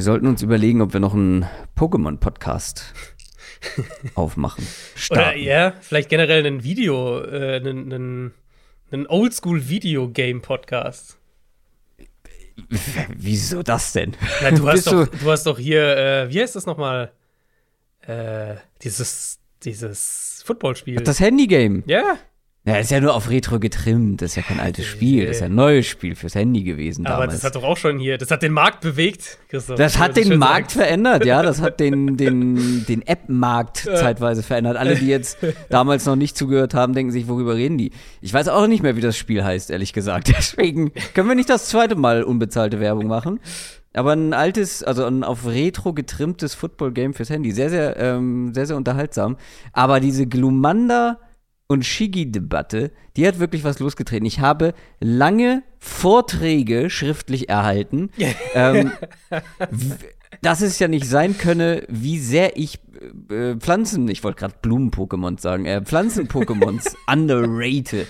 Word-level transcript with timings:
Wir 0.00 0.04
sollten 0.04 0.28
uns 0.28 0.40
überlegen, 0.40 0.80
ob 0.80 0.94
wir 0.94 1.00
noch 1.00 1.12
einen 1.12 1.44
Pokémon-Podcast 1.76 2.94
aufmachen. 4.14 4.66
Oder 5.10 5.36
ja, 5.36 5.74
vielleicht 5.78 6.08
generell 6.08 6.46
ein 6.46 6.64
Video, 6.64 7.22
äh, 7.22 7.56
einen, 7.56 7.92
einen, 7.92 8.32
einen 8.90 9.06
Oldschool-Video-Game-Podcast. 9.06 11.18
Wieso 13.14 13.62
das 13.62 13.92
denn? 13.92 14.16
Na, 14.40 14.52
du, 14.52 14.66
hast 14.66 14.86
doch, 14.86 15.06
du 15.06 15.30
hast 15.30 15.44
doch 15.44 15.58
hier, 15.58 15.94
äh, 15.94 16.32
wie 16.32 16.40
heißt 16.40 16.56
das 16.56 16.64
nochmal? 16.64 17.12
Äh, 18.00 18.54
dieses, 18.80 19.38
dieses 19.64 20.42
Footballspiel. 20.46 21.02
Das 21.02 21.20
Handy-Game. 21.20 21.82
Ja. 21.84 22.16
Ja, 22.70 22.78
ist 22.78 22.90
ja 22.90 23.00
nur 23.00 23.14
auf 23.14 23.30
Retro 23.30 23.58
getrimmt. 23.58 24.22
Das 24.22 24.30
ist 24.30 24.36
ja 24.36 24.42
kein 24.42 24.60
altes 24.60 24.86
Spiel. 24.86 25.26
Das 25.26 25.36
ist 25.36 25.40
ja 25.40 25.46
ein 25.46 25.54
neues 25.54 25.86
Spiel 25.86 26.14
fürs 26.14 26.34
Handy 26.34 26.62
gewesen 26.62 27.06
Aber 27.06 27.22
damals. 27.22 27.34
das 27.34 27.44
hat 27.44 27.56
doch 27.56 27.64
auch 27.64 27.76
schon 27.76 27.98
hier, 27.98 28.18
das 28.18 28.30
hat 28.30 28.42
den 28.42 28.52
Markt 28.52 28.80
bewegt, 28.80 29.38
Christoph. 29.48 29.76
Das 29.76 29.98
hat 29.98 30.16
den 30.16 30.38
Markt 30.38 30.70
sagen. 30.70 30.84
verändert, 30.84 31.24
ja. 31.24 31.42
Das 31.42 31.60
hat 31.60 31.80
den, 31.80 32.16
den, 32.16 32.84
den 32.86 33.06
App-Markt 33.06 33.78
zeitweise 33.78 34.42
verändert. 34.42 34.76
Alle, 34.76 34.96
die 34.96 35.08
jetzt 35.08 35.38
damals 35.68 36.06
noch 36.06 36.16
nicht 36.16 36.36
zugehört 36.36 36.74
haben, 36.74 36.94
denken 36.94 37.12
sich, 37.12 37.28
worüber 37.28 37.54
reden 37.56 37.78
die? 37.78 37.92
Ich 38.20 38.32
weiß 38.32 38.48
auch 38.48 38.66
nicht 38.66 38.82
mehr, 38.82 38.96
wie 38.96 39.00
das 39.00 39.16
Spiel 39.16 39.44
heißt, 39.44 39.70
ehrlich 39.70 39.92
gesagt. 39.92 40.28
Deswegen 40.36 40.92
können 41.14 41.28
wir 41.28 41.34
nicht 41.34 41.50
das 41.50 41.66
zweite 41.66 41.96
Mal 41.96 42.22
unbezahlte 42.22 42.80
Werbung 42.80 43.06
machen. 43.06 43.40
Aber 43.92 44.12
ein 44.12 44.32
altes, 44.34 44.84
also 44.84 45.04
ein 45.04 45.24
auf 45.24 45.46
Retro 45.46 45.92
getrimmtes 45.92 46.54
Football-Game 46.54 47.12
fürs 47.12 47.30
Handy. 47.30 47.50
Sehr, 47.50 47.70
sehr, 47.70 47.96
ähm, 47.96 48.54
sehr, 48.54 48.66
sehr 48.66 48.76
unterhaltsam. 48.76 49.36
Aber 49.72 49.98
diese 49.98 50.26
Glumanda 50.26 51.18
und 51.70 51.86
Shigi-Debatte, 51.86 52.90
die 53.16 53.28
hat 53.28 53.38
wirklich 53.38 53.62
was 53.62 53.78
losgetreten. 53.78 54.26
Ich 54.26 54.40
habe 54.40 54.74
lange 54.98 55.62
Vorträge 55.78 56.90
schriftlich 56.90 57.48
erhalten, 57.48 58.10
ähm, 58.56 58.90
dass 60.42 60.62
es 60.62 60.80
ja 60.80 60.88
nicht 60.88 61.06
sein 61.06 61.38
könne, 61.38 61.84
wie 61.88 62.18
sehr 62.18 62.56
ich 62.56 62.80
äh, 63.30 63.54
Pflanzen, 63.54 64.08
ich 64.08 64.24
wollte 64.24 64.40
gerade 64.40 64.54
Blumen-Pokémon 64.60 65.40
sagen, 65.40 65.64
äh, 65.64 65.80
Pflanzen-Pokémons 65.80 66.96
underrate. 67.06 68.08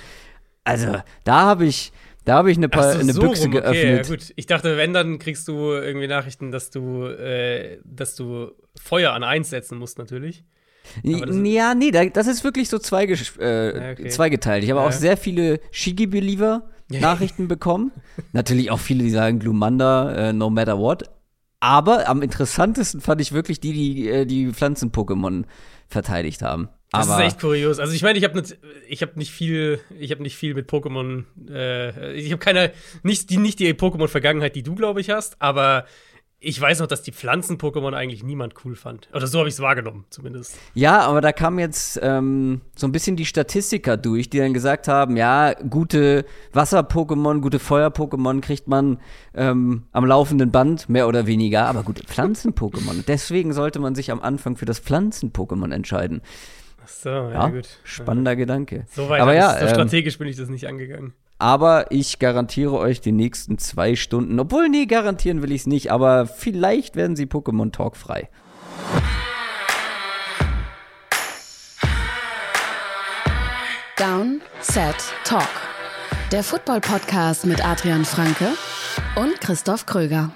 Also, 0.64 0.96
da 1.24 1.42
habe 1.42 1.66
ich, 1.66 1.92
da 2.24 2.36
habe 2.36 2.50
ich 2.50 2.56
eine, 2.56 2.70
pa 2.70 2.94
so, 2.94 2.98
eine 2.98 3.12
so 3.12 3.20
Büchse 3.20 3.42
rum, 3.42 3.56
okay, 3.56 3.60
geöffnet. 3.60 4.06
Ja, 4.06 4.14
gut. 4.14 4.32
Ich 4.36 4.46
dachte, 4.46 4.78
wenn, 4.78 4.94
dann 4.94 5.18
kriegst 5.18 5.46
du 5.48 5.72
irgendwie 5.72 6.06
Nachrichten, 6.06 6.50
dass 6.50 6.70
du, 6.70 7.04
äh, 7.04 7.78
dass 7.84 8.14
du 8.16 8.52
Feuer 8.80 9.12
an 9.12 9.22
eins 9.22 9.50
setzen 9.50 9.76
musst, 9.76 9.98
natürlich. 9.98 10.44
Ja, 11.02 11.74
nee, 11.74 11.90
das 11.90 12.26
ist 12.26 12.44
wirklich 12.44 12.68
so 12.68 12.78
zweige, 12.78 13.14
äh, 13.14 13.92
okay. 13.92 14.08
zweigeteilt. 14.08 14.64
Ich 14.64 14.70
habe 14.70 14.80
ja. 14.80 14.86
auch 14.86 14.92
sehr 14.92 15.16
viele 15.16 15.60
Shigi-Believer-Nachrichten 15.70 17.48
bekommen. 17.48 17.92
Natürlich 18.32 18.70
auch 18.70 18.80
viele, 18.80 19.04
die 19.04 19.10
sagen 19.10 19.38
Glumanda, 19.38 20.30
äh, 20.30 20.32
no 20.32 20.50
matter 20.50 20.78
what. 20.78 21.04
Aber 21.60 22.08
am 22.08 22.22
interessantesten 22.22 23.00
fand 23.00 23.20
ich 23.20 23.32
wirklich 23.32 23.60
die, 23.60 23.72
die 23.72 24.08
äh, 24.08 24.24
die 24.24 24.50
Pflanzen-Pokémon 24.52 25.44
verteidigt 25.88 26.42
haben. 26.42 26.68
Das 26.90 27.06
ist 27.06 27.18
echt 27.20 27.40
kurios. 27.40 27.78
Also 27.78 27.92
ich 27.92 28.02
meine, 28.02 28.18
ich 28.18 28.24
habe 28.24 28.40
nicht, 28.40 28.58
ich 28.88 29.02
habe 29.02 29.12
nicht 29.16 29.30
viel, 29.30 29.78
ich 29.98 30.10
habe 30.10 30.22
nicht 30.22 30.36
viel 30.36 30.54
mit 30.54 30.68
Pokémon. 30.68 31.24
Äh, 31.48 32.14
ich 32.14 32.32
habe 32.32 32.40
keine, 32.40 32.72
nicht 33.04 33.30
die, 33.30 33.36
nicht 33.36 33.60
die 33.60 33.72
Pokémon-Vergangenheit, 33.74 34.56
die 34.56 34.64
du 34.64 34.74
glaube 34.74 35.00
ich 35.00 35.10
hast, 35.10 35.40
aber 35.40 35.84
ich 36.42 36.58
weiß 36.58 36.80
noch, 36.80 36.86
dass 36.86 37.02
die 37.02 37.12
Pflanzen-Pokémon 37.12 37.92
eigentlich 37.92 38.22
niemand 38.22 38.54
cool 38.64 38.74
fand. 38.74 39.08
Oder 39.12 39.26
so 39.26 39.38
habe 39.38 39.48
ich 39.48 39.54
es 39.54 39.60
wahrgenommen, 39.60 40.06
zumindest. 40.08 40.56
Ja, 40.72 41.00
aber 41.00 41.20
da 41.20 41.32
kamen 41.32 41.58
jetzt 41.58 42.00
ähm, 42.02 42.62
so 42.74 42.86
ein 42.86 42.92
bisschen 42.92 43.16
die 43.16 43.26
Statistiker 43.26 43.98
durch, 43.98 44.30
die 44.30 44.38
dann 44.38 44.54
gesagt 44.54 44.88
haben, 44.88 45.18
ja, 45.18 45.52
gute 45.52 46.24
Wasser-Pokémon, 46.54 47.40
gute 47.40 47.58
Feuer-Pokémon 47.58 48.40
kriegt 48.40 48.68
man 48.68 48.98
ähm, 49.34 49.84
am 49.92 50.06
laufenden 50.06 50.50
Band, 50.50 50.88
mehr 50.88 51.08
oder 51.08 51.26
weniger, 51.26 51.66
aber 51.66 51.82
gute 51.82 52.04
Pflanzen-Pokémon. 52.04 53.04
Deswegen 53.06 53.52
sollte 53.52 53.78
man 53.78 53.94
sich 53.94 54.10
am 54.10 54.22
Anfang 54.22 54.56
für 54.56 54.64
das 54.64 54.78
Pflanzen-Pokémon 54.78 55.74
entscheiden. 55.74 56.22
Ach 56.82 56.88
so, 56.88 57.10
ja, 57.10 57.32
ja 57.32 57.48
gut. 57.48 57.68
Spannender 57.84 58.32
ja. 58.32 58.36
Gedanke. 58.36 58.86
So 58.90 59.10
weit, 59.10 59.20
aber 59.20 59.34
ja, 59.34 59.58
so 59.58 59.66
ähm, 59.66 59.68
strategisch 59.68 60.16
bin 60.16 60.26
ich 60.26 60.36
das 60.36 60.48
nicht 60.48 60.66
angegangen. 60.66 61.12
Aber 61.40 61.90
ich 61.90 62.18
garantiere 62.18 62.76
euch 62.76 63.00
die 63.00 63.12
nächsten 63.12 63.56
zwei 63.56 63.96
Stunden, 63.96 64.38
obwohl, 64.38 64.68
nee, 64.68 64.84
garantieren 64.84 65.40
will 65.40 65.52
ich 65.52 65.62
es 65.62 65.66
nicht, 65.66 65.90
aber 65.90 66.26
vielleicht 66.26 66.96
werden 66.96 67.16
sie 67.16 67.24
Pokémon 67.24 67.72
Talk 67.72 67.96
frei. 67.96 68.28
Down, 73.96 74.42
Set, 74.60 74.96
Talk. 75.24 75.48
Der 76.30 76.44
Football-Podcast 76.44 77.46
mit 77.46 77.64
Adrian 77.64 78.04
Franke 78.04 78.48
und 79.16 79.40
Christoph 79.40 79.86
Kröger. 79.86 80.30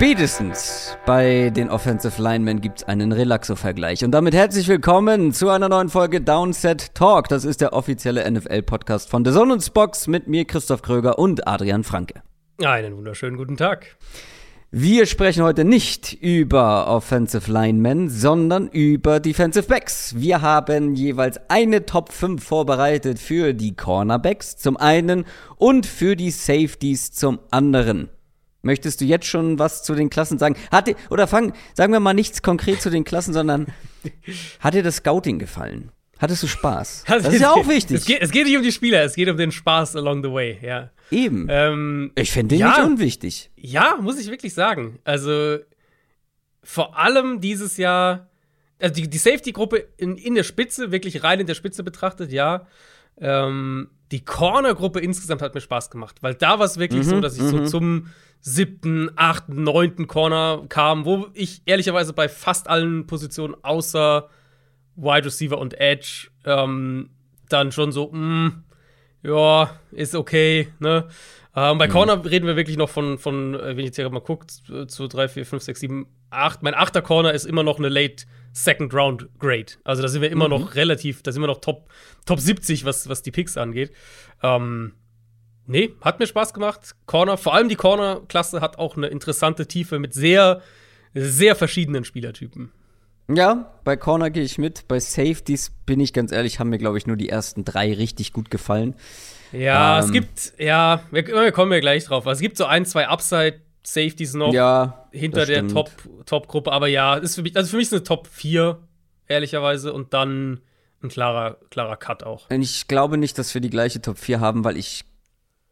Spätestens 0.00 0.96
bei 1.06 1.50
den 1.50 1.70
Offensive 1.70 2.22
Linemen 2.22 2.60
gibt 2.60 2.78
es 2.78 2.84
einen 2.84 3.10
Relaxo-Vergleich. 3.10 4.04
Und 4.04 4.12
damit 4.12 4.32
herzlich 4.32 4.68
willkommen 4.68 5.32
zu 5.32 5.48
einer 5.48 5.68
neuen 5.68 5.88
Folge 5.88 6.20
Downset 6.20 6.94
Talk. 6.94 7.26
Das 7.26 7.44
ist 7.44 7.60
der 7.60 7.72
offizielle 7.72 8.30
NFL-Podcast 8.30 9.10
von 9.10 9.24
The 9.24 9.32
Zone 9.32 9.54
und 9.54 9.74
Box 9.74 10.06
mit 10.06 10.28
mir, 10.28 10.44
Christoph 10.44 10.82
Kröger 10.82 11.18
und 11.18 11.48
Adrian 11.48 11.82
Franke. 11.82 12.22
Einen 12.64 12.96
wunderschönen 12.96 13.36
guten 13.36 13.56
Tag. 13.56 13.96
Wir 14.70 15.04
sprechen 15.06 15.42
heute 15.42 15.64
nicht 15.64 16.12
über 16.12 16.86
Offensive 16.86 17.50
Linemen, 17.50 18.08
sondern 18.08 18.68
über 18.68 19.18
Defensive 19.18 19.66
Backs. 19.66 20.14
Wir 20.16 20.42
haben 20.42 20.94
jeweils 20.94 21.40
eine 21.48 21.86
Top 21.86 22.12
5 22.12 22.40
vorbereitet 22.40 23.18
für 23.18 23.52
die 23.52 23.74
Cornerbacks 23.74 24.58
zum 24.58 24.76
einen 24.76 25.24
und 25.56 25.86
für 25.86 26.14
die 26.14 26.30
Safeties 26.30 27.10
zum 27.10 27.40
anderen. 27.50 28.10
Möchtest 28.62 29.00
du 29.00 29.04
jetzt 29.04 29.26
schon 29.26 29.58
was 29.58 29.82
zu 29.84 29.94
den 29.94 30.10
Klassen 30.10 30.38
sagen? 30.38 30.56
Hat 30.72 30.88
dir, 30.88 30.96
oder 31.10 31.26
fang, 31.28 31.52
sagen 31.74 31.92
wir 31.92 32.00
mal 32.00 32.14
nichts 32.14 32.42
konkret 32.42 32.82
zu 32.82 32.90
den 32.90 33.04
Klassen, 33.04 33.32
sondern 33.32 33.66
hat 34.60 34.74
dir 34.74 34.82
das 34.82 34.96
Scouting 34.96 35.38
gefallen? 35.38 35.92
Hattest 36.18 36.42
du 36.42 36.48
Spaß? 36.48 37.04
Das 37.08 37.32
ist 37.32 37.40
ja 37.40 37.52
auch 37.52 37.68
wichtig. 37.68 37.98
Es 37.98 38.04
geht, 38.04 38.20
es 38.20 38.30
geht, 38.30 38.46
nicht 38.46 38.56
um 38.56 38.62
die 38.62 38.72
Spieler, 38.72 39.04
es 39.04 39.14
geht 39.14 39.28
um 39.28 39.36
den 39.36 39.52
Spaß 39.52 39.96
along 39.96 40.24
the 40.24 40.32
way, 40.32 40.58
ja. 40.60 40.90
Eben. 41.10 41.46
Ähm, 41.48 42.12
ich 42.16 42.32
finde 42.32 42.56
den 42.56 42.60
ja, 42.60 42.68
nicht 42.68 42.86
unwichtig. 42.86 43.50
Ja, 43.56 43.96
muss 44.00 44.18
ich 44.18 44.28
wirklich 44.28 44.52
sagen. 44.52 44.98
Also, 45.04 45.58
vor 46.62 46.98
allem 46.98 47.40
dieses 47.40 47.76
Jahr, 47.76 48.28
also 48.80 48.94
die, 48.94 49.08
die 49.08 49.18
Safety-Gruppe 49.18 49.88
in, 49.96 50.16
in 50.16 50.34
der 50.34 50.42
Spitze, 50.42 50.90
wirklich 50.90 51.22
rein 51.22 51.40
in 51.40 51.46
der 51.46 51.54
Spitze 51.54 51.84
betrachtet, 51.84 52.32
ja. 52.32 52.66
Ähm, 53.20 53.90
die 54.10 54.24
Corner-Gruppe 54.24 55.00
insgesamt 55.00 55.42
hat 55.42 55.54
mir 55.54 55.60
Spaß 55.60 55.90
gemacht, 55.90 56.16
weil 56.22 56.34
da 56.34 56.58
war 56.58 56.66
es 56.66 56.78
wirklich 56.78 57.06
mhm, 57.06 57.10
so, 57.10 57.20
dass 57.20 57.36
ich 57.36 57.42
so 57.42 57.58
mhm. 57.58 57.66
zum 57.66 58.06
siebten, 58.40 59.10
achten, 59.16 59.62
neunten 59.62 60.06
Corner 60.06 60.64
kam, 60.68 61.04
wo 61.04 61.26
ich 61.34 61.62
ehrlicherweise 61.66 62.12
bei 62.12 62.28
fast 62.28 62.68
allen 62.68 63.06
Positionen 63.06 63.56
außer 63.62 64.28
Wide 64.96 65.26
Receiver 65.26 65.58
und 65.58 65.78
Edge 65.80 66.28
ähm, 66.44 67.10
dann 67.48 67.72
schon 67.72 67.92
so, 67.92 68.10
mh, 68.12 68.18
mm, 68.18 68.64
ja, 69.22 69.70
ist 69.90 70.14
okay, 70.14 70.68
ne? 70.78 71.08
Ähm, 71.58 71.78
bei 71.78 71.88
mhm. 71.88 71.92
Corner 71.92 72.24
reden 72.24 72.46
wir 72.46 72.54
wirklich 72.54 72.76
noch 72.76 72.88
von, 72.88 73.18
von 73.18 73.54
äh, 73.54 73.68
wenn 73.68 73.80
ich 73.80 73.86
jetzt 73.86 73.96
hier 73.96 74.08
mal 74.10 74.20
gucke, 74.20 74.46
zu 74.46 75.08
3, 75.08 75.28
4, 75.28 75.46
5, 75.46 75.62
6, 75.62 75.80
7, 75.80 76.06
8. 76.30 76.62
Mein 76.62 76.74
achter 76.74 77.02
Corner 77.02 77.32
ist 77.32 77.46
immer 77.46 77.64
noch 77.64 77.78
eine 77.78 77.88
Late 77.88 78.26
Second 78.52 78.94
Round 78.94 79.28
Grade. 79.40 79.72
Also 79.82 80.02
da 80.02 80.08
sind 80.08 80.22
wir 80.22 80.30
immer 80.30 80.44
mhm. 80.44 80.50
noch 80.50 80.74
relativ, 80.76 81.22
da 81.22 81.32
sind 81.32 81.42
wir 81.42 81.48
noch 81.48 81.60
Top, 81.60 81.88
Top 82.26 82.38
70, 82.38 82.84
was, 82.84 83.08
was 83.08 83.22
die 83.22 83.32
Picks 83.32 83.56
angeht. 83.56 83.90
Ähm, 84.42 84.92
Nee, 85.70 85.90
hat 86.00 86.18
mir 86.18 86.26
Spaß 86.26 86.54
gemacht. 86.54 86.94
Corner, 87.04 87.36
vor 87.36 87.52
allem 87.52 87.68
die 87.68 87.76
Corner-Klasse 87.76 88.62
hat 88.62 88.78
auch 88.78 88.96
eine 88.96 89.08
interessante 89.08 89.66
Tiefe 89.66 89.98
mit 89.98 90.14
sehr, 90.14 90.62
sehr 91.12 91.54
verschiedenen 91.56 92.04
Spielertypen. 92.04 92.72
Ja, 93.30 93.78
bei 93.84 93.94
Corner 93.94 94.30
gehe 94.30 94.44
ich 94.44 94.56
mit. 94.56 94.88
Bei 94.88 94.98
Safeties 94.98 95.72
bin 95.84 96.00
ich 96.00 96.14
ganz 96.14 96.32
ehrlich, 96.32 96.58
haben 96.58 96.70
mir, 96.70 96.78
glaube 96.78 96.96
ich, 96.96 97.06
nur 97.06 97.18
die 97.18 97.28
ersten 97.28 97.66
drei 97.66 97.92
richtig 97.92 98.32
gut 98.32 98.50
gefallen. 98.50 98.94
Ja, 99.52 99.98
ähm, 99.98 100.04
es 100.04 100.12
gibt, 100.12 100.52
ja, 100.58 101.02
wir, 101.10 101.26
wir, 101.26 101.52
kommen 101.52 101.72
ja 101.72 101.80
gleich 101.80 102.04
drauf. 102.04 102.26
Also 102.26 102.38
es 102.38 102.42
gibt 102.42 102.56
so 102.56 102.64
ein, 102.64 102.84
zwei 102.84 103.08
Upside-Safeties 103.08 104.34
noch 104.34 104.52
ja, 104.52 105.08
hinter 105.12 105.46
der 105.46 105.66
Top-Gruppe. 105.68 106.24
Top 106.24 106.68
aber 106.68 106.88
ja, 106.88 107.16
ist 107.16 107.34
für 107.34 107.42
mich, 107.42 107.56
also 107.56 107.70
für 107.70 107.76
mich 107.76 107.86
ist 107.86 107.92
eine 107.92 108.02
Top 108.02 108.26
4, 108.26 108.78
ehrlicherweise, 109.26 109.92
und 109.92 110.12
dann 110.12 110.60
ein 111.02 111.08
klarer, 111.08 111.58
klarer 111.70 111.96
Cut 111.96 112.24
auch. 112.24 112.50
Ich 112.50 112.88
glaube 112.88 113.18
nicht, 113.18 113.38
dass 113.38 113.54
wir 113.54 113.60
die 113.60 113.70
gleiche 113.70 114.02
Top 114.02 114.18
4 114.18 114.40
haben, 114.40 114.64
weil 114.64 114.76
ich 114.76 115.04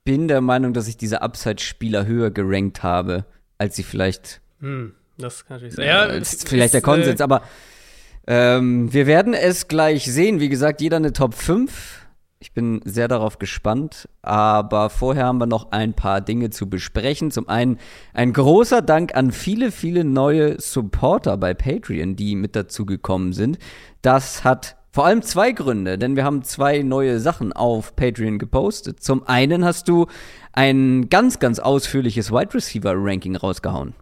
bin 0.05 0.29
der 0.29 0.41
Meinung, 0.41 0.73
dass 0.73 0.89
ich 0.89 0.97
diese 0.97 1.21
Upside-Spieler 1.21 2.07
höher 2.07 2.31
gerankt 2.31 2.83
habe, 2.83 3.25
als 3.59 3.77
sie 3.77 3.83
vielleicht. 3.83 4.41
Hm, 4.61 4.95
das 5.19 5.45
kann 5.45 5.57
natürlich 5.57 5.75
sein. 5.75 5.87
Ja, 5.87 6.05
ist 6.05 6.49
vielleicht 6.49 6.75
der 6.75 6.81
Konsens, 6.81 7.21
äh, 7.21 7.25
aber 7.25 7.43
ähm, 8.27 8.93
wir 8.93 9.07
werden 9.07 9.35
es 9.35 9.69
gleich 9.69 10.05
sehen. 10.05 10.41
Wie 10.41 10.49
gesagt, 10.49 10.81
jeder 10.81 10.97
eine 10.97 11.13
Top 11.13 11.35
5. 11.35 12.06
Ich 12.39 12.53
bin 12.53 12.81
sehr 12.85 13.09
darauf 13.09 13.39
gespannt, 13.39 14.09
aber 14.21 14.91
vorher 14.91 15.25
haben 15.25 15.39
wir 15.39 15.47
noch 15.47 15.73
ein 15.73 15.95
paar 15.95 16.21
Dinge 16.21 16.51
zu 16.51 16.69
besprechen. 16.69 17.31
Zum 17.31 17.49
einen 17.49 17.79
ein 18.13 18.35
großer 18.35 18.83
Dank 18.83 19.17
an 19.17 19.33
viele, 19.33 19.73
viele 19.73 20.05
neue 20.05 20.61
Supporter 20.61 21.39
bei 21.39 21.55
Patreon, 21.55 22.15
die 22.15 22.37
mit 22.37 22.55
dazu 22.55 22.85
gekommen 22.85 23.33
sind. 23.33 23.59
Das 24.03 24.45
hat 24.45 24.77
vor 24.93 25.07
allem 25.07 25.23
zwei 25.23 25.53
Gründe, 25.53 25.99
denn 25.99 26.15
wir 26.15 26.25
haben 26.25 26.43
zwei 26.43 26.83
neue 26.83 27.21
Sachen 27.21 27.53
auf 27.55 27.97
Patreon 27.97 28.39
gepostet. 28.39 29.03
Zum 29.03 29.27
einen 29.27 29.65
hast 29.65 29.89
du 29.89 30.07
ein 30.53 31.09
ganz, 31.09 31.39
ganz 31.39 31.59
ausführliches 31.59 32.31
Wide 32.31 32.53
Receiver 32.55 32.93
Ranking 32.95 33.37
rausgehauen. 33.37 33.95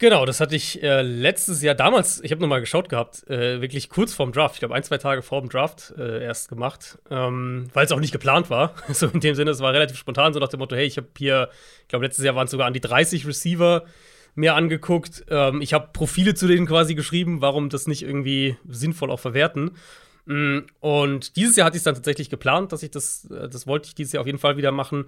Genau, 0.00 0.24
das 0.24 0.40
hatte 0.40 0.56
ich 0.56 0.82
äh, 0.82 1.02
letztes 1.02 1.60
Jahr 1.60 1.74
damals, 1.74 2.24
ich 2.24 2.32
habe 2.32 2.40
nochmal 2.40 2.60
geschaut 2.60 2.88
gehabt, 2.88 3.28
äh, 3.28 3.60
wirklich 3.60 3.90
kurz 3.90 4.14
vorm 4.14 4.32
Draft, 4.32 4.54
ich 4.54 4.60
glaube 4.60 4.74
ein, 4.74 4.82
zwei 4.82 4.96
Tage 4.96 5.20
vor 5.20 5.42
dem 5.42 5.50
Draft 5.50 5.92
äh, 5.98 6.24
erst 6.24 6.48
gemacht, 6.48 6.98
ähm, 7.10 7.66
weil 7.74 7.84
es 7.84 7.92
auch 7.92 8.00
nicht 8.00 8.10
geplant 8.10 8.48
war. 8.48 8.74
so 8.88 9.08
in 9.08 9.20
dem 9.20 9.34
Sinne, 9.34 9.50
es 9.50 9.60
war 9.60 9.74
relativ 9.74 9.98
spontan, 9.98 10.32
so 10.32 10.40
nach 10.40 10.48
dem 10.48 10.58
Motto, 10.58 10.74
hey, 10.74 10.86
ich 10.86 10.96
habe 10.96 11.08
hier, 11.18 11.50
ich 11.82 11.88
glaube 11.88 12.06
letztes 12.06 12.24
Jahr 12.24 12.34
waren 12.34 12.46
es 12.46 12.50
sogar 12.50 12.66
an 12.66 12.72
die 12.72 12.80
30 12.80 13.26
Receiver 13.26 13.84
mir 14.34 14.54
angeguckt. 14.54 15.26
Ähm, 15.28 15.60
ich 15.60 15.74
habe 15.74 15.90
Profile 15.92 16.32
zu 16.32 16.48
denen 16.48 16.66
quasi 16.66 16.94
geschrieben, 16.94 17.42
warum 17.42 17.68
das 17.68 17.86
nicht 17.86 18.02
irgendwie 18.02 18.56
sinnvoll 18.66 19.10
auch 19.10 19.20
verwerten. 19.20 19.72
Mm, 20.24 20.60
und 20.80 21.36
dieses 21.36 21.56
Jahr 21.56 21.66
hatte 21.66 21.76
ich 21.76 21.80
es 21.80 21.84
dann 21.84 21.94
tatsächlich 21.94 22.30
geplant, 22.30 22.72
dass 22.72 22.82
ich 22.82 22.90
das, 22.90 23.26
äh, 23.26 23.50
das 23.50 23.66
wollte 23.66 23.88
ich 23.88 23.94
dieses 23.94 24.14
Jahr 24.14 24.22
auf 24.22 24.26
jeden 24.26 24.38
Fall 24.38 24.56
wieder 24.56 24.72
machen 24.72 25.04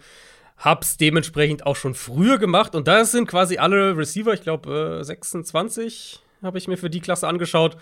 hab's 0.63 0.97
dementsprechend 0.97 1.67
auch 1.67 1.77
schon 1.77 1.95
früher 1.95 2.39
gemacht 2.39 2.75
und 2.75 2.89
da 2.89 3.05
sind 3.05 3.27
quasi 3.27 3.59
alle 3.59 3.97
Receiver, 3.97 4.33
ich 4.33 4.43
glaube 4.43 4.99
äh, 5.01 5.05
26 5.05 6.21
habe 6.43 6.59
ich 6.59 6.69
mir 6.69 6.77
für 6.77 6.91
die 6.91 7.01
Klasse 7.01 7.29
angeschaut, 7.29 7.77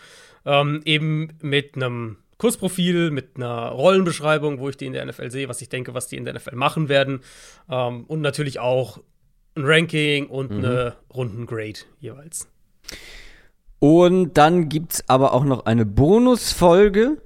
ähm, 0.44 0.82
eben 0.84 1.28
mit 1.40 1.76
einem 1.76 2.18
Kursprofil, 2.38 3.10
mit 3.10 3.36
einer 3.36 3.68
Rollenbeschreibung, 3.68 4.60
wo 4.60 4.68
ich 4.68 4.76
die 4.76 4.86
in 4.86 4.92
der 4.92 5.04
NFL 5.04 5.30
sehe, 5.30 5.48
was 5.48 5.60
ich 5.60 5.68
denke, 5.68 5.94
was 5.94 6.08
die 6.08 6.16
in 6.16 6.24
der 6.24 6.34
NFL 6.34 6.56
machen 6.56 6.88
werden 6.88 7.20
ähm, 7.70 8.04
und 8.04 8.20
natürlich 8.22 8.58
auch 8.58 8.98
ein 9.56 9.64
Ranking 9.64 10.26
und 10.26 10.50
mhm. 10.50 10.64
eine 10.64 10.96
Rundengrade 11.14 11.80
jeweils. 12.00 12.48
Und 13.78 14.34
dann 14.34 14.68
gibt's 14.68 15.02
aber 15.08 15.32
auch 15.32 15.44
noch 15.44 15.66
eine 15.66 15.86
Bonusfolge, 15.86 17.18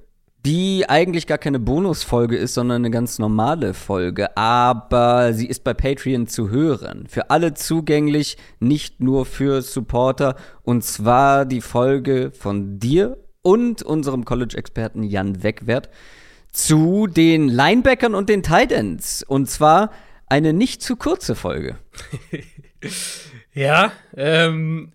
die 0.45 0.87
eigentlich 0.87 1.25
gar 1.25 1.39
keine 1.39 1.59
Bonusfolge 1.59 2.37
ist, 2.37 2.53
sondern 2.53 2.83
eine 2.83 2.91
ganz 2.91 3.17
normale 3.17 3.73
Folge. 3.73 4.37
Aber 4.37 5.33
sie 5.33 5.47
ist 5.47 5.63
bei 5.63 5.73
Patreon 5.73 6.27
zu 6.27 6.51
hören. 6.51 7.07
Für 7.07 7.31
alle 7.31 7.55
zugänglich, 7.55 8.37
nicht 8.59 9.01
nur 9.01 9.25
für 9.25 9.63
Supporter. 9.63 10.35
Und 10.61 10.83
zwar 10.83 11.45
die 11.45 11.61
Folge 11.61 12.31
von 12.31 12.77
dir 12.77 13.17
und 13.41 13.81
unserem 13.81 14.23
College-Experten 14.23 15.01
Jan 15.01 15.41
Wegwert 15.41 15.89
zu 16.51 17.07
den 17.07 17.49
Linebackern 17.49 18.13
und 18.13 18.29
den 18.29 18.43
Titans. 18.43 19.23
Und 19.27 19.49
zwar 19.49 19.91
eine 20.27 20.53
nicht 20.53 20.83
zu 20.83 20.95
kurze 20.95 21.33
Folge. 21.33 21.77
ja, 23.53 23.91
ähm, 24.15 24.91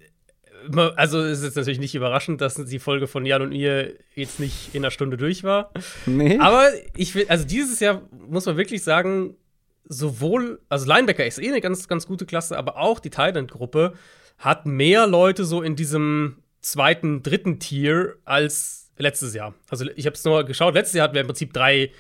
also 0.97 1.21
es 1.21 1.43
ist 1.43 1.57
natürlich 1.57 1.79
nicht 1.79 1.95
überraschend, 1.95 2.41
dass 2.41 2.55
die 2.55 2.79
Folge 2.79 3.07
von 3.07 3.27
Jan 3.27 3.43
und 3.43 3.51
mir 3.51 3.95
jetzt 4.15 4.41
nicht 4.41 4.75
in 4.75 4.83
einer 4.83 4.91
Stunde 4.91 5.17
durch 5.17 5.45
war. 5.45 5.73
Nee. 6.07 6.39
Aber 6.39 6.69
ich 6.97 7.15
will, 7.15 7.27
also 7.29 7.47
dieses 7.47 7.81
Jahr 7.81 8.03
muss 8.11 8.47
man 8.47 8.57
wirklich 8.57 8.83
sagen, 8.83 9.37
sowohl, 9.85 10.61
also 10.69 10.87
Linebacker 10.87 11.27
ist 11.27 11.39
eh 11.39 11.49
eine 11.49 11.61
ganz, 11.61 11.89
ganz 11.89 12.07
gute 12.07 12.27
Klasse, 12.27 12.57
aber 12.57 12.77
auch 12.77 13.01
die 13.01 13.11
Thailand-Gruppe 13.11 13.95
hat 14.39 14.67
mehr 14.67 15.07
Leute 15.07 15.45
so 15.45 15.63
in 15.63 15.77
diesem 15.77 16.39
zweiten, 16.61 17.23
dritten 17.23 17.59
Tier 17.59 18.17
als 18.25 18.91
letztes 18.97 19.35
Jahr. 19.35 19.55
Also 19.69 19.87
ich 19.97 20.07
habe 20.07 20.15
es 20.15 20.25
nur 20.25 20.45
geschaut, 20.45 20.75
letztes 20.75 20.95
Jahr 20.95 21.05
hatten 21.05 21.15
wir 21.15 21.23
im 21.23 21.27
Prinzip 21.27 21.53
drei 21.53 21.91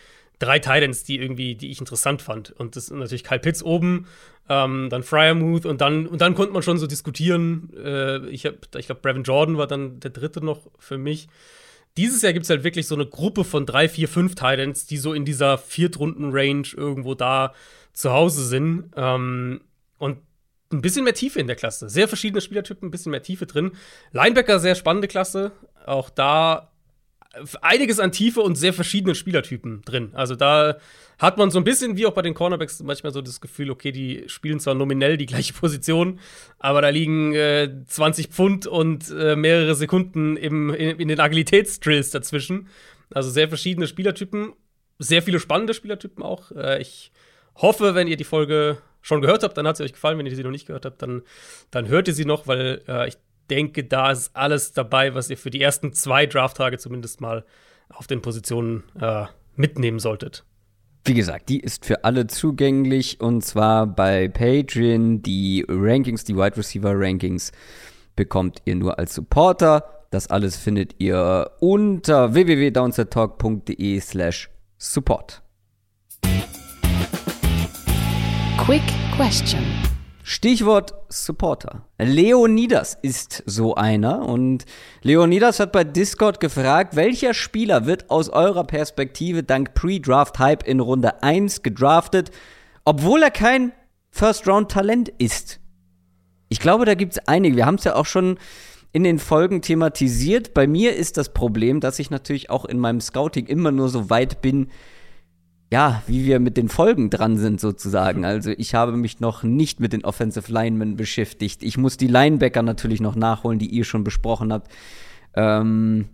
drei 0.40 0.58
Titans, 0.58 1.04
die 1.04 1.19
irgendwie, 1.19 1.54
die 1.54 1.70
ich 1.70 1.78
interessant 1.78 2.22
fand. 2.22 2.50
Und 2.50 2.75
das 2.75 2.84
ist 2.84 2.90
natürlich 2.90 3.22
Kyle 3.22 3.38
Pitts 3.38 3.62
oben, 3.62 4.06
ähm, 4.48 4.88
dann 4.90 5.04
Fryermuth 5.04 5.66
und 5.66 5.81
dann, 5.81 6.08
und 6.08 6.20
dann 6.20 6.34
konnte 6.34 6.52
man 6.52 6.62
schon 6.62 6.78
so 6.78 6.88
diskutieren. 6.88 7.70
Äh, 7.76 8.26
ich 8.28 8.44
ich 8.44 8.87
glaube, 8.87 9.00
Brevin 9.02 9.22
Jordan 9.22 9.58
war 9.58 9.69
dann 9.69 10.00
der 10.00 10.10
dritte 10.10 10.44
noch 10.44 10.66
für 10.78 10.98
mich. 10.98 11.28
Dieses 11.96 12.22
Jahr 12.22 12.32
gibt 12.32 12.44
es 12.44 12.50
halt 12.50 12.64
wirklich 12.64 12.87
so 12.87 12.94
eine 12.94 13.06
Gruppe 13.06 13.44
von 13.44 13.66
drei, 13.66 13.88
vier, 13.88 14.08
fünf 14.08 14.34
Titans, 14.34 14.87
die 14.87 14.96
so 14.96 15.12
in 15.12 15.25
dieser 15.25 15.58
Viertrunden-Range 15.58 16.69
irgendwo 16.76 17.14
da 17.14 17.52
zu 17.92 18.12
Hause 18.12 18.44
sind. 18.44 18.90
Ähm, 18.96 19.60
und 19.98 20.19
ein 20.72 20.82
bisschen 20.82 21.04
mehr 21.04 21.14
Tiefe 21.14 21.40
in 21.40 21.48
der 21.48 21.56
Klasse. 21.56 21.88
Sehr 21.90 22.08
verschiedene 22.08 22.40
Spielertypen, 22.40 22.88
ein 22.88 22.90
bisschen 22.90 23.10
mehr 23.10 23.22
Tiefe 23.22 23.46
drin. 23.46 23.72
Linebacker, 24.12 24.60
sehr 24.60 24.76
spannende 24.76 25.08
Klasse. 25.08 25.52
Auch 25.84 26.10
da 26.10 26.69
einiges 27.61 28.00
an 28.00 28.12
Tiefe 28.12 28.41
und 28.41 28.56
sehr 28.56 28.73
verschiedenen 28.73 29.15
Spielertypen 29.15 29.82
drin. 29.82 30.11
Also 30.15 30.35
da 30.35 30.79
hat 31.19 31.38
man 31.38 31.50
so 31.50 31.59
ein 31.59 31.65
bisschen 31.65 31.97
wie 31.97 32.06
auch 32.06 32.12
bei 32.12 32.23
den 32.23 32.35
Cornerbacks 32.35 32.82
manchmal 32.82 33.12
so 33.12 33.21
das 33.21 33.41
Gefühl, 33.41 33.71
okay, 33.71 33.93
die 33.93 34.25
spielen 34.27 34.59
zwar 34.59 34.75
nominell 34.75 35.17
die 35.17 35.27
gleiche 35.27 35.53
Position, 35.61 36.19
aber 36.59 36.82
da 36.82 36.88
liegen 36.88 37.35
äh, 37.35 37.71
20 37.87 38.29
Pfund 38.29 38.67
und 38.67 39.11
äh, 39.11 39.37
mehrere 39.37 39.75
Sekunden 39.75 40.37
im, 40.37 40.71
in, 40.75 40.99
in 40.99 41.09
den 41.09 41.21
Agilitätsdrills 41.21 42.11
dazwischen. 42.11 42.69
Also 43.12 43.31
sehr 43.31 43.49
verschiedene 43.49 43.87
Spielertypen, 43.87 44.53
sehr 44.99 45.23
viele 45.23 45.41
spannende 45.41 45.75
Spielertypen 45.75 46.23
auch. 46.23 46.50
Äh, 46.53 46.81
ich 46.81 47.12
hoffe, 47.56 47.94
wenn 47.94 48.09
ihr 48.09 48.17
die 48.17 48.25
Folge 48.25 48.79
schon 49.03 49.21
gehört 49.21 49.43
habt, 49.43 49.56
dann 49.56 49.67
hat 49.67 49.76
sie 49.76 49.85
euch 49.85 49.93
gefallen. 49.93 50.19
Wenn 50.19 50.26
ihr 50.26 50.35
sie 50.35 50.43
noch 50.43 50.50
nicht 50.50 50.67
gehört 50.67 50.85
habt, 50.85 51.00
dann, 51.03 51.23
dann 51.71 51.88
hört 51.88 52.09
ihr 52.09 52.15
sie 52.15 52.25
noch, 52.25 52.47
weil 52.47 52.83
äh, 52.88 53.09
ich 53.09 53.17
denke, 53.50 53.85
da 53.85 54.11
ist 54.11 54.35
alles 54.35 54.73
dabei, 54.73 55.14
was 55.14 55.29
ihr 55.31 55.37
für 55.37 55.50
die 55.50 55.61
ersten 55.61 55.93
zwei 55.93 56.26
Draft-Tage 56.26 56.79
zumindest 56.79 57.20
mal 57.20 57.44
auf 57.88 58.06
den 58.06 58.23
Positionen 58.23 58.85
äh, 59.00 59.25
mitnehmen 59.56 59.99
solltet. 59.99 60.44
Wie 61.05 61.14
gesagt, 61.14 61.49
die 61.49 61.61
ist 61.61 61.87
für 61.87 62.05
alle 62.05 62.26
zugänglich 62.26 63.20
und 63.20 63.43
zwar 63.43 63.87
bei 63.87 64.29
Patreon. 64.29 65.23
Die 65.23 65.64
Rankings, 65.69 66.25
die 66.25 66.37
Wide 66.37 66.56
Receiver 66.56 66.93
Rankings 66.94 67.52
bekommt 68.17 68.62
ihr 68.67 68.76
nur 68.76 68.99
als 68.99 69.14
Supporter. 69.14 69.85
Das 70.11 70.29
alles 70.29 70.56
findet 70.56 70.97
ihr 70.99 71.50
unter 71.61 72.35
www.downsettalk.de 72.35 74.00
slash 74.00 74.50
support. 74.76 75.43
Quick 78.58 78.82
Question. 79.17 79.89
Stichwort 80.32 80.94
Supporter. 81.09 81.82
Leonidas 81.99 82.97
ist 83.03 83.43
so 83.47 83.75
einer 83.75 84.29
und 84.29 84.65
Leonidas 85.03 85.59
hat 85.59 85.73
bei 85.73 85.82
Discord 85.82 86.38
gefragt, 86.38 86.94
welcher 86.94 87.35
Spieler 87.35 87.85
wird 87.85 88.11
aus 88.11 88.29
eurer 88.29 88.62
Perspektive 88.62 89.43
dank 89.43 89.75
Pre-Draft-Hype 89.75 90.62
in 90.62 90.79
Runde 90.79 91.25
1 91.25 91.65
gedraftet, 91.65 92.31
obwohl 92.85 93.25
er 93.25 93.32
kein 93.32 93.73
First-Round-Talent 94.12 95.09
ist? 95.19 95.59
Ich 96.49 96.61
glaube, 96.61 96.85
da 96.85 96.94
gibt 96.94 97.15
es 97.15 97.26
einige. 97.26 97.56
Wir 97.56 97.67
haben 97.67 97.75
es 97.75 97.85
ja 97.85 97.97
auch 97.97 98.06
schon 98.06 98.38
in 98.93 99.03
den 99.03 99.19
Folgen 99.19 99.62
thematisiert. 99.62 100.55
Bei 100.55 100.69
mir 100.69 100.94
ist 100.94 101.17
das 101.17 101.33
Problem, 101.33 101.81
dass 101.81 101.99
ich 101.99 102.11
natürlich 102.11 102.50
auch 102.50 102.64
in 102.66 102.78
meinem 102.78 103.00
Scouting 103.00 103.47
immer 103.47 103.73
nur 103.73 103.88
so 103.88 104.11
weit 104.11 104.40
bin, 104.43 104.71
ja, 105.73 106.03
wie 106.07 106.25
wir 106.25 106.41
mit 106.41 106.57
den 106.57 106.69
Folgen 106.69 107.11
dran 107.11 107.39
sind 107.39 107.61
sozusagen. 107.61 108.25
Also 108.31 108.50
ich 108.57 108.75
habe 108.75 108.97
mich 108.97 109.21
noch 109.21 109.43
nicht 109.43 109.81
mit 109.81 109.93
den 109.93 110.05
Offensive 110.05 110.53
Linemen 110.53 110.97
beschäftigt. 110.97 111.62
Ich 111.62 111.79
muss 111.79 111.97
die 111.97 112.07
Linebacker 112.07 112.62
natürlich 112.62 113.00
noch 113.00 113.17
nachholen, 113.17 113.59
die 113.59 113.69
ihr 113.69 113.85
schon 113.85 114.05
besprochen 114.05 114.53
habt. 114.53 114.71
Ähm, 115.35 116.09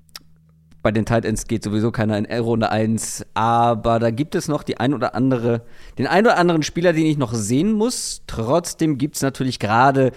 bei 0.83 0.93
den 0.93 1.05
Tight 1.05 1.25
Ends 1.25 1.49
geht 1.49 1.65
sowieso 1.65 1.91
keiner 1.91 2.17
in 2.17 2.27
Runde 2.27 2.71
1, 2.71 3.27
aber 3.35 3.99
da 3.99 4.11
gibt 4.11 4.37
es 4.37 4.47
noch 4.47 4.63
die 4.63 4.79
ein 4.79 4.95
oder 4.95 5.17
andere, 5.17 5.63
den 5.99 6.07
ein 6.07 6.25
oder 6.25 6.39
anderen 6.39 6.63
Spieler, 6.63 6.93
den 6.93 7.07
ich 7.07 7.19
noch 7.19 7.35
sehen 7.35 7.73
muss. 7.73 8.23
Trotzdem 8.29 8.97
gibt 8.97 9.17
es 9.17 9.23
natürlich 9.23 9.59
gerade 9.59 10.13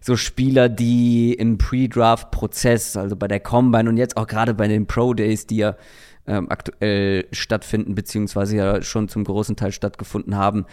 so 0.00 0.16
Spieler, 0.16 0.68
die 0.70 1.34
im 1.34 1.58
Pre-Draft-Prozess, 1.58 2.96
also 2.96 3.16
bei 3.16 3.28
der 3.28 3.40
Combine 3.40 3.88
und 3.88 3.96
jetzt 3.96 4.16
auch 4.16 4.26
gerade 4.26 4.54
bei 4.54 4.66
den 4.66 4.86
Pro 4.86 5.14
Days, 5.14 5.46
die 5.46 5.56
ja 5.56 5.76
ähm, 6.26 6.50
aktuell 6.50 7.26
stattfinden, 7.32 7.94
beziehungsweise 7.94 8.56
ja 8.56 8.82
schon 8.82 9.08
zum 9.08 9.24
großen 9.24 9.56
Teil 9.56 9.72
stattgefunden 9.72 10.36
haben, 10.36 10.66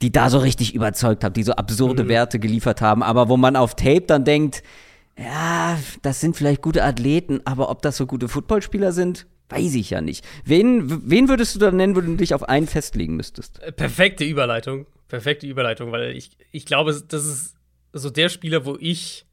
die 0.00 0.12
da 0.12 0.30
so 0.30 0.38
richtig 0.38 0.74
überzeugt 0.74 1.24
haben, 1.24 1.32
die 1.32 1.42
so 1.42 1.52
absurde 1.52 2.04
mhm. 2.04 2.08
Werte 2.08 2.38
geliefert 2.38 2.80
haben, 2.80 3.02
aber 3.02 3.28
wo 3.28 3.36
man 3.36 3.56
auf 3.56 3.74
Tape 3.74 4.02
dann 4.02 4.24
denkt, 4.24 4.62
ja, 5.18 5.78
das 6.02 6.20
sind 6.20 6.36
vielleicht 6.36 6.62
gute 6.62 6.82
Athleten, 6.82 7.40
aber 7.44 7.70
ob 7.70 7.82
das 7.82 7.96
so 7.96 8.06
gute 8.06 8.28
Footballspieler 8.28 8.92
sind, 8.92 9.26
weiß 9.50 9.74
ich 9.74 9.90
ja 9.90 10.00
nicht. 10.00 10.24
Wen, 10.44 11.08
wen 11.08 11.28
würdest 11.28 11.54
du 11.54 11.58
dann 11.58 11.76
nennen, 11.76 11.94
wenn 11.94 12.06
du 12.06 12.16
dich 12.16 12.34
auf 12.34 12.48
einen 12.48 12.66
festlegen 12.66 13.16
müsstest? 13.16 13.60
Äh, 13.60 13.72
perfekte 13.72 14.24
Überleitung. 14.24 14.86
Perfekte 15.08 15.46
Überleitung, 15.46 15.92
weil 15.92 16.16
ich, 16.16 16.30
ich 16.50 16.64
glaube, 16.64 16.92
das 17.06 17.26
ist 17.26 17.54
so 17.92 18.08
der 18.08 18.30
Spieler, 18.30 18.64
wo 18.64 18.78
ich 18.80 19.26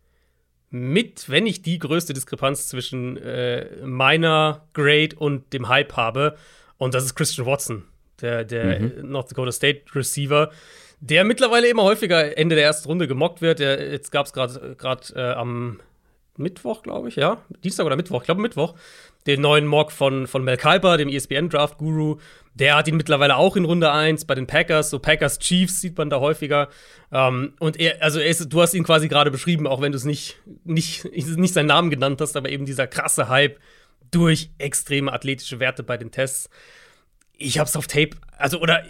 mit, 0.71 1.29
wenn 1.29 1.47
ich 1.47 1.61
die 1.61 1.79
größte 1.79 2.13
Diskrepanz 2.13 2.67
zwischen 2.67 3.17
äh, 3.17 3.65
meiner 3.83 4.67
Grade 4.73 5.15
und 5.17 5.51
dem 5.53 5.67
Hype 5.67 5.95
habe. 5.95 6.38
Und 6.77 6.93
das 6.93 7.03
ist 7.05 7.15
Christian 7.15 7.47
Watson, 7.47 7.83
der, 8.21 8.43
der 8.43 8.79
mhm. 8.79 9.11
North 9.11 9.31
Dakota 9.31 9.51
State 9.51 9.83
Receiver, 9.95 10.51
der 10.99 11.23
mittlerweile 11.23 11.69
immer 11.69 11.83
häufiger 11.83 12.38
Ende 12.38 12.55
der 12.55 12.65
ersten 12.65 12.88
Runde 12.88 13.07
gemockt 13.07 13.41
wird. 13.41 13.59
Der, 13.59 13.91
jetzt 13.91 14.11
gab 14.11 14.25
es 14.25 14.33
gerade 14.33 15.13
äh, 15.15 15.31
am 15.31 15.79
Mittwoch, 16.38 16.83
glaube 16.83 17.09
ich, 17.09 17.15
ja. 17.15 17.41
Dienstag 17.63 17.85
oder 17.85 17.95
Mittwoch, 17.95 18.21
ich 18.21 18.25
glaube 18.25 18.41
Mittwoch, 18.41 18.75
den 19.27 19.41
neuen 19.41 19.67
Mock 19.67 19.91
von, 19.91 20.27
von 20.27 20.43
Mel 20.43 20.57
Kiper, 20.57 20.97
dem 20.97 21.09
ESPN-Draft-Guru. 21.09 22.17
Der 22.53 22.75
hat 22.75 22.88
ihn 22.88 22.97
mittlerweile 22.97 23.35
auch 23.35 23.55
in 23.55 23.65
Runde 23.65 23.91
1 23.91 24.25
bei 24.25 24.35
den 24.35 24.47
Packers. 24.47 24.89
So 24.89 24.99
Packers 24.99 25.39
Chiefs 25.39 25.81
sieht 25.81 25.97
man 25.97 26.09
da 26.09 26.19
häufiger. 26.19 26.69
Ähm, 27.11 27.53
und 27.59 27.79
er, 27.79 28.01
also 28.01 28.19
er 28.19 28.27
ist, 28.27 28.51
du 28.51 28.61
hast 28.61 28.73
ihn 28.73 28.83
quasi 28.83 29.07
gerade 29.07 29.31
beschrieben, 29.31 29.67
auch 29.67 29.81
wenn 29.81 29.91
du 29.91 29.97
es 29.97 30.05
nicht, 30.05 30.38
nicht, 30.63 31.05
nicht 31.05 31.53
seinen 31.53 31.67
Namen 31.67 31.89
genannt 31.89 32.19
hast, 32.21 32.35
aber 32.35 32.49
eben 32.49 32.65
dieser 32.65 32.88
krasse 32.88 33.29
Hype 33.29 33.59
durch 34.11 34.49
extreme 34.57 35.13
athletische 35.13 35.59
Werte 35.59 35.83
bei 35.83 35.97
den 35.97 36.11
Tests. 36.11 36.49
Ich 37.38 37.59
hab's 37.59 37.75
auf 37.75 37.88
Tape, 37.88 38.17
also, 38.38 38.59
oder 38.59 38.83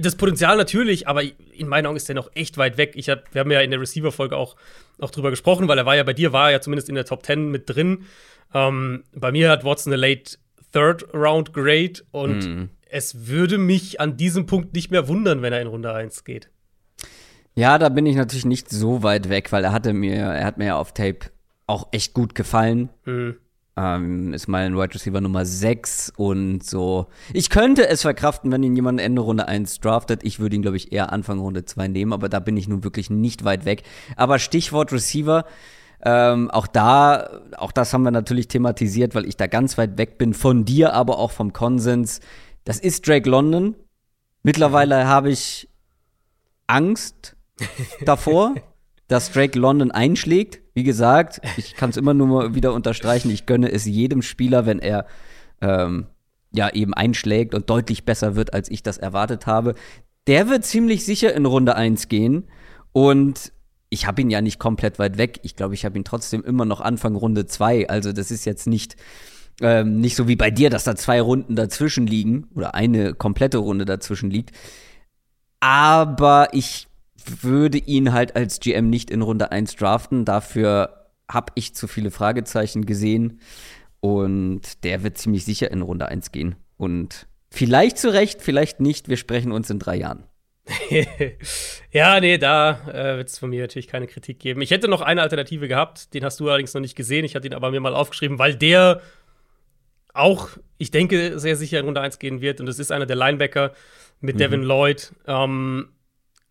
das 0.00 0.16
Potenzial 0.16 0.56
natürlich, 0.56 1.08
aber 1.08 1.22
in 1.22 1.68
meinen 1.68 1.86
Augen 1.86 1.96
ist 1.96 2.08
der 2.08 2.14
noch 2.14 2.30
echt 2.34 2.56
weit 2.56 2.76
weg. 2.76 2.92
Ich 2.94 3.08
hab, 3.08 3.34
wir 3.34 3.40
haben 3.40 3.50
ja 3.50 3.60
in 3.60 3.70
der 3.70 3.80
Receiver-Folge 3.80 4.36
auch, 4.36 4.56
auch 5.00 5.10
drüber 5.10 5.30
gesprochen, 5.30 5.66
weil 5.66 5.78
er 5.78 5.86
war 5.86 5.96
ja 5.96 6.04
bei 6.04 6.12
dir, 6.12 6.32
war 6.32 6.46
er 6.46 6.52
ja 6.52 6.60
zumindest 6.60 6.88
in 6.88 6.94
der 6.94 7.04
Top 7.04 7.26
10 7.26 7.50
mit 7.50 7.68
drin. 7.68 8.06
Ähm, 8.54 9.04
bei 9.14 9.32
mir 9.32 9.50
hat 9.50 9.64
Watson 9.64 9.92
eine 9.92 10.00
Late 10.00 10.38
Third 10.72 11.12
Round 11.14 11.52
Grade 11.52 12.02
und 12.10 12.38
mm. 12.38 12.68
es 12.88 13.26
würde 13.26 13.58
mich 13.58 14.00
an 14.00 14.16
diesem 14.16 14.46
Punkt 14.46 14.74
nicht 14.74 14.90
mehr 14.90 15.08
wundern, 15.08 15.42
wenn 15.42 15.52
er 15.52 15.60
in 15.60 15.68
Runde 15.68 15.92
1 15.92 16.24
geht. 16.24 16.50
Ja, 17.54 17.78
da 17.78 17.90
bin 17.90 18.06
ich 18.06 18.16
natürlich 18.16 18.46
nicht 18.46 18.70
so 18.70 19.02
weit 19.02 19.28
weg, 19.28 19.52
weil 19.52 19.64
er 19.64 19.72
hatte 19.72 19.92
mir, 19.92 20.14
er 20.14 20.46
hat 20.46 20.56
mir 20.56 20.66
ja 20.66 20.76
auf 20.76 20.92
Tape 20.94 21.30
auch 21.66 21.88
echt 21.92 22.14
gut 22.14 22.34
gefallen. 22.34 22.88
Mhm. 23.04 23.36
Ähm, 23.74 24.34
ist 24.34 24.48
mein 24.48 24.76
Wide 24.76 24.94
Receiver 24.94 25.20
Nummer 25.20 25.46
6 25.46 26.12
und 26.16 26.62
so. 26.62 27.06
Ich 27.32 27.48
könnte 27.48 27.88
es 27.88 28.02
verkraften, 28.02 28.52
wenn 28.52 28.62
ihn 28.62 28.76
jemand 28.76 29.00
Ende 29.00 29.22
Runde 29.22 29.48
1 29.48 29.80
draftet. 29.80 30.24
Ich 30.24 30.40
würde 30.40 30.56
ihn, 30.56 30.62
glaube 30.62 30.76
ich, 30.76 30.92
eher 30.92 31.10
Anfang 31.10 31.38
Runde 31.38 31.64
2 31.64 31.88
nehmen, 31.88 32.12
aber 32.12 32.28
da 32.28 32.38
bin 32.38 32.56
ich 32.58 32.68
nun 32.68 32.84
wirklich 32.84 33.08
nicht 33.08 33.44
weit 33.44 33.64
weg. 33.64 33.82
Aber 34.16 34.38
Stichwort 34.38 34.92
Receiver, 34.92 35.46
ähm, 36.04 36.50
auch 36.50 36.66
da, 36.66 37.40
auch 37.56 37.70
das 37.70 37.92
haben 37.92 38.02
wir 38.02 38.10
natürlich 38.10 38.48
thematisiert, 38.48 39.14
weil 39.14 39.26
ich 39.26 39.36
da 39.36 39.46
ganz 39.46 39.78
weit 39.78 39.98
weg 39.98 40.18
bin 40.18 40.34
von 40.34 40.64
dir, 40.64 40.94
aber 40.94 41.18
auch 41.18 41.30
vom 41.30 41.52
Konsens. 41.52 42.20
Das 42.64 42.80
ist 42.80 43.06
Drake 43.06 43.28
London. 43.28 43.76
Mittlerweile 44.42 45.06
habe 45.06 45.30
ich 45.30 45.68
Angst 46.66 47.36
davor, 48.04 48.54
dass 49.06 49.30
Drake 49.30 49.58
London 49.58 49.92
einschlägt. 49.92 50.60
Wie 50.74 50.82
gesagt, 50.82 51.40
ich 51.56 51.74
kann 51.74 51.90
es 51.90 51.96
immer 51.96 52.14
nur 52.14 52.26
mal 52.26 52.54
wieder 52.54 52.72
unterstreichen, 52.72 53.30
ich 53.30 53.46
gönne 53.46 53.70
es 53.70 53.84
jedem 53.84 54.22
Spieler, 54.22 54.66
wenn 54.66 54.80
er 54.80 55.06
ähm, 55.60 56.06
ja 56.50 56.68
eben 56.70 56.94
einschlägt 56.94 57.54
und 57.54 57.70
deutlich 57.70 58.04
besser 58.04 58.34
wird, 58.34 58.54
als 58.54 58.70
ich 58.70 58.82
das 58.82 58.98
erwartet 58.98 59.46
habe. 59.46 59.74
Der 60.26 60.48
wird 60.48 60.64
ziemlich 60.64 61.04
sicher 61.04 61.32
in 61.34 61.46
Runde 61.46 61.76
1 61.76 62.08
gehen. 62.08 62.48
Und 62.92 63.52
ich 63.92 64.06
habe 64.06 64.22
ihn 64.22 64.30
ja 64.30 64.40
nicht 64.40 64.58
komplett 64.58 64.98
weit 64.98 65.18
weg. 65.18 65.40
Ich 65.42 65.54
glaube, 65.54 65.74
ich 65.74 65.84
habe 65.84 65.98
ihn 65.98 66.04
trotzdem 66.04 66.42
immer 66.42 66.64
noch 66.64 66.80
Anfang 66.80 67.14
Runde 67.14 67.44
2. 67.44 67.90
Also 67.90 68.14
das 68.14 68.30
ist 68.30 68.46
jetzt 68.46 68.66
nicht, 68.66 68.96
ähm, 69.60 70.00
nicht 70.00 70.16
so 70.16 70.28
wie 70.28 70.34
bei 70.34 70.50
dir, 70.50 70.70
dass 70.70 70.84
da 70.84 70.96
zwei 70.96 71.20
Runden 71.20 71.56
dazwischen 71.56 72.06
liegen 72.06 72.48
oder 72.54 72.74
eine 72.74 73.12
komplette 73.12 73.58
Runde 73.58 73.84
dazwischen 73.84 74.30
liegt. 74.30 74.56
Aber 75.60 76.48
ich 76.52 76.88
würde 77.42 77.76
ihn 77.76 78.14
halt 78.14 78.34
als 78.34 78.60
GM 78.60 78.88
nicht 78.88 79.10
in 79.10 79.20
Runde 79.20 79.52
1 79.52 79.76
draften. 79.76 80.24
Dafür 80.24 81.10
habe 81.30 81.52
ich 81.54 81.74
zu 81.74 81.86
viele 81.86 82.10
Fragezeichen 82.10 82.86
gesehen. 82.86 83.40
Und 84.00 84.84
der 84.84 85.02
wird 85.02 85.18
ziemlich 85.18 85.44
sicher 85.44 85.70
in 85.70 85.82
Runde 85.82 86.08
1 86.08 86.32
gehen. 86.32 86.54
Und 86.78 87.26
vielleicht 87.50 87.98
zu 87.98 88.10
Recht, 88.10 88.40
vielleicht 88.40 88.80
nicht. 88.80 89.10
Wir 89.10 89.18
sprechen 89.18 89.52
uns 89.52 89.68
in 89.68 89.78
drei 89.78 89.96
Jahren. 89.96 90.24
ja, 91.90 92.20
nee, 92.20 92.38
da 92.38 92.88
äh, 92.88 93.16
wird 93.16 93.28
es 93.28 93.38
von 93.38 93.50
mir 93.50 93.62
natürlich 93.62 93.88
keine 93.88 94.06
Kritik 94.06 94.38
geben. 94.38 94.60
Ich 94.60 94.70
hätte 94.70 94.88
noch 94.88 95.00
eine 95.00 95.22
Alternative 95.22 95.66
gehabt, 95.66 96.14
den 96.14 96.24
hast 96.24 96.38
du 96.38 96.48
allerdings 96.48 96.72
noch 96.74 96.80
nicht 96.80 96.94
gesehen. 96.94 97.24
Ich 97.24 97.34
hatte 97.34 97.46
ihn 97.46 97.54
aber 97.54 97.70
mir 97.70 97.80
mal 97.80 97.94
aufgeschrieben, 97.94 98.38
weil 98.38 98.54
der 98.54 99.02
auch, 100.14 100.50
ich 100.78 100.90
denke, 100.90 101.38
sehr 101.38 101.56
sicher 101.56 101.78
in 101.78 101.86
Runde 101.86 102.00
1 102.00 102.18
gehen 102.18 102.40
wird. 102.40 102.60
Und 102.60 102.66
das 102.66 102.78
ist 102.78 102.92
einer 102.92 103.06
der 103.06 103.16
Linebacker 103.16 103.72
mit 104.20 104.36
mhm. 104.36 104.38
Devin 104.38 104.62
Lloyd. 104.62 105.12
Ähm, 105.26 105.88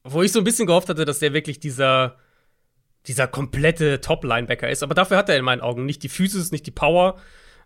wo 0.03 0.21
ich 0.21 0.31
so 0.31 0.39
ein 0.39 0.45
bisschen 0.45 0.67
gehofft 0.67 0.89
hatte, 0.89 1.05
dass 1.05 1.19
der 1.19 1.33
wirklich 1.33 1.59
dieser, 1.59 2.17
dieser 3.07 3.27
komplette 3.27 4.01
Top-Linebacker 4.01 4.69
ist. 4.69 4.83
Aber 4.83 4.95
dafür 4.95 5.17
hat 5.17 5.29
er 5.29 5.37
in 5.37 5.45
meinen 5.45 5.61
Augen 5.61 5.85
nicht 5.85 6.03
die 6.03 6.09
Physis, 6.09 6.51
nicht 6.51 6.65
die 6.65 6.71
Power. 6.71 7.19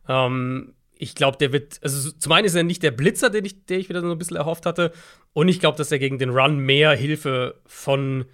Ähm, 0.07 0.74
ich 0.97 1.15
glaube, 1.15 1.37
der 1.37 1.51
wird, 1.51 1.79
also 1.81 2.11
zum 2.11 2.31
einen 2.31 2.45
ist 2.45 2.55
er 2.55 2.63
nicht 2.63 2.83
der 2.83 2.91
Blitzer, 2.91 3.29
den 3.29 3.45
ich, 3.45 3.65
den 3.65 3.79
ich 3.79 3.89
wieder 3.89 4.01
so 4.01 4.09
ein 4.09 4.17
bisschen 4.17 4.37
erhofft 4.37 4.65
hatte. 4.65 4.91
Und 5.33 5.47
ich 5.47 5.59
glaube, 5.59 5.77
dass 5.77 5.91
er 5.91 5.99
gegen 5.99 6.19
den 6.19 6.29
Run 6.29 6.57
mehr 6.57 6.91
Hilfe 6.91 7.59
von 7.65 8.25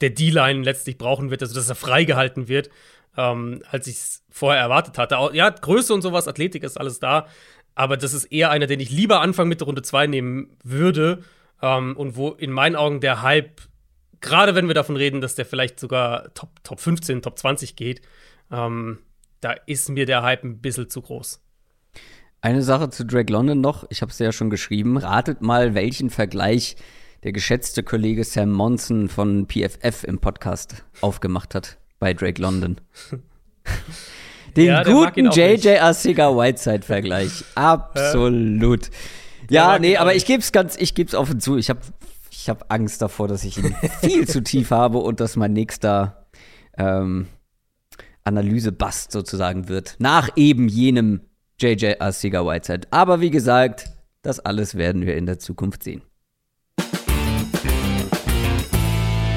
der 0.00 0.10
D-Line 0.10 0.62
letztlich 0.62 0.98
brauchen 0.98 1.30
wird, 1.30 1.42
also 1.42 1.54
dass 1.54 1.68
er 1.68 1.74
freigehalten 1.74 2.48
wird, 2.48 2.70
ähm, 3.16 3.62
als 3.70 3.86
ich 3.86 3.96
es 3.96 4.24
vorher 4.30 4.60
erwartet 4.60 4.98
hatte. 4.98 5.16
Ja, 5.32 5.50
Größe 5.50 5.94
und 5.94 6.02
sowas, 6.02 6.28
Athletik 6.28 6.64
ist 6.64 6.78
alles 6.78 6.98
da. 6.98 7.26
Aber 7.74 7.96
das 7.96 8.12
ist 8.12 8.26
eher 8.26 8.50
einer, 8.50 8.66
den 8.66 8.80
ich 8.80 8.90
lieber 8.90 9.20
Anfang 9.20 9.48
Mitte 9.48 9.64
Runde 9.64 9.82
2 9.82 10.06
nehmen 10.06 10.56
würde 10.62 11.22
ähm, 11.62 11.96
und 11.96 12.16
wo 12.16 12.30
in 12.30 12.50
meinen 12.50 12.76
Augen 12.76 13.00
der 13.00 13.22
Hype, 13.22 13.62
gerade 14.20 14.54
wenn 14.54 14.66
wir 14.66 14.74
davon 14.74 14.96
reden, 14.96 15.20
dass 15.22 15.36
der 15.36 15.46
vielleicht 15.46 15.80
sogar 15.80 16.34
Top, 16.34 16.50
Top 16.64 16.80
15, 16.80 17.22
Top 17.22 17.38
20 17.38 17.76
geht, 17.76 18.02
ähm, 18.50 18.98
da 19.40 19.52
ist 19.66 19.88
mir 19.88 20.04
der 20.04 20.22
Hype 20.22 20.44
ein 20.44 20.60
bisschen 20.60 20.90
zu 20.90 21.00
groß. 21.00 21.42
Eine 22.44 22.62
Sache 22.62 22.90
zu 22.90 23.06
Drake 23.06 23.32
London 23.32 23.60
noch, 23.60 23.86
ich 23.88 24.02
habe 24.02 24.10
es 24.10 24.18
ja 24.18 24.32
schon 24.32 24.50
geschrieben. 24.50 24.96
Ratet 24.96 25.42
mal, 25.42 25.74
welchen 25.74 26.10
Vergleich 26.10 26.74
der 27.22 27.30
geschätzte 27.30 27.84
Kollege 27.84 28.24
Sam 28.24 28.50
Monson 28.50 29.08
von 29.08 29.46
PFF 29.46 30.02
im 30.02 30.18
Podcast 30.18 30.84
aufgemacht 31.02 31.54
hat 31.54 31.78
bei 32.00 32.14
Drake 32.14 32.42
London. 32.42 32.80
Den 34.56 34.66
ja, 34.66 34.82
guten 34.82 35.30
JJ 35.30 35.78
Arcega 35.78 36.36
Whiteside 36.36 36.82
Vergleich. 36.82 37.44
Absolut. 37.54 38.90
Ja, 39.48 39.78
nee, 39.78 39.96
aber 39.96 40.16
ich 40.16 40.26
gebe 40.26 40.40
es 40.40 40.50
ganz, 40.50 40.76
ich 40.76 40.96
gebe 40.96 41.06
es 41.06 41.14
offen 41.14 41.38
zu. 41.38 41.58
Ich 41.58 41.70
habe 41.70 41.78
ich 42.32 42.48
hab 42.48 42.72
Angst 42.72 43.00
davor, 43.02 43.28
dass 43.28 43.44
ich 43.44 43.56
ihn 43.56 43.72
viel 44.00 44.26
zu 44.26 44.42
tief 44.42 44.72
habe 44.72 44.98
und 44.98 45.20
dass 45.20 45.36
mein 45.36 45.52
nächster 45.52 46.26
ähm, 46.76 47.28
Analyse-Bust 48.24 49.12
sozusagen 49.12 49.68
wird. 49.68 49.94
Nach 50.00 50.28
eben 50.34 50.66
jenem 50.66 51.20
JJ 51.62 51.94
Arcega 52.00 52.44
Whiteside. 52.44 52.88
Aber 52.90 53.20
wie 53.20 53.30
gesagt, 53.30 53.90
das 54.22 54.40
alles 54.40 54.74
werden 54.74 55.06
wir 55.06 55.16
in 55.16 55.26
der 55.26 55.38
Zukunft 55.38 55.84
sehen. 55.84 56.02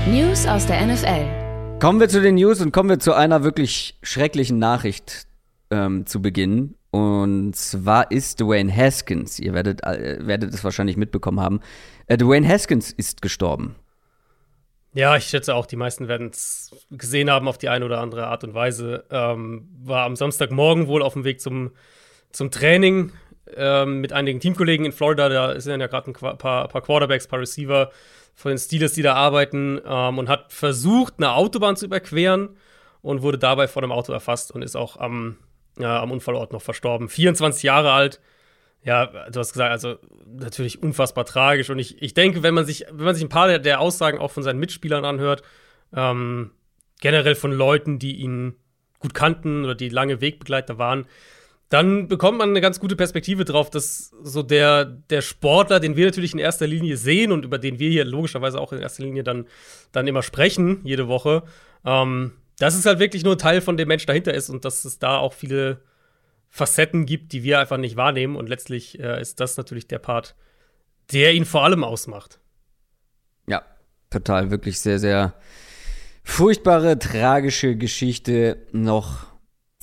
News 0.10 0.48
aus 0.48 0.66
der 0.66 0.86
NFL. 0.88 1.80
Kommen 1.80 2.00
wir 2.00 2.10
zu 2.10 2.22
den 2.22 2.36
News 2.36 2.62
und 2.62 2.72
kommen 2.72 2.90
wir 2.90 3.00
zu 3.00 3.14
einer 3.14 3.44
wirklich 3.44 4.00
schrecklichen 4.02 4.58
Nachricht 4.58 5.28
ähm, 5.70 6.08
zu 6.08 6.20
Beginn. 6.22 6.76
Und 6.90 7.56
zwar 7.56 8.10
ist 8.10 8.40
Dwayne 8.40 8.76
Haskins, 8.76 9.38
ihr 9.40 9.54
werdet, 9.54 9.84
äh, 9.84 10.18
werdet 10.22 10.54
es 10.54 10.64
wahrscheinlich 10.64 10.98
mitbekommen 10.98 11.40
haben, 11.42 11.60
äh, 12.08 12.18
Dwayne 12.18 12.48
Haskins 12.48 12.92
ist 12.92 13.22
gestorben. 13.22 13.76
Ja, 14.94 15.18
ich 15.18 15.26
schätze 15.26 15.54
auch, 15.54 15.66
die 15.66 15.76
meisten 15.76 16.08
werden 16.08 16.30
es 16.32 16.74
gesehen 16.90 17.30
haben 17.30 17.50
auf 17.50 17.58
die 17.58 17.68
eine 17.68 17.84
oder 17.84 18.00
andere 18.00 18.28
Art 18.28 18.46
und 18.46 18.54
Weise. 18.54 19.04
Ähm, 19.12 19.68
war 19.84 20.06
am 20.06 20.16
Samstagmorgen 20.16 20.88
wohl 20.88 21.02
auf 21.04 21.14
dem 21.14 21.26
Weg 21.26 21.42
zum, 21.42 21.72
zum 22.36 22.52
Training 22.52 23.12
ähm, 23.56 24.02
mit 24.02 24.14
einigen 24.14 24.40
Teamkollegen 24.40 24.86
in 24.86 24.92
Florida. 24.92 25.30
Da 25.30 25.60
sind 25.60 25.80
ja 25.80 25.88
gerade 25.88 26.12
ein 26.12 26.14
paar, 26.14 26.68
paar 26.68 26.82
Quarterbacks, 26.82 27.28
paar 27.28 27.40
Receiver 27.40 27.92
von 28.34 28.50
den 28.50 28.58
Steelers, 28.58 28.94
die 28.94 29.02
da 29.02 29.14
arbeiten 29.14 29.80
ähm, 29.86 30.18
und 30.18 30.28
hat 30.28 30.52
versucht, 30.52 31.16
eine 31.18 31.32
Autobahn 31.34 31.78
zu 31.78 31.86
überqueren 31.86 32.58
und 33.02 33.22
wurde 33.22 33.38
dabei 33.38 33.68
vor 33.68 33.82
dem 33.82 33.92
Auto 33.92 34.12
erfasst 34.12 34.52
und 34.52 34.62
ist 34.62 34.76
auch 34.76 34.98
am 34.98 35.38
ja, 35.78 36.02
am 36.02 36.12
Unfallort 36.12 36.54
noch 36.54 36.62
verstorben. 36.62 37.10
24 37.10 37.64
Jahre 37.64 37.92
alt. 37.92 38.22
Ja, 38.84 39.08
du 39.30 39.40
hast 39.40 39.54
gesagt, 39.54 39.72
also 39.72 39.98
natürlich 40.26 40.82
unfassbar 40.82 41.26
tragisch. 41.26 41.70
Und 41.70 41.80
ich, 41.80 42.02
ich 42.02 42.14
denke, 42.14 42.44
wenn 42.44 42.54
man 42.54 42.66
sich, 42.66 42.86
wenn 42.92 43.06
man 43.06 43.16
sich 43.16 43.24
ein 43.24 43.30
paar 43.30 43.48
der, 43.48 43.60
der 43.60 43.80
Aussagen 43.80 44.20
auch 44.20 44.32
von 44.32 44.44
seinen 44.44 44.60
Mitspielern 44.60 45.06
anhört, 45.06 45.44
ähm, 45.94 46.52
generell 47.02 47.36
von 47.36 47.52
Leuten, 47.52 48.00
die 48.00 48.18
ihn 48.18 48.56
gut 49.00 49.14
kannten 49.14 49.66
oder 49.66 49.76
die 49.76 49.90
lange 49.90 50.22
Wegbegleiter 50.22 50.78
waren, 50.78 51.08
dann 51.70 52.08
bekommt 52.08 52.38
man 52.38 52.50
eine 52.50 52.62
ganz 52.62 52.80
gute 52.80 52.96
Perspektive 52.96 53.44
drauf, 53.44 53.70
dass 53.70 54.12
so 54.22 54.44
der, 54.44 54.86
der 54.86 55.22
Sportler, 55.22 55.80
den 55.80 55.96
wir 55.96 56.06
natürlich 56.06 56.34
in 56.34 56.40
erster 56.40 56.68
Linie 56.68 56.96
sehen 56.96 57.32
und 57.32 57.44
über 57.44 57.58
den 57.58 57.80
wir 57.80 57.90
hier 57.90 58.06
logischerweise 58.06 58.60
auch 58.60 58.72
in 58.72 58.80
erster 58.80 59.04
Linie 59.04 59.24
dann, 59.24 59.48
dann 59.92 60.08
immer 60.08 60.22
sprechen, 60.22 60.82
jede 60.84 61.08
Woche, 61.08 61.44
ähm, 61.84 62.34
dass 62.60 62.76
es 62.76 62.86
halt 62.86 63.00
wirklich 63.00 63.24
nur 63.24 63.36
ein 63.36 63.40
Teil 63.40 63.62
von 63.62 63.78
dem 63.78 63.88
Mensch 63.88 64.06
dahinter 64.06 64.34
ist 64.34 64.50
und 64.50 64.64
dass 64.64 64.86
es 64.86 65.00
da 65.00 65.18
auch 65.18 65.34
viele 65.34 65.82
Facetten 66.50 67.06
gibt, 67.06 67.34
die 67.34 67.44
wir 67.44 67.60
einfach 67.60 67.78
nicht 67.78 67.98
wahrnehmen. 67.98 68.36
Und 68.36 68.48
letztlich 68.48 69.00
äh, 69.00 69.20
ist 69.20 69.40
das 69.40 69.58
natürlich 69.58 69.88
der 69.88 70.00
Part, 70.00 70.36
der 71.12 71.34
ihn 71.34 71.46
vor 71.46 71.64
allem 71.64 71.84
ausmacht. 71.84 72.40
Ja, 73.48 73.64
total, 74.10 74.52
wirklich 74.52 74.80
sehr, 74.80 75.00
sehr 75.00 75.34
furchtbare, 76.24 76.98
tragische 76.98 77.76
Geschichte. 77.76 78.66
Noch 78.72 79.35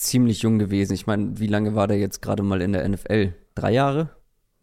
ziemlich 0.03 0.43
jung 0.43 0.59
gewesen. 0.59 0.93
Ich 0.95 1.07
meine, 1.07 1.39
wie 1.39 1.47
lange 1.47 1.75
war 1.75 1.89
der 1.89 1.99
jetzt 1.99 2.23
gerade 2.23 2.43
mal 2.43 2.61
in 2.61 2.73
der 2.73 2.89
NFL? 2.89 3.35
Drei 3.55 3.73
Jahre? 3.73 4.11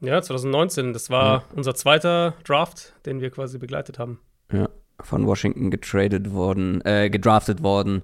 Ja, 0.01 0.22
2019. 0.22 0.93
Das 0.93 1.10
war 1.10 1.39
ja. 1.39 1.43
unser 1.55 1.75
zweiter 1.75 2.36
Draft, 2.43 2.93
den 3.05 3.22
wir 3.22 3.29
quasi 3.29 3.58
begleitet 3.58 4.00
haben. 4.00 4.19
Ja. 4.51 4.69
von 5.01 5.25
Washington 5.27 5.69
getradet 5.72 6.34
worden, 6.34 6.81
äh, 6.84 7.10
gedraftet 7.10 7.63
worden 7.63 8.01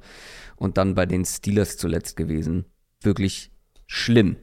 und 0.56 0.77
dann 0.77 0.96
bei 0.96 1.06
den 1.06 1.25
Steelers 1.25 1.75
zuletzt 1.75 2.15
gewesen. 2.15 2.65
Wirklich 3.01 3.51
schlimm. 3.88 4.38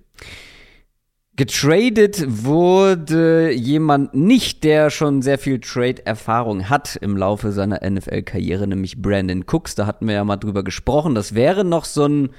Getradet 1.35 2.23
wurde 2.45 3.53
jemand 3.53 4.13
nicht, 4.13 4.65
der 4.65 4.91
schon 4.91 5.23
sehr 5.23 5.39
viel 5.39 5.61
Trade-Erfahrung 5.61 6.69
hat 6.69 6.97
im 6.97 7.17
Laufe 7.17 7.53
seiner 7.53 7.81
NFL-Karriere, 7.89 8.67
nämlich 8.67 9.01
Brandon 9.01 9.45
Cooks. 9.51 9.75
Da 9.75 9.87
hatten 9.87 10.07
wir 10.07 10.15
ja 10.15 10.25
mal 10.25 10.37
drüber 10.37 10.63
gesprochen. 10.63 11.15
Das 11.15 11.35
wäre 11.35 11.65
noch 11.65 11.87
so 11.87 12.05
ein, 12.05 12.31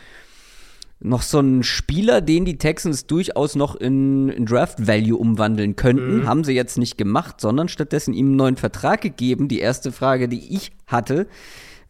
noch 1.04 1.22
so 1.22 1.40
ein 1.40 1.64
Spieler, 1.64 2.22
den 2.22 2.46
die 2.46 2.58
Texans 2.58 3.06
durchaus 3.06 3.56
noch 3.56 3.76
in, 3.76 4.30
in 4.30 4.46
Draft-Value 4.46 5.18
umwandeln 5.18 5.76
könnten. 5.76 6.20
Mhm. 6.20 6.28
Haben 6.28 6.44
sie 6.44 6.54
jetzt 6.54 6.78
nicht 6.78 6.98
gemacht, 6.98 7.42
sondern 7.42 7.68
stattdessen 7.68 8.14
ihm 8.14 8.28
einen 8.28 8.36
neuen 8.38 8.58
Vertrag 8.58 9.02
gegeben. 9.02 9.48
Die 9.48 9.60
erste 9.60 9.92
Frage, 9.92 10.30
die 10.30 10.56
ich 10.56 10.72
hatte, 10.88 11.28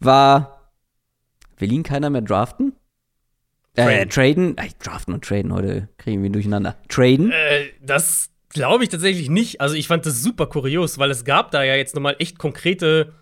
war, 0.00 0.72
will 1.58 1.72
ihn 1.72 1.84
keiner 1.84 2.10
mehr 2.10 2.22
draften? 2.22 2.72
Äh, 3.76 4.06
traden? 4.06 4.56
Äh, 4.58 4.68
draften 4.82 5.14
und 5.14 5.24
traden, 5.24 5.52
heute 5.52 5.88
kriegen 5.96 6.22
wir 6.22 6.30
durcheinander. 6.30 6.76
Traden? 6.88 7.32
Äh, 7.32 7.66
das 7.80 8.30
glaube 8.50 8.84
ich 8.84 8.90
tatsächlich 8.90 9.30
nicht. 9.30 9.60
Also 9.60 9.74
ich 9.74 9.88
fand 9.88 10.06
das 10.06 10.22
super 10.22 10.46
kurios, 10.46 10.98
weil 10.98 11.10
es 11.10 11.24
gab 11.24 11.50
da 11.50 11.62
ja 11.62 11.74
jetzt 11.74 11.94
nochmal 11.94 12.16
echt 12.18 12.38
konkrete 12.38 13.12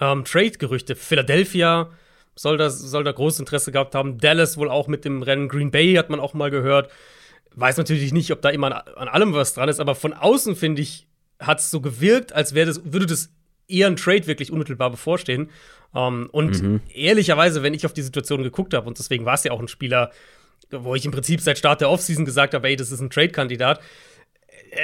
ähm, 0.00 0.24
Trade-Gerüchte. 0.24 0.96
Philadelphia 0.96 1.90
soll, 2.34 2.56
das, 2.56 2.78
soll 2.78 3.04
da 3.04 3.12
großes 3.12 3.40
Interesse 3.40 3.72
gehabt 3.72 3.94
haben. 3.94 4.18
Dallas 4.18 4.56
wohl 4.56 4.70
auch 4.70 4.88
mit 4.88 5.04
dem 5.04 5.22
Rennen. 5.22 5.48
Green 5.48 5.70
Bay 5.70 5.94
hat 5.94 6.10
man 6.10 6.20
auch 6.20 6.34
mal 6.34 6.50
gehört. 6.50 6.90
Weiß 7.54 7.76
natürlich 7.76 8.12
nicht, 8.12 8.32
ob 8.32 8.42
da 8.42 8.50
immer 8.50 8.66
an, 8.66 8.94
an 8.94 9.08
allem 9.08 9.32
was 9.34 9.54
dran 9.54 9.68
ist, 9.68 9.80
aber 9.80 9.94
von 9.94 10.12
außen, 10.12 10.56
finde 10.56 10.82
ich, 10.82 11.06
hat 11.38 11.60
es 11.60 11.70
so 11.70 11.80
gewirkt, 11.80 12.32
als 12.32 12.52
das, 12.52 12.80
würde 12.84 13.06
das 13.06 13.30
eher 13.68 13.86
ein 13.86 13.96
Trade 13.96 14.26
wirklich 14.26 14.50
unmittelbar 14.50 14.90
bevorstehen. 14.90 15.50
Um, 15.92 16.24
ähm, 16.24 16.28
und 16.32 16.62
mhm. 16.62 16.80
ehrlicherweise, 16.92 17.62
wenn 17.62 17.72
ich 17.72 17.86
auf 17.86 17.92
die 17.92 18.02
Situation 18.02 18.42
geguckt 18.42 18.74
habe, 18.74 18.88
und 18.88 18.98
deswegen 18.98 19.24
war 19.24 19.34
es 19.34 19.44
ja 19.44 19.52
auch 19.52 19.60
ein 19.60 19.68
Spieler, 19.68 20.10
wo 20.70 20.96
ich 20.96 21.04
im 21.04 21.12
Prinzip 21.12 21.40
seit 21.40 21.56
Start 21.56 21.80
der 21.80 21.90
Offseason 21.90 22.24
gesagt 22.24 22.52
habe, 22.54 22.66
ey, 22.66 22.74
das 22.74 22.90
ist 22.90 23.00
ein 23.00 23.10
Trade-Kandidat, 23.10 23.80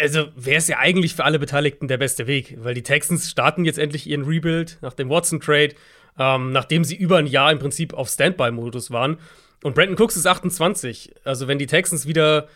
also 0.01 0.29
wäre 0.37 0.59
es 0.59 0.69
ja 0.69 0.79
eigentlich 0.79 1.15
für 1.15 1.25
alle 1.25 1.39
Beteiligten 1.39 1.89
der 1.89 1.99
beste 1.99 2.27
Weg, 2.27 2.57
weil 2.61 2.75
die 2.75 2.83
Texans 2.83 3.29
starten 3.29 3.65
jetzt 3.65 3.79
endlich 3.79 4.07
ihren 4.07 4.25
Rebuild 4.25 4.79
nach 4.83 4.93
dem 4.93 5.09
Watson-Trade, 5.11 5.75
ähm, 6.19 6.53
nachdem 6.53 6.85
sie 6.85 6.97
über 6.97 7.19
ein 7.19 7.27
Jahr 7.27 7.53
im 7.53 7.59
Prinzip 7.59 7.95
auf 7.95 8.09
Standby-Modus 8.09 8.91
waren. 8.91 9.19
Und 9.63 9.75
Brandon 9.75 9.99
Cooks 9.99 10.17
ist 10.17 10.27
28. 10.27 11.15
Also, 11.25 11.49
wenn 11.49 11.59
die 11.59 11.67
Texans 11.67 12.07
wieder 12.07 12.49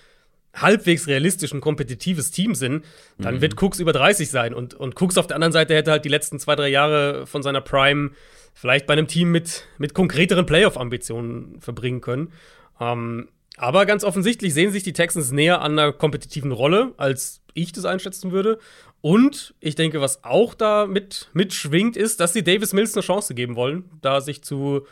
halbwegs 0.54 1.06
realistisch 1.06 1.52
ein 1.52 1.60
kompetitives 1.60 2.30
Team 2.30 2.54
sind, 2.54 2.84
dann 3.18 3.36
mhm. 3.36 3.40
wird 3.40 3.60
Cooks 3.60 3.80
über 3.80 3.92
30 3.92 4.30
sein. 4.30 4.54
Und, 4.54 4.74
und 4.74 5.00
Cooks 5.00 5.18
auf 5.18 5.26
der 5.26 5.36
anderen 5.36 5.52
Seite 5.52 5.74
hätte 5.74 5.90
halt 5.90 6.04
die 6.04 6.10
letzten 6.10 6.38
zwei, 6.38 6.54
drei 6.54 6.68
Jahre 6.68 7.26
von 7.26 7.42
seiner 7.42 7.60
Prime 7.60 8.10
vielleicht 8.54 8.86
bei 8.86 8.92
einem 8.92 9.08
Team 9.08 9.32
mit, 9.32 9.64
mit 9.78 9.94
konkreteren 9.94 10.46
Playoff-Ambitionen 10.46 11.60
verbringen 11.60 12.00
können. 12.00 12.32
Ähm, 12.80 13.28
aber 13.56 13.86
ganz 13.86 14.04
offensichtlich 14.04 14.54
sehen 14.54 14.70
sich 14.70 14.82
die 14.82 14.92
Texans 14.92 15.32
näher 15.32 15.60
an 15.60 15.78
einer 15.78 15.92
kompetitiven 15.92 16.52
Rolle, 16.52 16.92
als 16.96 17.40
ich 17.54 17.72
das 17.72 17.84
einschätzen 17.84 18.32
würde. 18.32 18.58
Und 19.04 19.54
ich 19.60 19.74
denke, 19.74 20.00
was 20.00 20.24
auch 20.24 20.54
da 20.54 20.86
mit, 20.86 21.28
mitschwingt, 21.34 21.94
ist, 21.94 22.20
dass 22.20 22.32
sie 22.32 22.42
Davis 22.42 22.72
Mills 22.72 22.94
eine 22.94 23.02
Chance 23.02 23.34
geben 23.34 23.54
wollen, 23.54 23.84
da 24.00 24.22
sich 24.22 24.42
zu, 24.42 24.86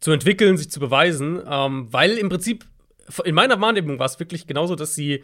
zu 0.00 0.10
entwickeln, 0.10 0.56
sich 0.56 0.70
zu 0.70 0.80
beweisen. 0.80 1.42
Ähm, 1.46 1.86
weil 1.90 2.16
im 2.16 2.30
Prinzip, 2.30 2.64
in 3.24 3.34
meiner 3.34 3.60
Wahrnehmung 3.60 3.98
war 3.98 4.06
es 4.06 4.18
wirklich 4.18 4.46
genauso, 4.46 4.74
dass 4.74 4.94
sie, 4.94 5.22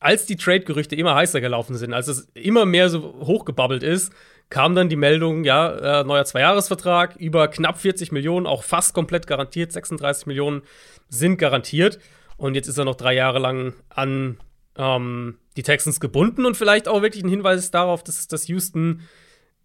als 0.00 0.26
die 0.26 0.36
Trade-Gerüchte 0.36 0.96
immer 0.96 1.14
heißer 1.14 1.40
gelaufen 1.40 1.76
sind, 1.76 1.94
als 1.94 2.08
es 2.08 2.28
immer 2.34 2.66
mehr 2.66 2.90
so 2.90 3.14
hochgebabbelt 3.22 3.82
ist, 3.82 4.12
kam 4.50 4.74
dann 4.74 4.90
die 4.90 4.96
Meldung, 4.96 5.42
ja, 5.44 6.00
äh, 6.00 6.04
neuer 6.04 6.26
Zweijahresvertrag, 6.26 7.16
über 7.16 7.48
knapp 7.48 7.78
40 7.78 8.12
Millionen, 8.12 8.46
auch 8.46 8.64
fast 8.64 8.92
komplett 8.92 9.26
garantiert, 9.26 9.72
36 9.72 10.26
Millionen 10.26 10.60
sind 11.08 11.38
garantiert. 11.38 12.00
Und 12.36 12.54
jetzt 12.54 12.68
ist 12.68 12.76
er 12.76 12.84
noch 12.84 12.96
drei 12.96 13.14
Jahre 13.14 13.38
lang 13.38 13.72
an 13.88 14.36
ähm, 14.76 15.38
die 15.56 15.62
Texans 15.62 16.00
gebunden 16.00 16.44
und 16.44 16.56
vielleicht 16.56 16.88
auch 16.88 17.02
wirklich 17.02 17.24
ein 17.24 17.30
Hinweis 17.30 17.70
darauf, 17.70 18.02
dass, 18.04 18.28
dass 18.28 18.48
Houston 18.48 19.02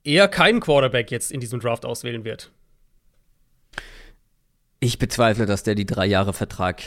eher 0.03 0.27
keinen 0.27 0.59
Quarterback 0.59 1.11
jetzt 1.11 1.31
in 1.31 1.39
diesem 1.39 1.59
Draft 1.59 1.85
auswählen 1.85 2.23
wird. 2.23 2.51
Ich 4.79 4.97
bezweifle, 4.97 5.45
dass 5.45 5.63
der 5.63 5.75
die 5.75 5.85
drei 5.85 6.07
Jahre 6.07 6.33
Vertrag 6.33 6.81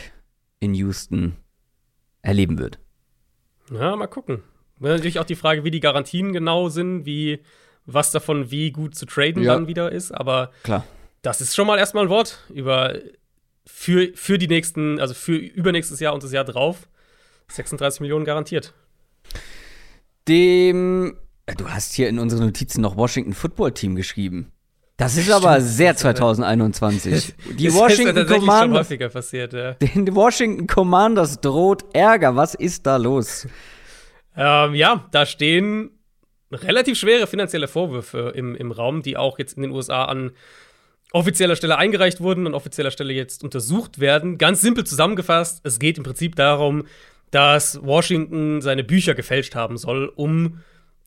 in 0.59 0.75
Houston 0.75 1.37
erleben 2.23 2.59
wird. 2.59 2.79
Ja, 3.71 3.95
mal 3.95 4.09
gucken. 4.09 4.43
Natürlich 4.81 5.21
auch 5.21 5.25
die 5.25 5.37
Frage, 5.37 5.65
wie 5.65 5.71
die 5.71 5.81
Garantien 5.81 6.33
genau 6.33 6.69
sind, 6.69 7.07
wie 7.07 7.41
was 7.87 8.11
davon 8.11 8.51
wie 8.51 8.73
gut 8.73 8.95
zu 8.95 9.07
traden 9.07 9.43
ja. 9.43 9.55
dann 9.55 9.69
wieder 9.69 9.93
ist. 9.93 10.11
Aber 10.11 10.51
Klar. 10.63 10.85
das 11.23 11.41
ist 11.41 11.55
schon 11.55 11.67
mal 11.67 11.79
erstmal 11.79 12.05
ein 12.05 12.11
Wort 12.11 12.41
über 12.53 12.99
für, 13.67 14.11
für 14.15 14.39
die 14.39 14.49
nächsten, 14.49 14.99
also 15.01 15.15
für 15.15 15.37
übernächstes 15.37 16.01
Jahr 16.01 16.15
und 16.15 16.23
das 16.23 16.33
Jahr 16.33 16.45
drauf. 16.45 16.89
36 17.49 18.01
Millionen 18.01 18.25
garantiert. 18.25 18.75
Dem, 20.29 21.17
äh, 21.47 21.55
du 21.55 21.69
hast 21.69 21.95
hier 21.95 22.09
in 22.09 22.19
unseren 22.19 22.47
Notizen 22.47 22.81
noch 22.81 22.97
Washington 22.97 23.35
Football 23.35 23.73
Team 23.73 23.95
geschrieben. 23.97 24.53
Das 24.97 25.17
ist 25.17 25.31
aber 25.31 25.61
sehr 25.61 25.97
2021. 25.97 27.35
Die 27.59 27.67
das 27.67 27.75
Washington 27.75 28.17
ist 28.17 28.29
Commanders. 28.29 28.61
Schon 28.61 28.75
häufiger 28.75 29.09
passiert, 29.09 29.53
ja. 29.53 29.73
Den 29.83 30.15
Washington 30.15 30.67
Commanders 30.67 31.41
droht 31.41 31.85
Ärger. 31.95 32.37
Was 32.37 32.55
ist 32.55 32.87
da 32.87 32.97
los? 32.97 33.49
Ähm, 34.37 34.75
ja, 34.75 35.07
da 35.11 35.27
stehen 35.27 35.91
relativ 36.53 36.99
schwere 36.99 37.27
finanzielle 37.27 37.67
Vorwürfe 37.67 38.33
im, 38.35 38.55
im 38.55 38.71
Raum, 38.71 39.03
die 39.03 39.17
auch 39.17 39.39
jetzt 39.39 39.57
in 39.57 39.63
den 39.63 39.73
USA 39.73 40.05
an 40.05 40.33
offizieller 41.13 41.57
Stelle 41.57 41.77
eingereicht 41.79 42.21
wurden, 42.21 42.47
an 42.47 42.55
offizieller 42.55 42.91
Stelle 42.91 43.13
jetzt 43.13 43.43
untersucht 43.45 44.01
werden. 44.01 44.39
Ganz 44.39 44.61
simpel 44.61 44.85
zusammengefasst, 44.85 45.61
es 45.65 45.79
geht 45.79 45.99
im 45.99 46.05
Prinzip 46.05 46.37
darum, 46.37 46.85
dass 47.31 47.83
Washington 47.83 48.61
seine 48.61 48.85
Bücher 48.85 49.15
gefälscht 49.15 49.55
haben 49.55 49.77
soll, 49.77 50.13
um 50.15 50.61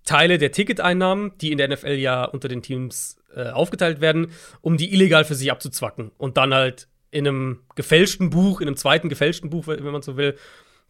Teile 0.03 0.38
der 0.38 0.51
Ticketeinnahmen, 0.51 1.34
die 1.39 1.51
in 1.51 1.58
der 1.58 1.67
NFL 1.67 1.93
ja 1.93 2.23
unter 2.23 2.47
den 2.47 2.62
Teams 2.62 3.17
äh, 3.36 3.49
aufgeteilt 3.49 4.01
werden, 4.01 4.32
um 4.62 4.77
die 4.77 4.93
illegal 4.93 5.25
für 5.25 5.36
sich 5.36 5.51
abzuzwacken 5.51 6.12
und 6.17 6.38
dann 6.38 6.53
halt 6.53 6.88
in 7.12 7.27
einem 7.27 7.60
gefälschten 7.75 8.30
Buch, 8.30 8.62
in 8.62 8.67
einem 8.67 8.77
zweiten 8.77 9.10
gefälschten 9.10 9.49
Buch, 9.49 9.67
wenn 9.67 9.84
man 9.84 10.01
so 10.01 10.17
will, 10.17 10.36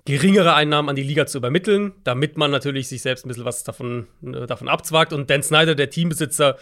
geringere 0.05 0.53
Einnahmen 0.53 0.87
an 0.87 0.95
die 0.95 1.03
Liga 1.03 1.25
zu 1.25 1.37
übermitteln, 1.37 1.91
damit 2.05 2.37
man 2.37 2.49
natürlich 2.49 2.87
sich 2.87 3.01
selbst 3.01 3.25
ein 3.25 3.27
bisschen 3.27 3.43
was 3.43 3.65
davon, 3.65 4.07
äh, 4.23 4.47
davon 4.47 4.69
abzwagt. 4.69 5.11
Und 5.11 5.29
Dan 5.29 5.43
Snyder, 5.43 5.75
der 5.75 5.89
Teambesitzer, 5.89 6.57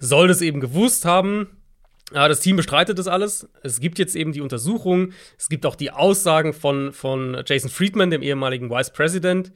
soll 0.00 0.26
das 0.26 0.42
eben 0.42 0.60
gewusst 0.60 1.04
haben. 1.04 1.57
Ja, 2.14 2.26
das 2.26 2.40
Team 2.40 2.56
bestreitet 2.56 2.98
das 2.98 3.06
alles. 3.06 3.48
Es 3.62 3.80
gibt 3.80 3.98
jetzt 3.98 4.16
eben 4.16 4.32
die 4.32 4.40
Untersuchung. 4.40 5.12
Es 5.36 5.48
gibt 5.48 5.66
auch 5.66 5.74
die 5.74 5.90
Aussagen 5.90 6.54
von, 6.54 6.92
von 6.92 7.42
Jason 7.46 7.70
Friedman, 7.70 8.10
dem 8.10 8.22
ehemaligen 8.22 8.70
Vice 8.70 8.92
President 8.92 9.52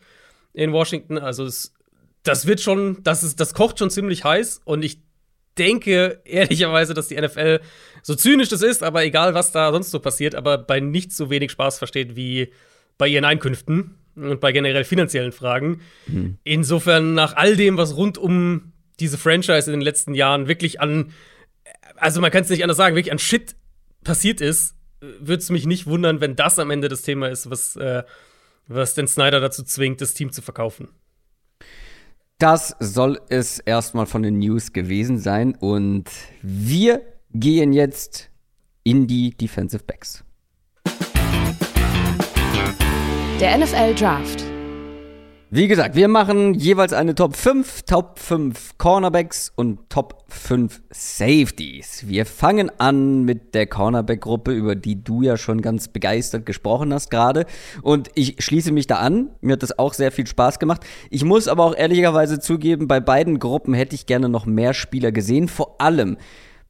in 0.53 0.73
Washington. 0.73 1.19
Also 1.19 1.45
es, 1.45 1.73
das 2.23 2.47
wird 2.47 2.61
schon, 2.61 3.03
das, 3.03 3.23
ist, 3.23 3.41
das 3.41 3.55
kocht 3.55 3.79
schon 3.79 3.91
ziemlich 3.91 4.25
heiß. 4.25 4.61
Und 4.65 4.85
ich 4.85 5.01
denke 5.59 6.21
ehrlicherweise, 6.25 6.95
dass 6.95 7.09
die 7.09 7.21
NFL, 7.21 7.61
so 8.03 8.15
zynisch 8.15 8.49
das 8.49 8.63
ist, 8.63 8.83
aber 8.83 9.05
egal 9.05 9.35
was 9.35 9.53
da 9.53 9.73
sonst 9.73 9.91
so 9.91 10.01
passiert, 10.01 10.35
aber 10.35 10.59
bei 10.59 10.81
nicht 10.81 11.13
so 11.13 11.31
wenig 11.31 11.51
Spaß 11.53 11.79
versteht 11.79 12.17
wie 12.17 12.53
bei 12.99 13.09
ihren 13.09 13.25
Einkünften 13.25 13.99
und 14.15 14.41
bei 14.41 14.53
generell 14.53 14.85
finanziellen 14.85 15.33
Fragen. 15.33 15.81
Mhm. 16.07 16.39
Insofern, 16.45 17.15
nach 17.15 17.37
all 17.37 17.57
dem, 17.57 17.77
was 17.79 17.97
rund 17.97 18.19
um 18.19 18.73
diese 19.01 19.19
Franchise 19.19 19.71
in 19.71 19.79
den 19.79 19.81
letzten 19.81 20.15
Jahren 20.15 20.49
wirklich 20.49 20.81
an, 20.81 21.13
also 22.03 22.21
man 22.21 22.33
kann 22.33 22.43
es 22.43 22.51
nicht 22.51 22.63
anders 22.63 22.77
sagen, 22.77 22.97
wirklich 22.97 23.13
an 23.13 23.19
Shit 23.19 23.55
passiert 24.03 24.41
ist, 24.41 24.75
würde 25.01 25.41
es 25.41 25.51
mich 25.51 25.67
nicht 25.67 25.87
wundern, 25.87 26.21
wenn 26.21 26.35
das 26.35 26.59
am 26.59 26.71
Ende 26.71 26.89
das 26.89 27.03
Thema 27.03 27.29
ist, 27.29 27.49
was, 27.49 27.77
äh, 27.77 28.03
was 28.67 28.95
den 28.95 29.07
Snyder 29.07 29.41
dazu 29.41 29.63
zwingt, 29.63 30.01
das 30.01 30.13
Team 30.13 30.33
zu 30.33 30.43
verkaufen. 30.43 30.89
Das 32.39 32.75
soll 32.81 33.21
es 33.29 33.61
erstmal 33.61 34.07
von 34.07 34.25
den 34.25 34.41
News 34.41 34.73
gewesen 34.73 35.19
sein 35.19 35.55
und 35.55 36.11
wir 36.43 37.03
gehen 37.33 37.73
jetzt 37.73 38.31
in 38.83 39.07
die 39.07 39.31
Defensive 39.31 39.85
Backs. 39.85 40.25
Der 43.41 43.59
NFL 43.59 43.95
Draft. 43.95 44.52
Wie 45.55 45.69
gesagt, 45.69 45.97
wir 45.97 46.09
machen 46.09 46.55
jeweils 46.55 46.95
eine 46.95 47.15
Top 47.15 47.37
5, 47.37 47.83
Top 47.83 48.19
5 48.19 48.79
Cornerbacks 48.79 49.53
und 49.55 49.91
Top 49.91 50.25
5 50.29 50.81
Safeties. 50.89 52.09
Wir 52.09 52.25
fangen 52.25 52.71
an 52.81 53.25
mit 53.25 53.55
der 53.55 53.67
Cornerback-Gruppe, 53.67 54.53
über 54.53 54.77
die 54.77 55.05
du 55.05 55.21
ja 55.21 55.37
schon 55.37 55.61
ganz 55.61 55.89
begeistert 55.89 56.47
gesprochen 56.47 56.95
hast 56.95 57.11
gerade. 57.11 57.45
Und 57.83 58.09
ich 58.15 58.43
schließe 58.43 58.73
mich 58.73 58.87
da 58.87 58.97
an. 58.97 59.29
Mir 59.43 59.53
hat 59.53 59.63
das 59.63 59.79
auch 59.79 59.93
sehr 59.93 60.11
viel 60.11 60.27
Spaß 60.27 60.59
gemacht. 60.59 60.87
Ich 61.11 61.23
muss 61.23 61.49
aber 61.49 61.65
auch 61.65 61.77
ehrlicherweise 61.77 62.41
zugeben, 62.41 62.89
bei 62.89 63.01
beiden 63.01 63.39
Gruppen 63.39 63.75
hätte 63.75 63.95
ich 63.95 64.07
gerne 64.07 64.31
noch 64.31 64.47
mehr 64.47 64.73
Spieler 64.73 65.13
gesehen, 65.13 65.49
vor 65.49 65.83
allem 65.83 66.17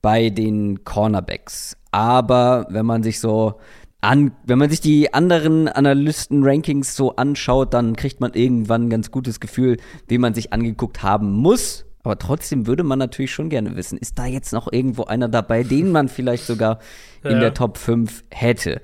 bei 0.01 0.29
den 0.29 0.83
Cornerbacks. 0.83 1.77
Aber 1.93 2.67
wenn 2.69 2.87
man 2.87 3.05
sich 3.05 3.21
so 3.21 3.61
an, 4.03 4.33
wenn 4.45 4.59
man 4.59 4.69
sich 4.69 4.81
die 4.81 5.15
anderen 5.15 5.69
Analysten-Rankings 5.69 6.95
so 6.97 7.17
anschaut, 7.17 7.73
dann 7.73 7.97
kriegt 7.97 8.21
man 8.21 8.35
irgendwann 8.35 8.85
ein 8.87 8.91
ganz 8.91 9.11
gutes 9.11 9.41
Gefühl, 9.41 9.79
wie 10.09 10.19
man 10.19 10.35
sich 10.35 10.53
angeguckt 10.53 11.03
haben 11.03 11.31
muss. 11.33 11.87
Aber 12.03 12.19
trotzdem 12.19 12.67
würde 12.67 12.83
man 12.83 12.99
natürlich 12.99 13.33
schon 13.33 13.49
gerne 13.49 13.77
wissen, 13.77 13.97
ist 13.97 14.19
da 14.19 14.27
jetzt 14.27 14.53
noch 14.53 14.71
irgendwo 14.73 15.05
einer 15.05 15.29
dabei, 15.29 15.63
den 15.63 15.93
man 15.93 16.09
vielleicht 16.09 16.45
sogar 16.47 16.81
in 17.25 17.31
Ja. 17.33 17.39
der 17.39 17.55
Top 17.55 17.79
5 17.79 18.25
hätte. 18.31 18.83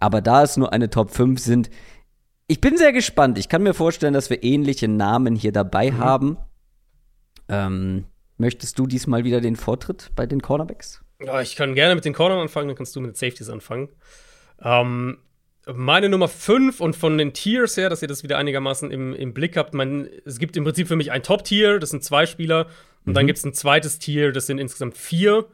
Aber 0.00 0.20
da 0.20 0.42
es 0.42 0.56
nur 0.58 0.70
eine 0.72 0.90
Top 0.90 1.10
5 1.12 1.40
sind, 1.40 1.70
ich 2.46 2.60
bin 2.60 2.76
sehr 2.76 2.92
gespannt. 2.92 3.38
Ich 3.38 3.48
kann 3.48 3.62
mir 3.62 3.74
vorstellen, 3.74 4.12
dass 4.14 4.28
wir 4.30 4.44
ähnliche 4.44 4.86
Namen 4.86 5.34
hier 5.34 5.52
dabei 5.52 5.90
Mhm. 5.92 5.98
haben. 5.98 6.36
Ähm, 7.48 8.04
möchtest 8.36 8.78
du 8.78 8.86
diesmal 8.86 9.24
wieder 9.24 9.40
den 9.40 9.56
Vortritt 9.56 10.10
bei 10.14 10.26
den 10.26 10.42
Cornerbacks? 10.42 11.02
Ja, 11.24 11.40
ich 11.40 11.56
kann 11.56 11.74
gerne 11.74 11.94
mit 11.94 12.04
den 12.04 12.12
Cornern 12.12 12.38
anfangen, 12.40 12.68
dann 12.68 12.76
kannst 12.76 12.94
du 12.94 13.00
mit 13.00 13.10
den 13.12 13.14
Safeties 13.16 13.48
anfangen. 13.48 13.88
Ähm, 14.62 15.18
meine 15.66 16.08
Nummer 16.08 16.28
5 16.28 16.80
und 16.80 16.96
von 16.96 17.18
den 17.18 17.34
Tiers 17.34 17.76
her, 17.76 17.90
dass 17.90 18.00
ihr 18.00 18.08
das 18.08 18.22
wieder 18.22 18.38
einigermaßen 18.38 18.90
im, 18.90 19.12
im 19.14 19.34
Blick 19.34 19.56
habt, 19.56 19.74
mein, 19.74 20.08
es 20.24 20.38
gibt 20.38 20.56
im 20.56 20.64
Prinzip 20.64 20.88
für 20.88 20.96
mich 20.96 21.12
ein 21.12 21.22
Top-Tier, 21.22 21.78
das 21.78 21.90
sind 21.90 22.02
zwei 22.02 22.26
Spieler, 22.26 22.66
und 23.04 23.14
dann 23.14 23.26
gibt 23.26 23.38
es 23.38 23.44
ein 23.44 23.54
zweites 23.54 23.98
Tier, 23.98 24.32
das 24.32 24.46
sind 24.46 24.58
insgesamt 24.58 24.96
vier 24.96 25.46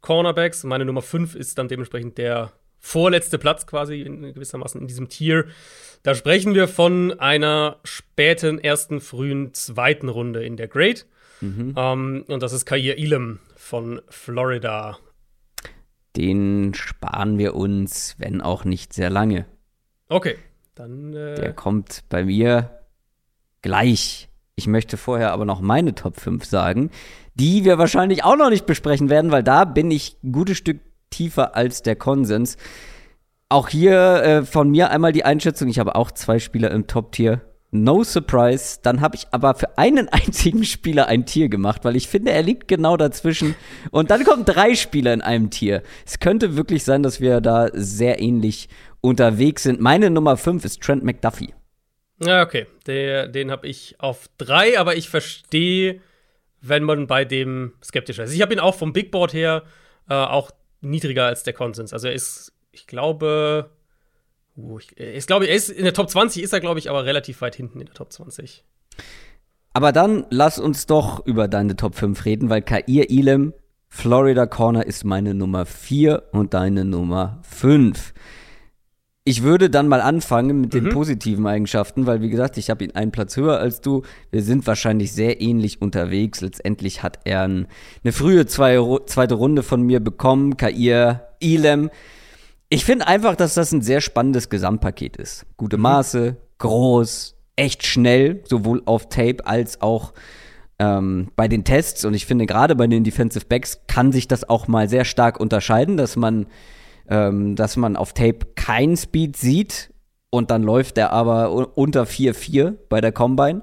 Cornerbacks. 0.00 0.64
Meine 0.64 0.84
Nummer 0.84 1.02
5 1.02 1.34
ist 1.34 1.58
dann 1.58 1.66
dementsprechend 1.66 2.18
der 2.18 2.52
vorletzte 2.78 3.38
Platz 3.38 3.66
quasi 3.66 4.02
in, 4.02 4.32
gewissermaßen 4.32 4.80
in 4.80 4.86
diesem 4.86 5.08
Tier. 5.08 5.46
Da 6.02 6.14
sprechen 6.14 6.54
wir 6.54 6.68
von 6.68 7.18
einer 7.18 7.78
späten 7.84 8.58
ersten, 8.58 9.00
frühen 9.00 9.52
zweiten 9.54 10.08
Runde 10.08 10.44
in 10.44 10.56
der 10.56 10.68
Grade. 10.68 11.00
Ähm, 11.76 12.24
und 12.26 12.42
das 12.42 12.52
ist 12.52 12.64
Kair 12.64 12.98
Elam 12.98 13.40
von 13.56 14.00
Florida. 14.08 14.98
Den 16.16 16.74
sparen 16.74 17.38
wir 17.38 17.54
uns, 17.54 18.16
wenn 18.18 18.40
auch 18.40 18.64
nicht 18.64 18.92
sehr 18.92 19.10
lange. 19.10 19.46
Okay, 20.08 20.36
dann 20.74 21.12
äh, 21.14 21.34
Der 21.36 21.52
kommt 21.52 22.04
bei 22.08 22.24
mir 22.24 22.80
gleich. 23.62 24.28
Ich 24.56 24.66
möchte 24.66 24.96
vorher 24.96 25.32
aber 25.32 25.44
noch 25.44 25.60
meine 25.60 25.94
Top 25.94 26.18
5 26.18 26.44
sagen, 26.44 26.90
die 27.34 27.64
wir 27.64 27.78
wahrscheinlich 27.78 28.24
auch 28.24 28.36
noch 28.36 28.50
nicht 28.50 28.66
besprechen 28.66 29.08
werden, 29.08 29.30
weil 29.30 29.42
da 29.42 29.64
bin 29.64 29.90
ich 29.90 30.16
ein 30.22 30.32
gutes 30.32 30.58
Stück 30.58 30.80
tiefer 31.10 31.56
als 31.56 31.82
der 31.82 31.96
Konsens. 31.96 32.56
Auch 33.48 33.68
hier 33.68 34.22
äh, 34.22 34.44
von 34.44 34.70
mir 34.70 34.90
einmal 34.90 35.12
die 35.12 35.24
Einschätzung, 35.24 35.68
ich 35.68 35.78
habe 35.78 35.94
auch 35.94 36.10
zwei 36.10 36.38
Spieler 36.38 36.70
im 36.70 36.86
Top-Tier. 36.86 37.40
No 37.70 38.02
surprise. 38.02 38.78
Dann 38.82 39.00
habe 39.00 39.16
ich 39.16 39.26
aber 39.30 39.54
für 39.54 39.78
einen 39.78 40.08
einzigen 40.12 40.64
Spieler 40.64 41.06
ein 41.06 41.26
Tier 41.26 41.48
gemacht, 41.48 41.84
weil 41.84 41.96
ich 41.96 42.08
finde, 42.08 42.32
er 42.32 42.42
liegt 42.42 42.68
genau 42.68 42.96
dazwischen. 42.96 43.54
Und 43.90 44.10
dann 44.10 44.24
kommen 44.24 44.44
drei 44.44 44.74
Spieler 44.74 45.12
in 45.12 45.22
einem 45.22 45.50
Tier. 45.50 45.82
Es 46.04 46.18
könnte 46.18 46.56
wirklich 46.56 46.84
sein, 46.84 47.02
dass 47.02 47.20
wir 47.20 47.40
da 47.40 47.68
sehr 47.72 48.20
ähnlich 48.20 48.68
unterwegs 49.00 49.62
sind. 49.62 49.80
Meine 49.80 50.10
Nummer 50.10 50.36
5 50.36 50.64
ist 50.64 50.82
Trent 50.82 51.04
McDuffie. 51.04 51.54
Ja, 52.22 52.42
okay. 52.42 52.66
Der, 52.86 53.28
den 53.28 53.50
habe 53.50 53.66
ich 53.66 53.96
auf 53.98 54.28
drei, 54.36 54.78
aber 54.78 54.96
ich 54.96 55.08
verstehe, 55.08 56.00
wenn 56.60 56.82
man 56.82 57.06
bei 57.06 57.24
dem 57.24 57.72
skeptisch 57.82 58.18
ist. 58.18 58.34
Ich 58.34 58.42
habe 58.42 58.52
ihn 58.52 58.60
auch 58.60 58.74
vom 58.74 58.92
Big 58.92 59.10
Board 59.10 59.32
her 59.32 59.62
äh, 60.08 60.14
auch 60.14 60.50
niedriger 60.82 61.26
als 61.26 61.44
der 61.44 61.54
Konsens. 61.54 61.92
Also 61.92 62.08
er 62.08 62.14
ist, 62.14 62.52
ich 62.72 62.86
glaube, 62.86 63.70
uh, 64.56 64.78
ich, 64.78 64.96
ist, 64.96 65.26
glaube 65.26 65.44
ich, 65.44 65.50
er 65.50 65.56
ist 65.56 65.70
in 65.70 65.84
der 65.84 65.94
Top 65.94 66.10
20 66.10 66.42
ist 66.42 66.52
er, 66.52 66.60
glaube 66.60 66.78
ich, 66.78 66.90
aber 66.90 67.04
relativ 67.04 67.40
weit 67.40 67.56
hinten 67.56 67.80
in 67.80 67.86
der 67.86 67.94
Top 67.94 68.12
20. 68.12 68.64
Aber 69.72 69.92
dann 69.92 70.26
lass 70.30 70.58
uns 70.58 70.86
doch 70.86 71.24
über 71.26 71.46
deine 71.48 71.76
Top 71.76 71.94
5 71.94 72.24
reden, 72.24 72.50
weil 72.50 72.62
Kair 72.62 73.10
Elam, 73.10 73.54
Florida 73.88 74.46
Corner 74.46 74.86
ist 74.86 75.04
meine 75.04 75.34
Nummer 75.34 75.66
4 75.66 76.24
und 76.32 76.54
deine 76.54 76.84
Nummer 76.84 77.40
5. 77.42 78.12
Ich 79.24 79.42
würde 79.42 79.70
dann 79.70 79.86
mal 79.86 80.00
anfangen 80.00 80.60
mit 80.60 80.74
den 80.74 80.88
positiven 80.88 81.46
Eigenschaften, 81.46 82.06
weil 82.06 82.22
wie 82.22 82.30
gesagt, 82.30 82.56
ich 82.56 82.70
habe 82.70 82.82
ihn 82.82 82.92
einen 82.92 83.12
Platz 83.12 83.36
höher 83.36 83.58
als 83.58 83.80
du. 83.80 84.02
Wir 84.30 84.42
sind 84.42 84.66
wahrscheinlich 84.66 85.12
sehr 85.12 85.40
ähnlich 85.40 85.82
unterwegs. 85.82 86.40
Letztendlich 86.40 87.02
hat 87.02 87.20
er 87.24 87.42
ein, 87.42 87.68
eine 88.02 88.12
frühe 88.12 88.46
zwei, 88.46 88.80
zweite 89.06 89.34
Runde 89.34 89.62
von 89.62 89.82
mir 89.82 90.00
bekommen. 90.00 90.56
Kair 90.56 91.28
Elam. 91.40 91.90
Ich 92.72 92.84
finde 92.84 93.08
einfach, 93.08 93.34
dass 93.34 93.54
das 93.54 93.72
ein 93.72 93.82
sehr 93.82 94.00
spannendes 94.00 94.48
Gesamtpaket 94.48 95.16
ist. 95.16 95.44
Gute 95.56 95.76
Maße, 95.76 96.36
groß, 96.58 97.34
echt 97.56 97.84
schnell, 97.84 98.44
sowohl 98.44 98.80
auf 98.86 99.08
Tape 99.08 99.44
als 99.44 99.82
auch 99.82 100.12
ähm, 100.78 101.32
bei 101.34 101.48
den 101.48 101.64
Tests. 101.64 102.04
Und 102.04 102.14
ich 102.14 102.26
finde, 102.26 102.46
gerade 102.46 102.76
bei 102.76 102.86
den 102.86 103.02
Defensive 103.02 103.46
Backs 103.46 103.80
kann 103.88 104.12
sich 104.12 104.28
das 104.28 104.48
auch 104.48 104.68
mal 104.68 104.88
sehr 104.88 105.04
stark 105.04 105.40
unterscheiden, 105.40 105.96
dass 105.96 106.14
man, 106.14 106.46
ähm, 107.08 107.56
dass 107.56 107.76
man 107.76 107.96
auf 107.96 108.12
Tape 108.12 108.46
keinen 108.54 108.96
Speed 108.96 109.36
sieht 109.36 109.92
und 110.30 110.52
dann 110.52 110.62
läuft 110.62 110.96
er 110.96 111.12
aber 111.12 111.76
unter 111.76 112.04
4-4 112.04 112.74
bei 112.88 113.00
der 113.00 113.10
Combine. 113.10 113.62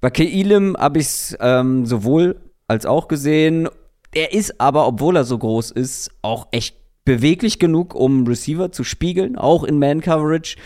Bei 0.00 0.08
Keilim 0.08 0.74
habe 0.78 1.00
ich 1.00 1.06
es 1.06 1.36
ähm, 1.38 1.84
sowohl 1.84 2.40
als 2.66 2.86
auch 2.86 3.08
gesehen. 3.08 3.68
Er 4.14 4.32
ist 4.32 4.58
aber, 4.58 4.86
obwohl 4.86 5.16
er 5.16 5.24
so 5.24 5.36
groß 5.36 5.70
ist, 5.70 6.10
auch 6.22 6.48
echt 6.50 6.87
beweglich 7.08 7.58
genug, 7.58 7.94
um 7.94 8.26
Receiver 8.26 8.70
zu 8.70 8.84
spiegeln, 8.84 9.36
auch 9.36 9.64
in 9.64 9.78
Man-Coverage. 9.78 10.56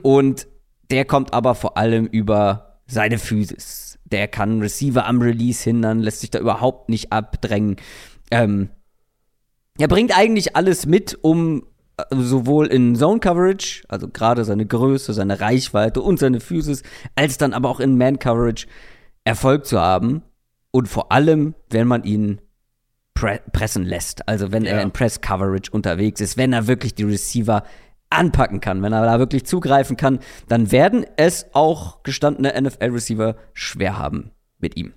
Und 0.00 0.46
der 0.90 1.04
kommt 1.04 1.34
aber 1.34 1.54
vor 1.54 1.76
allem 1.76 2.06
über 2.06 2.80
seine 2.86 3.18
Physis. 3.18 3.98
Der 4.06 4.26
kann 4.26 4.60
Receiver 4.60 5.04
am 5.04 5.20
Release 5.20 5.62
hindern, 5.62 6.00
lässt 6.00 6.20
sich 6.20 6.30
da 6.30 6.38
überhaupt 6.38 6.88
nicht 6.88 7.12
abdrängen. 7.12 7.76
Ähm, 8.30 8.70
er 9.78 9.88
bringt 9.88 10.16
eigentlich 10.16 10.56
alles 10.56 10.86
mit, 10.86 11.18
um 11.20 11.66
äh, 11.98 12.04
sowohl 12.16 12.68
in 12.68 12.96
Zone 12.96 13.20
Coverage, 13.20 13.84
also 13.88 14.08
gerade 14.08 14.46
seine 14.46 14.64
Größe, 14.64 15.12
seine 15.12 15.38
Reichweite 15.38 16.00
und 16.00 16.18
seine 16.18 16.40
Physis, 16.40 16.82
als 17.14 17.36
dann 17.36 17.52
aber 17.52 17.68
auch 17.68 17.78
in 17.80 17.98
Man 17.98 18.18
Coverage 18.18 18.66
Erfolg 19.24 19.66
zu 19.66 19.78
haben. 19.78 20.22
Und 20.70 20.88
vor 20.88 21.12
allem, 21.12 21.54
wenn 21.68 21.86
man 21.86 22.04
ihn 22.04 22.40
pre 23.20 23.40
pressen 23.52 23.84
lässt. 23.84 24.26
Also 24.28 24.50
wenn 24.52 24.64
Ja. 24.64 24.72
er 24.72 24.82
in 24.82 24.92
Press 24.92 25.20
Coverage 25.20 25.70
unterwegs 25.70 26.20
ist, 26.20 26.36
wenn 26.36 26.52
er 26.52 26.66
wirklich 26.66 26.94
die 26.94 27.04
Receiver 27.04 27.62
anpacken 28.08 28.60
kann, 28.60 28.82
wenn 28.82 28.92
er 28.92 29.04
da 29.04 29.18
wirklich 29.18 29.44
zugreifen 29.46 29.96
kann, 29.96 30.18
dann 30.48 30.72
werden 30.72 31.04
es 31.16 31.46
auch 31.52 32.02
gestandene 32.02 32.54
NFL-Receiver 32.60 33.36
schwer 33.52 33.98
haben 33.98 34.32
mit 34.58 34.76
ihm. 34.76 34.94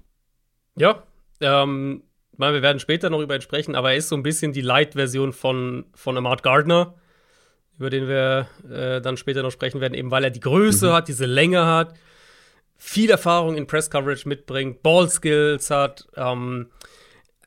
Ja, 0.75 1.03
ähm, 1.41 2.03
meine, 2.38 2.55
wir 2.55 2.62
werden 2.63 2.79
später 2.79 3.09
noch 3.12 3.19
über 3.19 3.36
ihn 3.36 3.41
sprechen, 3.41 3.75
aber 3.75 3.91
er 3.91 3.97
ist 3.97 4.09
so 4.09 4.15
ein 4.15 4.23
bisschen 4.23 4.53
die 4.53 4.62
Light-Version 4.62 5.33
von, 5.33 5.86
von 5.93 6.17
Amart 6.17 6.41
Gardner, 6.41 6.95
über 7.77 7.89
den 7.91 8.07
wir 8.07 8.47
äh, 8.67 9.01
dann 9.01 9.17
später 9.17 9.43
noch 9.43 9.51
sprechen 9.51 9.81
werden, 9.81 9.93
eben 9.93 10.09
weil 10.09 10.23
er 10.23 10.31
die 10.31 10.39
Größe 10.39 10.91
hat, 10.93 11.07
diese 11.07 11.25
Länge 11.25 11.65
hat, 11.67 11.93
viel 12.77 13.12
Erfahrung 13.12 13.55
in 13.55 13.67
Press-Coverage 13.67 14.27
mitbringt, 14.27 14.81
Ball-Skills 14.81 15.69
hat. 15.69 16.07
Ähm, 16.15 16.69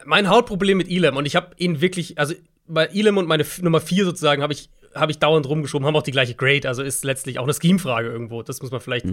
mein 0.07 0.29
Hauptproblem 0.29 0.79
mit 0.79 0.89
Elam, 0.91 1.17
und 1.17 1.27
ich 1.27 1.37
habe 1.37 1.51
ihn 1.59 1.81
wirklich, 1.81 2.19
also 2.19 2.35
bei 2.67 2.87
Elam 2.87 3.17
und 3.19 3.27
meine 3.29 3.43
F 3.43 3.63
Nummer 3.63 3.81
4 3.81 4.05
sozusagen, 4.05 4.43
habe 4.43 4.53
ich, 4.53 4.71
hab 4.95 5.11
ich 5.11 5.19
dauernd 5.19 5.47
rumgeschoben, 5.49 5.87
haben 5.87 5.95
auch 5.97 6.03
die 6.03 6.11
gleiche 6.11 6.35
Grade, 6.35 6.67
also 6.69 6.83
ist 6.83 7.05
letztlich 7.05 7.39
auch 7.39 7.45
eine 7.45 7.55
Scheme-Frage 7.55 8.09
irgendwo. 8.09 8.43
Das 8.43 8.63
muss 8.63 8.71
man 8.71 8.81
vielleicht 8.81 9.07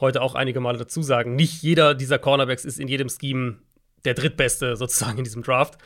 heute 0.00 0.22
auch 0.22 0.34
einige 0.34 0.60
Male 0.60 0.78
dazu 0.78 1.02
sagen. 1.02 1.34
Nicht 1.36 1.62
jeder 1.62 1.94
dieser 1.94 2.18
Cornerbacks 2.18 2.64
ist 2.64 2.78
in 2.78 2.88
jedem 2.88 3.08
Scheme 3.08 3.58
der 4.04 4.14
drittbeste 4.14 4.76
sozusagen 4.76 5.18
in 5.18 5.24
diesem 5.24 5.42
Draft. 5.42 5.78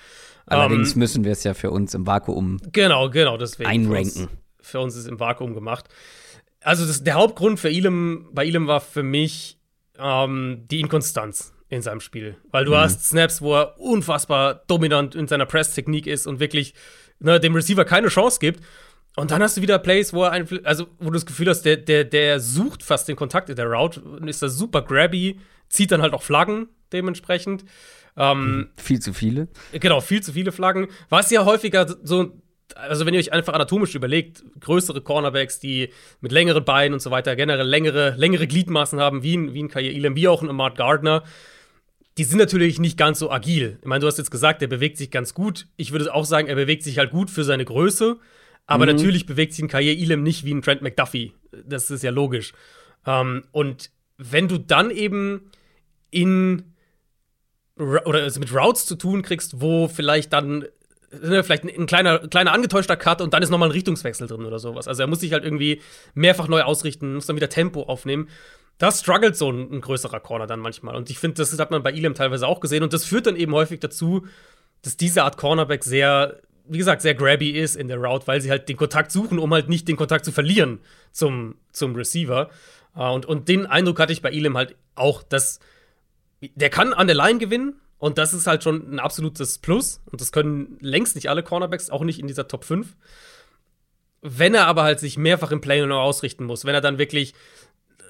Allerdings 0.46 0.92
Ähm, 0.92 0.98
müssen 0.98 1.24
wir 1.24 1.32
es 1.32 1.42
ja 1.44 1.54
für 1.54 1.70
uns 1.70 1.94
im 1.94 2.06
Vakuum 2.06 2.60
Genau, 2.72 3.08
genau, 3.10 3.36
deswegen. 3.38 3.68
Einranken. 3.70 4.10
Für 4.12 4.20
uns, 4.20 4.30
für 4.60 4.80
uns 4.80 4.96
ist 4.96 5.06
im 5.08 5.18
Vakuum 5.20 5.54
gemacht. 5.54 5.86
Also 6.60 6.86
das, 6.86 7.02
der 7.02 7.14
Hauptgrund 7.14 7.58
für 7.58 7.70
Elam, 7.70 8.28
bei 8.32 8.44
Elam 8.46 8.66
war 8.66 8.80
für 8.80 9.02
mich 9.02 9.58
ähm, 9.98 10.64
die 10.70 10.80
Inkonstanz 10.80 11.54
in 11.70 11.82
seinem 11.82 12.00
Spiel. 12.00 12.36
Weil 12.50 12.64
du 12.64 12.76
hast 12.76 13.06
Snaps, 13.06 13.40
wo 13.40 13.54
er 13.54 13.80
unfassbar 13.80 14.62
dominant 14.66 15.14
in 15.14 15.28
seiner 15.28 15.46
Press-Technik 15.46 16.06
ist 16.06 16.26
und 16.26 16.40
wirklich 16.40 16.74
ne, 17.20 17.40
dem 17.40 17.54
Receiver 17.54 17.84
keine 17.84 18.08
Chance 18.08 18.38
gibt. 18.40 18.60
Und 19.16 19.30
dann 19.30 19.42
hast 19.42 19.56
du 19.56 19.62
wieder 19.62 19.78
Plays, 19.78 20.12
wo 20.12 20.24
er 20.24 20.32
ein, 20.32 20.48
also 20.64 20.88
wo 20.98 21.06
du 21.06 21.12
das 21.12 21.26
Gefühl 21.26 21.48
hast, 21.48 21.62
der, 21.62 21.76
der, 21.76 22.04
der 22.04 22.40
sucht 22.40 22.82
fast 22.82 23.08
den 23.08 23.16
Kontakt 23.16 23.48
in 23.48 23.56
der 23.56 23.66
Route 23.66 24.00
und 24.00 24.28
ist 24.28 24.42
da 24.42 24.48
super 24.48 24.82
grabby, 24.82 25.40
zieht 25.68 25.92
dann 25.92 26.02
halt 26.02 26.12
auch 26.12 26.22
Flaggen 26.22 26.68
dementsprechend. 26.92 27.64
Ähm, 28.16 28.70
viel 28.76 29.00
zu 29.00 29.12
viele. 29.12 29.48
Genau, 29.72 30.00
viel 30.00 30.22
zu 30.22 30.32
viele 30.32 30.52
Flaggen. 30.52 30.88
Was 31.08 31.30
ja 31.30 31.44
häufiger 31.44 31.86
so, 32.02 32.40
also 32.74 33.06
wenn 33.06 33.14
ihr 33.14 33.20
euch 33.20 33.32
einfach 33.32 33.52
anatomisch 33.52 33.94
überlegt, 33.94 34.44
größere 34.60 35.00
Cornerbacks, 35.00 35.60
die 35.60 35.90
mit 36.20 36.32
längeren 36.32 36.64
Beinen 36.64 36.94
und 36.94 37.00
so 37.00 37.10
weiter 37.10 37.36
generell 37.36 37.66
längere, 37.66 38.14
längere 38.16 38.46
Gliedmaßen 38.46 39.00
haben, 39.00 39.22
wie 39.22 39.36
ein, 39.36 39.54
wie 39.54 39.62
ein 39.62 39.68
Kair 39.68 39.92
Elam, 39.92 40.16
wie 40.16 40.28
auch 40.28 40.42
ein 40.42 40.50
Amart 40.50 40.76
Gardner, 40.76 41.24
die 42.20 42.24
sind 42.24 42.36
natürlich 42.36 42.78
nicht 42.78 42.98
ganz 42.98 43.18
so 43.18 43.30
agil. 43.30 43.78
Ich 43.80 43.86
meine, 43.86 44.00
du 44.02 44.06
hast 44.06 44.18
jetzt 44.18 44.30
gesagt, 44.30 44.60
er 44.60 44.68
bewegt 44.68 44.98
sich 44.98 45.10
ganz 45.10 45.32
gut. 45.32 45.68
Ich 45.78 45.90
würde 45.90 46.12
auch 46.12 46.26
sagen, 46.26 46.48
er 46.48 46.54
bewegt 46.54 46.82
sich 46.82 46.98
halt 46.98 47.12
gut 47.12 47.30
für 47.30 47.44
seine 47.44 47.64
Größe. 47.64 48.18
Aber 48.66 48.84
natürlich 48.84 49.24
bewegt 49.24 49.54
sich 49.54 49.64
ein 49.64 49.68
Kair 49.68 49.96
Elam 49.96 50.22
nicht 50.22 50.44
wie 50.44 50.52
ein 50.52 50.60
Trent 50.60 50.82
McDuffie. 50.82 51.32
Das 51.64 51.90
ist 51.90 52.02
ja 52.02 52.10
logisch. 52.10 52.52
Ähm, 53.06 53.44
und 53.52 53.90
wenn 54.18 54.48
du 54.48 54.58
dann 54.58 54.90
eben 54.90 55.50
in 56.10 56.74
oder 57.78 58.26
es 58.26 58.38
mit 58.38 58.54
Routes 58.54 58.84
zu 58.84 58.96
tun 58.96 59.22
kriegst, 59.22 59.62
wo 59.62 59.88
vielleicht 59.88 60.34
dann 60.34 60.66
ne, 61.22 61.42
vielleicht 61.42 61.64
ein, 61.64 61.70
ein 61.70 61.86
kleiner, 61.86 62.18
kleiner 62.18 62.52
angetäuschter 62.52 62.98
Cut 62.98 63.22
und 63.22 63.32
dann 63.32 63.42
ist 63.42 63.48
nochmal 63.48 63.70
ein 63.70 63.72
Richtungswechsel 63.72 64.26
drin 64.26 64.44
oder 64.44 64.58
sowas. 64.58 64.88
Also 64.88 65.02
er 65.02 65.06
muss 65.06 65.20
sich 65.20 65.32
halt 65.32 65.44
irgendwie 65.44 65.80
mehrfach 66.12 66.48
neu 66.48 66.60
ausrichten, 66.64 67.14
muss 67.14 67.24
dann 67.24 67.36
wieder 67.36 67.48
Tempo 67.48 67.84
aufnehmen. 67.84 68.28
Da 68.80 68.90
struggelt 68.90 69.36
so 69.36 69.52
ein, 69.52 69.70
ein, 69.70 69.80
größerer 69.82 70.20
Corner 70.20 70.46
dann 70.46 70.58
manchmal. 70.58 70.96
Und 70.96 71.10
ich 71.10 71.18
finde, 71.18 71.36
das 71.36 71.56
hat 71.56 71.70
man 71.70 71.82
bei 71.82 71.92
Elam 71.92 72.14
teilweise 72.14 72.48
auch 72.48 72.60
gesehen. 72.60 72.82
Und 72.82 72.94
das 72.94 73.04
führt 73.04 73.26
dann 73.26 73.36
eben 73.36 73.52
häufig 73.52 73.78
dazu, 73.78 74.26
dass 74.80 74.96
diese 74.96 75.22
Art 75.22 75.36
Cornerback 75.36 75.84
sehr, 75.84 76.40
wie 76.66 76.78
gesagt, 76.78 77.02
sehr 77.02 77.14
grabby 77.14 77.50
ist 77.50 77.76
in 77.76 77.88
der 77.88 77.98
Route, 77.98 78.26
weil 78.26 78.40
sie 78.40 78.50
halt 78.50 78.70
den 78.70 78.78
Kontakt 78.78 79.12
suchen, 79.12 79.38
um 79.38 79.52
halt 79.52 79.68
nicht 79.68 79.86
den 79.86 79.96
Kontakt 79.96 80.24
zu 80.24 80.32
verlieren 80.32 80.80
zum, 81.12 81.56
zum 81.72 81.94
Receiver. 81.94 82.48
Uh, 82.96 83.12
und, 83.12 83.26
und 83.26 83.48
den 83.48 83.66
Eindruck 83.66 84.00
hatte 84.00 84.14
ich 84.14 84.22
bei 84.22 84.30
Elam 84.30 84.56
halt 84.56 84.74
auch, 84.94 85.22
dass 85.22 85.60
der 86.40 86.70
kann 86.70 86.94
an 86.94 87.06
der 87.06 87.16
Line 87.16 87.38
gewinnen. 87.38 87.74
Und 87.98 88.16
das 88.16 88.32
ist 88.32 88.46
halt 88.46 88.64
schon 88.64 88.94
ein 88.94 88.98
absolutes 88.98 89.58
Plus. 89.58 90.00
Und 90.10 90.22
das 90.22 90.32
können 90.32 90.78
längst 90.80 91.16
nicht 91.16 91.28
alle 91.28 91.42
Cornerbacks, 91.42 91.90
auch 91.90 92.02
nicht 92.02 92.18
in 92.18 92.26
dieser 92.26 92.48
Top 92.48 92.64
5. 92.64 92.96
Wenn 94.22 94.54
er 94.54 94.66
aber 94.68 94.84
halt 94.84 95.00
sich 95.00 95.18
mehrfach 95.18 95.50
im 95.50 95.60
Play 95.60 95.84
noch 95.84 96.00
ausrichten 96.00 96.44
muss, 96.44 96.64
wenn 96.64 96.74
er 96.74 96.80
dann 96.80 96.96
wirklich 96.96 97.34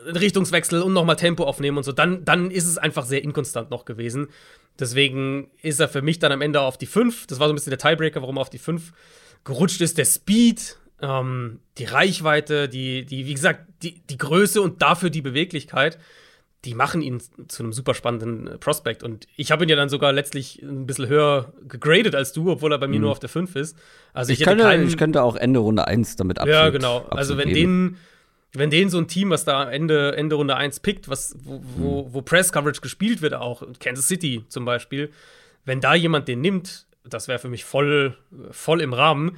Richtungswechsel 0.06 0.82
und 0.82 0.92
nochmal 0.92 1.16
Tempo 1.16 1.44
aufnehmen 1.44 1.76
und 1.78 1.84
so, 1.84 1.92
dann, 1.92 2.24
dann 2.24 2.50
ist 2.50 2.66
es 2.66 2.78
einfach 2.78 3.04
sehr 3.04 3.22
inkonstant 3.22 3.70
noch 3.70 3.84
gewesen. 3.84 4.28
Deswegen 4.78 5.50
ist 5.62 5.80
er 5.80 5.88
für 5.88 6.02
mich 6.02 6.18
dann 6.18 6.32
am 6.32 6.40
Ende 6.40 6.60
auf 6.60 6.78
die 6.78 6.86
5. 6.86 7.26
Das 7.26 7.38
war 7.38 7.48
so 7.48 7.52
ein 7.52 7.56
bisschen 7.56 7.70
der 7.70 7.78
Tiebreaker, 7.78 8.22
warum 8.22 8.38
er 8.38 8.42
auf 8.42 8.50
die 8.50 8.58
5 8.58 8.92
gerutscht 9.44 9.80
ist. 9.80 9.98
Der 9.98 10.04
Speed, 10.04 10.78
ähm, 11.02 11.60
die 11.78 11.84
Reichweite, 11.84 12.68
die, 12.68 13.04
die, 13.04 13.26
wie 13.26 13.34
gesagt, 13.34 13.66
die, 13.82 14.00
die 14.08 14.18
Größe 14.18 14.60
und 14.62 14.80
dafür 14.82 15.10
die 15.10 15.22
Beweglichkeit, 15.22 15.98
die 16.64 16.74
machen 16.74 17.00
ihn 17.00 17.22
zu 17.48 17.62
einem 17.62 17.72
super 17.72 17.94
spannenden 17.94 18.46
äh, 18.46 18.58
Prospect. 18.58 19.02
Und 19.02 19.26
ich 19.36 19.50
habe 19.50 19.64
ihn 19.64 19.70
ja 19.70 19.76
dann 19.76 19.88
sogar 19.88 20.12
letztlich 20.12 20.62
ein 20.62 20.86
bisschen 20.86 21.08
höher 21.08 21.52
gegradet 21.66 22.14
als 22.14 22.32
du, 22.32 22.50
obwohl 22.50 22.72
er 22.72 22.78
bei 22.78 22.86
mir 22.86 22.96
mhm. 22.96 23.02
nur 23.02 23.12
auf 23.12 23.18
der 23.18 23.30
5 23.30 23.56
ist. 23.56 23.76
Also 24.12 24.32
ich, 24.32 24.40
ich, 24.40 24.46
könnte, 24.46 24.74
ich 24.86 24.96
könnte 24.96 25.22
auch 25.22 25.36
Ende 25.36 25.60
Runde 25.60 25.86
1 25.86 26.16
damit 26.16 26.38
abschließen. 26.38 26.62
Ja, 26.62 26.70
genau. 26.70 27.06
Also 27.10 27.38
wenn 27.38 27.52
den 27.52 27.96
wenn 28.52 28.70
denen 28.70 28.90
so 28.90 28.98
ein 28.98 29.08
Team, 29.08 29.30
was 29.30 29.44
da 29.44 29.70
Ende, 29.70 30.16
Ende 30.16 30.34
Runde 30.34 30.56
1 30.56 30.80
pickt, 30.80 31.08
was, 31.08 31.36
wo, 31.42 31.62
wo, 31.76 32.02
mhm. 32.02 32.14
wo 32.14 32.22
Press-Coverage 32.22 32.80
gespielt 32.80 33.22
wird, 33.22 33.34
auch 33.34 33.62
Kansas 33.78 34.08
City 34.08 34.44
zum 34.48 34.64
Beispiel, 34.64 35.10
wenn 35.64 35.80
da 35.80 35.94
jemand 35.94 36.26
den 36.28 36.40
nimmt, 36.40 36.86
das 37.04 37.28
wäre 37.28 37.38
für 37.38 37.48
mich 37.48 37.64
voll, 37.64 38.16
voll 38.50 38.80
im 38.80 38.92
Rahmen. 38.92 39.36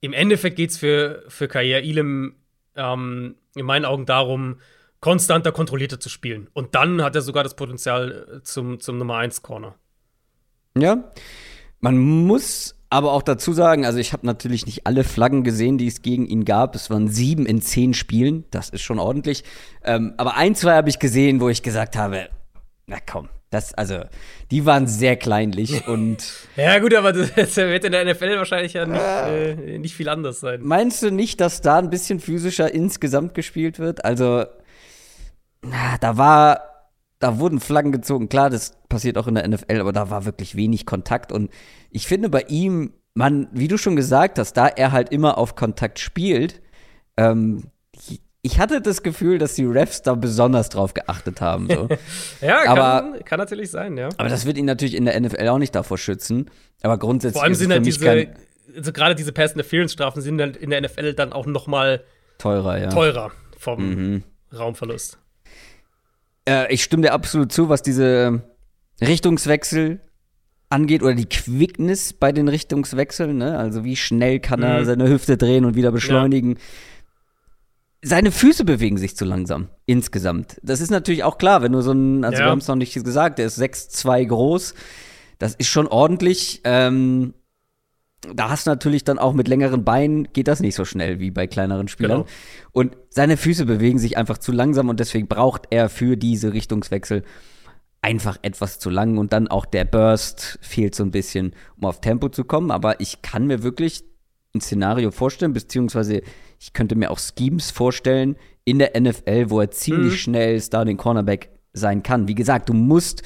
Im 0.00 0.12
Endeffekt 0.12 0.56
geht 0.56 0.70
es 0.70 0.78
für, 0.78 1.24
für 1.28 1.48
Kair 1.48 1.82
Elam 1.82 2.34
ähm, 2.76 3.36
in 3.54 3.66
meinen 3.66 3.84
Augen 3.84 4.06
darum, 4.06 4.60
konstanter, 5.00 5.52
kontrollierter 5.52 5.98
zu 5.98 6.08
spielen. 6.08 6.48
Und 6.52 6.74
dann 6.74 7.02
hat 7.02 7.14
er 7.14 7.22
sogar 7.22 7.42
das 7.42 7.56
Potenzial 7.56 8.40
zum, 8.44 8.80
zum 8.80 8.98
Nummer 8.98 9.16
1 9.16 9.42
Corner. 9.42 9.74
Ja, 10.76 11.10
man 11.80 11.98
muss 11.98 12.76
aber 12.92 13.12
auch 13.12 13.22
dazu 13.22 13.54
sagen, 13.54 13.86
also 13.86 13.98
ich 13.98 14.12
habe 14.12 14.26
natürlich 14.26 14.66
nicht 14.66 14.86
alle 14.86 15.02
Flaggen 15.02 15.44
gesehen, 15.44 15.78
die 15.78 15.86
es 15.86 16.02
gegen 16.02 16.26
ihn 16.26 16.44
gab. 16.44 16.74
Es 16.74 16.90
waren 16.90 17.08
sieben 17.08 17.46
in 17.46 17.62
zehn 17.62 17.94
Spielen, 17.94 18.44
das 18.50 18.68
ist 18.68 18.82
schon 18.82 18.98
ordentlich. 18.98 19.44
Ähm, 19.82 20.12
aber 20.18 20.36
ein, 20.36 20.54
zwei 20.54 20.74
habe 20.74 20.90
ich 20.90 20.98
gesehen, 20.98 21.40
wo 21.40 21.48
ich 21.48 21.62
gesagt 21.62 21.96
habe, 21.96 22.28
na 22.86 22.98
komm, 23.10 23.30
das, 23.48 23.72
also, 23.72 24.00
die 24.50 24.66
waren 24.66 24.86
sehr 24.86 25.16
kleinlich 25.16 25.86
und. 25.88 26.22
ja, 26.56 26.78
gut, 26.80 26.94
aber 26.94 27.14
das, 27.14 27.56
wird 27.56 27.84
in 27.84 27.92
der 27.92 28.04
NFL 28.04 28.36
wahrscheinlich 28.36 28.74
ja 28.74 28.84
nicht, 28.84 29.00
äh, 29.00 29.78
nicht 29.78 29.94
viel 29.94 30.10
anders 30.10 30.40
sein. 30.40 30.60
Meinst 30.62 31.02
du 31.02 31.10
nicht, 31.10 31.40
dass 31.40 31.62
da 31.62 31.78
ein 31.78 31.88
bisschen 31.88 32.20
physischer 32.20 32.74
insgesamt 32.74 33.32
gespielt 33.32 33.78
wird? 33.78 34.04
Also, 34.04 34.44
na, 35.62 35.96
da 35.98 36.18
war 36.18 36.71
da 37.22 37.38
wurden 37.38 37.60
Flaggen 37.60 37.92
gezogen. 37.92 38.28
Klar, 38.28 38.50
das 38.50 38.76
passiert 38.88 39.16
auch 39.16 39.28
in 39.28 39.36
der 39.36 39.46
NFL, 39.46 39.80
aber 39.80 39.92
da 39.92 40.10
war 40.10 40.24
wirklich 40.24 40.56
wenig 40.56 40.86
Kontakt. 40.86 41.30
Und 41.30 41.50
ich 41.90 42.08
finde 42.08 42.28
bei 42.28 42.42
ihm, 42.48 42.94
man, 43.14 43.48
wie 43.52 43.68
du 43.68 43.78
schon 43.78 43.94
gesagt 43.94 44.40
hast, 44.40 44.54
da 44.54 44.66
er 44.66 44.90
halt 44.90 45.12
immer 45.12 45.38
auf 45.38 45.54
Kontakt 45.54 46.00
spielt, 46.00 46.60
ähm, 47.16 47.70
ich 48.44 48.58
hatte 48.58 48.80
das 48.80 49.04
Gefühl, 49.04 49.38
dass 49.38 49.54
die 49.54 49.64
Refs 49.64 50.02
da 50.02 50.16
besonders 50.16 50.68
drauf 50.68 50.94
geachtet 50.94 51.40
haben. 51.40 51.68
So. 51.68 51.88
ja, 52.40 52.68
aber, 52.68 53.12
kann, 53.12 53.24
kann, 53.24 53.38
natürlich 53.38 53.70
sein, 53.70 53.96
ja. 53.96 54.08
Aber 54.16 54.28
das 54.28 54.46
wird 54.46 54.58
ihn 54.58 54.64
natürlich 54.64 54.96
in 54.96 55.04
der 55.04 55.20
NFL 55.20 55.46
auch 55.46 55.58
nicht 55.58 55.76
davor 55.76 55.96
schützen. 55.96 56.50
Aber 56.82 56.98
grundsätzlich. 56.98 57.34
Vor 57.38 57.44
allem 57.44 57.54
sind 57.54 57.70
halt 57.70 57.86
diese, 57.86 58.34
also 58.76 58.92
gerade 58.92 59.14
diese 59.14 59.30
Pass 59.30 59.52
Interference 59.52 59.92
Strafen 59.92 60.20
sind 60.22 60.40
in 60.56 60.70
der 60.70 60.80
NFL 60.80 61.14
dann 61.14 61.32
auch 61.32 61.46
noch 61.46 61.68
mal 61.68 62.02
teurer, 62.38 62.78
ja. 62.78 62.88
Teurer 62.88 63.30
vom 63.58 63.90
mhm. 63.90 64.22
Raumverlust. 64.52 65.21
Äh, 66.48 66.72
ich 66.72 66.82
stimme 66.82 67.02
dir 67.02 67.12
absolut 67.12 67.52
zu, 67.52 67.68
was 67.68 67.82
diese 67.82 68.42
Richtungswechsel 69.00 70.00
angeht 70.68 71.02
oder 71.02 71.14
die 71.14 71.28
Quickness 71.28 72.12
bei 72.14 72.32
den 72.32 72.48
Richtungswechseln. 72.48 73.36
Ne? 73.36 73.58
Also 73.58 73.84
wie 73.84 73.96
schnell 73.96 74.40
kann 74.40 74.62
er 74.62 74.80
mhm. 74.80 74.84
seine 74.86 75.08
Hüfte 75.08 75.36
drehen 75.36 75.64
und 75.64 75.76
wieder 75.76 75.92
beschleunigen. 75.92 76.52
Ja. 76.52 76.60
Seine 78.04 78.32
Füße 78.32 78.64
bewegen 78.64 78.98
sich 78.98 79.16
zu 79.16 79.24
langsam 79.24 79.68
insgesamt. 79.86 80.56
Das 80.62 80.80
ist 80.80 80.90
natürlich 80.90 81.22
auch 81.22 81.38
klar, 81.38 81.62
wenn 81.62 81.72
du 81.72 81.82
so 81.82 81.92
ein, 81.92 82.24
also 82.24 82.38
ja. 82.38 82.46
wir 82.46 82.50
haben 82.50 82.58
es 82.58 82.66
noch 82.66 82.74
nicht 82.74 82.94
gesagt, 82.94 83.38
der 83.38 83.46
ist 83.46 83.60
6'2 83.60 84.26
groß. 84.26 84.74
Das 85.38 85.54
ist 85.54 85.68
schon 85.68 85.86
ordentlich. 85.86 86.62
Ähm, 86.64 87.34
da 88.34 88.50
hast 88.50 88.66
du 88.66 88.70
natürlich 88.70 89.04
dann 89.04 89.18
auch 89.18 89.32
mit 89.32 89.48
längeren 89.48 89.84
Beinen 89.84 90.32
geht 90.32 90.48
das 90.48 90.60
nicht 90.60 90.74
so 90.74 90.84
schnell 90.84 91.18
wie 91.18 91.30
bei 91.30 91.46
kleineren 91.46 91.88
Spielern. 91.88 92.22
Genau. 92.22 92.30
Und 92.72 92.96
seine 93.10 93.36
Füße 93.36 93.66
bewegen 93.66 93.98
sich 93.98 94.16
einfach 94.16 94.38
zu 94.38 94.52
langsam 94.52 94.88
und 94.88 95.00
deswegen 95.00 95.26
braucht 95.26 95.66
er 95.70 95.88
für 95.88 96.16
diese 96.16 96.52
Richtungswechsel 96.52 97.24
einfach 98.00 98.38
etwas 98.42 98.78
zu 98.78 98.90
lang 98.90 99.18
und 99.18 99.32
dann 99.32 99.48
auch 99.48 99.64
der 99.64 99.84
Burst 99.84 100.58
fehlt 100.60 100.94
so 100.94 101.04
ein 101.04 101.12
bisschen, 101.12 101.54
um 101.76 101.86
auf 101.86 102.00
Tempo 102.00 102.28
zu 102.28 102.44
kommen. 102.44 102.70
Aber 102.70 103.00
ich 103.00 103.22
kann 103.22 103.46
mir 103.46 103.62
wirklich 103.62 104.04
ein 104.54 104.60
Szenario 104.60 105.10
vorstellen, 105.10 105.52
beziehungsweise 105.52 106.22
ich 106.60 106.72
könnte 106.72 106.94
mir 106.94 107.10
auch 107.10 107.18
Schemes 107.18 107.70
vorstellen 107.70 108.36
in 108.64 108.78
der 108.78 109.00
NFL, 109.00 109.50
wo 109.50 109.60
er 109.60 109.70
ziemlich 109.70 110.12
mhm. 110.12 110.16
schnell 110.16 110.60
Starting 110.60 110.96
Cornerback 110.96 111.50
sein 111.72 112.02
kann. 112.02 112.28
Wie 112.28 112.34
gesagt, 112.34 112.68
du 112.68 112.74
musst 112.74 113.22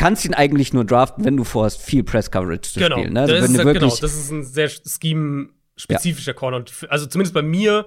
kannst 0.00 0.24
ihn 0.24 0.32
eigentlich 0.32 0.72
nur 0.72 0.86
draften, 0.86 1.26
wenn 1.26 1.36
du 1.36 1.44
vorhast, 1.44 1.82
viel 1.82 2.02
Press-Coverage 2.02 2.72
zu 2.72 2.80
genau. 2.80 2.96
spielen. 2.96 3.12
Ne? 3.12 3.20
Also 3.20 3.34
das 3.34 3.50
ist, 3.50 3.58
genau, 3.58 3.96
das 3.96 4.02
ist 4.02 4.30
ein 4.30 4.44
sehr 4.44 4.70
scheme-spezifischer 4.70 6.32
ja. 6.32 6.34
Corner. 6.34 6.56
Und 6.56 6.72
also 6.88 7.04
zumindest 7.04 7.34
bei 7.34 7.42
mir, 7.42 7.84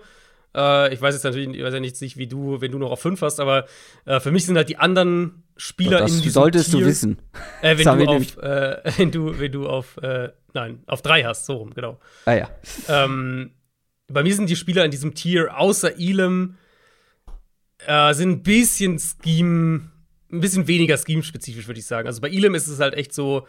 äh, 0.56 0.93
ich 0.93 1.02
weiß 1.02 1.15
jetzt 1.15 1.23
natürlich 1.23 1.49
ich 1.58 1.63
weiß 1.63 1.73
ja 1.73 1.80
nicht, 1.80 2.17
wie 2.17 2.28
du, 2.28 2.62
wenn 2.62 2.71
du 2.71 2.78
noch 2.78 2.91
auf 2.91 3.02
5 3.02 3.19
hast, 3.19 3.39
aber 3.39 3.65
äh, 4.06 4.19
für 4.19 4.30
mich 4.30 4.45
sind 4.45 4.56
halt 4.56 4.69
die 4.69 4.78
anderen 4.78 5.43
Spieler 5.58 6.02
das 6.02 6.12
in 6.12 6.17
diesem 6.17 6.32
solltest 6.34 6.69
Tier, 6.69 6.82
du 6.82 6.86
wissen. 6.86 7.17
Äh, 7.63 7.80
wenn, 7.80 7.97
du 7.97 8.06
auf, 8.06 8.38
äh, 8.38 8.82
wenn, 8.97 9.12
du 9.12 9.39
wenn 9.39 9.52
du 9.52 9.67
auf, 9.67 9.97
äh, 9.97 10.30
nein, 10.54 10.84
auf 10.86 11.02
3 11.02 11.23
hast, 11.23 11.47
so 11.47 11.56
rum, 11.56 11.73
genau. 11.73 11.99
Ah 12.26 12.34
ja. 12.34 12.49
Ähm, 12.89 13.56
bei 14.08 14.21
mir 14.21 14.36
sind 14.36 14.52
die 14.52 14.56
Spieler 14.56 14.86
in 14.86 14.91
diesem 14.91 15.15
Tier, 15.15 15.58
außer 15.58 15.97
Elam, 15.97 16.58
äh, 17.88 18.13
sind 18.13 18.30
ein 18.30 18.43
bisschen 18.43 18.99
Scheme 18.99 19.93
ein 20.34 20.41
bisschen 20.41 20.67
weniger 20.67 20.98
scheme-spezifisch, 20.98 21.67
würde 21.67 21.80
ich 21.80 21.86
sagen. 21.86 22.08
Also 22.08 22.19
bei 22.19 22.30
Elam 22.30 22.56
ist 22.56 22.67
es 22.67 22.80
halt 22.80 22.96
echt 22.96 23.13
so, 23.13 23.48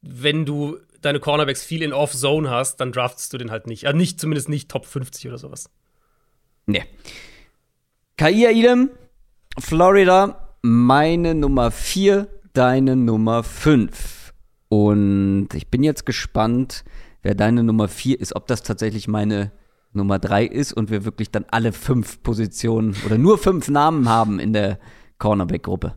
wenn 0.00 0.46
du 0.46 0.78
deine 1.02 1.20
Cornerbacks 1.20 1.64
viel 1.64 1.82
in 1.82 1.92
Off-Zone 1.92 2.50
hast, 2.50 2.80
dann 2.80 2.92
draftest 2.92 3.32
du 3.32 3.38
den 3.38 3.50
halt 3.50 3.66
nicht. 3.66 3.86
Also 3.86 3.96
nicht, 3.96 4.20
zumindest 4.20 4.48
nicht 4.48 4.70
Top 4.70 4.86
50 4.86 5.28
oder 5.28 5.38
sowas. 5.38 5.70
Nee. 6.66 6.84
Kaia 8.16 8.50
Elam, 8.50 8.90
Florida, 9.58 10.56
meine 10.62 11.34
Nummer 11.34 11.70
4, 11.70 12.26
deine 12.54 12.96
Nummer 12.96 13.42
5. 13.42 14.32
Und 14.68 15.48
ich 15.54 15.68
bin 15.68 15.82
jetzt 15.82 16.06
gespannt, 16.06 16.84
wer 17.22 17.34
deine 17.34 17.62
Nummer 17.62 17.88
4 17.88 18.18
ist, 18.18 18.34
ob 18.34 18.46
das 18.46 18.62
tatsächlich 18.62 19.06
meine 19.06 19.52
Nummer 19.92 20.18
3 20.18 20.44
ist 20.44 20.72
und 20.72 20.90
wir 20.90 21.04
wirklich 21.04 21.30
dann 21.30 21.44
alle 21.50 21.72
fünf 21.72 22.22
Positionen 22.22 22.96
oder 23.04 23.18
nur 23.18 23.38
fünf 23.38 23.68
Namen 23.68 24.08
haben 24.08 24.40
in 24.40 24.52
der 24.52 24.78
Cornerback-Gruppe. 25.18 25.96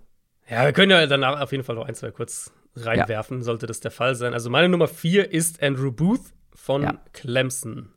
Ja, 0.49 0.65
wir 0.65 0.73
können 0.73 0.91
ja 0.91 1.05
danach 1.05 1.39
auf 1.39 1.51
jeden 1.51 1.63
Fall 1.63 1.75
noch 1.75 1.85
ein, 1.85 1.95
zwei 1.95 2.11
kurz 2.11 2.51
reinwerfen, 2.75 3.37
ja. 3.37 3.43
sollte 3.43 3.67
das 3.67 3.79
der 3.79 3.91
Fall 3.91 4.15
sein. 4.15 4.33
Also 4.33 4.49
meine 4.49 4.69
Nummer 4.69 4.87
vier 4.87 5.31
ist 5.31 5.61
Andrew 5.61 5.91
Booth 5.91 6.21
von 6.53 6.83
ja. 6.83 6.99
Clemson. 7.13 7.89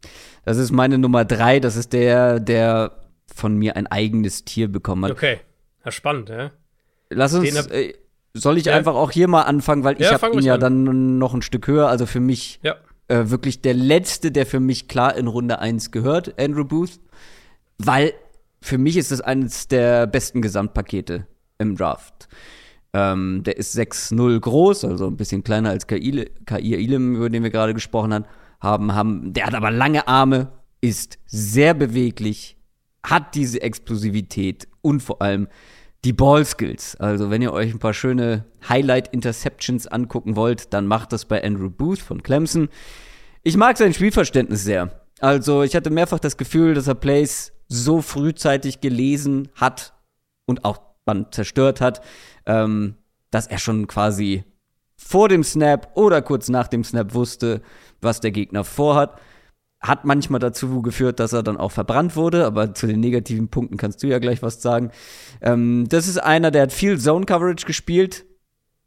Das 0.45 0.59
ist 0.59 0.71
meine 0.71 0.99
Nummer 0.99 1.25
drei. 1.25 1.61
Das 1.61 1.77
ist 1.77 1.93
der, 1.93 2.41
der 2.41 2.93
von 3.35 3.57
mir 3.57 3.77
ein 3.77 3.87
eigenes 3.87 4.45
Tier 4.45 4.69
bekommen 4.69 5.05
hat. 5.05 5.13
Okay, 5.13 5.41
ja, 5.85 5.91
spannend, 5.91 6.29
ja. 6.29 6.53
Lass 7.11 7.35
uns. 7.35 7.55
Äh, 7.69 7.95
soll 8.35 8.57
ich 8.57 8.65
ja. 8.65 8.75
einfach 8.75 8.95
auch 8.95 9.11
hier 9.11 9.29
mal 9.29 9.43
anfangen, 9.43 9.85
weil 9.85 10.01
ich 10.01 10.09
ja, 10.09 10.21
habe 10.21 10.35
ihn 10.35 10.43
ja 10.43 10.55
an. 10.55 10.61
dann 10.61 11.19
noch 11.19 11.35
ein 11.35 11.43
Stück 11.43 11.67
höher. 11.67 11.89
Also 11.89 12.07
für 12.07 12.21
mich 12.21 12.61
äh, 13.09 13.29
wirklich 13.29 13.61
der 13.61 13.75
letzte, 13.75 14.33
der 14.33 14.47
für 14.47 14.61
mich 14.61 14.89
klar 14.89 15.17
in 15.17 15.27
Runde 15.27 15.59
1 15.59 15.91
gehört, 15.91 16.39
Andrew 16.41 16.65
Booth. 16.65 16.99
Weil 17.79 18.15
für 18.63 18.79
mich 18.79 18.97
ist 18.97 19.13
es 19.13 19.21
eines 19.21 19.69
der 19.69 20.07
besten 20.07 20.41
Gesamtpakete 20.41 21.27
im 21.59 21.77
Draft. 21.77 22.29
Ähm, 22.95 23.43
der 23.45 23.57
ist 23.57 23.77
6-0 23.77 24.39
groß, 24.41 24.85
also 24.85 25.07
ein 25.07 25.17
bisschen 25.17 25.43
kleiner 25.43 25.71
als 25.71 25.87
Kair 25.87 26.01
Ilim, 26.01 27.17
über 27.17 27.29
den 27.29 27.43
wir 27.43 27.51
gerade 27.51 27.75
gesprochen 27.75 28.25
haben, 28.61 28.95
haben. 28.95 29.33
Der 29.33 29.47
hat 29.47 29.55
aber 29.55 29.71
lange 29.71 30.07
Arme, 30.07 30.53
ist 30.81 31.19
sehr 31.27 31.75
beweglich, 31.75 32.57
hat 33.03 33.35
diese 33.35 33.63
Explosivität 33.63 34.69
und 34.83 35.01
vor 35.01 35.23
allem 35.23 35.49
die 36.05 36.13
Ballskills. 36.13 36.97
Also, 36.97 37.31
wenn 37.31 37.43
ihr 37.43 37.53
euch 37.53 37.73
ein 37.73 37.79
paar 37.79 37.95
schöne 37.95 38.45
Highlight-Interceptions 38.69 39.87
angucken 39.87 40.37
wollt, 40.37 40.73
dann 40.73 40.87
macht 40.87 41.13
das 41.13 41.25
bei 41.25 41.43
Andrew 41.43 41.71
Booth 41.71 42.01
von 42.01 42.23
Clemson. 42.23 42.69
Ich 43.43 43.57
mag 43.57 43.79
sein 43.79 43.95
Spielverständnis 43.95 44.65
sehr. 44.65 45.01
Also, 45.21 45.63
ich 45.63 45.75
hatte 45.75 45.91
mehrfach 45.91 46.19
das 46.19 46.37
Gefühl, 46.37 46.75
dass 46.75 46.89
er 46.89 46.97
Plays 46.97 47.53
so 47.73 48.03
frühzeitig 48.03 48.81
gelesen 48.81 49.49
hat 49.55 49.95
und 50.47 50.65
auch 50.65 50.79
Band 51.05 51.35
zerstört 51.35 51.81
hat, 51.81 52.03
ähm, 52.47 52.97
dass 53.31 53.47
er 53.47 53.59
schon 53.59 53.87
quasi 53.87 54.45
vor 54.97 55.29
dem 55.29 55.43
Snap 55.43 55.91
oder 55.95 56.23
kurz 56.23 56.49
nach 56.49 56.69
dem 56.69 56.85
Snap 56.85 57.15
wusste, 57.15 57.63
was 58.01 58.21
der 58.21 58.31
Gegner 58.31 58.65
vorhat. 58.65 59.19
Hat 59.81 60.05
manchmal 60.05 60.39
dazu 60.39 60.81
geführt, 60.81 61.19
dass 61.19 61.33
er 61.33 61.43
dann 61.43 61.57
auch 61.57 61.73
verbrannt 61.73 62.15
wurde, 62.15 62.47
aber 62.47 62.73
zu 62.73 62.87
den 62.87 63.01
negativen 63.01 63.49
Punkten 63.49 63.79
kannst 63.79 64.03
du 64.03 64.07
ja 64.07 64.21
gleich 64.21 64.43
was 64.43 64.63
sagen. 64.63 64.91
Ähm, 65.41 65.87
das 65.89 66.07
ist 66.07 66.19
einer, 66.19 66.53
der 66.53 66.63
hat 66.63 66.73
viel 66.73 67.01
Zone 67.01 67.27
Coverage 67.27 67.67
gespielt, 67.67 68.25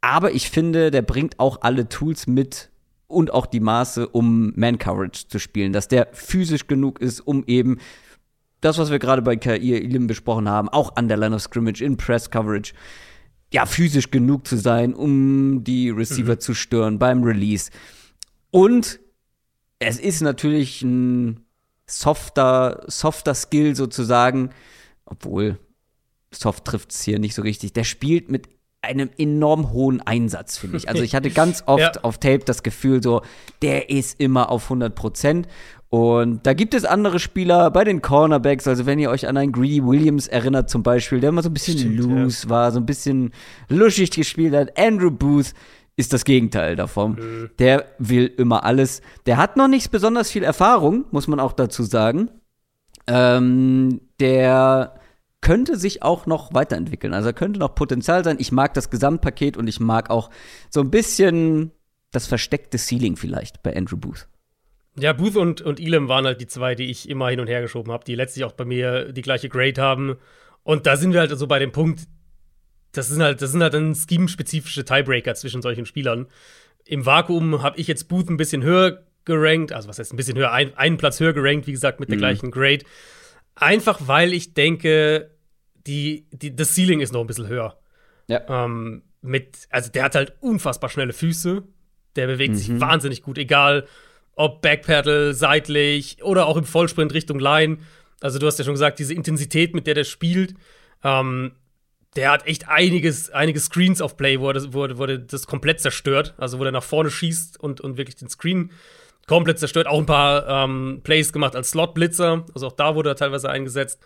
aber 0.00 0.32
ich 0.32 0.48
finde, 0.48 0.90
der 0.90 1.02
bringt 1.02 1.38
auch 1.38 1.58
alle 1.60 1.88
Tools 1.88 2.26
mit 2.26 2.70
und 3.08 3.32
auch 3.32 3.46
die 3.46 3.60
Maße, 3.60 4.08
um 4.08 4.52
Man 4.56 4.78
Coverage 4.78 5.28
zu 5.28 5.38
spielen, 5.38 5.72
dass 5.72 5.88
der 5.88 6.08
physisch 6.12 6.66
genug 6.66 7.00
ist, 7.00 7.20
um 7.20 7.44
eben 7.46 7.78
das, 8.60 8.78
was 8.78 8.90
wir 8.90 8.98
gerade 8.98 9.22
bei 9.22 9.36
Kair 9.36 9.60
Ilim 9.60 10.06
besprochen 10.06 10.48
haben, 10.48 10.68
auch 10.68 10.96
an 10.96 11.08
der 11.08 11.16
Line 11.16 11.34
of 11.34 11.42
Scrimmage 11.42 11.82
in 11.82 11.96
Press 11.96 12.30
Coverage, 12.30 12.72
ja, 13.52 13.66
physisch 13.66 14.10
genug 14.10 14.46
zu 14.46 14.56
sein, 14.56 14.94
um 14.94 15.62
die 15.62 15.90
Receiver 15.90 16.34
mhm. 16.34 16.40
zu 16.40 16.54
stören 16.54 16.98
beim 16.98 17.22
Release. 17.22 17.70
Und 18.50 18.98
es 19.78 19.98
ist 19.98 20.20
natürlich 20.20 20.82
ein 20.82 21.44
softer, 21.86 22.84
softer 22.86 23.34
Skill 23.34 23.76
sozusagen, 23.76 24.50
obwohl 25.04 25.58
soft 26.32 26.64
trifft 26.64 26.90
es 26.90 27.02
hier 27.02 27.18
nicht 27.18 27.34
so 27.34 27.42
richtig. 27.42 27.72
Der 27.72 27.84
spielt 27.84 28.30
mit 28.30 28.48
einem 28.82 29.10
enorm 29.16 29.72
hohen 29.72 30.00
Einsatz, 30.00 30.58
finde 30.58 30.76
ich. 30.76 30.88
Also 30.88 31.02
ich 31.02 31.14
hatte 31.14 31.30
ganz 31.32 31.64
oft 31.66 31.80
ja. 31.80 31.92
auf 32.02 32.18
Tape 32.18 32.40
das 32.40 32.62
Gefühl 32.62 33.02
so, 33.02 33.22
der 33.62 33.90
ist 33.90 34.20
immer 34.20 34.50
auf 34.50 34.64
100 34.64 34.94
Prozent. 34.94 35.48
Und 35.88 36.46
da 36.46 36.52
gibt 36.52 36.74
es 36.74 36.84
andere 36.84 37.20
Spieler 37.20 37.70
bei 37.70 37.84
den 37.84 38.02
Cornerbacks, 38.02 38.66
also 38.66 38.86
wenn 38.86 38.98
ihr 38.98 39.08
euch 39.10 39.28
an 39.28 39.36
einen 39.36 39.52
Greedy 39.52 39.84
Williams 39.84 40.26
erinnert 40.26 40.68
zum 40.68 40.82
Beispiel, 40.82 41.20
der 41.20 41.28
immer 41.28 41.42
so 41.42 41.48
ein 41.48 41.54
bisschen 41.54 41.78
Stimmt, 41.78 41.98
loose 41.98 42.44
ja. 42.44 42.50
war, 42.50 42.72
so 42.72 42.80
ein 42.80 42.86
bisschen 42.86 43.30
luschig 43.68 44.10
gespielt 44.10 44.54
hat. 44.54 44.76
Andrew 44.78 45.10
Booth 45.10 45.52
ist 45.94 46.12
das 46.12 46.24
Gegenteil 46.24 46.76
davon. 46.76 47.12
Mhm. 47.12 47.50
Der 47.58 47.86
will 47.98 48.26
immer 48.26 48.64
alles. 48.64 49.00
Der 49.26 49.36
hat 49.36 49.56
noch 49.56 49.68
nicht 49.68 49.90
besonders 49.90 50.30
viel 50.30 50.42
Erfahrung, 50.42 51.04
muss 51.10 51.28
man 51.28 51.40
auch 51.40 51.52
dazu 51.52 51.84
sagen. 51.84 52.30
Ähm, 53.06 54.00
der 54.18 54.94
könnte 55.40 55.76
sich 55.76 56.02
auch 56.02 56.26
noch 56.26 56.52
weiterentwickeln. 56.52 57.14
Also 57.14 57.28
er 57.28 57.32
könnte 57.32 57.60
noch 57.60 57.74
Potenzial 57.74 58.24
sein. 58.24 58.36
Ich 58.40 58.50
mag 58.50 58.74
das 58.74 58.90
Gesamtpaket 58.90 59.56
und 59.56 59.68
ich 59.68 59.78
mag 59.78 60.10
auch 60.10 60.30
so 60.70 60.80
ein 60.80 60.90
bisschen 60.90 61.70
das 62.10 62.26
versteckte 62.26 62.78
Ceiling 62.78 63.16
vielleicht 63.16 63.62
bei 63.62 63.74
Andrew 63.76 63.96
Booth. 63.96 64.26
Ja, 64.98 65.12
Booth 65.12 65.36
und, 65.36 65.60
und 65.60 65.78
Elam 65.78 66.08
waren 66.08 66.24
halt 66.24 66.40
die 66.40 66.46
zwei, 66.46 66.74
die 66.74 66.90
ich 66.90 67.08
immer 67.08 67.28
hin 67.28 67.40
und 67.40 67.48
her 67.48 67.60
geschoben 67.60 67.92
habe, 67.92 68.04
die 68.04 68.14
letztlich 68.14 68.44
auch 68.44 68.52
bei 68.52 68.64
mir 68.64 69.12
die 69.12 69.22
gleiche 69.22 69.48
Grade 69.48 69.80
haben. 69.80 70.16
Und 70.62 70.86
da 70.86 70.96
sind 70.96 71.12
wir 71.12 71.20
halt 71.20 71.30
so 71.30 71.34
also 71.34 71.46
bei 71.46 71.58
dem 71.58 71.70
Punkt, 71.70 72.06
das 72.92 73.08
sind 73.08 73.22
halt, 73.22 73.42
das 73.42 73.52
sind 73.52 73.62
halt 73.62 73.74
dann 73.74 73.94
scheme-spezifische 73.94 74.84
Tiebreaker 74.84 75.34
zwischen 75.34 75.60
solchen 75.60 75.84
Spielern. 75.84 76.26
Im 76.86 77.04
Vakuum 77.04 77.62
habe 77.62 77.78
ich 77.78 77.88
jetzt 77.88 78.08
Booth 78.08 78.30
ein 78.30 78.38
bisschen 78.38 78.62
höher 78.62 79.02
gerankt, 79.26 79.72
also 79.72 79.88
was 79.88 79.98
heißt 79.98 80.14
ein 80.14 80.16
bisschen 80.16 80.38
höher, 80.38 80.52
ein, 80.52 80.74
einen 80.76 80.96
Platz 80.96 81.20
höher 81.20 81.34
gerankt, 81.34 81.66
wie 81.66 81.72
gesagt, 81.72 82.00
mit 82.00 82.08
der 82.08 82.16
mhm. 82.16 82.20
gleichen 82.20 82.50
Grade. 82.50 82.84
Einfach 83.54 84.00
weil 84.06 84.32
ich 84.32 84.54
denke, 84.54 85.30
die, 85.86 86.26
die, 86.32 86.56
das 86.56 86.74
Ceiling 86.74 87.00
ist 87.00 87.12
noch 87.12 87.20
ein 87.20 87.26
bisschen 87.26 87.48
höher. 87.48 87.78
Ja. 88.28 88.64
Ähm, 88.64 89.02
mit, 89.20 89.66
also 89.70 89.90
der 89.90 90.04
hat 90.04 90.14
halt 90.14 90.34
unfassbar 90.40 90.88
schnelle 90.88 91.12
Füße. 91.12 91.64
Der 92.14 92.26
bewegt 92.28 92.54
mhm. 92.54 92.56
sich 92.56 92.80
wahnsinnig 92.80 93.22
gut, 93.22 93.36
egal 93.36 93.86
ob 94.36 94.62
Backpedal, 94.62 95.34
seitlich 95.34 96.22
oder 96.22 96.46
auch 96.46 96.56
im 96.56 96.64
Vollsprint 96.64 97.12
Richtung 97.12 97.40
Line. 97.40 97.78
Also 98.20 98.38
du 98.38 98.46
hast 98.46 98.58
ja 98.58 98.64
schon 98.64 98.74
gesagt, 98.74 98.98
diese 98.98 99.14
Intensität, 99.14 99.74
mit 99.74 99.86
der 99.86 99.94
der 99.94 100.04
spielt. 100.04 100.54
Ähm, 101.02 101.52
der 102.14 102.30
hat 102.30 102.46
echt 102.46 102.68
einiges, 102.68 103.30
einige 103.30 103.60
Screens 103.60 104.00
auf 104.00 104.16
Play, 104.16 104.40
wo 104.40 104.48
er, 104.48 104.54
das, 104.54 104.72
wo 104.72 104.84
er 104.84 105.18
das 105.18 105.46
komplett 105.46 105.80
zerstört. 105.80 106.34
Also 106.38 106.58
wo 106.58 106.64
er 106.64 106.70
nach 106.70 106.82
vorne 106.82 107.10
schießt 107.10 107.58
und, 107.58 107.80
und 107.80 107.96
wirklich 107.96 108.16
den 108.16 108.28
Screen 108.28 108.70
komplett 109.26 109.58
zerstört. 109.58 109.86
Auch 109.86 109.98
ein 109.98 110.06
paar 110.06 110.46
ähm, 110.48 111.00
Plays 111.02 111.32
gemacht 111.32 111.56
als 111.56 111.70
Slot-Blitzer. 111.70 112.44
Also 112.54 112.68
auch 112.68 112.72
da 112.72 112.94
wurde 112.94 113.10
er 113.10 113.16
teilweise 113.16 113.50
eingesetzt. 113.50 114.00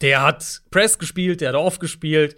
Der 0.00 0.22
hat 0.22 0.62
Press 0.70 0.98
gespielt, 0.98 1.40
der 1.40 1.50
hat 1.50 1.56
Off 1.56 1.78
gespielt. 1.78 2.36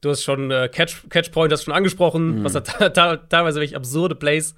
Du 0.00 0.10
hast 0.10 0.24
schon 0.24 0.50
äh, 0.50 0.68
Catch, 0.68 1.08
Catchpoint 1.10 1.52
hast 1.52 1.64
schon 1.64 1.74
angesprochen, 1.74 2.40
mhm. 2.40 2.44
was 2.44 2.54
er 2.56 2.64
teilweise 3.28 3.60
wirklich 3.60 3.76
absurde 3.76 4.16
Plays 4.16 4.54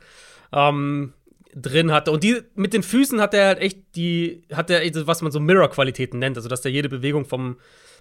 ähm, 0.53 1.13
drin 1.55 1.93
hatte. 1.93 2.11
Und 2.11 2.25
die 2.25 2.43
mit 2.55 2.73
den 2.73 2.83
Füßen 2.83 3.21
hat 3.21 3.35
er 3.35 3.47
halt 3.47 3.59
echt 3.61 3.97
die, 3.97 4.43
hat 4.53 4.71
er, 4.71 4.83
was 5.07 5.23
man 5.23 5.33
so 5.33 5.41
Mirror-Qualitäten 5.41 6.19
nennt, 6.19 6.37
also 6.37 6.49
dass 6.49 6.63
der 6.63 6.73
jede 6.73 6.89
Bewegung 6.89 7.25
vom, 7.25 7.57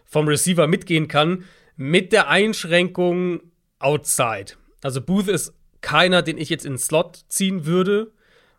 vom 0.06 0.28
Receiver 0.28 0.68
mitgehen 0.68 1.08
kann 1.08 1.46
mit 1.76 2.12
der 2.12 2.30
Einschränkung 2.30 3.42
outside. 3.80 4.54
Also 4.82 5.02
Booth 5.02 5.28
ist 5.28 5.54
keiner, 5.82 6.22
den 6.22 6.38
ich 6.38 6.50
jetzt 6.50 6.66
in 6.66 6.78
Slot 6.78 7.22
ziehen 7.28 7.66
würde, 7.66 8.12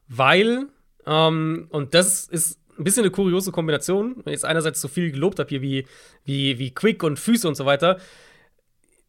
weil, 0.09 0.67
ähm, 1.07 1.67
und 1.71 1.95
das 1.95 2.27
ist 2.27 2.61
ein 2.79 2.85
bisschen 2.85 3.05
eine 3.05 3.11
kuriose 3.11 3.53
Kombination, 3.53 4.17
wenn 4.17 4.33
ich 4.33 4.39
jetzt 4.39 4.45
einerseits 4.45 4.81
so 4.81 4.89
viel 4.89 5.11
gelobt 5.13 5.39
habe 5.39 5.49
hier 5.49 5.63
wie, 5.63 5.87
wie, 6.25 6.59
wie 6.59 6.73
Quick 6.73 7.03
und 7.03 7.19
Füße 7.19 7.47
und 7.47 7.55
so 7.55 7.67
weiter, 7.67 7.99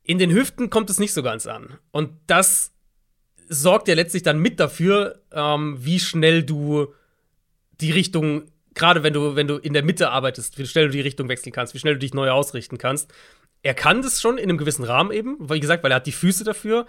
in 0.03 0.19
den 0.19 0.31
Hüften 0.31 0.69
kommt 0.69 0.89
es 0.89 0.99
nicht 0.99 1.13
so 1.13 1.23
ganz 1.23 1.47
an. 1.47 1.77
Und 1.91 2.11
das 2.27 2.74
sorgt 3.47 3.87
ja 3.87 3.95
letztlich 3.95 4.23
dann 4.23 4.39
mit 4.39 4.59
dafür, 4.59 5.21
ähm, 5.31 5.77
wie 5.79 5.99
schnell 5.99 6.43
du 6.43 6.93
die 7.81 7.91
Richtung, 7.91 8.43
gerade 8.73 9.03
wenn 9.03 9.13
du, 9.13 9.35
wenn 9.35 9.47
du 9.47 9.57
in 9.57 9.73
der 9.73 9.83
Mitte 9.83 10.09
arbeitest, 10.09 10.57
wie 10.57 10.65
schnell 10.65 10.87
du 10.87 10.91
die 10.91 11.01
Richtung 11.01 11.29
wechseln 11.29 11.51
kannst, 11.51 11.73
wie 11.73 11.79
schnell 11.79 11.93
du 11.93 11.99
dich 11.99 12.13
neu 12.13 12.29
ausrichten 12.29 12.77
kannst 12.77 13.11
er 13.65 13.73
kann 13.73 14.03
das 14.03 14.21
schon 14.21 14.37
in 14.37 14.43
einem 14.43 14.59
gewissen 14.59 14.85
Rahmen 14.85 15.11
eben, 15.11 15.37
wie 15.39 15.59
gesagt, 15.59 15.83
weil 15.83 15.91
er 15.91 15.95
hat 15.95 16.05
die 16.05 16.11
Füße 16.11 16.43
dafür. 16.43 16.85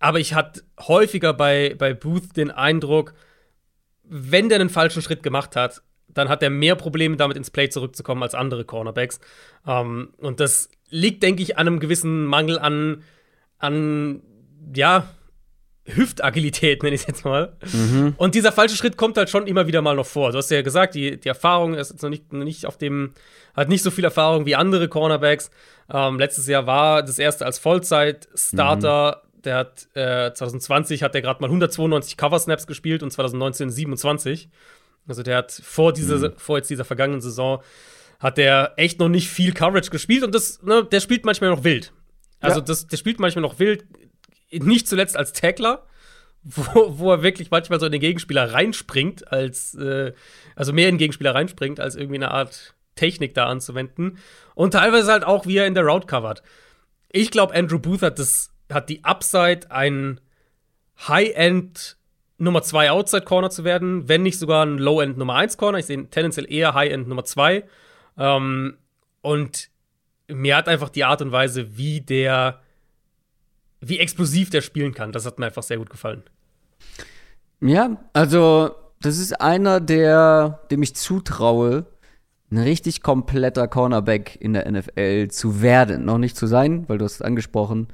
Aber 0.00 0.20
ich 0.20 0.34
hatte 0.34 0.62
häufiger 0.78 1.32
bei, 1.32 1.74
bei 1.78 1.94
Booth 1.94 2.36
den 2.36 2.50
Eindruck, 2.50 3.14
wenn 4.04 4.50
der 4.50 4.60
einen 4.60 4.68
falschen 4.68 5.00
Schritt 5.00 5.22
gemacht 5.22 5.56
hat, 5.56 5.80
dann 6.08 6.28
hat 6.28 6.42
er 6.42 6.50
mehr 6.50 6.74
Probleme 6.74 7.16
damit 7.16 7.38
ins 7.38 7.50
Play 7.50 7.70
zurückzukommen 7.70 8.22
als 8.22 8.34
andere 8.34 8.66
Cornerbacks. 8.66 9.18
Ähm, 9.66 10.12
und 10.18 10.40
das 10.40 10.68
liegt, 10.90 11.22
denke 11.22 11.42
ich, 11.42 11.56
an 11.56 11.66
einem 11.66 11.80
gewissen 11.80 12.26
Mangel 12.26 12.58
an, 12.58 13.02
an 13.56 14.20
ja, 14.76 15.08
Hüftagilität, 15.84 16.82
nenne 16.82 16.94
ich 16.94 17.02
es 17.02 17.06
jetzt 17.06 17.24
mal. 17.24 17.56
Mhm. 17.72 18.14
Und 18.16 18.34
dieser 18.34 18.52
falsche 18.52 18.76
Schritt 18.76 18.96
kommt 18.96 19.16
halt 19.16 19.30
schon 19.30 19.46
immer 19.46 19.66
wieder 19.66 19.82
mal 19.82 19.96
noch 19.96 20.06
vor. 20.06 20.32
Du 20.32 20.38
hast 20.38 20.50
ja 20.50 20.62
gesagt, 20.62 20.94
die, 20.94 21.18
die 21.18 21.28
Erfahrung 21.28 21.74
ist 21.74 21.90
jetzt 21.90 22.02
noch 22.02 22.10
nicht, 22.10 22.32
noch 22.32 22.44
nicht 22.44 22.66
auf 22.66 22.76
dem, 22.76 23.14
hat 23.54 23.68
nicht 23.68 23.82
so 23.82 23.90
viel 23.90 24.04
Erfahrung 24.04 24.46
wie 24.46 24.54
andere 24.54 24.88
Cornerbacks. 24.88 25.50
Ähm, 25.92 26.18
letztes 26.18 26.46
Jahr 26.46 26.66
war 26.66 27.02
das 27.02 27.18
erste 27.18 27.46
als 27.46 27.58
Vollzeit-Starter. 27.58 29.22
Mhm. 29.24 29.42
Der 29.42 29.56
hat 29.56 29.88
äh, 29.94 30.32
2020 30.34 31.02
hat 31.02 31.14
der 31.14 31.22
gerade 31.22 31.40
mal 31.40 31.46
192 31.46 32.16
Cover-Snaps 32.16 32.66
gespielt 32.66 33.02
und 33.02 33.10
2019 33.10 33.70
27. 33.70 34.50
Also 35.08 35.22
der 35.22 35.38
hat 35.38 35.50
vor 35.50 35.92
dieser, 35.92 36.18
mhm. 36.18 36.34
vor 36.36 36.58
jetzt 36.58 36.68
dieser 36.68 36.84
vergangenen 36.84 37.20
Saison 37.20 37.62
hat 38.20 38.36
der 38.36 38.74
echt 38.76 39.00
noch 39.00 39.08
nicht 39.08 39.28
viel 39.28 39.54
Coverage 39.54 39.90
gespielt 39.90 40.22
und 40.22 40.34
das, 40.34 40.62
ne, 40.62 40.84
der 40.84 41.00
spielt 41.00 41.24
manchmal 41.24 41.50
noch 41.50 41.64
wild. 41.64 41.92
Also 42.40 42.60
ja. 42.60 42.66
das, 42.66 42.86
der 42.86 42.96
spielt 42.96 43.18
manchmal 43.18 43.42
noch 43.42 43.58
wild, 43.58 43.84
nicht 44.52 44.88
zuletzt 44.88 45.16
als 45.16 45.32
Tackler, 45.32 45.86
wo, 46.42 46.98
wo 46.98 47.12
er 47.12 47.22
wirklich 47.22 47.50
manchmal 47.50 47.80
so 47.80 47.86
in 47.86 47.92
den 47.92 48.00
Gegenspieler 48.00 48.52
reinspringt, 48.52 49.30
als, 49.30 49.74
äh, 49.74 50.12
also 50.56 50.72
mehr 50.72 50.88
in 50.88 50.94
den 50.94 50.98
Gegenspieler 50.98 51.34
reinspringt, 51.34 51.80
als 51.80 51.96
irgendwie 51.96 52.16
eine 52.16 52.30
Art 52.30 52.74
Technik 52.94 53.34
da 53.34 53.46
anzuwenden. 53.46 54.18
Und 54.54 54.72
teilweise 54.72 55.12
halt 55.12 55.24
auch, 55.24 55.46
wie 55.46 55.56
er 55.56 55.66
in 55.66 55.74
der 55.74 55.84
Route 55.84 56.06
covert. 56.06 56.42
Ich 57.10 57.30
glaube, 57.30 57.54
Andrew 57.54 57.78
Booth 57.78 58.02
hat, 58.02 58.18
das, 58.18 58.52
hat 58.70 58.88
die 58.88 59.04
Upside, 59.04 59.70
ein 59.70 60.20
High-End 61.08 61.96
Nummer 62.38 62.62
2 62.62 62.90
Outside 62.90 63.24
Corner 63.24 63.50
zu 63.50 63.64
werden, 63.64 64.08
wenn 64.08 64.22
nicht 64.22 64.38
sogar 64.38 64.64
ein 64.64 64.78
Low-End 64.78 65.18
Nummer 65.18 65.34
1 65.34 65.56
Corner. 65.56 65.78
Ich 65.78 65.86
sehe 65.86 66.08
tendenziell 66.08 66.50
eher 66.50 66.74
High-End 66.74 67.06
Nummer 67.06 67.24
2. 67.24 67.64
Ähm, 68.18 68.78
und 69.20 69.70
mir 70.28 70.56
hat 70.56 70.68
einfach 70.68 70.88
die 70.88 71.04
Art 71.04 71.22
und 71.22 71.32
Weise, 71.32 71.76
wie 71.76 72.00
der 72.00 72.60
wie 73.80 73.98
explosiv 73.98 74.50
der 74.50 74.60
spielen 74.60 74.94
kann. 74.94 75.12
Das 75.12 75.26
hat 75.26 75.38
mir 75.38 75.46
einfach 75.46 75.62
sehr 75.62 75.78
gut 75.78 75.90
gefallen. 75.90 76.22
Ja, 77.60 77.96
also 78.12 78.74
das 79.00 79.18
ist 79.18 79.40
einer, 79.40 79.80
der, 79.80 80.60
dem 80.70 80.82
ich 80.82 80.94
zutraue, 80.94 81.86
ein 82.50 82.58
richtig 82.58 83.02
kompletter 83.02 83.68
Cornerback 83.68 84.36
in 84.40 84.52
der 84.52 84.70
NFL 84.70 85.28
zu 85.28 85.62
werden. 85.62 86.04
Noch 86.04 86.18
nicht 86.18 86.36
zu 86.36 86.46
sein, 86.46 86.88
weil 86.88 86.98
du 86.98 87.04
hast 87.04 87.14
es 87.14 87.22
angesprochen. 87.22 87.88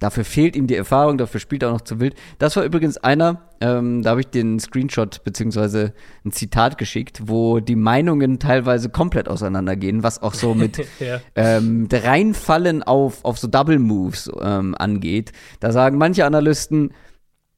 Dafür 0.00 0.24
fehlt 0.24 0.56
ihm 0.56 0.66
die 0.66 0.74
Erfahrung, 0.74 1.18
dafür 1.18 1.40
spielt 1.40 1.62
er 1.62 1.68
auch 1.68 1.74
noch 1.74 1.80
zu 1.82 2.00
wild. 2.00 2.14
Das 2.38 2.56
war 2.56 2.64
übrigens 2.64 2.96
einer, 2.96 3.42
ähm, 3.60 4.02
da 4.02 4.10
habe 4.10 4.20
ich 4.20 4.28
den 4.28 4.58
Screenshot 4.58 5.22
beziehungsweise 5.24 5.92
ein 6.24 6.32
Zitat 6.32 6.78
geschickt, 6.78 7.22
wo 7.26 7.60
die 7.60 7.76
Meinungen 7.76 8.38
teilweise 8.38 8.88
komplett 8.88 9.28
auseinandergehen, 9.28 10.02
was 10.02 10.22
auch 10.22 10.32
so 10.32 10.54
mit 10.54 10.78
ja. 11.00 11.20
ähm, 11.34 11.86
Reinfallen 11.92 12.82
auf, 12.82 13.24
auf 13.26 13.38
so 13.38 13.46
Double 13.46 13.78
Moves 13.78 14.30
ähm, 14.40 14.74
angeht. 14.78 15.32
Da 15.60 15.70
sagen 15.70 15.98
manche 15.98 16.24
Analysten, 16.24 16.94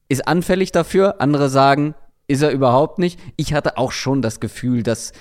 ist 0.09 0.27
anfällig 0.27 0.73
dafür, 0.73 1.21
andere 1.21 1.49
sagen, 1.49 1.95
ist 2.27 2.41
er 2.41 2.51
überhaupt 2.51 2.99
nicht. 2.99 3.19
Ich 3.37 3.53
hatte 3.53 3.77
auch 3.77 3.93
schon 3.93 4.21
das 4.21 4.41
Gefühl, 4.41 4.83
dass 4.83 5.13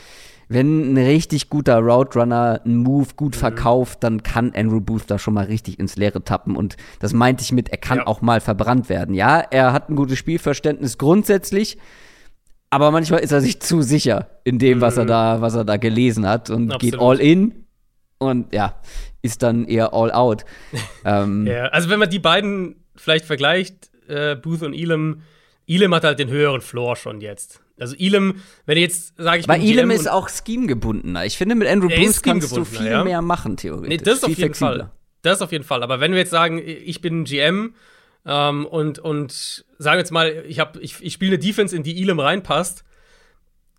wenn 0.48 0.92
ein 0.92 0.98
richtig 0.98 1.48
guter 1.48 1.78
Route 1.78 2.18
Runner 2.18 2.60
einen 2.64 2.76
Move 2.76 3.08
gut 3.16 3.34
mhm. 3.34 3.40
verkauft, 3.40 4.02
dann 4.02 4.22
kann 4.22 4.52
Andrew 4.54 4.80
Booth 4.80 5.04
da 5.06 5.18
schon 5.18 5.34
mal 5.34 5.44
richtig 5.44 5.78
ins 5.78 5.96
Leere 5.96 6.22
tappen. 6.22 6.56
Und 6.56 6.76
das 7.00 7.12
meinte 7.12 7.42
ich 7.42 7.52
mit, 7.52 7.68
er 7.70 7.78
kann 7.78 7.98
ja. 7.98 8.06
auch 8.06 8.20
mal 8.20 8.40
verbrannt 8.40 8.88
werden. 8.88 9.14
Ja, 9.14 9.40
er 9.40 9.72
hat 9.72 9.88
ein 9.88 9.96
gutes 9.96 10.18
Spielverständnis 10.18 10.98
grundsätzlich, 10.98 11.78
aber 12.70 12.90
manchmal 12.90 13.20
ist 13.20 13.32
er 13.32 13.40
sich 13.40 13.60
zu 13.60 13.82
sicher 13.82 14.28
in 14.44 14.58
dem, 14.58 14.80
was 14.80 14.96
er 14.96 15.04
mhm. 15.04 15.08
da, 15.08 15.40
was 15.40 15.54
er 15.54 15.64
da 15.64 15.76
gelesen 15.76 16.26
hat 16.26 16.50
und 16.50 16.72
Absolut. 16.72 16.80
geht 16.80 17.00
all 17.00 17.20
in 17.20 17.66
und 18.18 18.52
ja, 18.54 18.76
ist 19.22 19.42
dann 19.42 19.66
eher 19.66 19.94
all 19.94 20.12
out. 20.12 20.44
ähm, 21.04 21.46
ja, 21.46 21.64
also 21.66 21.90
wenn 21.90 21.98
man 21.98 22.10
die 22.10 22.18
beiden 22.18 22.76
vielleicht 22.96 23.24
vergleicht, 23.24 23.90
äh, 24.08 24.36
Booth 24.36 24.62
und 24.62 24.74
Elam, 24.74 25.22
Elam 25.66 25.94
hat 25.94 26.04
halt 26.04 26.18
den 26.18 26.28
höheren 26.28 26.60
Floor 26.60 26.96
schon 26.96 27.20
jetzt. 27.20 27.61
Also 27.78 27.96
Elam, 27.98 28.36
wenn 28.66 28.76
ich 28.76 28.82
jetzt 28.82 29.14
sage 29.16 29.40
ich 29.40 29.46
Bei 29.46 29.58
Elam 29.58 29.90
ist 29.90 30.08
auch 30.08 30.28
Scheme-gebundener. 30.28 31.24
Ich 31.24 31.36
finde, 31.36 31.54
mit 31.54 31.68
Andrew 31.68 31.88
Booth 31.88 32.22
kannst 32.22 32.56
du 32.56 32.64
viel 32.64 32.86
ja. 32.86 33.04
mehr 33.04 33.22
machen, 33.22 33.56
theoretisch. 33.56 33.88
Nee, 33.88 33.96
das 33.96 34.14
ist 34.14 34.20
viel 34.20 34.24
auf 34.24 34.28
jeden 34.28 34.40
flexibler. 34.40 34.76
Fall. 34.76 34.90
Das 35.22 35.38
ist 35.38 35.42
auf 35.42 35.52
jeden 35.52 35.64
Fall. 35.64 35.82
Aber 35.82 36.00
wenn 36.00 36.12
wir 36.12 36.18
jetzt 36.18 36.30
sagen, 36.30 36.60
ich 36.64 37.00
bin 37.00 37.24
GM 37.24 37.74
ähm, 38.26 38.66
und, 38.66 38.98
und 38.98 39.64
sagen 39.78 39.98
jetzt 39.98 40.10
mal, 40.10 40.44
ich, 40.46 40.60
ich, 40.80 40.96
ich 41.00 41.12
spiele 41.12 41.32
eine 41.32 41.38
Defense, 41.38 41.74
in 41.74 41.82
die 41.82 42.00
Elam 42.02 42.20
reinpasst, 42.20 42.84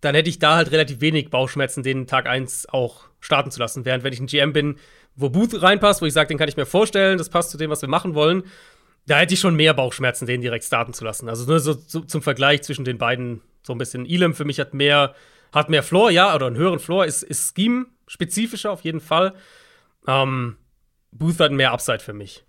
dann 0.01 0.15
hätte 0.15 0.29
ich 0.29 0.39
da 0.39 0.55
halt 0.55 0.71
relativ 0.71 1.01
wenig 1.01 1.29
Bauchschmerzen, 1.29 1.83
den 1.83 2.07
Tag 2.07 2.27
1 2.27 2.67
auch 2.69 3.05
starten 3.19 3.51
zu 3.51 3.59
lassen. 3.59 3.85
Während 3.85 4.03
wenn 4.03 4.13
ich 4.13 4.19
ein 4.19 4.27
GM 4.27 4.51
bin, 4.51 4.75
wo 5.15 5.29
Booth 5.29 5.61
reinpasst, 5.61 6.01
wo 6.01 6.05
ich 6.05 6.13
sage, 6.13 6.27
den 6.27 6.37
kann 6.37 6.49
ich 6.49 6.57
mir 6.57 6.65
vorstellen, 6.65 7.17
das 7.17 7.29
passt 7.29 7.51
zu 7.51 7.57
dem, 7.57 7.69
was 7.69 7.81
wir 7.81 7.89
machen 7.89 8.15
wollen, 8.15 8.43
da 9.05 9.19
hätte 9.19 9.33
ich 9.33 9.39
schon 9.39 9.55
mehr 9.55 9.73
Bauchschmerzen, 9.73 10.25
den 10.25 10.41
direkt 10.41 10.65
starten 10.65 10.93
zu 10.93 11.03
lassen. 11.03 11.29
Also 11.29 11.45
nur 11.45 11.59
so, 11.59 11.73
so 11.73 12.01
zum 12.01 12.21
Vergleich 12.21 12.63
zwischen 12.63 12.85
den 12.85 12.97
beiden 12.97 13.41
so 13.63 13.73
ein 13.73 13.77
bisschen. 13.77 14.05
Elam 14.05 14.33
für 14.33 14.45
mich 14.45 14.59
hat 14.59 14.73
mehr, 14.73 15.15
hat 15.51 15.69
mehr 15.69 15.83
Floor, 15.83 16.11
ja, 16.11 16.35
oder 16.35 16.47
einen 16.47 16.57
höheren 16.57 16.79
Floor, 16.79 17.05
ist, 17.05 17.23
ist 17.23 17.55
Scheme-spezifischer 17.55 18.71
auf 18.71 18.81
jeden 18.81 19.01
Fall. 19.01 19.33
Ähm, 20.07 20.57
Booth 21.11 21.39
hat 21.39 21.51
mehr 21.51 21.71
Upside 21.71 21.99
für 21.99 22.13
mich. 22.13 22.43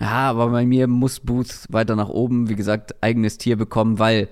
Ja, 0.00 0.30
aber 0.30 0.48
bei 0.48 0.66
mir 0.66 0.88
muss 0.88 1.20
Booth 1.20 1.66
weiter 1.68 1.96
nach 1.96 2.08
oben, 2.08 2.48
wie 2.48 2.56
gesagt, 2.56 3.02
eigenes 3.02 3.38
Tier 3.38 3.56
bekommen, 3.56 3.98
weil 3.98 4.28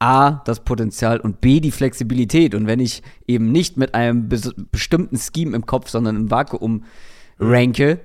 A, 0.00 0.42
das 0.44 0.64
Potenzial 0.64 1.20
und 1.20 1.40
B, 1.40 1.60
die 1.60 1.70
Flexibilität. 1.70 2.54
Und 2.54 2.66
wenn 2.66 2.80
ich 2.80 3.02
eben 3.26 3.52
nicht 3.52 3.76
mit 3.76 3.94
einem 3.94 4.28
bestimmten 4.28 5.16
Scheme 5.16 5.54
im 5.56 5.66
Kopf, 5.66 5.88
sondern 5.88 6.16
im 6.16 6.30
Vakuum 6.30 6.84
ranke, 7.38 8.00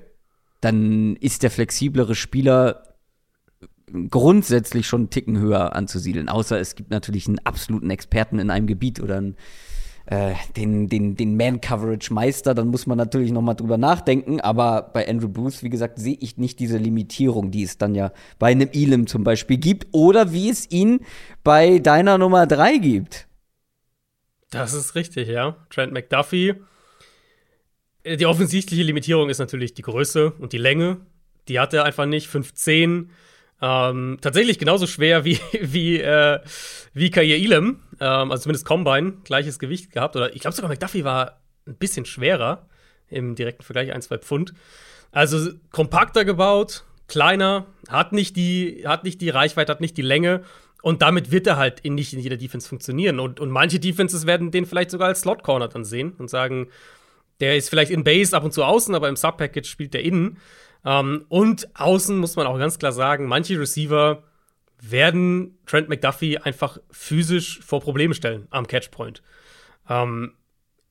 dann 0.61 1.15
ist 1.15 1.43
der 1.43 1.51
flexiblere 1.51 2.15
Spieler 2.15 2.83
grundsätzlich 4.09 4.87
schon 4.87 5.01
einen 5.01 5.09
Ticken 5.09 5.39
höher 5.39 5.75
anzusiedeln. 5.75 6.29
Außer 6.29 6.59
es 6.59 6.75
gibt 6.75 6.91
natürlich 6.91 7.27
einen 7.27 7.39
absoluten 7.39 7.89
Experten 7.89 8.39
in 8.39 8.49
einem 8.49 8.67
Gebiet 8.67 8.99
oder 8.99 9.17
einen, 9.17 9.35
äh, 10.05 10.33
den, 10.55 10.87
den, 10.87 11.15
den 11.15 11.37
Man-Coverage-Meister, 11.37 12.53
dann 12.53 12.67
muss 12.67 12.87
man 12.87 12.97
natürlich 12.97 13.31
noch 13.31 13.41
mal 13.41 13.53
drüber 13.53 13.77
nachdenken. 13.77 14.41
Aber 14.41 14.89
bei 14.93 15.07
Andrew 15.07 15.29
Booth, 15.29 15.63
wie 15.63 15.69
gesagt, 15.69 15.99
sehe 15.99 16.17
ich 16.19 16.37
nicht 16.37 16.59
diese 16.59 16.77
Limitierung, 16.77 17.51
die 17.51 17.63
es 17.63 17.77
dann 17.77 17.95
ja 17.95 18.11
bei 18.37 18.51
einem 18.51 18.69
Elam 18.73 19.07
zum 19.07 19.23
Beispiel 19.23 19.57
gibt 19.57 19.87
oder 19.91 20.31
wie 20.31 20.49
es 20.49 20.69
ihn 20.71 21.01
bei 21.43 21.79
deiner 21.79 22.17
Nummer 22.17 22.47
3 22.47 22.77
gibt. 22.77 23.27
Das 24.51 24.73
ist 24.73 24.95
richtig, 24.95 25.27
ja. 25.27 25.57
Trent 25.69 25.93
McDuffie 25.93 26.55
äh, 28.03 28.17
die 28.17 28.25
offensichtliche 28.25 28.83
Limitierung 28.83 29.29
ist 29.29 29.39
natürlich 29.39 29.73
die 29.73 29.81
Größe 29.81 30.31
und 30.31 30.53
die 30.53 30.57
Länge. 30.57 30.97
Die 31.47 31.59
hat 31.59 31.73
er 31.73 31.85
einfach 31.85 32.05
nicht. 32.05 32.29
5'10. 32.29 33.09
Ähm, 33.61 34.17
tatsächlich 34.21 34.57
genauso 34.57 34.87
schwer 34.87 35.25
wie, 35.25 35.39
wie, 35.61 35.99
äh, 35.99 36.39
wie 36.93 37.11
Kair 37.11 37.37
Elam. 37.37 37.81
Ähm, 37.99 38.31
also 38.31 38.43
zumindest 38.43 38.65
Combine, 38.65 39.13
gleiches 39.23 39.59
Gewicht 39.59 39.91
gehabt. 39.91 40.15
Oder 40.15 40.33
ich 40.33 40.41
glaube 40.41 40.55
sogar 40.55 40.69
McDuffie 40.69 41.03
war 41.03 41.41
ein 41.67 41.75
bisschen 41.75 42.05
schwerer 42.05 42.67
im 43.09 43.35
direkten 43.35 43.63
Vergleich, 43.63 43.93
ein, 43.93 44.01
zwei 44.01 44.17
Pfund. 44.17 44.53
Also 45.11 45.51
kompakter 45.71 46.23
gebaut, 46.23 46.83
kleiner, 47.07 47.65
hat 47.89 48.13
nicht 48.13 48.35
die, 48.35 48.83
hat 48.85 49.03
nicht 49.03 49.21
die 49.21 49.29
Reichweite, 49.29 49.71
hat 49.71 49.81
nicht 49.81 49.97
die 49.97 50.03
Länge. 50.03 50.43
Und 50.81 51.01
damit 51.01 51.31
wird 51.31 51.47
er 51.47 51.57
halt 51.57 51.81
in 51.81 51.95
nicht 51.95 52.13
in 52.13 52.19
jeder 52.19 52.37
Defense 52.37 52.69
funktionieren. 52.69 53.19
Und, 53.19 53.39
und 53.39 53.49
manche 53.49 53.79
Defenses 53.79 54.25
werden 54.25 54.51
den 54.51 54.65
vielleicht 54.65 54.91
sogar 54.91 55.09
als 55.09 55.21
Slot-Corner 55.21 55.67
dann 55.67 55.83
sehen 55.83 56.13
und 56.17 56.29
sagen, 56.29 56.69
der 57.41 57.57
ist 57.57 57.69
vielleicht 57.69 57.91
in 57.91 58.03
Base 58.03 58.35
ab 58.35 58.43
und 58.43 58.53
zu 58.53 58.63
außen, 58.63 58.95
aber 58.95 59.09
im 59.09 59.15
Sub-Package 59.15 59.69
spielt 59.69 59.93
der 59.93 60.03
innen. 60.03 60.37
Ähm, 60.85 61.25
und 61.29 61.69
außen 61.75 62.17
muss 62.17 62.35
man 62.35 62.47
auch 62.47 62.57
ganz 62.57 62.79
klar 62.79 62.91
sagen, 62.91 63.25
manche 63.25 63.59
Receiver 63.59 64.23
werden 64.81 65.57
Trent 65.65 65.89
McDuffie 65.89 66.37
einfach 66.37 66.79
physisch 66.89 67.59
vor 67.61 67.81
Probleme 67.81 68.13
stellen 68.13 68.47
am 68.49 68.67
Catchpoint. 68.67 69.21
Ähm, 69.89 70.33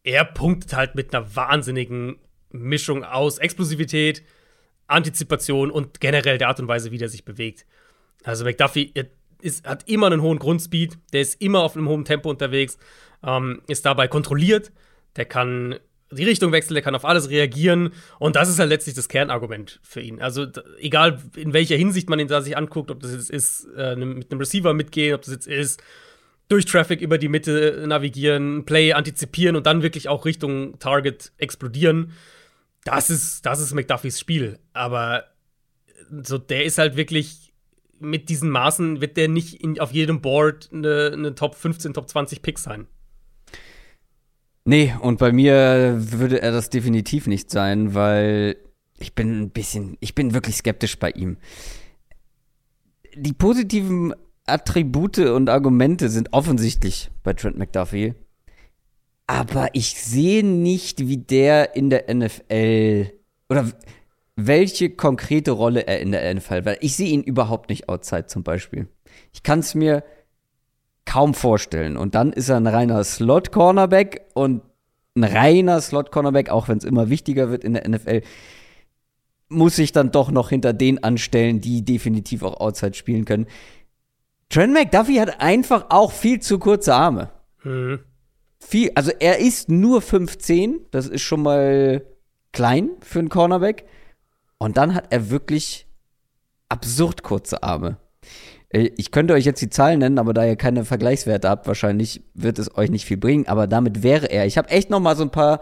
er 0.02 0.24
punktet 0.24 0.74
halt 0.74 0.94
mit 0.94 1.14
einer 1.14 1.34
wahnsinnigen 1.36 2.18
Mischung 2.50 3.04
aus 3.04 3.38
Explosivität, 3.38 4.22
Antizipation 4.86 5.70
und 5.70 6.00
generell 6.00 6.38
der 6.38 6.48
Art 6.48 6.60
und 6.60 6.68
Weise, 6.68 6.90
wie 6.90 6.98
der 6.98 7.08
sich 7.08 7.24
bewegt. 7.24 7.66
Also 8.24 8.44
McDuffie 8.44 8.92
ist, 9.40 9.66
hat 9.66 9.88
immer 9.88 10.06
einen 10.06 10.22
hohen 10.22 10.38
Grundspeed, 10.38 10.98
der 11.12 11.20
ist 11.20 11.40
immer 11.40 11.62
auf 11.62 11.76
einem 11.76 11.88
hohen 11.88 12.04
Tempo 12.04 12.30
unterwegs, 12.30 12.78
ähm, 13.22 13.62
ist 13.68 13.86
dabei 13.86 14.08
kontrolliert, 14.08 14.72
der 15.16 15.26
kann 15.26 15.78
die 16.10 16.24
Richtung 16.24 16.52
wechselt, 16.52 16.76
er 16.76 16.82
kann 16.82 16.94
auf 16.94 17.04
alles 17.04 17.28
reagieren 17.30 17.92
und 18.18 18.36
das 18.36 18.48
ist 18.48 18.58
halt 18.58 18.70
letztlich 18.70 18.94
das 18.94 19.08
Kernargument 19.08 19.80
für 19.82 20.00
ihn. 20.00 20.20
Also 20.22 20.46
egal 20.78 21.22
in 21.36 21.52
welcher 21.52 21.76
Hinsicht 21.76 22.08
man 22.08 22.18
ihn 22.18 22.28
da 22.28 22.40
sich 22.40 22.56
anguckt, 22.56 22.90
ob 22.90 23.00
das 23.00 23.12
jetzt 23.12 23.30
ist, 23.30 23.68
äh, 23.76 23.96
ne, 23.96 24.06
mit 24.06 24.30
einem 24.30 24.40
Receiver 24.40 24.72
mitgehen, 24.72 25.14
ob 25.14 25.22
das 25.22 25.34
jetzt 25.34 25.46
ist, 25.46 25.82
durch 26.48 26.64
Traffic 26.64 27.00
über 27.00 27.18
die 27.18 27.28
Mitte 27.28 27.84
navigieren, 27.86 28.64
Play 28.64 28.94
antizipieren 28.94 29.54
und 29.54 29.66
dann 29.66 29.82
wirklich 29.82 30.08
auch 30.08 30.24
Richtung 30.24 30.78
Target 30.78 31.32
explodieren. 31.36 32.12
Das 32.84 33.10
ist, 33.10 33.44
das 33.44 33.60
ist 33.60 33.74
McDuffies 33.74 34.18
Spiel. 34.18 34.58
Aber 34.72 35.24
so, 36.22 36.38
der 36.38 36.64
ist 36.64 36.78
halt 36.78 36.96
wirklich 36.96 37.52
mit 38.00 38.28
diesen 38.30 38.48
Maßen, 38.48 39.00
wird 39.00 39.16
der 39.16 39.28
nicht 39.28 39.62
in, 39.62 39.78
auf 39.78 39.92
jedem 39.92 40.22
Board 40.22 40.70
eine, 40.72 41.10
eine 41.12 41.34
Top 41.34 41.54
15, 41.54 41.92
Top 41.94 42.08
20 42.08 42.40
Pick 42.40 42.58
sein. 42.58 42.86
Nee, 44.68 44.94
und 45.00 45.18
bei 45.18 45.32
mir 45.32 45.94
würde 45.96 46.42
er 46.42 46.52
das 46.52 46.68
definitiv 46.68 47.26
nicht 47.26 47.50
sein, 47.50 47.94
weil 47.94 48.58
ich 48.98 49.14
bin 49.14 49.40
ein 49.40 49.48
bisschen, 49.48 49.96
ich 50.00 50.14
bin 50.14 50.34
wirklich 50.34 50.56
skeptisch 50.56 50.98
bei 50.98 51.10
ihm. 51.10 51.38
Die 53.16 53.32
positiven 53.32 54.12
Attribute 54.44 55.20
und 55.20 55.48
Argumente 55.48 56.10
sind 56.10 56.34
offensichtlich 56.34 57.10
bei 57.22 57.32
Trent 57.32 57.56
McDuffie. 57.56 58.12
Aber 59.26 59.70
ich 59.72 59.94
sehe 59.94 60.44
nicht, 60.44 61.08
wie 61.08 61.16
der 61.16 61.74
in 61.74 61.88
der 61.88 62.14
NFL 62.14 63.10
oder 63.48 63.72
welche 64.36 64.90
konkrete 64.90 65.52
Rolle 65.52 65.86
er 65.86 66.00
in 66.00 66.12
der 66.12 66.34
NFL, 66.34 66.66
weil 66.66 66.76
ich 66.82 66.94
sehe 66.94 67.08
ihn 67.08 67.22
überhaupt 67.22 67.70
nicht 67.70 67.88
outside 67.88 68.26
zum 68.26 68.42
Beispiel. 68.42 68.86
Ich 69.32 69.42
kann 69.42 69.60
es 69.60 69.74
mir 69.74 70.04
kaum 71.08 71.32
vorstellen. 71.32 71.96
Und 71.96 72.14
dann 72.14 72.34
ist 72.34 72.50
er 72.50 72.58
ein 72.58 72.66
reiner 72.66 73.02
Slot-Cornerback 73.02 74.26
und 74.34 74.60
ein 75.16 75.24
reiner 75.24 75.80
Slot-Cornerback, 75.80 76.50
auch 76.50 76.68
wenn 76.68 76.76
es 76.76 76.84
immer 76.84 77.08
wichtiger 77.08 77.50
wird 77.50 77.64
in 77.64 77.72
der 77.72 77.88
NFL, 77.88 78.20
muss 79.48 79.76
sich 79.76 79.92
dann 79.92 80.12
doch 80.12 80.30
noch 80.30 80.50
hinter 80.50 80.74
den 80.74 81.02
anstellen, 81.02 81.62
die 81.62 81.82
definitiv 81.82 82.42
auch 82.42 82.60
Outside 82.60 82.92
spielen 82.92 83.24
können. 83.24 83.46
Trent 84.50 84.74
McDuffie 84.74 85.18
hat 85.18 85.40
einfach 85.40 85.86
auch 85.88 86.12
viel 86.12 86.40
zu 86.40 86.58
kurze 86.58 86.94
Arme. 86.94 87.30
Mhm. 87.64 88.00
Viel, 88.60 88.92
also 88.94 89.10
er 89.18 89.38
ist 89.38 89.70
nur 89.70 90.02
15, 90.02 90.80
das 90.90 91.06
ist 91.06 91.22
schon 91.22 91.42
mal 91.42 92.04
klein 92.52 92.90
für 93.00 93.20
einen 93.20 93.30
Cornerback. 93.30 93.86
Und 94.58 94.76
dann 94.76 94.94
hat 94.94 95.06
er 95.10 95.30
wirklich 95.30 95.86
absurd 96.68 97.22
kurze 97.22 97.62
Arme. 97.62 97.96
Äh, 98.70 98.90
ich 98.96 99.10
könnte 99.10 99.34
euch 99.34 99.44
jetzt 99.44 99.60
die 99.60 99.70
Zahlen 99.70 100.00
nennen, 100.00 100.18
aber 100.18 100.34
da 100.34 100.44
ihr 100.44 100.56
keine 100.56 100.84
Vergleichswerte 100.84 101.48
habt, 101.48 101.66
wahrscheinlich 101.66 102.22
wird 102.34 102.58
es 102.58 102.76
euch 102.76 102.90
nicht 102.90 103.04
viel 103.04 103.16
bringen. 103.16 103.46
Aber 103.46 103.66
damit 103.66 104.02
wäre 104.02 104.26
er. 104.26 104.46
Ich 104.46 104.58
habe 104.58 104.70
echt 104.70 104.90
noch 104.90 105.00
mal 105.00 105.16
so 105.16 105.24
ein 105.24 105.30
paar 105.30 105.60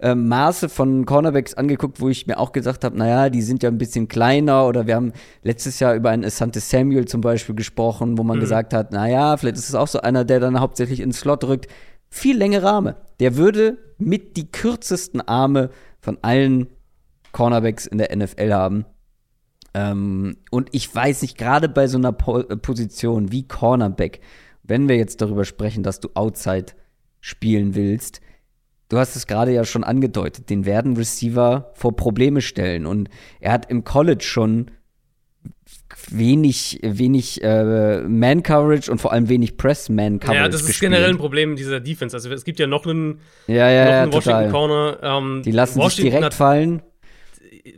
äh, 0.00 0.14
Maße 0.14 0.68
von 0.68 1.06
Cornerbacks 1.06 1.54
angeguckt, 1.54 2.00
wo 2.00 2.08
ich 2.08 2.26
mir 2.26 2.38
auch 2.38 2.52
gesagt 2.52 2.84
habe, 2.84 2.96
naja, 2.96 3.30
die 3.30 3.42
sind 3.42 3.62
ja 3.62 3.68
ein 3.68 3.78
bisschen 3.78 4.08
kleiner. 4.08 4.66
Oder 4.66 4.86
wir 4.86 4.94
haben 4.94 5.12
letztes 5.42 5.80
Jahr 5.80 5.94
über 5.94 6.10
einen 6.10 6.24
Asante 6.24 6.60
Samuel 6.60 7.06
zum 7.06 7.20
Beispiel 7.20 7.54
gesprochen, 7.54 8.18
wo 8.18 8.22
man 8.22 8.36
mhm. 8.36 8.42
gesagt 8.42 8.74
hat, 8.74 8.92
naja, 8.92 9.36
vielleicht 9.36 9.56
ist 9.56 9.68
es 9.68 9.74
auch 9.74 9.88
so 9.88 10.00
einer, 10.00 10.24
der 10.24 10.40
dann 10.40 10.60
hauptsächlich 10.60 11.00
ins 11.00 11.20
Slot 11.20 11.44
rückt. 11.44 11.66
Viel 12.10 12.38
längere 12.38 12.68
Arme. 12.70 12.96
Der 13.20 13.36
würde 13.36 13.76
mit 13.98 14.36
die 14.36 14.50
kürzesten 14.50 15.20
Arme 15.20 15.70
von 16.00 16.16
allen 16.22 16.68
Cornerbacks 17.32 17.86
in 17.86 17.98
der 17.98 18.16
NFL 18.16 18.52
haben. 18.52 18.86
Ähm, 19.78 20.36
und 20.50 20.68
ich 20.72 20.92
weiß 20.92 21.22
nicht, 21.22 21.38
gerade 21.38 21.68
bei 21.68 21.86
so 21.86 21.98
einer 21.98 22.12
po 22.12 22.40
äh, 22.40 22.56
Position 22.56 23.30
wie 23.30 23.46
Cornerback, 23.46 24.20
wenn 24.62 24.88
wir 24.88 24.96
jetzt 24.96 25.20
darüber 25.20 25.44
sprechen, 25.44 25.82
dass 25.82 26.00
du 26.00 26.08
Outside 26.14 26.72
spielen 27.20 27.74
willst, 27.74 28.20
du 28.88 28.98
hast 28.98 29.16
es 29.16 29.26
gerade 29.26 29.52
ja 29.52 29.64
schon 29.64 29.84
angedeutet, 29.84 30.50
den 30.50 30.64
werden 30.64 30.96
Receiver 30.96 31.70
vor 31.74 31.94
Probleme 31.94 32.40
stellen. 32.40 32.86
Und 32.86 33.08
er 33.40 33.52
hat 33.52 33.70
im 33.70 33.84
College 33.84 34.24
schon 34.24 34.70
wenig, 36.08 36.80
wenig 36.82 37.42
äh, 37.42 38.00
Man-Coverage 38.02 38.90
und 38.90 39.00
vor 39.00 39.12
allem 39.12 39.28
wenig 39.28 39.56
Press-Man-Coverage. 39.56 40.40
Ja, 40.40 40.48
das 40.48 40.62
ist 40.62 40.68
gespielt. 40.68 40.92
generell 40.92 41.10
ein 41.10 41.18
Problem 41.18 41.56
dieser 41.56 41.80
Defense. 41.80 42.16
Also 42.16 42.30
es 42.30 42.44
gibt 42.44 42.58
ja 42.58 42.66
noch 42.66 42.86
einen, 42.86 43.20
ja, 43.46 43.70
ja, 43.70 43.84
noch 43.84 43.90
ja, 43.90 44.02
einen 44.02 44.12
Washington 44.12 44.50
total. 44.50 44.50
Corner. 44.50 44.98
Ähm, 45.02 45.42
Die 45.44 45.52
lassen 45.52 45.74
sich 45.74 45.82
Washington 45.82 46.10
direkt 46.10 46.24
hat, 46.24 46.34
fallen. 46.34 46.82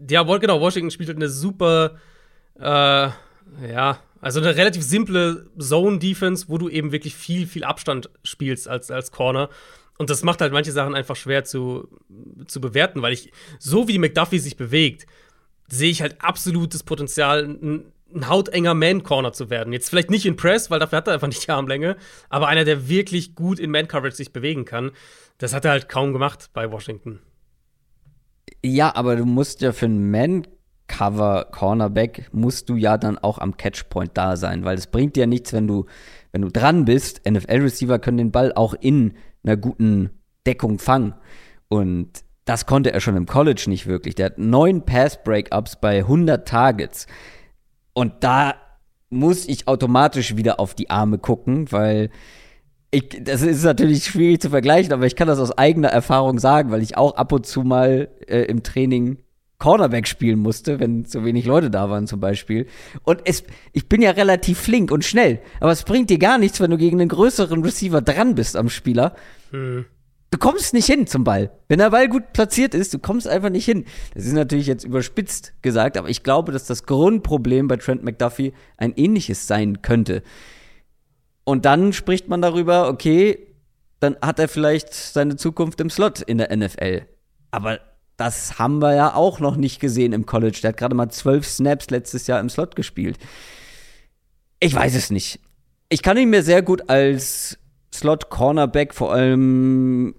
Ja, 0.09 0.23
genau, 0.23 0.61
Washington 0.61 0.91
spielt 0.91 1.09
halt 1.09 1.19
eine 1.19 1.29
super, 1.29 1.97
äh, 2.59 2.63
ja, 2.63 3.99
also 4.21 4.41
eine 4.41 4.57
relativ 4.57 4.83
simple 4.83 5.47
Zone-Defense, 5.59 6.47
wo 6.49 6.59
du 6.59 6.69
eben 6.69 6.93
wirklich 6.93 7.15
viel, 7.15 7.47
viel 7.47 7.65
Abstand 7.65 8.11
spielst 8.23 8.69
als, 8.69 8.91
als 8.91 9.11
Corner. 9.13 9.49
Und 9.99 10.11
das 10.11 10.23
macht 10.23 10.41
halt 10.41 10.53
manche 10.53 10.73
Sachen 10.73 10.95
einfach 10.95 11.17
schwer 11.17 11.45
zu, 11.45 11.89
zu 12.47 12.61
bewerten, 12.61 13.03
weil 13.03 13.13
ich, 13.13 13.33
so 13.59 13.89
wie 13.89 13.99
McDuffie 13.99 14.39
sich 14.39 14.57
bewegt, 14.57 15.07
sehe 15.69 15.91
ich 15.91 16.03
halt 16.03 16.17
absolutes 16.23 16.83
Potenzial, 16.83 17.45
ein, 17.45 17.93
ein 18.15 18.29
hautenger 18.29 18.75
Man-Corner 18.75 19.33
zu 19.33 19.51
werden. 19.51 19.73
Jetzt 19.73 19.89
vielleicht 19.89 20.11
nicht 20.11 20.27
in 20.27 20.37
Press, 20.37 20.71
weil 20.71 20.81
dafür 20.81 20.99
hat 20.99 21.07
er 21.07 21.15
einfach 21.15 21.29
nicht 21.29 21.47
die 21.47 21.51
Armlänge, 21.51 21.97
aber 22.29 22.49
einer, 22.49 22.65
der 22.65 22.89
wirklich 22.89 23.35
gut 23.35 23.59
in 23.59 23.71
Man-Coverage 23.71 24.17
sich 24.17 24.33
bewegen 24.33 24.65
kann. 24.65 24.93
Das 25.39 25.55
hat 25.55 25.65
er 25.65 25.71
halt 25.73 25.89
kaum 25.89 26.13
gemacht 26.13 26.51
bei 26.53 26.71
Washington. 26.71 27.21
Ja, 28.65 28.95
aber 28.95 29.17
du 29.17 29.25
musst 29.25 29.63
ja 29.63 29.73
für 29.73 29.87
einen 29.87 30.11
Man-Cover-Cornerback 30.11 32.29
musst 32.33 32.69
du 32.69 32.77
ja 32.77 32.99
dann 32.99 33.19
auch 33.19 33.39
am 33.39 33.57
Catchpoint 33.57 34.11
da 34.15 34.37
sein, 34.37 34.65
weil 34.65 34.77
es 34.77 34.87
bringt 34.87 35.17
dir 35.17 35.21
ja 35.21 35.27
nichts, 35.27 35.53
wenn 35.53 35.67
du, 35.67 35.87
wenn 36.33 36.43
du 36.43 36.51
dran 36.51 36.85
bist. 36.85 37.23
NFL-Receiver 37.29 37.99
können 37.99 38.19
den 38.19 38.33
Ball 38.33 38.53
auch 38.53 38.75
in 38.75 39.15
einer 39.43 39.57
guten 39.57 40.11
Deckung 40.47 40.79
fangen. 40.79 41.15
Und 41.69 42.23
das 42.45 42.67
konnte 42.67 42.93
er 42.93 43.01
schon 43.01 43.17
im 43.17 43.27
College 43.27 43.65
nicht 43.69 43.87
wirklich. 43.87 44.15
Der 44.15 44.27
hat 44.27 44.39
neun 44.39 44.85
Pass-Breakups 44.85 45.81
bei 45.81 45.99
100 45.99 46.47
Targets. 46.47 47.07
Und 47.95 48.13
da 48.21 48.55
muss 49.09 49.49
ich 49.49 49.69
automatisch 49.69 50.37
wieder 50.37 50.61
auf 50.61 50.75
die 50.75 50.91
Arme 50.91 51.17
gucken, 51.19 51.73
weil 51.73 52.11
ich, 52.91 53.09
das 53.23 53.43
ist 53.43 53.63
natürlich 53.63 54.05
schwierig 54.05 54.41
zu 54.41 54.51
vergleichen, 54.51 54.93
aber 54.93 55.07
ich 55.07 55.15
kann 55.17 55.29
das 55.29 55.39
aus 55.39 55.57
eigener 55.57 55.89
Erfahrung 55.89 56.39
sagen, 56.39 56.71
weil 56.71 56.83
ich 56.83 56.97
auch 56.97 57.15
ab 57.17 57.33
und 57.33 57.47
zu 57.47 57.63
mal 57.63 58.09
äh, 58.27 58.43
im 58.43 58.63
Training 58.63 59.19
Cornerback 59.59 60.09
spielen 60.09 60.41
musste, 60.41 60.81
wenn 60.81 61.05
so 61.05 61.25
wenig 61.25 61.45
Leute 61.45 61.71
da 61.71 61.89
waren 61.91 62.07
zum 62.07 62.19
Beispiel. 62.19 62.67
Und 63.05 63.21
es, 63.25 63.45
ich 63.73 63.89
bin 63.89 64.03
ja 64.03 64.11
relativ 64.11 64.59
flink 64.59 64.91
und 64.91 65.05
schnell, 65.05 65.41
aber 65.61 65.71
es 65.71 65.85
bringt 65.85 66.11
dir 66.11 66.19
gar 66.19 66.39
nichts, 66.39 66.61
wenn 66.61 66.71
du 66.71 66.79
gegen 66.79 67.01
einen 67.01 67.11
größeren 67.11 67.63
Receiver 67.63 68.01
dran 68.01 68.35
bist 68.35 68.57
am 68.57 68.69
Spieler. 68.69 69.15
Hm. 69.51 69.85
Du 70.33 70.39
kommst 70.39 70.75
nicht 70.75 70.87
hin 70.87 71.07
zum 71.07 71.25
Ball. 71.25 71.51
Wenn 71.69 71.81
der 71.81 71.91
Ball 71.91 72.09
gut 72.09 72.33
platziert 72.33 72.73
ist, 72.73 72.95
du 72.95 73.01
kommst 73.01 73.27
einfach 73.27 73.51
nicht 73.51 73.65
hin. 73.65 73.85
Das 74.15 74.25
ist 74.25 74.33
natürlich 74.33 74.69
jetzt 74.69 74.85
überspitzt 74.85 75.55
gesagt, 75.61 75.97
aber 75.97 76.09
ich 76.09 76.23
glaube, 76.23 76.53
dass 76.53 76.67
das 76.67 76.87
Grundproblem 76.87 77.67
bei 77.67 77.77
Trent 77.77 78.05
McDuffie 78.05 78.53
ein 78.77 78.95
ähnliches 78.97 79.49
sein 79.49 79.83
könnte. 79.83 80.23
Und 81.51 81.65
dann 81.65 81.93
spricht 81.93 82.29
man 82.29 82.41
darüber, 82.41 82.89
okay, 82.89 83.49
dann 83.99 84.17
hat 84.23 84.39
er 84.39 84.47
vielleicht 84.47 84.95
seine 84.95 85.35
Zukunft 85.35 85.81
im 85.81 85.91
Slot 85.91 86.21
in 86.21 86.39
der 86.39 86.57
NFL. 86.57 87.03
Aber 87.51 87.81
das 88.17 88.61
haben 88.61 88.79
wir 88.79 88.95
ja 88.95 89.15
auch 89.17 89.41
noch 89.41 89.57
nicht 89.57 89.81
gesehen 89.81 90.13
im 90.13 90.27
College. 90.27 90.61
Der 90.63 90.69
hat 90.69 90.77
gerade 90.77 90.95
mal 90.95 91.09
zwölf 91.09 91.45
Snaps 91.45 91.91
letztes 91.91 92.29
Jahr 92.29 92.39
im 92.39 92.49
Slot 92.49 92.77
gespielt. 92.77 93.19
Ich 94.61 94.73
weiß 94.73 94.95
es 94.95 95.11
nicht. 95.11 95.41
Ich 95.89 96.03
kann 96.03 96.17
ihn 96.19 96.31
mir 96.31 96.45
sehr 96.45 96.63
gut 96.63 96.89
als 96.89 97.59
Slot-Cornerback, 97.93 98.95
vor 98.95 99.13
allem 99.13 100.15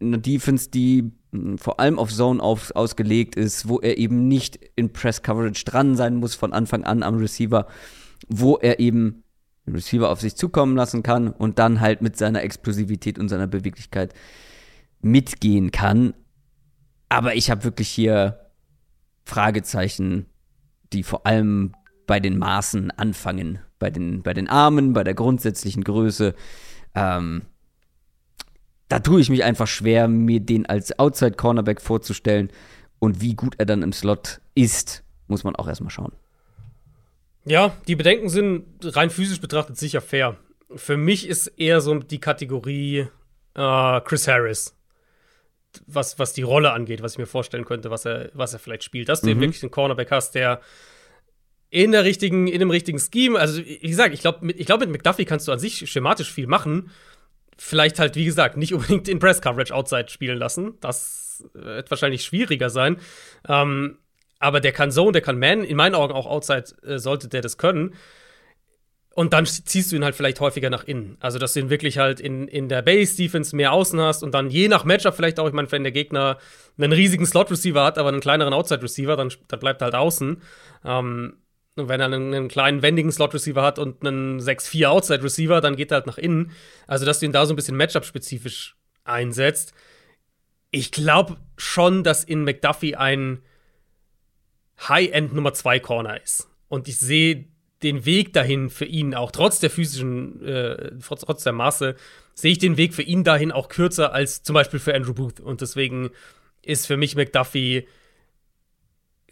eine 0.00 0.18
Defense, 0.18 0.68
die 0.70 1.12
vor 1.58 1.78
allem 1.78 1.96
auf 1.96 2.12
Zone 2.12 2.42
auf, 2.42 2.74
ausgelegt 2.74 3.36
ist, 3.36 3.68
wo 3.68 3.78
er 3.78 3.98
eben 3.98 4.26
nicht 4.26 4.58
in 4.74 4.92
Press-Coverage 4.92 5.64
dran 5.64 5.94
sein 5.94 6.16
muss 6.16 6.34
von 6.34 6.52
Anfang 6.52 6.82
an 6.82 7.04
am 7.04 7.18
Receiver, 7.18 7.68
wo 8.26 8.56
er 8.56 8.80
eben 8.80 9.22
Receiver 9.68 10.10
auf 10.10 10.20
sich 10.20 10.36
zukommen 10.36 10.76
lassen 10.76 11.02
kann 11.02 11.28
und 11.28 11.58
dann 11.58 11.80
halt 11.80 12.02
mit 12.02 12.16
seiner 12.16 12.42
Explosivität 12.42 13.18
und 13.18 13.28
seiner 13.28 13.46
Beweglichkeit 13.46 14.14
mitgehen 15.00 15.70
kann. 15.70 16.14
Aber 17.08 17.34
ich 17.34 17.50
habe 17.50 17.64
wirklich 17.64 17.88
hier 17.88 18.40
Fragezeichen, 19.24 20.26
die 20.92 21.02
vor 21.02 21.26
allem 21.26 21.72
bei 22.06 22.20
den 22.20 22.38
Maßen 22.38 22.90
anfangen, 22.92 23.58
bei 23.78 23.90
den, 23.90 24.22
bei 24.22 24.32
den 24.34 24.48
Armen, 24.48 24.92
bei 24.92 25.04
der 25.04 25.14
grundsätzlichen 25.14 25.84
Größe. 25.84 26.34
Ähm, 26.94 27.42
da 28.88 29.00
tue 29.00 29.20
ich 29.20 29.30
mich 29.30 29.42
einfach 29.42 29.66
schwer, 29.66 30.06
mir 30.06 30.40
den 30.40 30.66
als 30.66 30.96
Outside-Cornerback 30.98 31.80
vorzustellen. 31.80 32.50
Und 32.98 33.20
wie 33.20 33.34
gut 33.34 33.56
er 33.58 33.66
dann 33.66 33.82
im 33.82 33.92
Slot 33.92 34.40
ist, 34.54 35.02
muss 35.26 35.44
man 35.44 35.56
auch 35.56 35.68
erstmal 35.68 35.90
schauen. 35.90 36.12
Ja, 37.46 37.76
die 37.86 37.94
Bedenken 37.96 38.28
sind 38.28 38.64
rein 38.82 39.10
physisch 39.10 39.40
betrachtet 39.40 39.76
sicher 39.76 40.00
fair. 40.00 40.36
Für 40.74 40.96
mich 40.96 41.28
ist 41.28 41.46
eher 41.46 41.80
so 41.80 41.94
die 41.94 42.18
Kategorie 42.20 43.06
äh, 43.54 44.00
Chris 44.00 44.26
Harris. 44.26 44.76
Was, 45.86 46.18
was 46.18 46.32
die 46.32 46.42
Rolle 46.42 46.72
angeht, 46.72 47.02
was 47.02 47.12
ich 47.12 47.18
mir 47.18 47.26
vorstellen 47.26 47.64
könnte, 47.64 47.90
was 47.90 48.04
er, 48.04 48.30
was 48.34 48.52
er 48.52 48.58
vielleicht 48.58 48.82
spielt. 48.82 49.08
Dass 49.08 49.20
du 49.20 49.28
eben 49.28 49.38
Mhm. 49.38 49.44
wirklich 49.44 49.62
einen 49.62 49.70
Cornerback 49.70 50.10
hast, 50.10 50.34
der 50.34 50.60
in 51.70 51.92
der 51.92 52.04
richtigen, 52.04 52.46
in 52.48 52.60
dem 52.60 52.70
richtigen 52.70 52.98
Scheme, 52.98 53.38
also 53.38 53.64
wie 53.64 53.78
gesagt, 53.80 54.14
ich 54.14 54.20
glaube, 54.20 54.44
mit, 54.44 54.58
ich 54.58 54.66
glaub, 54.66 54.80
mit 54.80 54.90
McDuffie 54.90 55.24
kannst 55.24 55.46
du 55.46 55.52
an 55.52 55.58
sich 55.58 55.88
schematisch 55.90 56.32
viel 56.32 56.46
machen. 56.46 56.90
Vielleicht 57.58 57.98
halt, 57.98 58.16
wie 58.16 58.24
gesagt, 58.24 58.56
nicht 58.56 58.72
unbedingt 58.74 59.08
in 59.08 59.18
Press 59.18 59.40
Coverage 59.40 59.74
Outside 59.74 60.08
spielen 60.08 60.38
lassen. 60.38 60.74
Das 60.80 61.44
wird 61.52 61.90
wahrscheinlich 61.90 62.24
schwieriger 62.24 62.70
sein. 62.70 62.98
Ähm, 63.48 63.98
aber 64.38 64.60
der 64.60 64.72
kann 64.72 64.90
Zone, 64.90 65.12
der 65.12 65.22
kann 65.22 65.38
Man, 65.38 65.64
in 65.64 65.76
meinen 65.76 65.94
Augen 65.94 66.12
auch 66.12 66.26
Outside 66.26 66.64
äh, 66.86 66.98
sollte 66.98 67.28
der 67.28 67.42
das 67.42 67.58
können. 67.58 67.94
Und 69.16 69.32
dann 69.32 69.46
ziehst 69.46 69.90
du 69.90 69.96
ihn 69.96 70.04
halt 70.04 70.14
vielleicht 70.14 70.40
häufiger 70.40 70.68
nach 70.68 70.84
innen. 70.84 71.16
Also, 71.20 71.38
dass 71.38 71.54
du 71.54 71.60
ihn 71.60 71.70
wirklich 71.70 71.96
halt 71.96 72.20
in, 72.20 72.48
in 72.48 72.68
der 72.68 72.82
Base-Defense 72.82 73.56
mehr 73.56 73.72
außen 73.72 73.98
hast 73.98 74.22
und 74.22 74.34
dann 74.34 74.50
je 74.50 74.68
nach 74.68 74.84
Matchup 74.84 75.16
vielleicht 75.16 75.40
auch, 75.40 75.48
ich 75.48 75.54
meine, 75.54 75.72
wenn 75.72 75.84
der 75.84 75.92
Gegner 75.92 76.36
einen 76.76 76.92
riesigen 76.92 77.24
Slot-Receiver 77.24 77.82
hat, 77.82 77.96
aber 77.96 78.10
einen 78.10 78.20
kleineren 78.20 78.52
Outside-Receiver, 78.52 79.16
dann, 79.16 79.32
dann 79.48 79.58
bleibt 79.58 79.80
er 79.80 79.86
halt 79.86 79.94
außen. 79.94 80.42
Ähm, 80.84 81.38
und 81.76 81.88
wenn 81.88 82.00
er 82.00 82.06
einen, 82.06 82.34
einen 82.34 82.48
kleinen 82.48 82.82
wendigen 82.82 83.10
Slot-Receiver 83.10 83.62
hat 83.62 83.78
und 83.78 84.06
einen 84.06 84.38
6-4 84.38 84.86
Outside-Receiver, 84.88 85.62
dann 85.62 85.76
geht 85.76 85.92
er 85.92 85.96
halt 85.96 86.06
nach 86.06 86.18
innen. 86.18 86.50
Also, 86.86 87.06
dass 87.06 87.20
du 87.20 87.24
ihn 87.24 87.32
da 87.32 87.46
so 87.46 87.54
ein 87.54 87.56
bisschen 87.56 87.78
Matchup-spezifisch 87.78 88.76
einsetzt. 89.04 89.72
Ich 90.70 90.92
glaube 90.92 91.38
schon, 91.56 92.04
dass 92.04 92.22
in 92.22 92.44
McDuffie 92.44 92.96
ein 92.96 93.40
High-End 94.80 95.34
Nummer 95.34 95.54
2 95.54 95.80
Corner 95.80 96.20
ist. 96.22 96.48
Und 96.68 96.88
ich 96.88 96.98
sehe 96.98 97.46
den 97.82 98.04
Weg 98.04 98.32
dahin 98.32 98.70
für 98.70 98.84
ihn 98.84 99.14
auch, 99.14 99.30
trotz 99.30 99.60
der 99.60 99.70
physischen, 99.70 100.42
äh, 100.44 100.92
trotz, 101.00 101.42
der 101.42 101.52
Maße, 101.52 101.94
sehe 102.34 102.52
ich 102.52 102.58
den 102.58 102.76
Weg 102.76 102.94
für 102.94 103.02
ihn 103.02 103.24
dahin 103.24 103.52
auch 103.52 103.68
kürzer 103.68 104.12
als 104.12 104.42
zum 104.42 104.54
Beispiel 104.54 104.80
für 104.80 104.94
Andrew 104.94 105.14
Booth. 105.14 105.40
Und 105.40 105.60
deswegen 105.60 106.10
ist 106.62 106.86
für 106.86 106.96
mich 106.96 107.16
McDuffie 107.16 107.86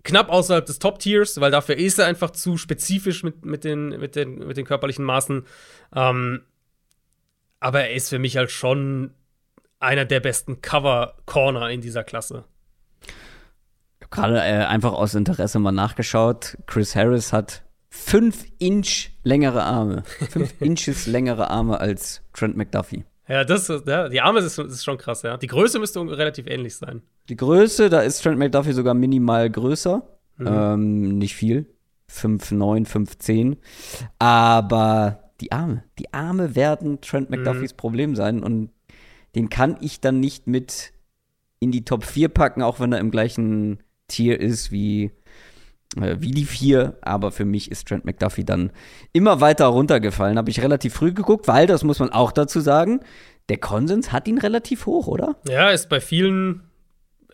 knapp 0.03 0.28
außerhalb 0.28 0.64
des 0.66 0.78
Top-Tiers, 0.78 1.40
weil 1.40 1.51
dafür 1.51 1.76
ist 1.76 1.99
er 1.99 2.07
einfach 2.07 2.30
zu 2.30 2.59
spezifisch 2.59 3.22
mit, 3.22 3.45
mit, 3.45 3.64
den, 3.64 3.88
mit, 3.88 4.14
den, 4.16 4.47
mit 4.47 4.57
den 4.57 4.66
körperlichen 4.66 5.05
Maßen. 5.05 5.47
Ähm, 5.95 6.42
aber 7.61 7.80
er 7.80 7.95
ist 7.95 8.11
für 8.11 8.18
mich 8.18 8.36
halt 8.36 8.51
schon 8.51 9.14
einer 9.80 10.05
der 10.05 10.20
besten 10.20 10.61
Cover-Corner 10.61 11.70
in 11.70 11.80
dieser 11.80 12.05
Klasse. 12.05 12.45
Gerade 14.14 14.38
äh, 14.38 14.64
einfach 14.64 14.92
aus 14.92 15.14
Interesse 15.14 15.58
mal 15.58 15.72
nachgeschaut. 15.72 16.56
Chris 16.66 16.94
Harris 16.96 17.32
hat 17.32 17.62
fünf 17.90 18.44
Inch 18.58 19.10
längere 19.22 19.62
Arme. 19.62 20.02
Fünf 20.30 20.54
Inches 20.60 21.06
längere 21.06 21.50
Arme 21.50 21.80
als 21.80 22.22
Trent 22.32 22.56
McDuffie. 22.56 23.04
Ja, 23.28 23.44
das 23.44 23.70
ist, 23.70 23.86
ja, 23.86 24.08
die 24.08 24.20
Arme 24.20 24.40
ist, 24.40 24.58
ist 24.58 24.84
schon 24.84 24.98
krass, 24.98 25.22
ja. 25.22 25.36
Die 25.36 25.46
Größe 25.46 25.78
müsste 25.78 26.00
relativ 26.00 26.46
ähnlich 26.46 26.76
sein. 26.76 27.02
Die 27.28 27.36
Größe, 27.36 27.88
da 27.88 28.00
ist 28.00 28.22
Trent 28.22 28.38
McDuffie 28.38 28.72
sogar 28.72 28.94
minimal 28.94 29.48
größer. 29.48 30.02
Mhm. 30.36 30.46
Ähm, 30.46 31.18
nicht 31.18 31.34
viel. 31.34 31.66
5'9, 32.10 32.86
5'10. 32.86 33.56
Aber 34.18 35.30
die 35.40 35.52
Arme, 35.52 35.84
die 35.98 36.12
Arme 36.12 36.54
werden 36.54 37.00
Trent 37.00 37.30
Mhm. 37.30 37.36
McDuffies 37.36 37.74
Problem 37.74 38.14
sein 38.14 38.42
und 38.42 38.70
den 39.34 39.48
kann 39.48 39.76
ich 39.80 40.00
dann 40.00 40.20
nicht 40.20 40.46
mit 40.46 40.92
in 41.60 41.72
die 41.72 41.84
Top 41.84 42.04
4 42.04 42.28
packen, 42.28 42.62
auch 42.62 42.78
wenn 42.78 42.92
er 42.92 42.98
im 43.00 43.10
gleichen 43.10 43.82
Tier 44.09 44.40
ist 44.40 44.70
wie, 44.72 45.11
äh, 45.96 46.16
wie 46.18 46.30
die 46.32 46.44
4. 46.44 46.98
Aber 47.02 47.32
für 47.32 47.44
mich 47.44 47.70
ist 47.70 47.88
Trent 47.88 48.05
McDuffie 48.05 48.44
dann 48.44 48.70
immer 49.12 49.40
weiter 49.40 49.66
runtergefallen. 49.66 50.38
Habe 50.38 50.50
ich 50.50 50.61
relativ 50.62 50.94
früh 50.94 51.12
geguckt, 51.12 51.48
weil, 51.48 51.66
das 51.66 51.84
muss 51.84 51.98
man 51.98 52.11
auch 52.11 52.32
dazu 52.32 52.61
sagen, 52.61 53.00
der 53.48 53.59
Konsens 53.59 54.12
hat 54.12 54.26
ihn 54.28 54.38
relativ 54.38 54.86
hoch, 54.86 55.07
oder? 55.07 55.36
Ja, 55.48 55.70
ist 55.70 55.88
bei 55.88 56.00
vielen, 56.00 56.62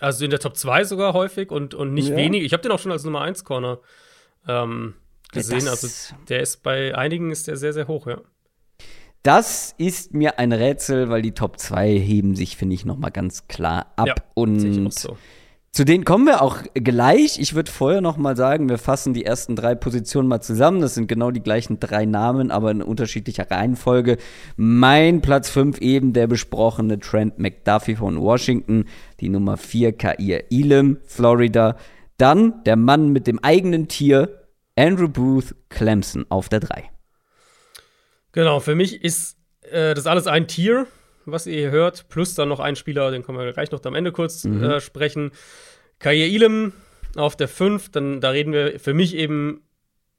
also 0.01 0.25
in 0.25 0.31
der 0.31 0.41
Top 0.41 0.57
2 0.57 0.85
sogar 0.85 1.13
häufig 1.13 1.51
und, 1.51 1.75
und 1.75 1.95
nicht 1.95 2.09
Ja. 2.11 2.17
wenig. 2.17 2.43
Ich 2.45 2.53
habe 2.53 2.63
den 2.63 2.73
auch 2.73 2.79
schon 2.81 2.93
als 2.93 3.05
Nummer 3.05 3.21
1 3.23 3.45
Corner 3.45 3.79
ähm, 4.49 4.95
gesehen. 5.33 5.65
Das- 5.67 5.85
also 5.85 6.15
der 6.29 6.41
ist 6.41 6.63
bei 6.63 6.97
einigen 6.97 7.31
ist 7.31 7.47
der 7.47 7.57
sehr, 7.57 7.73
sehr 7.73 7.87
hoch, 7.89 8.07
ja. 8.07 8.21
Das 9.23 9.75
ist 9.77 10.15
mir 10.15 10.39
ein 10.39 10.51
Rätsel, 10.53 11.11
weil 11.11 11.21
die 11.21 11.33
Top 11.33 11.59
2 11.59 11.91
heben 11.99 12.35
sich, 12.35 12.57
finde 12.57 12.75
ich, 12.75 12.87
noch 12.87 12.97
mal 12.97 13.11
ganz 13.11 13.47
klar 13.49 13.93
ab. 13.97 14.07
Ja, 14.09 14.15
und 14.35 14.91
so. 14.93 15.19
Zu 15.73 15.85
denen 15.85 16.05
kommen 16.05 16.27
wir 16.27 16.43
auch 16.43 16.59
gleich. 16.75 17.39
Ich 17.39 17.55
würde 17.55 17.71
vorher 17.71 18.01
noch 18.01 18.17
mal 18.17 18.37
sagen, 18.37 18.69
wir 18.69 18.77
fassen 18.77 19.15
die 19.15 19.25
ersten 19.25 19.55
drei 19.55 19.77
Positionen 19.77 20.27
mal 20.29 20.41
zusammen. 20.41 20.81
Das 20.81 20.95
sind 20.95 21.07
genau 21.07 21.31
die 21.31 21.43
gleichen 21.43 21.79
drei 21.79 22.07
Namen, 22.07 22.51
aber 22.51 22.73
in 22.73 22.83
unterschiedlicher 22.83 23.49
Reihenfolge. 23.49 24.17
Mein 24.57 25.21
Platz 25.21 25.49
5 25.49 25.79
eben 25.79 26.13
der 26.13 26.27
besprochene 26.27 26.99
Trent 26.99 27.39
McDuffie 27.39 27.95
von 27.95 28.21
Washington. 28.21 28.87
Die 29.21 29.29
Nummer 29.29 29.57
4 29.57 29.93
Kair 29.93 30.51
Elam, 30.51 30.99
Florida. 31.07 31.77
Dann 32.17 32.65
der 32.65 32.77
Mann 32.77 33.11
mit 33.11 33.29
dem 33.29 33.39
eigenen 33.39 33.87
Tier, 33.87 34.41
Andrew 34.75 35.09
Booth, 35.09 35.55
Clemson 35.69 36.27
auf 36.31 36.49
der 36.49 36.61
3. 36.61 36.91
Genau, 38.33 38.59
für 38.59 38.75
mich 38.75 39.05
ist 39.05 39.37
äh, 39.71 39.95
das 39.95 40.09
alles 40.09 40.27
ein 40.27 40.49
Tier 40.49 40.89
was 41.33 41.47
ihr 41.47 41.59
hier 41.59 41.71
hört, 41.71 42.09
plus 42.09 42.35
dann 42.35 42.49
noch 42.49 42.61
ein 42.61 42.77
Spieler, 42.77 43.11
den 43.11 43.23
können 43.23 43.39
wir 43.39 43.53
gleich 43.53 43.71
noch 43.71 43.85
am 43.85 43.95
Ende 43.95 44.13
kurz 44.13 44.45
mhm. 44.45 44.63
äh, 44.63 44.81
sprechen. 44.81 45.33
Kaye 45.99 46.27
Ilem 46.27 46.73
auf 47.17 47.37
der 47.37 47.49
5, 47.49 47.91
dann 47.91 48.21
da 48.21 48.31
reden 48.31 48.53
wir 48.53 48.79
für 48.79 48.95
mich 48.95 49.15
eben 49.17 49.63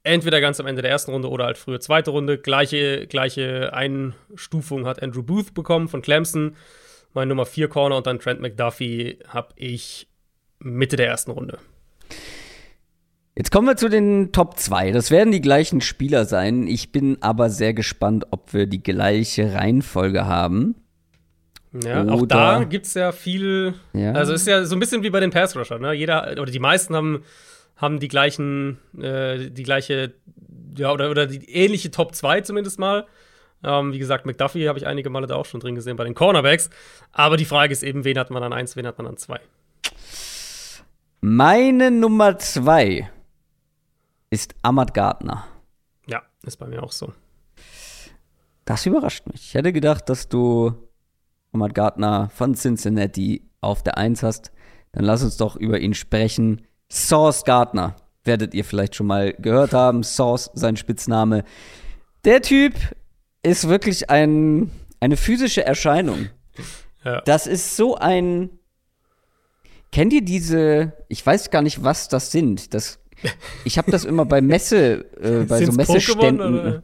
entweder 0.04 0.40
ganz 0.40 0.60
am 0.60 0.66
Ende 0.66 0.82
der 0.82 0.90
ersten 0.90 1.12
Runde 1.12 1.28
oder 1.28 1.44
halt 1.46 1.58
frühe 1.58 1.80
zweite 1.80 2.10
Runde. 2.10 2.38
Gleiche, 2.38 3.06
gleiche 3.06 3.72
Einstufung 3.72 4.86
hat 4.86 5.02
Andrew 5.02 5.22
Booth 5.22 5.54
bekommen 5.54 5.88
von 5.88 6.02
Clemson. 6.02 6.56
Mein 7.14 7.28
Nummer 7.28 7.46
4 7.46 7.68
Corner 7.68 7.96
und 7.96 8.06
dann 8.06 8.18
Trent 8.18 8.40
McDuffie 8.40 9.18
habe 9.28 9.48
ich 9.56 10.08
Mitte 10.58 10.96
der 10.96 11.08
ersten 11.08 11.30
Runde. 11.30 11.58
Jetzt 13.34 13.50
kommen 13.50 13.66
wir 13.66 13.76
zu 13.76 13.88
den 13.88 14.32
Top 14.32 14.58
2. 14.58 14.92
Das 14.92 15.10
werden 15.10 15.32
die 15.32 15.40
gleichen 15.40 15.80
Spieler 15.80 16.26
sein. 16.26 16.66
Ich 16.66 16.92
bin 16.92 17.16
aber 17.22 17.48
sehr 17.48 17.72
gespannt, 17.72 18.26
ob 18.30 18.52
wir 18.52 18.66
die 18.66 18.82
gleiche 18.82 19.54
Reihenfolge 19.54 20.26
haben. 20.26 20.74
Ja, 21.72 22.02
oder, 22.02 22.12
auch 22.12 22.26
da 22.26 22.64
gibt 22.64 22.86
es 22.86 22.94
ja 22.94 23.12
viel. 23.12 23.74
Ja. 23.94 24.12
Also 24.12 24.34
ist 24.34 24.46
ja 24.46 24.64
so 24.64 24.76
ein 24.76 24.80
bisschen 24.80 25.02
wie 25.02 25.10
bei 25.10 25.20
den 25.20 25.30
Pass 25.30 25.56
Rusher, 25.56 25.78
ne? 25.78 25.92
Jeder 25.92 26.32
oder 26.32 26.52
die 26.52 26.58
meisten 26.58 26.94
haben, 26.94 27.24
haben 27.76 27.98
die 27.98 28.08
gleichen, 28.08 28.78
äh, 29.00 29.50
die 29.50 29.62
gleiche, 29.62 30.12
ja, 30.76 30.92
oder, 30.92 31.10
oder 31.10 31.26
die 31.26 31.48
ähnliche 31.50 31.90
Top 31.90 32.14
2 32.14 32.42
zumindest 32.42 32.78
mal. 32.78 33.06
Ähm, 33.64 33.92
wie 33.92 33.98
gesagt, 33.98 34.26
McDuffie 34.26 34.68
habe 34.68 34.78
ich 34.78 34.86
einige 34.86 35.08
Male 35.08 35.26
da 35.26 35.36
auch 35.36 35.46
schon 35.46 35.60
drin 35.60 35.74
gesehen 35.74 35.96
bei 35.96 36.04
den 36.04 36.14
Cornerbacks. 36.14 36.68
Aber 37.12 37.36
die 37.36 37.44
Frage 37.44 37.72
ist 37.72 37.82
eben, 37.82 38.04
wen 38.04 38.18
hat 38.18 38.30
man 38.30 38.42
an 38.42 38.52
1, 38.52 38.76
wen 38.76 38.86
hat 38.86 38.98
man 38.98 39.06
an 39.06 39.16
2? 39.16 39.40
Meine 41.20 41.90
Nummer 41.90 42.38
2 42.38 43.08
ist 44.30 44.54
Ahmad 44.62 44.92
Gardner. 44.92 45.46
Ja, 46.06 46.22
ist 46.42 46.56
bei 46.56 46.66
mir 46.66 46.82
auch 46.82 46.92
so. 46.92 47.12
Das 48.64 48.84
überrascht 48.86 49.26
mich. 49.26 49.48
Ich 49.48 49.54
hätte 49.54 49.72
gedacht, 49.72 50.08
dass 50.08 50.28
du 50.28 50.74
Ahmad 51.52 51.74
Gardner 51.74 52.30
von 52.34 52.54
Cincinnati 52.54 53.48
auf 53.60 53.82
der 53.82 53.98
1 53.98 54.22
hast, 54.22 54.52
dann 54.92 55.04
lass 55.04 55.22
uns 55.22 55.36
doch 55.36 55.56
über 55.56 55.80
ihn 55.80 55.94
sprechen. 55.94 56.62
Sauce 56.90 57.44
Gardner, 57.44 57.96
werdet 58.24 58.54
ihr 58.54 58.64
vielleicht 58.64 58.94
schon 58.94 59.06
mal 59.06 59.34
gehört 59.34 59.72
haben. 59.72 60.02
Sauce, 60.02 60.50
sein 60.54 60.76
Spitzname. 60.76 61.44
Der 62.24 62.42
Typ 62.42 62.74
ist 63.42 63.68
wirklich 63.68 64.10
ein, 64.10 64.70
eine 65.00 65.16
physische 65.16 65.64
Erscheinung. 65.64 66.28
Ja. 67.04 67.20
Das 67.22 67.46
ist 67.46 67.76
so 67.76 67.96
ein. 67.96 68.50
Kennt 69.90 70.12
ihr 70.12 70.22
diese? 70.22 70.92
Ich 71.08 71.24
weiß 71.24 71.50
gar 71.50 71.62
nicht, 71.62 71.82
was 71.82 72.08
das 72.08 72.30
sind. 72.30 72.72
Das, 72.74 73.00
ich 73.64 73.78
habe 73.78 73.90
das 73.90 74.04
immer 74.04 74.24
bei 74.24 74.40
Messe, 74.40 75.04
äh, 75.20 75.44
bei 75.44 75.58
Sind's 75.58 75.74
so 75.74 75.94
Messeständen. 75.94 76.56
Pokémon, 76.56 76.82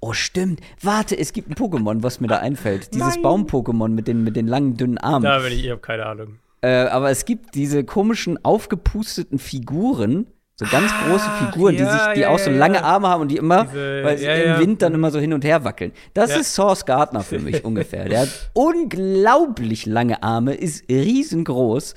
Oh, 0.00 0.12
stimmt. 0.12 0.60
Warte, 0.82 1.18
es 1.18 1.32
gibt 1.32 1.50
ein 1.50 1.54
Pokémon, 1.54 2.02
was 2.02 2.20
mir 2.20 2.28
da 2.28 2.38
einfällt. 2.38 2.94
Dieses 2.94 3.20
Baum-Pokémon 3.20 3.88
mit 3.88 4.08
den, 4.08 4.24
mit 4.24 4.36
den 4.36 4.46
langen, 4.46 4.76
dünnen 4.76 4.98
Armen. 4.98 5.24
Da 5.24 5.38
bin 5.38 5.52
ich, 5.52 5.64
ich 5.64 5.70
habe 5.70 5.80
keine 5.80 6.06
Ahnung. 6.06 6.38
Äh, 6.60 6.86
aber 6.86 7.10
es 7.10 7.24
gibt 7.24 7.54
diese 7.54 7.84
komischen, 7.84 8.42
aufgepusteten 8.42 9.38
Figuren, 9.38 10.26
so 10.56 10.64
ganz 10.66 10.92
ah, 10.92 11.08
große 11.08 11.30
Figuren, 11.40 11.74
ja, 11.74 11.84
die, 11.84 11.90
sich, 11.90 12.14
die 12.14 12.20
ja, 12.20 12.30
auch 12.30 12.38
so 12.38 12.50
lange 12.50 12.76
ja. 12.76 12.82
Arme 12.84 13.08
haben 13.08 13.22
und 13.22 13.28
die 13.28 13.36
immer, 13.36 13.64
diese, 13.64 14.04
weil 14.04 14.18
sie 14.18 14.26
im 14.26 14.60
Wind 14.60 14.82
dann 14.82 14.94
immer 14.94 15.10
so 15.10 15.18
hin 15.18 15.32
und 15.32 15.44
her 15.44 15.64
wackeln. 15.64 15.92
Das 16.14 16.34
ist 16.34 16.54
Source 16.54 16.86
Gardner 16.86 17.22
für 17.22 17.40
mich 17.40 17.64
ungefähr. 17.66 18.08
Der 18.08 18.20
hat 18.20 18.50
unglaublich 18.54 19.84
lange 19.84 20.22
Arme, 20.22 20.54
ist 20.54 20.88
riesengroß 20.88 21.94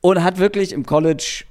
und 0.00 0.24
hat 0.24 0.38
wirklich 0.38 0.72
im 0.72 0.84
College, 0.84 1.44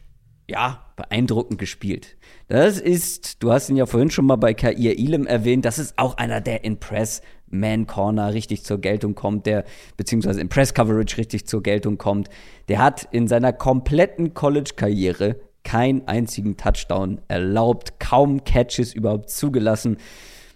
ja, 0.47 0.85
beeindruckend 0.95 1.59
gespielt. 1.59 2.17
Das 2.49 2.79
ist, 2.79 3.43
du 3.43 3.51
hast 3.51 3.69
ihn 3.69 3.77
ja 3.77 3.85
vorhin 3.85 4.09
schon 4.09 4.25
mal 4.25 4.35
bei 4.35 4.55
Kair 4.55 4.97
Elam 4.97 5.27
erwähnt, 5.27 5.65
das 5.65 5.77
ist 5.77 5.93
auch 5.97 6.17
einer, 6.17 6.41
der 6.41 6.63
in 6.63 6.79
Press 6.79 7.21
Man 7.47 7.85
Corner 7.85 8.33
richtig 8.33 8.63
zur 8.63 8.81
Geltung 8.81 9.13
kommt, 9.13 9.45
der 9.45 9.65
beziehungsweise 9.97 10.41
in 10.41 10.49
Press 10.49 10.73
Coverage 10.73 11.17
richtig 11.19 11.45
zur 11.45 11.61
Geltung 11.61 11.99
kommt. 11.99 12.27
Der 12.67 12.79
hat 12.79 13.07
in 13.11 13.27
seiner 13.27 13.53
kompletten 13.53 14.33
College-Karriere 14.33 15.35
keinen 15.63 16.07
einzigen 16.07 16.57
Touchdown 16.57 17.21
erlaubt, 17.27 17.99
kaum 17.99 18.43
Catches 18.45 18.95
überhaupt 18.95 19.29
zugelassen. 19.29 19.97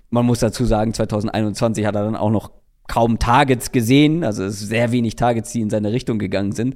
Man 0.10 0.26
muss 0.26 0.40
dazu 0.40 0.66
sagen, 0.66 0.96
2021 0.96 1.86
hat 1.86 1.96
er 1.96 2.06
dann 2.06 2.16
auch 2.16 2.32
noch 2.32 2.52
kaum 2.88 3.20
Targets 3.20 3.72
gesehen, 3.72 4.24
also 4.24 4.46
es 4.46 4.60
sehr 4.60 4.92
wenig 4.92 5.16
Targets, 5.16 5.52
die 5.52 5.62
in 5.62 5.70
seine 5.70 5.92
Richtung 5.92 6.18
gegangen 6.18 6.54
sind. 6.54 6.74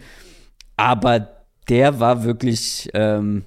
Aber 0.76 1.38
der 1.70 1.99
war 1.99 2.24
wirklich, 2.24 2.89
ähm, 2.93 3.45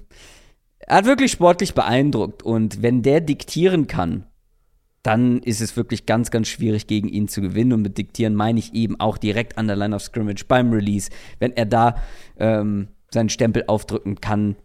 er 0.91 0.97
hat 0.97 1.05
wirklich 1.05 1.31
sportlich 1.31 1.73
beeindruckt. 1.73 2.43
Und 2.43 2.81
wenn 2.81 3.01
der 3.01 3.21
diktieren 3.21 3.87
kann, 3.87 4.25
dann 5.03 5.39
ist 5.39 5.61
es 5.61 5.77
wirklich 5.77 6.05
ganz, 6.05 6.31
ganz 6.31 6.49
schwierig, 6.49 6.85
gegen 6.85 7.07
ihn 7.07 7.29
zu 7.29 7.39
gewinnen. 7.39 7.71
Und 7.71 7.81
mit 7.81 7.97
diktieren 7.97 8.35
meine 8.35 8.59
ich 8.59 8.73
eben 8.73 8.99
auch 8.99 9.17
direkt 9.17 9.57
an 9.57 9.67
der 9.67 9.77
Line 9.77 9.95
of 9.95 10.01
Scrimmage 10.01 10.43
beim 10.49 10.73
Release. 10.73 11.09
Wenn 11.39 11.55
er 11.55 11.65
da 11.65 11.95
ähm, 12.37 12.89
seinen 13.09 13.29
Stempel 13.29 13.63
aufdrücken 13.67 14.19
kann, 14.19 14.57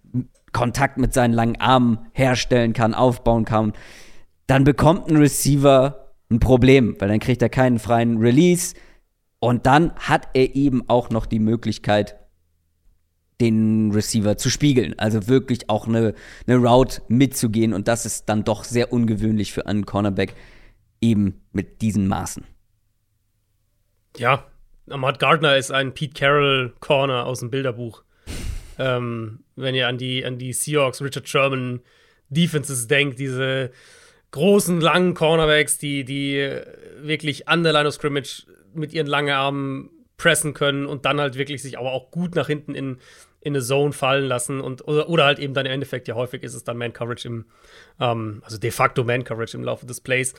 Kontakt 0.52 0.98
mit 0.98 1.14
seinen 1.14 1.32
langen 1.32 1.60
Armen 1.60 2.00
herstellen 2.12 2.72
kann, 2.72 2.92
aufbauen 2.92 3.44
kann, 3.44 3.72
dann 4.48 4.64
bekommt 4.64 5.08
ein 5.08 5.18
Receiver 5.18 6.12
ein 6.28 6.40
Problem, 6.40 6.96
weil 6.98 7.08
dann 7.08 7.20
kriegt 7.20 7.40
er 7.40 7.50
keinen 7.50 7.78
freien 7.78 8.18
Release. 8.18 8.74
Und 9.38 9.66
dann 9.66 9.94
hat 9.94 10.30
er 10.34 10.56
eben 10.56 10.88
auch 10.88 11.08
noch 11.10 11.26
die 11.26 11.38
Möglichkeit, 11.38 12.16
den 13.40 13.92
Receiver 13.92 14.36
zu 14.36 14.50
spiegeln. 14.50 14.98
Also 14.98 15.28
wirklich 15.28 15.68
auch 15.68 15.86
eine, 15.86 16.14
eine 16.46 16.56
Route 16.56 17.02
mitzugehen. 17.08 17.74
Und 17.74 17.88
das 17.88 18.06
ist 18.06 18.28
dann 18.28 18.44
doch 18.44 18.64
sehr 18.64 18.92
ungewöhnlich 18.92 19.52
für 19.52 19.66
einen 19.66 19.84
Cornerback 19.84 20.34
eben 21.00 21.42
mit 21.52 21.82
diesen 21.82 22.08
Maßen. 22.08 22.44
Ja, 24.16 24.46
Ahmad 24.88 25.18
Gardner 25.18 25.56
ist 25.56 25.70
ein 25.70 25.92
Pete 25.92 26.14
Carroll 26.14 26.74
Corner 26.80 27.26
aus 27.26 27.40
dem 27.40 27.50
Bilderbuch. 27.50 28.02
ähm, 28.78 29.40
wenn 29.56 29.74
ihr 29.74 29.88
an 29.88 29.98
die, 29.98 30.24
an 30.24 30.38
die 30.38 30.52
Seahawks, 30.52 31.02
Richard 31.02 31.28
Sherman 31.28 31.80
Defenses 32.28 32.86
denkt, 32.88 33.18
diese 33.18 33.70
großen, 34.30 34.80
langen 34.80 35.14
Cornerbacks, 35.14 35.78
die, 35.78 36.04
die 36.04 36.60
wirklich 37.00 37.48
an 37.48 37.62
der 37.62 37.72
Line 37.72 37.88
of 37.88 37.94
Scrimmage 37.94 38.46
mit 38.74 38.92
ihren 38.92 39.06
langen 39.06 39.34
Armen 39.34 39.90
pressen 40.16 40.54
können 40.54 40.86
und 40.86 41.04
dann 41.04 41.20
halt 41.20 41.36
wirklich 41.36 41.62
sich 41.62 41.78
aber 41.78 41.92
auch 41.92 42.10
gut 42.10 42.34
nach 42.34 42.46
hinten 42.46 42.74
in, 42.74 42.98
in 43.40 43.54
eine 43.54 43.62
Zone 43.62 43.92
fallen 43.92 44.26
lassen 44.26 44.60
und 44.60 44.86
oder, 44.86 45.08
oder 45.08 45.24
halt 45.24 45.38
eben 45.38 45.54
dann 45.54 45.66
im 45.66 45.72
Endeffekt, 45.72 46.08
ja 46.08 46.14
häufig 46.14 46.42
ist 46.42 46.54
es 46.54 46.64
dann 46.64 46.76
Man-Coverage 46.76 47.28
im, 47.28 47.44
ähm, 48.00 48.42
also 48.44 48.58
de 48.58 48.70
facto 48.70 49.04
Man-Coverage 49.04 49.56
im 49.56 49.64
Laufe 49.64 49.86
des 49.86 50.00
Plays. 50.00 50.34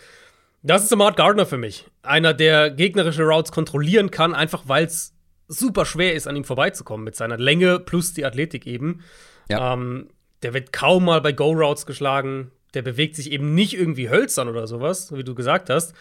Das 0.64 0.84
ist 0.84 0.92
Amart 0.92 1.16
Gardner 1.16 1.46
für 1.46 1.58
mich. 1.58 1.86
Einer, 2.02 2.34
der 2.34 2.72
gegnerische 2.72 3.24
Routes 3.24 3.52
kontrollieren 3.52 4.12
kann, 4.12 4.34
einfach 4.36 4.64
weil 4.68 4.86
es 4.86 5.14
super 5.48 5.86
schwer 5.86 6.14
ist, 6.14 6.28
an 6.28 6.36
ihm 6.36 6.44
vorbeizukommen 6.44 7.04
mit 7.04 7.16
seiner 7.16 7.38
Länge 7.38 7.80
plus 7.80 8.14
die 8.14 8.26
Athletik 8.26 8.68
eben. 8.68 9.02
Ja. 9.50 9.74
Ähm, 9.74 10.10
der 10.44 10.54
wird 10.54 10.74
kaum 10.74 11.06
mal 11.06 11.22
bei 11.22 11.32
Go-Routes 11.32 11.86
geschlagen. 11.86 12.52
Der 12.74 12.82
bewegt 12.82 13.16
sich 13.16 13.32
eben 13.32 13.56
nicht 13.56 13.74
irgendwie 13.74 14.10
hölzern 14.10 14.50
oder 14.50 14.68
sowas, 14.68 15.16
wie 15.16 15.24
du 15.24 15.36
gesagt 15.36 15.70
hast, 15.70 15.96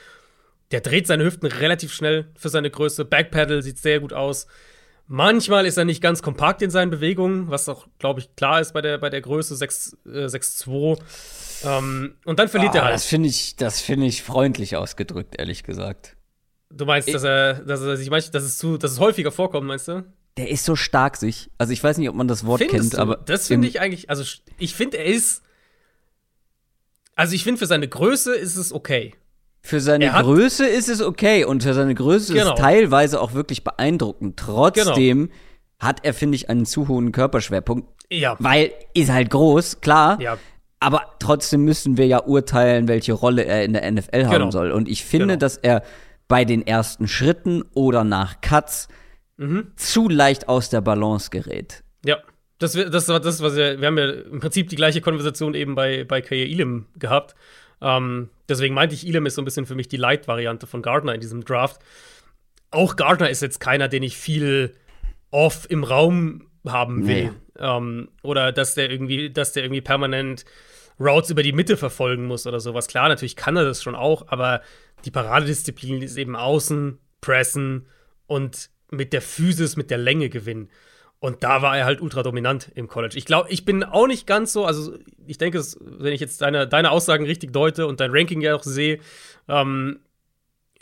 der 0.73 0.81
dreht 0.81 1.07
seine 1.07 1.25
Hüften 1.25 1.47
relativ 1.47 1.93
schnell 1.93 2.27
für 2.37 2.49
seine 2.49 2.71
Größe. 2.71 3.05
Backpedal 3.05 3.63
sieht 3.63 3.79
sehr 3.79 4.01
gut 4.01 4.13
aus. 4.13 4.47
Manchmal 5.09 5.67
ist 5.67 5.77
er 5.77 5.85
nicht 5.85 6.03
ganz 6.03 6.21
kompakt 6.21 6.63
in 6.63 6.71
seinen 6.71 6.91
Bewegungen, 6.91 7.49
was 7.49 7.69
auch, 7.69 7.87
glaube 7.99 8.21
ich, 8.21 8.35
klar 8.35 8.61
ist 8.61 8.73
bei 8.73 8.83
der, 8.83 8.99
bei 8.99 9.09
der 9.09 9.21
Größe 9.21 9.55
6'2. 9.55 10.97
Äh, 10.97 11.79
ähm, 11.79 12.17
und 12.25 12.39
dann 12.39 12.49
verliert 12.49 12.75
ah, 12.75 12.79
er 12.79 12.85
halt. 12.87 12.95
Das 12.95 13.05
finde 13.05 13.29
ich, 13.29 13.55
find 13.57 14.03
ich 14.03 14.23
freundlich 14.23 14.77
ausgedrückt, 14.77 15.37
ehrlich 15.39 15.63
gesagt. 15.63 16.17
Du 16.71 16.85
meinst, 16.85 17.13
dass 17.13 17.23
er, 17.23 17.55
dass 17.55 17.81
er 17.83 17.97
sich 17.97 18.11
manchmal, 18.11 18.33
dass 18.33 18.43
es 18.43 18.59
zu, 18.59 18.79
dass 18.79 18.91
es 18.93 18.99
häufiger 18.99 19.31
vorkommt, 19.31 19.67
meinst 19.69 19.87
du? 19.87 20.05
Der 20.37 20.51
ist 20.51 20.65
so 20.65 20.75
stark 20.75 21.17
sich. 21.17 21.51
Also 21.57 21.73
ich 21.73 21.83
weiß 21.83 21.99
nicht, 21.99 22.09
ob 22.09 22.17
man 22.17 22.29
das 22.29 22.45
Wort 22.45 22.59
Findest 22.59 22.81
kennt, 22.81 22.95
du? 22.95 22.99
aber. 22.99 23.17
Das 23.17 23.47
finde 23.47 23.69
ich 23.69 23.81
eigentlich, 23.81 24.11
also 24.11 24.25
ich 24.59 24.75
finde, 24.75 24.99
er 24.99 25.07
ist. 25.07 25.43
Also 27.15 27.35
ich 27.35 27.45
finde, 27.45 27.59
für 27.59 27.67
seine 27.67 27.89
Größe 27.89 28.35
ist 28.35 28.57
es 28.57 28.73
okay. 28.73 29.15
Für 29.67 29.81
seine 29.81 30.11
Größe 30.11 30.67
ist 30.67 30.89
es 30.89 31.03
okay 31.03 31.45
und 31.45 31.63
für 31.63 31.75
seine 31.75 31.95
Größe 31.95 32.33
genau. 32.33 32.55
ist 32.55 32.61
teilweise 32.61 33.21
auch 33.21 33.35
wirklich 33.35 33.65
beeindruckend. 33.65 34.39
Trotzdem 34.39 35.27
genau. 35.27 35.35
hat 35.81 36.05
er, 36.05 36.15
finde 36.15 36.37
ich, 36.37 36.49
einen 36.49 36.67
zu 36.67 36.89
hohen 36.89 37.13
Körperschwerpunkt. 37.13 37.89
Ja. 38.11 38.37
Weil 38.39 38.73
ist 38.95 39.11
halt 39.11 39.31
groß, 39.31 39.81
klar. 39.81 40.21
Ja. 40.21 40.39
Aber 40.79 41.03
trotzdem 41.19 41.65
müssen 41.65 41.97
wir 41.97 42.07
ja 42.07 42.23
urteilen, 42.23 42.87
welche 42.87 43.13
Rolle 43.13 43.45
er 43.45 43.65
in 43.65 43.73
der 43.73 43.91
NFL 43.91 44.27
haben 44.27 44.33
genau. 44.33 44.51
soll. 44.51 44.71
Und 44.71 44.89
ich 44.89 45.05
finde, 45.05 45.27
genau. 45.27 45.39
dass 45.39 45.57
er 45.57 45.83
bei 46.29 46.45
den 46.45 46.67
ersten 46.67 47.09
Schritten 47.09 47.65
oder 47.75 48.05
nach 48.05 48.41
Cuts 48.41 48.89
Mhm. 49.39 49.73
zu 49.77 50.09
leicht 50.09 50.49
aus 50.49 50.71
der 50.71 50.81
Balance 50.81 51.31
gerät. 51.31 51.83
Ja. 52.05 52.19
Das, 52.59 52.73
das 52.73 53.09
war 53.09 53.21
das, 53.21 53.43
was 53.43 53.55
wir, 53.55 53.81
wir 53.81 53.87
haben 53.87 53.99
ja 53.99 54.11
im 54.11 54.41
Prinzip 54.41 54.71
die 54.71 54.77
gleiche 54.77 55.03
Konversation 55.03 55.53
eben 55.53 55.75
bei, 55.75 56.05
bei 56.05 56.23
Kaya 56.23 56.47
Elam 56.47 56.87
gehabt. 56.99 57.35
Ähm, 57.81 58.31
deswegen 58.49 58.75
meinte 58.75 58.95
ich, 58.95 59.07
Elam 59.07 59.27
ist 59.27 59.35
so 59.35 59.43
ein 59.43 59.45
bisschen 59.45 59.67
für 59.67 59.75
mich 59.75 59.89
die 59.89 59.97
Light-Variante 59.97 60.67
von 60.67 60.83
Gardner 60.83 61.15
in 61.15 61.21
diesem 61.21 61.45
Draft. 61.45 61.81
Auch 62.71 62.97
Gardner 62.97 63.31
ist 63.31 63.43
jetzt 63.43 63.61
keiner, 63.61 63.89
den 63.89 64.03
ich 64.03 64.17
viel 64.17 64.75
off 65.31 65.67
im 65.69 65.85
Raum 65.85 66.49
haben 66.67 67.07
will. 67.07 67.25
Nee. 67.25 67.31
Ähm, 67.59 68.09
oder 68.23 68.53
dass 68.53 68.75
der 68.75 68.91
irgendwie, 68.91 69.31
dass 69.31 69.53
der 69.53 69.65
irgendwie 69.65 69.81
permanent 69.81 70.45
Routes 70.99 71.31
über 71.31 71.43
die 71.43 71.53
Mitte 71.53 71.77
verfolgen 71.77 72.27
muss 72.27 72.47
oder 72.47 72.61
sowas. 72.61 72.89
Klar, 72.89 73.09
natürlich 73.09 73.37
kann 73.37 73.57
er 73.57 73.65
das 73.65 73.83
schon 73.83 73.95
auch, 73.95 74.29
aber 74.29 74.63
die 75.05 75.11
Paradedisziplin 75.11 76.03
ist 76.03 76.17
eben 76.17 76.37
außen, 76.37 76.99
pressen 77.21 77.87
und 78.27 78.71
mit 78.91 79.13
der 79.13 79.23
Physis, 79.23 79.77
mit 79.77 79.91
der 79.91 79.99
Länge 79.99 80.29
gewinnen. 80.29 80.71
Und 81.19 81.43
da 81.43 81.63
war 81.63 81.77
er 81.77 81.87
halt 81.87 82.01
ultra 82.01 82.23
dominant 82.23 82.71
im 82.75 82.89
College. 82.89 83.17
Ich 83.17 83.25
glaube, 83.25 83.51
ich 83.51 83.65
bin 83.65 83.83
auch 83.83 84.07
nicht 84.07 84.27
ganz 84.27 84.53
so, 84.53 84.67
also 84.67 84.95
ich 85.27 85.39
denke, 85.39 85.63
wenn 85.81 86.13
ich 86.13 86.21
jetzt 86.21 86.43
deine, 86.43 86.69
deine 86.69 86.91
Aussagen 86.91 87.25
richtig 87.25 87.53
deute 87.53 87.87
und 87.87 88.01
dein 88.01 88.11
Ranking 88.13 88.41
ja 88.43 88.55
auch 88.55 88.63
sehe, 88.63 88.99
ähm, 89.49 90.01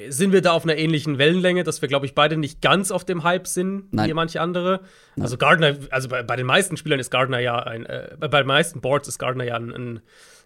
sind 0.08 0.32
wir 0.32 0.42
da 0.42 0.52
auf 0.52 0.64
einer 0.64 0.76
ähnlichen 0.76 1.18
Wellenlänge, 1.18 1.62
dass 1.62 1.80
wir, 1.80 1.88
glaube 1.88 2.06
ich, 2.06 2.16
beide 2.16 2.36
nicht 2.36 2.60
ganz 2.60 2.90
auf 2.90 3.04
dem 3.04 3.22
Hype 3.22 3.46
sind, 3.46 3.92
Nein. 3.92 4.10
wie 4.10 4.14
manche 4.14 4.40
andere. 4.40 4.80
Also 5.20 5.36
Gardner, 5.36 5.76
also 5.90 6.08
bei, 6.08 6.24
bei 6.24 6.34
den 6.34 6.46
meisten 6.46 6.76
Spielern 6.76 6.98
ist 6.98 7.10
Gardner 7.10 7.38
ja 7.38 7.60
ein, 7.60 7.86
äh, 7.86 8.16
bei 8.18 8.38
den 8.38 8.48
meisten 8.48 8.80
Boards 8.80 9.06
ist 9.06 9.18
Gardner 9.18 9.44
ja 9.44 9.54
ein, 9.54 9.70
ein 9.70 10.00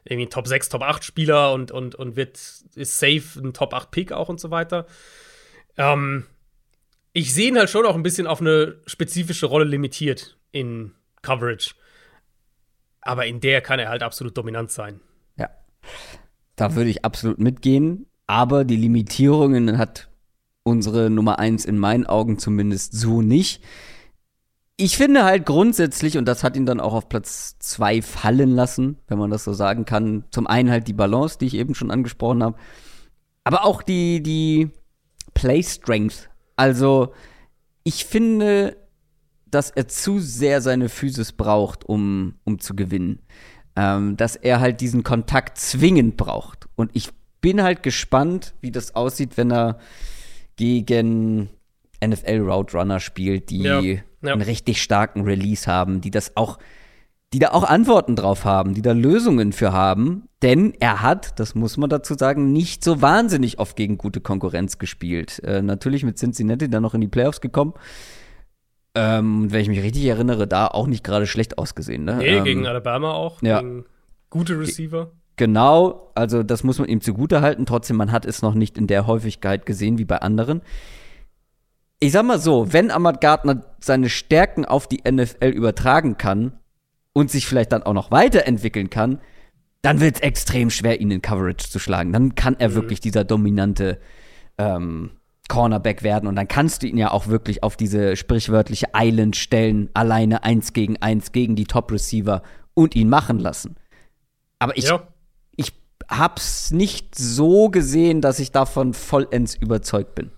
irgendwie 0.05 0.27
ein 0.27 0.31
Top 0.31 0.47
6, 0.47 0.69
Top 0.69 0.83
8 0.83 1.03
Spieler 1.05 1.53
und, 1.53 1.71
und, 1.71 1.95
und 1.95 2.17
wird, 2.17 2.39
ist 2.75 2.99
safe 2.99 3.41
ein 3.43 3.53
Top 3.53 3.75
8 3.75 3.91
Pick 3.91 4.13
auch 4.13 4.29
und 4.29 4.41
so 4.41 4.51
weiter. 4.51 4.87
Ähm, 5.77 6.27
ich 7.13 7.35
sehe 7.35 7.49
ihn 7.49 7.59
halt 7.59 7.71
schon 7.71 7.87
auch 7.87 7.95
ein 7.95 8.03
bisschen 8.03 8.27
auf 8.27 8.41
eine 8.41 8.77
spezifische 8.87 9.47
Rolle 9.47 9.65
limitiert 9.65 10.39
in 10.53 10.93
Coverage. 11.23 11.75
Aber 13.01 13.27
in 13.27 13.41
der 13.41 13.61
kann 13.61 13.79
er 13.79 13.89
halt 13.89 14.03
absolut 14.03 14.37
dominant 14.37 14.71
sein. 14.71 15.01
Ja. 15.37 15.51
Da 16.57 16.75
würde 16.75 16.91
ich 16.91 17.05
absolut 17.05 17.39
mitgehen. 17.39 18.07
Aber 18.27 18.65
die 18.65 18.77
Limitierungen 18.77 19.79
hat 19.79 20.11
unsere 20.63 21.09
Nummer 21.09 21.39
eins 21.39 21.65
in 21.65 21.79
meinen 21.79 22.07
Augen 22.07 22.39
zumindest 22.39 22.93
so 22.93 23.23
nicht. 23.23 23.63
Ich 24.77 24.97
finde 24.97 25.25
halt 25.25 25.47
grundsätzlich, 25.47 26.19
und 26.19 26.27
das 26.27 26.45
hat 26.45 26.57
ihn 26.57 26.67
dann 26.67 26.79
auch 26.79 26.95
auf 26.95 27.09
Platz 27.09 27.59
zwei 27.59 28.01
fallen 28.01 28.51
lassen, 28.51 28.99
wenn 29.09 29.19
man 29.19 29.31
das 29.31 29.45
so 29.45 29.53
sagen 29.53 29.87
kann, 29.87 30.25
zum 30.31 30.47
einen 30.47 30.71
halt 30.71 30.87
die 30.87 30.93
Balance, 30.93 31.39
die 31.39 31.47
ich 31.47 31.55
eben 31.55 31.75
schon 31.75 31.91
angesprochen 31.91 32.45
habe, 32.45 32.59
aber 33.43 33.65
auch 33.65 33.83
die, 33.83 34.23
die 34.23 34.71
Play 35.35 35.63
Strength. 35.63 36.29
Also, 36.59 37.15
ich 37.85 38.05
finde, 38.05 38.77
dass 39.47 39.71
er 39.71 39.89
zu 39.89 40.19
sehr 40.19 40.61
seine 40.61 40.89
Physis 40.89 41.33
braucht, 41.33 41.85
um, 41.85 42.35
um 42.45 42.59
zu 42.59 42.75
gewinnen. 42.77 43.21
Ähm, 43.77 44.17
dass 44.17 44.35
er 44.35 44.61
halt 44.61 44.81
diesen 44.81 45.05
Kontakt 45.05 45.57
zwingend 45.57 46.17
braucht. 46.17 46.69
Und 46.75 46.91
ich 46.95 47.11
bin 47.41 47.63
halt 47.63 47.85
gespannt, 47.85 48.55
wie 48.61 48.73
das 48.73 48.97
aussieht, 48.97 49.37
wenn 49.37 49.53
er 49.53 49.79
gegen 50.57 51.49
NFL 52.05 52.41
Route 52.41 52.77
Runner 52.77 52.99
spielt, 52.99 53.51
die 53.51 53.63
Ja, 53.63 53.81
ja. 53.81 54.03
einen 54.23 54.43
richtig 54.43 54.83
starken 54.83 55.23
Release 55.23 55.71
haben, 55.71 56.01
die 56.01 56.11
das 56.11 56.37
auch, 56.37 56.59
die 57.33 57.39
da 57.39 57.51
auch 57.51 57.65
Antworten 57.65 58.17
drauf 58.17 58.45
haben, 58.45 58.75
die 58.75 58.83
da 58.83 58.93
Lösungen 58.93 59.53
für 59.53 59.73
haben. 59.73 60.29
Denn 60.43 60.73
er 60.81 61.03
hat, 61.03 61.39
das 61.39 61.55
muss 61.55 61.77
man 61.77 61.91
dazu 61.91 62.15
sagen, 62.15 62.53
nicht 62.53 62.83
so 62.83 63.03
wahnsinnig 63.03 63.59
oft 63.59 63.77
gegen 63.77 63.99
gute 63.99 64.21
Konkurrenz 64.21 64.79
gespielt. 64.79 65.41
Äh, 65.45 65.63
natürlich 65.63 66.05
mit 66.05 66.19
Cincinnati 66.19 66.71
dann 66.71 66.83
noch 66.83 66.95
in 66.95 67.01
die 67.01 67.09
Playoffs 67.09 67.41
gekommen. 67.41 67.75
Ähm, 68.95 69.43
und 69.43 69.53
wenn 69.53 69.61
ich 69.61 69.69
mich 69.69 69.83
richtig 69.83 70.07
erinnere, 70.07 70.47
da 70.47 70.69
auch 70.69 70.87
nicht 70.87 71.05
gerade 71.05 71.27
schlecht 71.27 71.59
ausgesehen. 71.59 72.05
Ne? 72.05 72.17
Nee, 72.17 72.39
ähm, 72.39 72.45
gegen 72.45 72.67
Alabama 72.67 73.13
auch. 73.13 73.43
ja. 73.43 73.61
Gegen 73.61 73.85
gute 74.31 74.59
Receiver. 74.59 75.13
Genau, 75.37 76.11
also 76.17 76.43
das 76.43 76.65
muss 76.65 76.79
man 76.79 76.89
ihm 76.89 77.01
zugute 77.01 77.43
halten. 77.43 77.65
Trotzdem, 77.65 77.97
man 77.97 78.11
hat 78.11 78.27
es 78.27 78.43
noch 78.43 78.55
nicht 78.55 78.77
in 78.77 78.89
der 78.89 79.07
Häufigkeit 79.07 79.67
gesehen 79.67 79.99
wie 79.99 80.05
bei 80.05 80.19
anderen. 80.19 80.63
Ich 82.01 82.13
sag 82.13 82.25
mal 82.25 82.41
so, 82.41 82.73
wenn 82.73 82.91
Ahmad 82.91 83.21
Gardner 83.21 83.65
seine 83.81 84.09
Stärken 84.09 84.65
auf 84.65 84.89
die 84.89 85.03
NFL 85.09 85.49
übertragen 85.49 86.17
kann 86.17 86.53
und 87.13 87.31
sich 87.31 87.47
vielleicht 87.47 87.73
dann 87.73 87.83
auch 87.83 87.95
noch 87.95 88.11
weiterentwickeln 88.11 88.91
kann, 88.91 89.21
dann 89.83 90.01
wird 90.01 90.17
es 90.17 90.21
extrem 90.23 90.71
schwer, 90.71 91.01
ihn 91.01 91.11
in 91.11 91.23
Coverage 91.23 91.69
zu 91.69 91.79
schlagen. 91.79 92.13
Dann 92.13 92.35
kann 92.35 92.57
er 92.59 92.75
wirklich 92.75 93.01
dieser 93.01 93.25
dominante 93.25 93.99
ähm, 94.59 95.11
Cornerback 95.49 96.03
werden 96.03 96.29
und 96.29 96.37
dann 96.37 96.47
kannst 96.47 96.83
du 96.83 96.87
ihn 96.87 96.99
ja 96.99 97.11
auch 97.11 97.29
wirklich 97.29 97.63
auf 97.63 97.77
diese 97.77 98.17
sprichwörtliche 98.17 98.89
Island 98.95 99.35
stellen, 99.37 99.89
alleine 99.95 100.45
eins 100.45 100.73
gegen 100.73 100.99
eins 100.99 101.33
gegen 101.33 101.57
die 101.57 101.65
Top-Receiver 101.65 102.43
und 102.75 102.95
ihn 102.95 103.09
machen 103.09 103.39
lassen. 103.39 103.77
Aber 104.59 104.77
ich, 104.77 104.85
ja. 104.85 105.09
ich 105.57 105.73
hab's 106.09 106.71
nicht 106.71 107.15
so 107.15 107.71
gesehen, 107.71 108.21
dass 108.21 108.39
ich 108.41 108.53
davon 108.53 108.93
vollends 108.93 109.55
überzeugt 109.55 110.15
bin. 110.15 110.31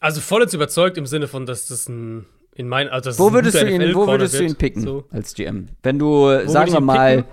Also 0.00 0.20
vollends 0.20 0.52
überzeugt 0.52 0.98
im 0.98 1.06
Sinne 1.06 1.28
von, 1.28 1.46
dass 1.46 1.68
das 1.68 1.88
ein 1.88 2.26
in 2.56 2.68
mein, 2.68 2.88
also 2.88 3.10
Wo 3.18 3.32
würdest, 3.32 3.60
du 3.60 3.70
ihn, 3.70 3.94
wo 3.94 4.06
würdest 4.06 4.38
du 4.38 4.44
ihn 4.44 4.56
picken 4.56 4.82
So. 4.82 5.04
als 5.10 5.34
GM? 5.34 5.66
Wenn 5.82 5.98
du, 5.98 6.26
sagen 6.48 6.48
würde 6.54 6.68
ich 6.68 6.72
wir 6.74 6.80
mal, 6.80 7.16
picken? 7.18 7.30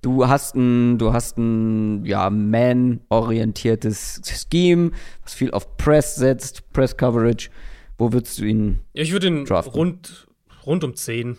du 0.00 0.26
hast 0.28 0.54
ein, 0.56 0.98
du 0.98 1.12
hast 1.12 1.36
ein, 1.38 2.04
ja, 2.04 2.30
man-orientiertes 2.30 4.22
Scheme, 4.50 4.92
was 5.22 5.34
viel 5.34 5.50
auf 5.52 5.76
Press 5.76 6.16
setzt, 6.16 6.70
Press-Coverage. 6.72 7.50
Wo 7.98 8.12
würdest 8.12 8.38
du 8.38 8.44
ihn? 8.44 8.80
Ja, 8.94 9.02
ich 9.02 9.12
würde 9.12 9.26
ihn 9.28 9.44
Draften. 9.44 9.72
rund, 9.74 10.26
rund 10.66 10.82
um 10.84 10.96
10, 10.96 11.36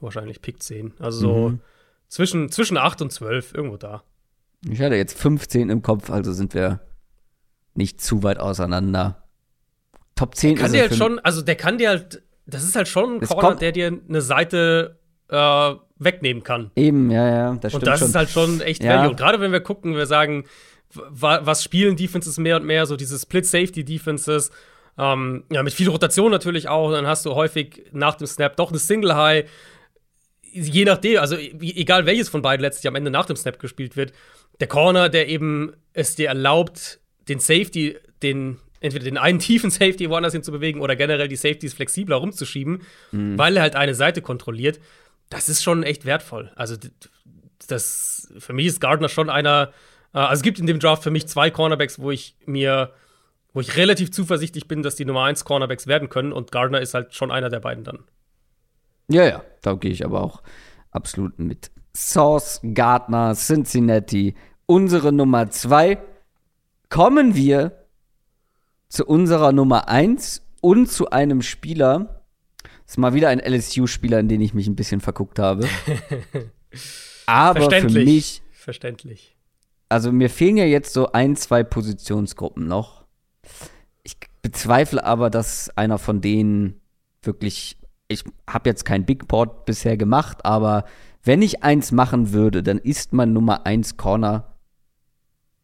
wahrscheinlich 0.00 0.40
Pick 0.40 0.62
10. 0.62 0.94
Also 0.98 1.18
so 1.20 1.48
Mhm. 1.50 1.60
zwischen, 2.08 2.50
zwischen 2.50 2.76
8 2.76 3.02
und 3.02 3.12
12, 3.12 3.54
irgendwo 3.54 3.76
da. 3.76 4.02
Ich 4.68 4.80
hatte 4.80 4.94
jetzt 4.96 5.18
15 5.18 5.70
im 5.70 5.82
Kopf, 5.82 6.10
also 6.10 6.32
sind 6.32 6.54
wir 6.54 6.80
nicht 7.74 8.00
zu 8.00 8.22
weit 8.22 8.38
auseinander. 8.38 9.22
Top 10.16 10.34
10 10.34 10.56
Kann 10.56 10.66
ist 10.66 10.74
dir 10.74 10.80
halt 10.82 10.94
schon, 10.96 11.18
also 11.20 11.42
der 11.42 11.54
kann 11.56 11.78
dir 11.78 11.90
halt, 11.90 12.22
das 12.48 12.64
ist 12.64 12.74
halt 12.76 12.88
schon 12.88 13.16
ein 13.16 13.20
Corner, 13.20 13.54
der 13.56 13.72
dir 13.72 13.98
eine 14.08 14.20
Seite 14.20 14.98
äh, 15.28 15.74
wegnehmen 15.98 16.42
kann. 16.42 16.70
Eben, 16.76 17.10
ja, 17.10 17.28
ja, 17.28 17.54
das 17.60 17.74
Und 17.74 17.80
stimmt 17.82 17.86
das 17.86 17.98
schon. 18.00 18.08
ist 18.08 18.14
halt 18.14 18.30
schon 18.30 18.60
echt 18.60 18.82
Ja. 18.82 18.96
Value. 18.96 19.10
Und 19.10 19.16
gerade 19.16 19.40
wenn 19.40 19.52
wir 19.52 19.60
gucken, 19.60 19.94
wir 19.94 20.06
sagen, 20.06 20.44
wa 20.94 21.40
was 21.44 21.62
spielen 21.62 21.96
Defenses 21.96 22.38
mehr 22.38 22.56
und 22.56 22.64
mehr, 22.64 22.86
so 22.86 22.96
diese 22.96 23.18
Split-Safety-Defenses, 23.18 24.50
ähm, 24.96 25.44
ja, 25.52 25.62
mit 25.62 25.72
viel 25.74 25.88
Rotation 25.88 26.30
natürlich 26.30 26.68
auch, 26.68 26.90
dann 26.92 27.06
hast 27.06 27.26
du 27.26 27.34
häufig 27.34 27.84
nach 27.92 28.14
dem 28.16 28.26
Snap 28.26 28.56
doch 28.56 28.70
eine 28.70 28.78
Single-High. 28.78 29.48
Je 30.50 30.84
nachdem, 30.86 31.18
also 31.20 31.36
e- 31.36 31.52
egal 31.60 32.06
welches 32.06 32.28
von 32.30 32.40
beiden 32.42 32.62
letztlich 32.62 32.88
am 32.88 32.94
Ende 32.94 33.10
nach 33.10 33.26
dem 33.26 33.36
Snap 33.36 33.58
gespielt 33.58 33.96
wird, 33.96 34.12
der 34.60 34.66
Corner, 34.66 35.08
der 35.08 35.28
eben 35.28 35.72
es 35.92 36.16
dir 36.16 36.28
erlaubt, 36.28 37.00
den 37.28 37.38
Safety, 37.38 37.96
den 38.22 38.56
entweder 38.80 39.04
den 39.04 39.18
einen 39.18 39.38
tiefen 39.38 39.70
Safety 39.70 40.08
woanders 40.08 40.32
hin 40.32 40.42
zu 40.42 40.52
bewegen 40.52 40.80
oder 40.80 40.96
generell 40.96 41.28
die 41.28 41.36
Safeties 41.36 41.74
flexibler 41.74 42.16
rumzuschieben, 42.16 42.82
weil 43.10 43.56
er 43.56 43.62
halt 43.62 43.76
eine 43.76 43.94
Seite 43.94 44.22
kontrolliert, 44.22 44.80
das 45.30 45.48
ist 45.48 45.62
schon 45.62 45.82
echt 45.82 46.04
wertvoll. 46.04 46.50
Also 46.56 46.76
das 47.66 48.32
für 48.38 48.52
mich 48.52 48.66
ist 48.66 48.80
Gardner 48.80 49.08
schon 49.08 49.30
einer. 49.30 49.72
Äh, 50.14 50.18
also 50.18 50.40
es 50.40 50.42
gibt 50.42 50.58
in 50.58 50.66
dem 50.66 50.80
Draft 50.80 51.02
für 51.02 51.10
mich 51.10 51.26
zwei 51.28 51.50
Cornerbacks, 51.50 51.98
wo 51.98 52.10
ich 52.10 52.36
mir, 52.46 52.92
wo 53.52 53.60
ich 53.60 53.76
relativ 53.76 54.10
zuversichtlich 54.10 54.68
bin, 54.68 54.82
dass 54.82 54.96
die 54.96 55.04
Nummer 55.04 55.24
1 55.24 55.44
Cornerbacks 55.44 55.86
werden 55.86 56.08
können 56.08 56.32
und 56.32 56.50
Gardner 56.52 56.80
ist 56.80 56.94
halt 56.94 57.14
schon 57.14 57.30
einer 57.30 57.50
der 57.50 57.60
beiden 57.60 57.84
dann. 57.84 58.04
Ja, 59.10 59.24
ja, 59.24 59.42
da 59.62 59.74
gehe 59.74 59.90
ich 59.90 60.04
aber 60.04 60.22
auch 60.22 60.42
absolut 60.90 61.38
mit. 61.38 61.70
Sauce, 61.94 62.60
Gardner, 62.74 63.34
Cincinnati, 63.34 64.34
unsere 64.66 65.12
Nummer 65.12 65.50
zwei. 65.50 65.98
Kommen 66.90 67.34
wir 67.34 67.87
zu 68.88 69.06
unserer 69.06 69.52
Nummer 69.52 69.88
eins 69.88 70.42
und 70.60 70.90
zu 70.90 71.10
einem 71.10 71.42
Spieler. 71.42 72.24
Das 72.62 72.94
ist 72.94 72.98
mal 72.98 73.14
wieder 73.14 73.28
ein 73.28 73.40
LSU-Spieler, 73.40 74.18
in 74.18 74.28
den 74.28 74.40
ich 74.40 74.54
mich 74.54 74.66
ein 74.66 74.76
bisschen 74.76 75.00
verguckt 75.00 75.38
habe. 75.38 75.68
Aber 77.26 77.60
für 77.60 77.70
Verständlich. 77.70 78.04
mich, 78.04 78.42
Verständlich. 78.52 79.36
also 79.88 80.12
mir 80.12 80.30
fehlen 80.30 80.56
ja 80.56 80.64
jetzt 80.64 80.92
so 80.94 81.12
ein, 81.12 81.36
zwei 81.36 81.62
Positionsgruppen 81.62 82.66
noch. 82.66 83.04
Ich 84.02 84.16
bezweifle 84.42 85.04
aber, 85.04 85.28
dass 85.30 85.70
einer 85.76 85.98
von 85.98 86.20
denen 86.20 86.80
wirklich. 87.22 87.76
Ich 88.10 88.24
habe 88.48 88.70
jetzt 88.70 88.86
kein 88.86 89.04
Big 89.04 89.28
Board 89.28 89.66
bisher 89.66 89.98
gemacht, 89.98 90.46
aber 90.46 90.84
wenn 91.22 91.42
ich 91.42 91.62
eins 91.62 91.92
machen 91.92 92.32
würde, 92.32 92.62
dann 92.62 92.78
ist 92.78 93.12
mein 93.12 93.34
Nummer 93.34 93.66
1 93.66 93.98
Corner 93.98 94.54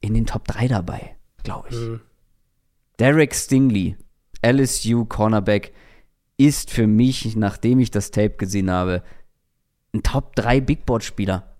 in 0.02 0.12
den 0.12 0.26
Top 0.26 0.46
3 0.46 0.68
dabei, 0.68 1.16
glaube 1.42 1.68
ich. 1.70 1.76
Mhm. 1.76 2.00
Derek 2.98 3.34
Stingley, 3.34 3.96
LSU 4.44 5.04
Cornerback, 5.04 5.72
ist 6.36 6.70
für 6.70 6.86
mich, 6.86 7.36
nachdem 7.36 7.80
ich 7.80 7.90
das 7.90 8.10
Tape 8.10 8.36
gesehen 8.36 8.70
habe, 8.70 9.02
ein 9.92 10.02
Top 10.02 10.34
3 10.36 10.60
Big 10.60 10.86
Board 10.86 11.04
Spieler. 11.04 11.56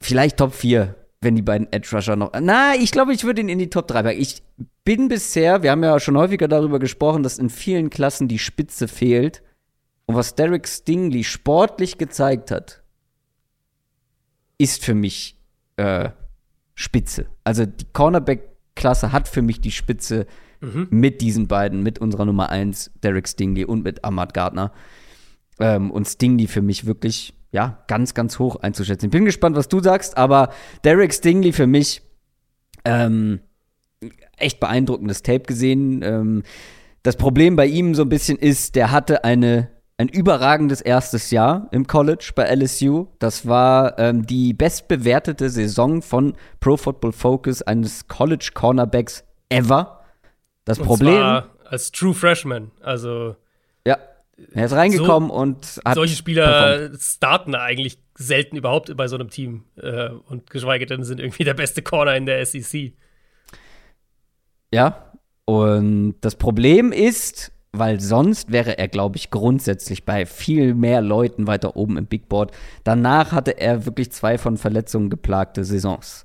Vielleicht 0.00 0.36
Top 0.36 0.52
4. 0.54 0.94
wenn 1.20 1.34
die 1.34 1.42
beiden 1.42 1.72
Edge 1.72 1.88
Rusher 1.92 2.14
noch. 2.14 2.32
Na, 2.40 2.74
ich 2.76 2.92
glaube, 2.92 3.12
ich 3.12 3.24
würde 3.24 3.40
ihn 3.40 3.48
in 3.48 3.58
die 3.58 3.70
Top 3.70 3.88
3 3.88 4.02
packen. 4.02 4.20
Ich 4.20 4.42
bin 4.84 5.08
bisher, 5.08 5.62
wir 5.62 5.72
haben 5.72 5.82
ja 5.82 5.98
schon 5.98 6.16
häufiger 6.16 6.46
darüber 6.46 6.78
gesprochen, 6.78 7.22
dass 7.22 7.38
in 7.38 7.50
vielen 7.50 7.90
Klassen 7.90 8.28
die 8.28 8.38
Spitze 8.38 8.86
fehlt. 8.86 9.42
Und 10.06 10.14
was 10.14 10.36
Derek 10.36 10.68
Stingley 10.68 11.24
sportlich 11.24 11.98
gezeigt 11.98 12.50
hat, 12.50 12.82
ist 14.58 14.84
für 14.84 14.94
mich 14.94 15.36
äh, 15.76 16.10
Spitze. 16.74 17.26
Also 17.44 17.66
die 17.66 17.84
Cornerback-Klasse 18.78 19.12
hat 19.12 19.28
für 19.28 19.42
mich 19.42 19.60
die 19.60 19.70
Spitze 19.70 20.26
mhm. 20.60 20.86
mit 20.90 21.20
diesen 21.20 21.48
beiden, 21.48 21.82
mit 21.82 21.98
unserer 21.98 22.24
Nummer 22.24 22.50
1, 22.50 22.92
Derek 23.02 23.28
Stingley 23.28 23.64
und 23.64 23.84
mit 23.84 24.04
Ahmad 24.04 24.34
Gardner. 24.34 24.72
Ähm, 25.60 25.90
und 25.90 26.06
Stingley 26.06 26.46
für 26.46 26.62
mich 26.62 26.86
wirklich 26.86 27.34
ja, 27.50 27.82
ganz, 27.88 28.14
ganz 28.14 28.38
hoch 28.38 28.56
einzuschätzen. 28.56 29.06
Ich 29.06 29.12
bin 29.12 29.24
gespannt, 29.24 29.56
was 29.56 29.68
du 29.68 29.80
sagst, 29.80 30.16
aber 30.16 30.50
Derek 30.84 31.12
Stingley 31.12 31.52
für 31.52 31.66
mich 31.66 32.02
ähm, 32.84 33.40
echt 34.36 34.60
beeindruckendes 34.60 35.22
Tape 35.22 35.40
gesehen. 35.40 36.02
Ähm, 36.02 36.42
das 37.02 37.16
Problem 37.16 37.56
bei 37.56 37.66
ihm 37.66 37.94
so 37.94 38.02
ein 38.02 38.08
bisschen 38.08 38.38
ist, 38.38 38.74
der 38.74 38.90
hatte 38.90 39.24
eine 39.24 39.70
ein 39.98 40.08
überragendes 40.08 40.80
erstes 40.80 41.32
Jahr 41.32 41.68
im 41.72 41.86
College 41.86 42.30
bei 42.34 42.44
LSU. 42.54 43.08
Das 43.18 43.46
war 43.46 43.98
ähm, 43.98 44.24
die 44.24 44.54
bestbewertete 44.54 45.50
Saison 45.50 46.02
von 46.02 46.34
Pro 46.60 46.76
Football 46.76 47.12
Focus 47.12 47.62
eines 47.62 48.06
College 48.06 48.50
Cornerbacks 48.54 49.24
ever. 49.48 50.04
Das 50.64 50.78
und 50.78 50.86
Problem. 50.86 51.42
Als 51.64 51.90
True 51.90 52.14
Freshman, 52.14 52.70
also. 52.80 53.34
Ja, 53.84 53.98
er 54.54 54.66
ist 54.66 54.72
reingekommen 54.72 55.30
so, 55.30 55.34
und 55.34 55.80
hat. 55.84 55.94
Solche 55.94 56.14
Spieler 56.14 56.78
performt. 56.78 57.02
starten 57.02 57.54
eigentlich 57.56 57.98
selten 58.16 58.56
überhaupt 58.56 58.96
bei 58.96 59.08
so 59.08 59.16
einem 59.16 59.30
Team. 59.30 59.64
Äh, 59.76 60.10
und 60.10 60.48
geschweige 60.48 60.86
denn 60.86 61.02
sind 61.02 61.18
irgendwie 61.18 61.44
der 61.44 61.54
beste 61.54 61.82
Corner 61.82 62.16
in 62.16 62.24
der 62.24 62.44
SEC. 62.46 62.92
Ja. 64.72 65.12
Und 65.44 66.16
das 66.20 66.36
Problem 66.36 66.92
ist, 66.92 67.52
weil 67.78 68.00
sonst 68.00 68.52
wäre 68.52 68.78
er, 68.78 68.88
glaube 68.88 69.16
ich, 69.16 69.30
grundsätzlich 69.30 70.04
bei 70.04 70.26
viel 70.26 70.74
mehr 70.74 71.00
Leuten 71.00 71.46
weiter 71.46 71.76
oben 71.76 71.96
im 71.96 72.06
Big 72.06 72.28
Board. 72.28 72.52
Danach 72.84 73.32
hatte 73.32 73.58
er 73.58 73.86
wirklich 73.86 74.12
zwei 74.12 74.38
von 74.38 74.56
Verletzungen 74.56 75.10
geplagte 75.10 75.64
Saisons. 75.64 76.24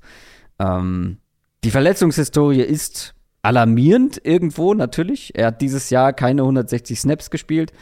Ähm, 0.58 1.18
die 1.64 1.70
Verletzungshistorie 1.70 2.60
ist 2.60 3.14
alarmierend 3.42 4.20
irgendwo, 4.24 4.74
natürlich. 4.74 5.36
Er 5.36 5.48
hat 5.48 5.60
dieses 5.60 5.90
Jahr 5.90 6.12
keine 6.12 6.42
160 6.42 6.98
Snaps 6.98 7.30
gespielt. 7.30 7.72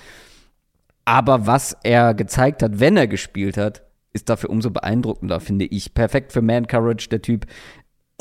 Aber 1.05 1.47
was 1.47 1.77
er 1.83 2.15
gezeigt 2.15 2.63
hat, 2.63 2.81
wenn 2.81 2.97
er 2.97 3.07
gespielt 3.07 3.57
hat, 3.57 3.83
ist 4.13 4.29
dafür 4.29 4.51
umso 4.51 4.71
beeindruckender, 4.71 5.41
finde 5.41 5.65
ich. 5.65 5.95
Perfekt 5.95 6.33
für 6.33 6.43
Man 6.43 6.67
Courage, 6.67 7.09
der 7.09 7.23
Typ. 7.23 7.47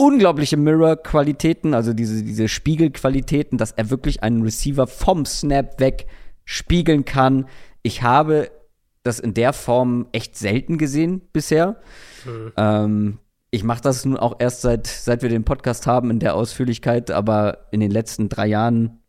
Unglaubliche 0.02 0.58
Mirror-Qualitäten, 0.58 1.76
also 1.76 1.94
diese, 1.94 2.24
diese 2.24 2.48
Spiegelqualitäten, 2.48 3.60
dass 3.60 3.72
er 3.72 3.92
wirklich 3.92 4.24
einen 4.24 4.42
Receiver 4.42 4.88
vom 4.88 5.28
Snap 5.28 5.80
weg 5.80 6.08
spiegeln 6.44 7.06
kann. 7.06 7.48
Ich 7.84 8.02
habe 8.02 8.50
das 9.04 9.20
in 9.20 9.36
der 9.36 9.54
Form 9.54 10.08
echt 10.12 10.36
selten 10.36 10.80
gesehen 10.80 11.22
bisher. 11.34 11.80
Mhm. 12.26 12.52
Ähm, 12.58 13.20
ich 13.52 13.64
mache 13.64 13.82
das 13.82 14.04
nun 14.04 14.18
auch 14.18 14.38
erst 14.40 14.62
seit, 14.62 14.88
seit 14.88 15.22
wir 15.22 15.30
den 15.30 15.44
Podcast 15.44 15.86
haben 15.86 16.10
in 16.10 16.18
der 16.18 16.34
Ausführlichkeit, 16.34 17.12
aber 17.12 17.68
in 17.70 17.80
den 17.80 17.92
letzten 17.92 18.28
drei 18.28 18.48
Jahren, 18.48 19.04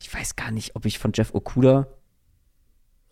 ich 0.00 0.14
weiß 0.14 0.36
gar 0.36 0.52
nicht, 0.52 0.74
ob 0.74 0.86
ich 0.86 0.98
von 0.98 1.12
Jeff 1.14 1.34
Okuda 1.34 1.86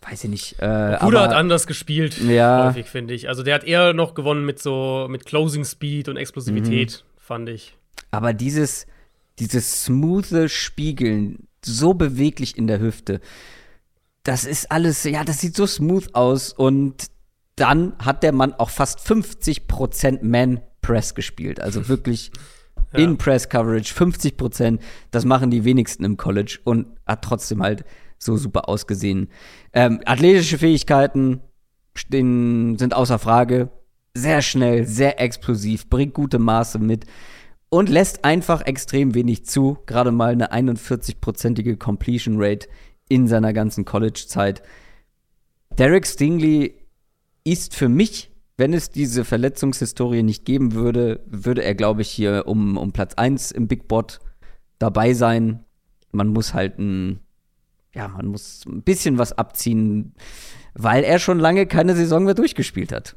weiß 0.03 0.25
ich 0.25 0.31
nicht. 0.31 0.57
Äh, 0.61 0.97
Okuda 1.01 1.23
hat 1.23 1.33
anders 1.33 1.67
gespielt, 1.67 2.19
ja. 2.19 2.67
häufig, 2.67 2.87
finde 2.87 3.15
ich. 3.15 3.29
Also 3.29 3.43
der 3.43 3.55
hat 3.55 3.65
eher 3.65 3.93
noch 3.93 4.15
gewonnen 4.15 4.45
mit 4.45 4.61
so 4.61 5.07
mit 5.09 5.27
Closing 5.27 5.65
Speed 5.65 6.09
und 6.09 6.17
Explosivität, 6.17 7.05
mhm. 7.05 7.21
fand 7.21 7.49
ich. 7.49 7.77
Aber 8.11 8.33
dieses, 8.33 8.87
dieses 9.39 9.85
smoothe 9.85 10.49
Spiegeln, 10.49 11.49
so 11.65 11.95
beweglich 11.95 12.59
in 12.59 12.67
der 12.67 12.81
Hüfte, 12.81 13.21
das 14.25 14.45
ist 14.45 14.71
alles, 14.71 15.05
ja, 15.05 15.25
das 15.25 15.41
sieht 15.41 15.57
so 15.57 15.67
smooth 15.67 16.15
aus 16.15 16.53
und 16.53 17.07
dann 17.57 17.95
hat 17.99 18.23
der 18.23 18.33
Mann 18.33 18.55
auch 18.55 18.71
fast 18.71 19.01
50% 19.01 20.23
Man-Press 20.23 21.15
gespielt. 21.15 21.61
Also 21.61 21.89
wirklich 21.89 22.31
ja. 22.93 23.01
in 23.01 23.19
Press-Coverage, 23.19 23.95
50%. 23.95 24.79
Das 25.11 25.25
machen 25.25 25.51
die 25.51 25.65
wenigsten 25.65 26.05
im 26.05 26.17
College 26.17 26.59
und 26.65 26.87
hat 27.07 27.23
trotzdem 27.23 27.63
halt 27.63 27.85
so 28.19 28.37
super 28.37 28.69
ausgesehen. 28.69 29.29
Ähm, 29.73 30.01
athletische 30.05 30.59
Fähigkeiten 30.59 31.41
stehen, 31.95 32.79
sind 32.79 32.95
außer 32.95 33.19
Frage. 33.19 33.71
Sehr 34.15 34.43
schnell, 34.43 34.87
sehr 34.87 35.21
explosiv, 35.21 35.89
bringt 35.89 36.15
gute 36.15 36.39
Maße 36.39 36.79
mit 36.79 37.07
und 37.71 37.89
lässt 37.89 38.25
einfach 38.25 38.67
extrem 38.67 39.15
wenig 39.15 39.47
zu. 39.47 39.79
Gerade 39.87 40.13
mal 40.13 40.33
eine 40.33 40.53
41-prozentige 40.53 41.79
Completion 41.79 42.35
Rate 42.37 42.69
in 43.09 43.27
seiner 43.27 43.55
ganzen 43.55 43.87
College-Zeit. 43.87 44.63
Derek 45.79 46.07
Stingley 46.07 46.75
ist 47.45 47.75
für 47.75 47.89
mich, 47.89 48.31
wenn 48.59 48.75
es 48.75 48.91
diese 48.91 49.25
Verletzungshistorie 49.25 50.23
nicht 50.23 50.45
geben 50.45 50.75
würde, 50.75 51.21
würde 51.27 51.65
er, 51.65 51.75
glaube 51.75 52.03
ich, 52.03 52.11
hier 52.11 52.45
um, 52.47 52.77
um 52.77 52.93
Platz 52.93 53.15
1 53.15 53.51
im 53.53 53.69
Big 53.69 53.89
Bot 53.89 54.21
dabei 54.79 55.15
sein. 55.15 55.65
Man 56.13 56.29
muss 56.29 56.53
halt 56.53 56.79
ein, 56.79 57.21
ja, 57.95 58.09
man 58.09 58.27
muss 58.27 58.65
ein 58.67 58.83
bisschen 58.83 59.19
was 59.19 59.37
abziehen, 59.37 60.15
weil 60.75 61.05
er 61.05 61.19
schon 61.19 61.39
lange 61.39 61.67
keine 61.67 61.95
Saison 61.95 62.25
mehr 62.25 62.35
durchgespielt 62.35 62.93
hat. 62.93 63.17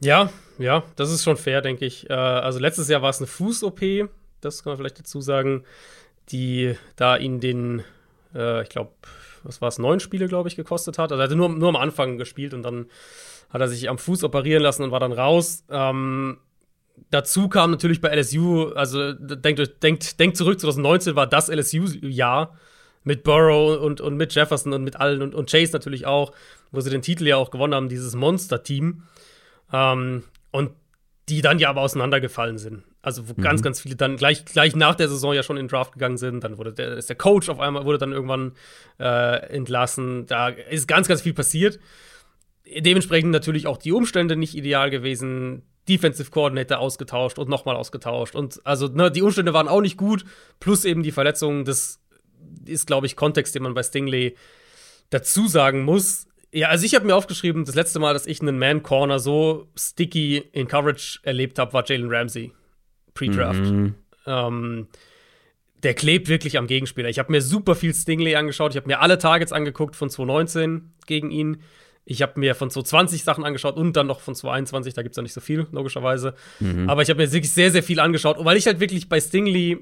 Ja, 0.00 0.30
ja, 0.58 0.84
das 0.96 1.10
ist 1.10 1.24
schon 1.24 1.36
fair, 1.36 1.60
denke 1.60 1.84
ich. 1.84 2.08
Äh, 2.08 2.14
also 2.14 2.58
letztes 2.58 2.88
Jahr 2.88 3.02
war 3.02 3.10
es 3.10 3.18
eine 3.18 3.26
Fuß-OP, 3.26 4.08
das 4.40 4.62
kann 4.62 4.72
man 4.72 4.78
vielleicht 4.78 4.98
dazu 4.98 5.20
sagen, 5.20 5.64
die 6.30 6.76
da 6.96 7.16
ihn 7.16 7.40
den, 7.40 7.82
äh, 8.34 8.62
ich 8.62 8.68
glaube, 8.68 8.92
was 9.42 9.60
war 9.60 9.68
es, 9.68 9.78
neun 9.78 10.00
Spiele, 10.00 10.28
glaube 10.28 10.48
ich, 10.48 10.56
gekostet 10.56 10.98
hat. 10.98 11.12
Also 11.12 11.20
er 11.20 11.24
hatte 11.24 11.36
nur, 11.36 11.48
nur 11.48 11.68
am 11.68 11.76
Anfang 11.76 12.18
gespielt 12.18 12.52
und 12.52 12.62
dann 12.62 12.86
hat 13.50 13.60
er 13.60 13.68
sich 13.68 13.88
am 13.88 13.98
Fuß 13.98 14.24
operieren 14.24 14.62
lassen 14.62 14.82
und 14.82 14.90
war 14.90 15.00
dann 15.00 15.12
raus. 15.12 15.64
Ähm, 15.70 16.38
dazu 17.10 17.48
kam 17.48 17.70
natürlich 17.70 18.00
bei 18.00 18.14
LSU, 18.14 18.70
also 18.74 19.12
denkt, 19.12 19.82
denkt, 19.82 20.18
denkt 20.18 20.36
zurück, 20.36 20.58
2019 20.58 21.14
war 21.14 21.26
das 21.26 21.48
LSU-Jahr 21.48 22.56
mit 23.06 23.22
Burrow 23.22 23.80
und, 23.80 24.00
und 24.00 24.16
mit 24.16 24.34
Jefferson 24.34 24.72
und 24.72 24.82
mit 24.82 24.96
allen 24.96 25.22
und, 25.22 25.34
und 25.34 25.50
Chase 25.50 25.72
natürlich 25.72 26.06
auch, 26.06 26.32
wo 26.72 26.80
sie 26.80 26.90
den 26.90 27.02
Titel 27.02 27.26
ja 27.26 27.36
auch 27.36 27.50
gewonnen 27.50 27.74
haben, 27.74 27.88
dieses 27.88 28.14
Monster-Team. 28.14 29.04
Ähm, 29.72 30.24
und 30.50 30.72
die 31.28 31.40
dann 31.40 31.58
ja 31.58 31.70
aber 31.70 31.80
auseinandergefallen 31.80 32.58
sind. 32.58 32.84
Also 33.02 33.28
wo 33.28 33.34
mhm. 33.36 33.42
ganz, 33.42 33.62
ganz 33.62 33.80
viele 33.80 33.96
dann 33.96 34.16
gleich, 34.16 34.44
gleich 34.44 34.74
nach 34.76 34.94
der 34.94 35.08
Saison 35.08 35.34
ja 35.34 35.42
schon 35.42 35.56
in 35.56 35.64
den 35.64 35.68
Draft 35.68 35.92
gegangen 35.92 36.18
sind. 36.18 36.42
Dann 36.42 36.58
wurde 36.58 36.72
der, 36.72 36.96
ist 36.96 37.08
der 37.08 37.16
Coach 37.16 37.48
auf 37.48 37.60
einmal, 37.60 37.84
wurde 37.84 37.98
dann 37.98 38.12
irgendwann 38.12 38.52
äh, 38.98 39.38
entlassen. 39.48 40.26
Da 40.26 40.48
ist 40.48 40.88
ganz, 40.88 41.08
ganz 41.08 41.22
viel 41.22 41.34
passiert. 41.34 41.78
Dementsprechend 42.64 43.30
natürlich 43.30 43.66
auch 43.66 43.76
die 43.76 43.92
Umstände 43.92 44.36
nicht 44.36 44.56
ideal 44.56 44.90
gewesen. 44.90 45.62
Defensive 45.88 46.30
Coordinator 46.30 46.78
ausgetauscht 46.78 47.38
und 47.38 47.48
nochmal 47.48 47.76
ausgetauscht. 47.76 48.34
Und 48.34 48.60
also 48.64 48.88
ne, 48.88 49.10
die 49.10 49.22
Umstände 49.22 49.52
waren 49.52 49.68
auch 49.68 49.80
nicht 49.80 49.96
gut. 49.96 50.24
Plus 50.58 50.84
eben 50.84 51.04
die 51.04 51.12
Verletzungen. 51.12 51.64
Das 51.64 52.00
ist, 52.66 52.86
glaube 52.86 53.06
ich, 53.06 53.16
Kontext, 53.16 53.54
den 53.54 53.62
man 53.62 53.74
bei 53.74 53.82
Stingley 53.82 54.36
dazu 55.10 55.48
sagen 55.48 55.84
muss. 55.84 56.26
Ja, 56.52 56.68
also 56.68 56.86
ich 56.86 56.94
habe 56.94 57.06
mir 57.06 57.14
aufgeschrieben, 57.14 57.64
das 57.64 57.74
letzte 57.74 57.98
Mal, 57.98 58.12
dass 58.12 58.26
ich 58.26 58.40
einen 58.40 58.58
Man-Corner 58.58 59.18
so 59.18 59.68
sticky 59.76 60.38
in 60.52 60.68
Coverage 60.68 61.20
erlebt 61.22 61.58
habe, 61.58 61.72
war 61.72 61.84
Jalen 61.86 62.10
Ramsey 62.10 62.52
Pre-Draft. 63.14 63.60
Mhm. 63.60 63.94
Ähm, 64.26 64.88
der 65.82 65.94
klebt 65.94 66.28
wirklich 66.28 66.58
am 66.58 66.66
Gegenspieler. 66.66 67.08
Ich 67.08 67.18
habe 67.18 67.30
mir 67.30 67.42
super 67.42 67.74
viel 67.74 67.94
Stingley 67.94 68.36
angeschaut. 68.36 68.72
Ich 68.72 68.76
habe 68.76 68.86
mir 68.86 69.00
alle 69.00 69.18
Targets 69.18 69.52
angeguckt 69.52 69.96
von 69.96 70.08
2019 70.10 70.92
gegen 71.06 71.30
ihn. 71.30 71.62
Ich 72.04 72.22
habe 72.22 72.38
mir 72.38 72.54
von 72.54 72.70
2020 72.70 73.24
Sachen 73.24 73.44
angeschaut 73.44 73.76
und 73.76 73.96
dann 73.96 74.06
noch 74.06 74.20
von 74.20 74.34
2021. 74.34 74.94
Da 74.94 75.02
gibt 75.02 75.14
es 75.14 75.16
ja 75.16 75.22
nicht 75.22 75.32
so 75.32 75.40
viel, 75.40 75.66
logischerweise. 75.72 76.34
Mhm. 76.60 76.88
Aber 76.88 77.02
ich 77.02 77.10
habe 77.10 77.20
mir 77.20 77.32
wirklich 77.32 77.52
sehr, 77.52 77.70
sehr 77.70 77.82
viel 77.82 78.00
angeschaut, 78.00 78.36
weil 78.40 78.56
ich 78.56 78.66
halt 78.66 78.80
wirklich 78.80 79.08
bei 79.08 79.20
Stingley 79.20 79.78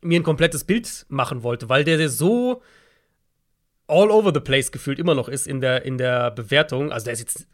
mir 0.00 0.20
ein 0.20 0.24
komplettes 0.24 0.64
Bild 0.64 1.06
machen 1.08 1.42
wollte, 1.42 1.68
weil 1.68 1.84
der, 1.84 1.96
der 1.96 2.08
so 2.08 2.62
all 3.86 4.10
over 4.10 4.32
the 4.32 4.40
place 4.40 4.70
gefühlt 4.70 4.98
immer 4.98 5.14
noch 5.14 5.28
ist 5.28 5.46
in 5.46 5.60
der, 5.60 5.84
in 5.84 5.98
der 5.98 6.30
Bewertung. 6.30 6.92
Also 6.92 7.04
der 7.04 7.14
ist 7.14 7.20
jetzt, 7.20 7.46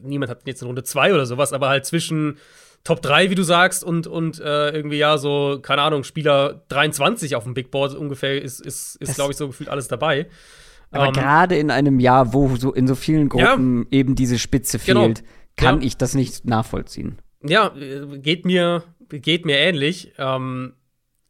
niemand 0.00 0.30
hat 0.30 0.46
jetzt 0.46 0.62
in 0.62 0.66
Runde 0.66 0.84
2 0.84 1.12
oder 1.12 1.26
sowas, 1.26 1.52
aber 1.52 1.68
halt 1.68 1.84
zwischen 1.84 2.38
Top 2.84 3.00
3, 3.00 3.30
wie 3.30 3.34
du 3.34 3.42
sagst, 3.42 3.82
und, 3.82 4.06
und 4.06 4.40
äh, 4.40 4.70
irgendwie 4.70 4.98
ja, 4.98 5.16
so, 5.16 5.58
keine 5.62 5.82
Ahnung, 5.82 6.04
Spieler 6.04 6.62
23 6.68 7.34
auf 7.34 7.44
dem 7.44 7.54
Big 7.54 7.70
Board 7.70 7.94
ungefähr 7.94 8.40
ist, 8.40 8.60
ist, 8.60 8.96
ist 8.96 9.14
glaube 9.14 9.32
ich, 9.32 9.38
so 9.38 9.46
gefühlt 9.48 9.70
alles 9.70 9.88
dabei. 9.88 10.26
Aber 10.90 11.08
um, 11.08 11.14
ähm, 11.14 11.14
gerade 11.14 11.56
in 11.56 11.70
einem 11.70 11.98
Jahr, 11.98 12.34
wo 12.34 12.54
so 12.56 12.72
in 12.72 12.86
so 12.86 12.94
vielen 12.94 13.30
Gruppen 13.30 13.86
ja, 13.90 13.98
eben 13.98 14.14
diese 14.14 14.38
Spitze 14.38 14.78
genau. 14.78 15.04
fehlt, 15.04 15.18
genau. 15.20 15.30
kann 15.56 15.80
ja. 15.80 15.86
ich 15.86 15.96
das 15.96 16.14
nicht 16.14 16.44
nachvollziehen. 16.44 17.18
Ja, 17.42 17.72
geht 18.16 18.44
mir, 18.44 18.84
geht 19.08 19.46
mir 19.46 19.56
ähnlich. 19.56 20.12
Ähm, 20.18 20.74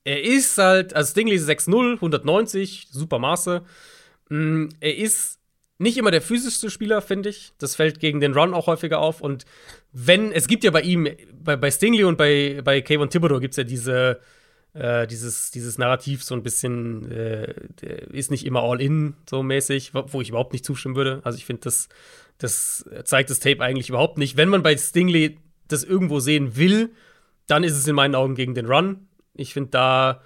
er 0.04 0.22
ist 0.22 0.58
halt, 0.58 0.94
also 0.94 1.10
Stingley 1.10 1.36
ist 1.36 1.48
6-0, 1.48 1.94
190, 1.94 2.88
super 2.90 3.18
Maße. 3.18 3.62
Mm, 4.28 4.66
er 4.80 4.96
ist 4.96 5.40
nicht 5.78 5.96
immer 5.96 6.10
der 6.10 6.22
physischste 6.22 6.70
Spieler, 6.70 7.02
finde 7.02 7.30
ich. 7.30 7.52
Das 7.58 7.74
fällt 7.74 8.00
gegen 8.00 8.20
den 8.20 8.34
Run 8.34 8.54
auch 8.54 8.66
häufiger 8.66 9.00
auf. 9.00 9.20
Und 9.20 9.44
wenn, 9.92 10.30
es 10.30 10.46
gibt 10.46 10.62
ja 10.64 10.70
bei 10.70 10.82
ihm, 10.82 11.08
bei, 11.32 11.56
bei 11.56 11.70
Stingley 11.70 12.04
und 12.04 12.16
bei, 12.16 12.60
bei 12.62 12.80
Kayvon 12.80 13.10
Thibodeau 13.10 13.40
gibt 13.40 13.52
es 13.52 13.56
ja 13.56 13.64
diese, 13.64 14.20
äh, 14.74 15.06
dieses, 15.06 15.50
dieses 15.50 15.78
Narrativ 15.78 16.22
so 16.22 16.34
ein 16.34 16.42
bisschen, 16.42 17.10
äh, 17.10 17.54
ist 18.12 18.30
nicht 18.30 18.46
immer 18.46 18.62
all-in 18.62 19.14
so 19.28 19.42
mäßig, 19.42 19.92
wo 19.94 20.20
ich 20.20 20.28
überhaupt 20.28 20.52
nicht 20.52 20.64
zustimmen 20.64 20.96
würde. 20.96 21.20
Also 21.24 21.38
ich 21.38 21.46
finde, 21.46 21.62
das, 21.62 21.88
das 22.38 22.84
zeigt 23.04 23.30
das 23.30 23.40
Tape 23.40 23.60
eigentlich 23.62 23.88
überhaupt 23.88 24.18
nicht. 24.18 24.36
Wenn 24.36 24.48
man 24.48 24.62
bei 24.62 24.76
Stingley 24.76 25.38
das 25.68 25.82
irgendwo 25.82 26.20
sehen 26.20 26.56
will, 26.56 26.92
dann 27.46 27.64
ist 27.64 27.76
es 27.76 27.86
in 27.86 27.94
meinen 27.94 28.14
Augen 28.14 28.34
gegen 28.34 28.54
den 28.54 28.66
Run. 28.66 29.08
Ich 29.34 29.52
finde, 29.52 29.70
da 29.70 30.20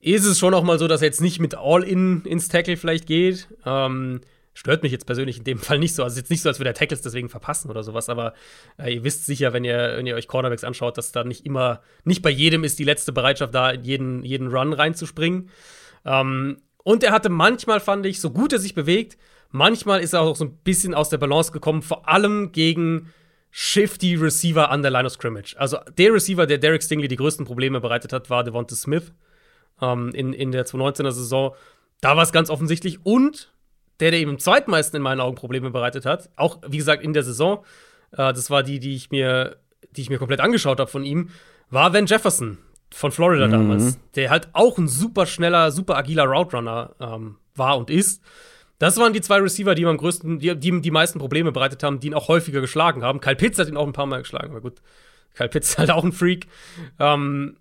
ist 0.00 0.24
es 0.24 0.38
schon 0.38 0.52
auch 0.54 0.64
mal 0.64 0.78
so, 0.78 0.88
dass 0.88 1.00
er 1.00 1.06
jetzt 1.06 1.20
nicht 1.20 1.38
mit 1.38 1.54
All-In 1.54 2.22
ins 2.24 2.48
Tackle 2.48 2.76
vielleicht 2.76 3.06
geht. 3.06 3.48
Ähm, 3.64 4.20
stört 4.54 4.82
mich 4.82 4.92
jetzt 4.92 5.06
persönlich 5.06 5.38
in 5.38 5.44
dem 5.44 5.58
Fall 5.60 5.78
nicht 5.78 5.94
so. 5.94 6.02
Also 6.02 6.14
es 6.14 6.16
ist 6.16 6.22
jetzt 6.24 6.30
nicht 6.30 6.42
so, 6.42 6.48
als 6.48 6.58
würde 6.58 6.70
er 6.70 6.74
Tackles 6.74 7.02
deswegen 7.02 7.28
verpassen 7.28 7.70
oder 7.70 7.82
sowas, 7.82 8.08
aber 8.08 8.34
äh, 8.78 8.94
ihr 8.94 9.04
wisst 9.04 9.26
sicher, 9.26 9.52
wenn 9.52 9.64
ihr, 9.64 9.94
wenn 9.96 10.06
ihr 10.06 10.16
euch 10.16 10.28
Cornerbacks 10.28 10.64
anschaut, 10.64 10.98
dass 10.98 11.12
da 11.12 11.24
nicht 11.24 11.46
immer, 11.46 11.82
nicht 12.04 12.22
bei 12.22 12.30
jedem 12.30 12.64
ist 12.64 12.78
die 12.78 12.84
letzte 12.84 13.12
Bereitschaft 13.12 13.54
da, 13.54 13.70
in 13.70 13.84
jeden, 13.84 14.24
jeden 14.24 14.48
Run 14.48 14.72
reinzuspringen. 14.72 15.50
Ähm, 16.04 16.58
und 16.84 17.04
er 17.04 17.12
hatte 17.12 17.28
manchmal, 17.28 17.78
fand 17.78 18.04
ich, 18.06 18.20
so 18.20 18.30
gut 18.30 18.52
er 18.52 18.58
sich 18.58 18.74
bewegt, 18.74 19.16
manchmal 19.50 20.00
ist 20.00 20.14
er 20.14 20.22
auch 20.22 20.34
so 20.34 20.44
ein 20.44 20.56
bisschen 20.64 20.94
aus 20.94 21.10
der 21.10 21.18
Balance 21.18 21.52
gekommen, 21.52 21.82
vor 21.82 22.08
allem 22.08 22.50
gegen 22.50 23.12
shifty 23.54 24.16
Receiver 24.16 24.70
an 24.70 24.80
der 24.82 24.90
Line 24.90 25.06
of 25.06 25.12
Scrimmage. 25.12 25.54
Also 25.58 25.76
der 25.98 26.12
Receiver, 26.12 26.46
der 26.46 26.58
Derek 26.58 26.82
Stingley 26.82 27.06
die 27.06 27.16
größten 27.16 27.44
Probleme 27.44 27.80
bereitet 27.80 28.12
hat, 28.12 28.30
war 28.30 28.42
Devonta 28.42 28.74
Smith 28.74 29.12
ähm, 29.80 30.10
in, 30.14 30.32
in 30.32 30.50
der 30.50 30.64
2019er 30.64 31.12
Saison. 31.12 31.54
Da 32.00 32.16
war 32.16 32.22
es 32.22 32.32
ganz 32.32 32.48
offensichtlich. 32.48 33.04
Und 33.04 33.52
der, 34.00 34.10
der 34.10 34.20
ihm 34.20 34.30
im 34.30 34.38
zweitmeisten 34.38 34.96
in 34.96 35.02
meinen 35.02 35.20
Augen 35.20 35.36
Probleme 35.36 35.70
bereitet 35.70 36.06
hat, 36.06 36.30
auch 36.34 36.60
wie 36.66 36.78
gesagt 36.78 37.04
in 37.04 37.12
der 37.12 37.22
Saison, 37.22 37.62
äh, 38.12 38.32
das 38.32 38.48
war 38.48 38.62
die, 38.62 38.80
die 38.80 38.96
ich 38.96 39.10
mir, 39.10 39.58
die 39.90 40.00
ich 40.00 40.08
mir 40.08 40.18
komplett 40.18 40.40
angeschaut 40.40 40.80
habe 40.80 40.90
von 40.90 41.04
ihm, 41.04 41.28
war 41.68 41.92
Van 41.92 42.06
Jefferson 42.06 42.56
von 42.90 43.12
Florida 43.12 43.46
mhm. 43.48 43.52
damals, 43.52 43.98
der 44.14 44.30
halt 44.30 44.48
auch 44.54 44.78
ein 44.78 44.88
super 44.88 45.26
schneller, 45.26 45.70
super 45.70 45.98
agiler 45.98 46.24
Route 46.24 46.56
Runner 46.56 46.94
ähm, 47.00 47.36
war 47.54 47.76
und 47.76 47.90
ist. 47.90 48.22
Das 48.82 48.96
waren 48.96 49.12
die 49.12 49.20
zwei 49.20 49.36
Receiver, 49.36 49.76
die 49.76 49.82
ihm 49.82 49.88
am 49.88 49.96
größten, 49.96 50.40
die, 50.40 50.56
die 50.58 50.66
ihm 50.66 50.82
die 50.82 50.90
meisten 50.90 51.20
Probleme 51.20 51.52
bereitet 51.52 51.84
haben, 51.84 52.00
die 52.00 52.08
ihn 52.08 52.14
auch 52.14 52.26
häufiger 52.26 52.60
geschlagen 52.60 53.04
haben. 53.04 53.20
Kyle 53.20 53.36
Pitts 53.36 53.60
hat 53.60 53.68
ihn 53.68 53.76
auch 53.76 53.86
ein 53.86 53.92
paar 53.92 54.06
Mal 54.06 54.22
geschlagen, 54.22 54.50
aber 54.50 54.60
gut. 54.60 54.82
Kyle 55.34 55.48
Pitts 55.48 55.70
ist 55.70 55.78
halt 55.78 55.92
auch 55.92 56.02
ein 56.02 56.10
Freak. 56.10 56.48
Ähm, 56.98 57.58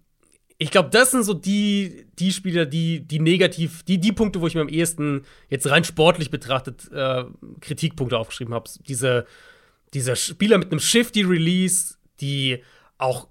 ich 0.57 0.71
glaube, 0.71 0.89
das 0.89 1.11
sind 1.11 1.21
so 1.21 1.35
die, 1.35 2.07
die 2.17 2.31
Spieler, 2.31 2.65
die, 2.65 3.01
die 3.01 3.19
negativ, 3.19 3.83
die, 3.83 3.99
die 3.99 4.11
Punkte, 4.11 4.41
wo 4.41 4.47
ich 4.47 4.55
mir 4.55 4.61
am 4.61 4.67
ehesten 4.67 5.25
jetzt 5.47 5.69
rein 5.69 5.83
sportlich 5.83 6.31
betrachtet 6.31 6.91
äh, 6.91 7.25
Kritikpunkte 7.59 8.17
aufgeschrieben 8.17 8.55
habe. 8.55 8.71
Diese, 8.87 9.27
dieser 9.93 10.15
Spieler 10.15 10.57
mit 10.57 10.71
einem 10.71 10.79
shifty 10.79 11.21
Release, 11.21 11.97
die 12.19 12.63
auch 12.97 13.27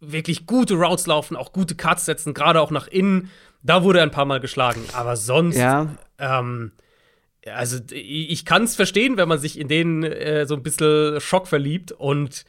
wirklich 0.00 0.46
gute 0.46 0.74
Routes 0.74 1.06
laufen, 1.06 1.36
auch 1.36 1.52
gute 1.52 1.76
Cuts 1.76 2.04
setzen, 2.04 2.34
gerade 2.34 2.60
auch 2.60 2.72
nach 2.72 2.88
innen. 2.88 3.30
Da 3.62 3.84
wurde 3.84 4.00
er 4.00 4.02
ein 4.02 4.10
paar 4.10 4.24
Mal 4.24 4.40
geschlagen. 4.40 4.80
Aber 4.92 5.14
sonst, 5.14 5.56
ja. 5.56 5.86
ähm, 6.18 6.72
also 7.46 7.78
ich 7.90 8.44
kann 8.44 8.64
es 8.64 8.76
verstehen, 8.76 9.16
wenn 9.16 9.28
man 9.28 9.38
sich 9.38 9.58
in 9.58 9.68
denen 9.68 10.04
äh, 10.04 10.46
so 10.46 10.54
ein 10.54 10.62
bisschen 10.62 11.20
Schock 11.20 11.48
verliebt 11.48 11.92
und 11.92 12.44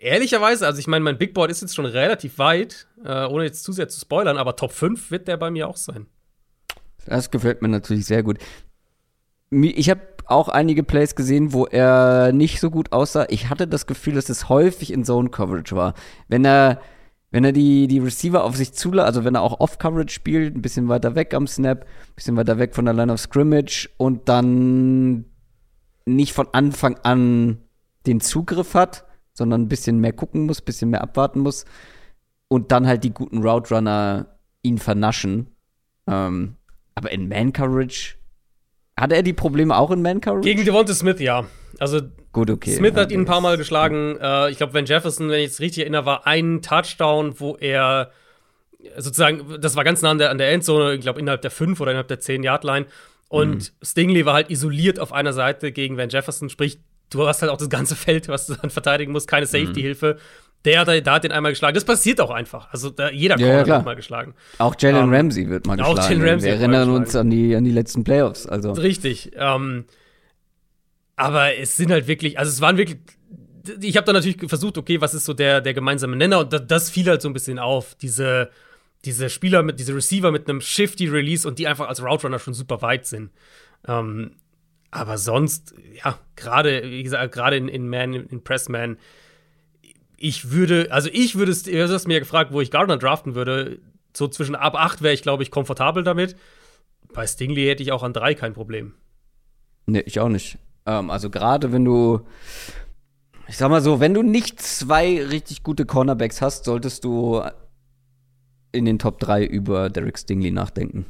ehrlicherweise, 0.00 0.66
also 0.66 0.78
ich 0.78 0.86
meine, 0.86 1.04
mein 1.04 1.18
Big 1.18 1.34
Board 1.34 1.50
ist 1.50 1.62
jetzt 1.62 1.74
schon 1.74 1.86
relativ 1.86 2.38
weit, 2.38 2.88
äh, 3.04 3.26
ohne 3.26 3.44
jetzt 3.44 3.62
zu 3.62 3.72
sehr 3.72 3.88
zu 3.88 4.00
spoilern, 4.00 4.38
aber 4.38 4.56
Top 4.56 4.72
5 4.72 5.10
wird 5.10 5.28
der 5.28 5.36
bei 5.36 5.50
mir 5.50 5.68
auch 5.68 5.76
sein. 5.76 6.06
Das 7.06 7.30
gefällt 7.30 7.62
mir 7.62 7.68
natürlich 7.68 8.06
sehr 8.06 8.22
gut. 8.22 8.38
Ich 9.50 9.88
habe 9.90 10.00
auch 10.26 10.48
einige 10.48 10.82
Plays 10.82 11.14
gesehen, 11.14 11.52
wo 11.52 11.66
er 11.66 12.32
nicht 12.32 12.58
so 12.58 12.70
gut 12.70 12.92
aussah. 12.92 13.26
Ich 13.28 13.48
hatte 13.48 13.68
das 13.68 13.86
Gefühl, 13.86 14.14
dass 14.14 14.28
es 14.28 14.48
häufig 14.48 14.92
in 14.92 15.04
Zone 15.04 15.30
Coverage 15.30 15.76
war. 15.76 15.94
Wenn 16.26 16.44
er 16.44 16.80
wenn 17.36 17.44
er 17.44 17.52
die, 17.52 17.86
die 17.86 17.98
Receiver 17.98 18.44
auf 18.44 18.56
sich 18.56 18.72
zulässt, 18.72 19.04
also 19.04 19.24
wenn 19.26 19.34
er 19.34 19.42
auch 19.42 19.60
Off-Coverage 19.60 20.08
spielt, 20.08 20.56
ein 20.56 20.62
bisschen 20.62 20.88
weiter 20.88 21.14
weg 21.16 21.34
am 21.34 21.46
Snap, 21.46 21.82
ein 21.82 22.14
bisschen 22.14 22.34
weiter 22.34 22.58
weg 22.58 22.74
von 22.74 22.86
der 22.86 22.94
Line 22.94 23.12
of 23.12 23.20
Scrimmage 23.20 23.90
und 23.98 24.30
dann 24.30 25.26
nicht 26.06 26.32
von 26.32 26.48
Anfang 26.52 26.96
an 27.02 27.58
den 28.06 28.22
Zugriff 28.22 28.72
hat, 28.72 29.04
sondern 29.34 29.60
ein 29.60 29.68
bisschen 29.68 30.00
mehr 30.00 30.14
gucken 30.14 30.46
muss, 30.46 30.62
ein 30.62 30.64
bisschen 30.64 30.88
mehr 30.88 31.02
abwarten 31.02 31.40
muss 31.40 31.66
und 32.48 32.72
dann 32.72 32.86
halt 32.86 33.04
die 33.04 33.12
guten 33.12 33.42
Route 33.42 33.74
Runner 33.74 34.38
ihn 34.62 34.78
vernaschen. 34.78 35.48
Ähm, 36.06 36.56
aber 36.94 37.12
in 37.12 37.28
Man-Coverage 37.28 38.14
hatte 38.98 39.14
er 39.14 39.22
die 39.22 39.34
Probleme 39.34 39.76
auch 39.76 39.90
in 39.90 40.00
Man-Coverage? 40.00 40.48
Gegen 40.48 40.64
Devonta 40.64 40.94
Smith, 40.94 41.20
ja. 41.20 41.44
Also 41.78 42.00
Gut, 42.32 42.50
okay. 42.50 42.74
Smith 42.76 42.94
hat 42.94 43.12
ihn 43.12 43.20
ein 43.20 43.26
paar 43.26 43.40
Mal 43.40 43.56
geschlagen. 43.56 44.18
Äh, 44.20 44.50
ich 44.50 44.58
glaube, 44.58 44.74
wenn 44.74 44.84
Jefferson, 44.84 45.30
wenn 45.30 45.40
ich 45.40 45.52
es 45.52 45.60
richtig 45.60 45.84
erinnere, 45.84 46.04
war 46.04 46.26
ein 46.26 46.60
Touchdown, 46.62 47.40
wo 47.40 47.56
er 47.56 48.10
sozusagen, 48.98 49.60
das 49.60 49.76
war 49.76 49.84
ganz 49.84 50.02
nah 50.02 50.10
an 50.10 50.18
der, 50.18 50.30
an 50.30 50.38
der 50.38 50.52
Endzone, 50.52 50.94
ich 50.94 51.00
glaube, 51.00 51.20
innerhalb 51.20 51.42
der 51.42 51.50
5 51.50 51.80
oder 51.80 51.92
innerhalb 51.92 52.08
der 52.08 52.20
10-Yard-Line. 52.20 52.86
Und 53.28 53.54
mhm. 53.54 53.84
Stingley 53.84 54.24
war 54.24 54.34
halt 54.34 54.50
isoliert 54.50 55.00
auf 55.00 55.12
einer 55.12 55.32
Seite 55.32 55.72
gegen 55.72 55.96
Van 55.96 56.08
Jefferson, 56.08 56.48
sprich, 56.48 56.78
du 57.10 57.26
hast 57.26 57.42
halt 57.42 57.50
auch 57.50 57.56
das 57.56 57.68
ganze 57.68 57.96
Feld, 57.96 58.28
was 58.28 58.46
du 58.46 58.54
dann 58.54 58.70
verteidigen 58.70 59.12
musst, 59.12 59.28
keine 59.28 59.46
Safety-Hilfe. 59.46 60.14
Mhm. 60.14 60.46
Der, 60.64 60.84
der, 60.84 61.00
der, 61.00 61.12
hat 61.12 61.22
den 61.22 61.30
einmal 61.30 61.52
geschlagen. 61.52 61.74
Das 61.74 61.84
passiert 61.84 62.20
auch 62.20 62.30
einfach. 62.30 62.72
Also 62.72 62.90
da, 62.90 63.10
jeder 63.10 63.38
ja, 63.38 63.46
ja, 63.46 63.66
wird 63.66 63.84
mal 63.84 63.94
geschlagen. 63.94 64.34
Auch 64.58 64.74
Jalen 64.76 64.96
um, 64.96 65.04
ähm, 65.04 65.14
Ramsey 65.14 65.48
wird 65.48 65.64
mal 65.64 65.76
geschlagen. 65.76 65.98
Auch 65.98 66.10
Jalen 66.10 66.28
Ramsey. 66.28 66.50
Wir 66.50 66.56
erinnern 66.58 66.90
uns 66.90 67.14
an 67.14 67.30
die, 67.30 67.54
an 67.54 67.62
die 67.62 67.70
letzten 67.70 68.02
Playoffs. 68.02 68.46
Also. 68.46 68.72
Richtig. 68.72 69.30
Ähm, 69.36 69.84
aber 71.16 71.56
es 71.56 71.76
sind 71.76 71.90
halt 71.90 72.06
wirklich, 72.06 72.38
also 72.38 72.50
es 72.50 72.60
waren 72.60 72.76
wirklich, 72.76 72.98
ich 73.80 73.96
habe 73.96 74.04
dann 74.04 74.14
natürlich 74.14 74.36
versucht, 74.48 74.78
okay, 74.78 75.00
was 75.00 75.14
ist 75.14 75.24
so 75.24 75.32
der, 75.32 75.60
der 75.60 75.74
gemeinsame 75.74 76.14
Nenner? 76.14 76.40
Und 76.40 76.52
das, 76.52 76.66
das 76.66 76.90
fiel 76.90 77.08
halt 77.08 77.22
so 77.22 77.28
ein 77.28 77.32
bisschen 77.32 77.58
auf. 77.58 77.94
Diese, 77.96 78.50
diese 79.04 79.30
Spieler 79.30 79.62
mit, 79.62 79.80
diese 79.80 79.94
Receiver 79.94 80.30
mit 80.30 80.48
einem 80.48 80.60
shifty 80.60 81.08
Release 81.08 81.48
und 81.48 81.58
die 81.58 81.66
einfach 81.66 81.88
als 81.88 82.02
Route 82.02 82.24
Runner 82.24 82.38
schon 82.38 82.54
super 82.54 82.82
weit 82.82 83.06
sind. 83.06 83.30
Ähm, 83.88 84.32
aber 84.90 85.18
sonst, 85.18 85.74
ja, 86.04 86.18
gerade, 86.36 86.82
wie 86.84 87.02
gesagt, 87.02 87.34
gerade 87.34 87.56
in, 87.56 87.68
in 87.68 87.88
Man, 87.88 88.14
in 88.14 88.44
Pressman, 88.44 88.98
ich 90.16 90.50
würde, 90.50 90.88
also 90.90 91.08
ich 91.12 91.36
würde 91.36 91.52
es, 91.52 91.64
du 91.64 91.88
hast 91.88 92.06
mir 92.06 92.20
gefragt, 92.20 92.52
wo 92.52 92.60
ich 92.60 92.70
Gardner 92.70 92.96
draften 92.98 93.34
würde. 93.34 93.78
So 94.14 94.28
zwischen 94.28 94.54
ab 94.54 94.74
8 94.74 95.02
wäre 95.02 95.12
ich, 95.12 95.22
glaube 95.22 95.42
ich, 95.42 95.50
komfortabel 95.50 96.02
damit. 96.02 96.36
Bei 97.12 97.26
Stingley 97.26 97.66
hätte 97.66 97.82
ich 97.82 97.92
auch 97.92 98.02
an 98.02 98.12
3 98.12 98.34
kein 98.34 98.54
Problem. 98.54 98.94
Nee, 99.86 100.02
ich 100.06 100.18
auch 100.20 100.28
nicht. 100.28 100.58
Ähm, 100.86 101.10
also 101.10 101.30
gerade 101.30 101.72
wenn 101.72 101.84
du, 101.84 102.20
ich 103.48 103.56
sag 103.56 103.68
mal 103.70 103.82
so, 103.82 104.00
wenn 104.00 104.14
du 104.14 104.22
nicht 104.22 104.60
zwei 104.60 105.22
richtig 105.24 105.62
gute 105.62 105.84
Cornerbacks 105.84 106.40
hast, 106.40 106.64
solltest 106.64 107.04
du 107.04 107.42
in 108.72 108.84
den 108.84 108.98
Top 108.98 109.18
3 109.18 109.44
über 109.44 109.90
Derek 109.90 110.18
Stingley 110.18 110.50
nachdenken. 110.50 111.06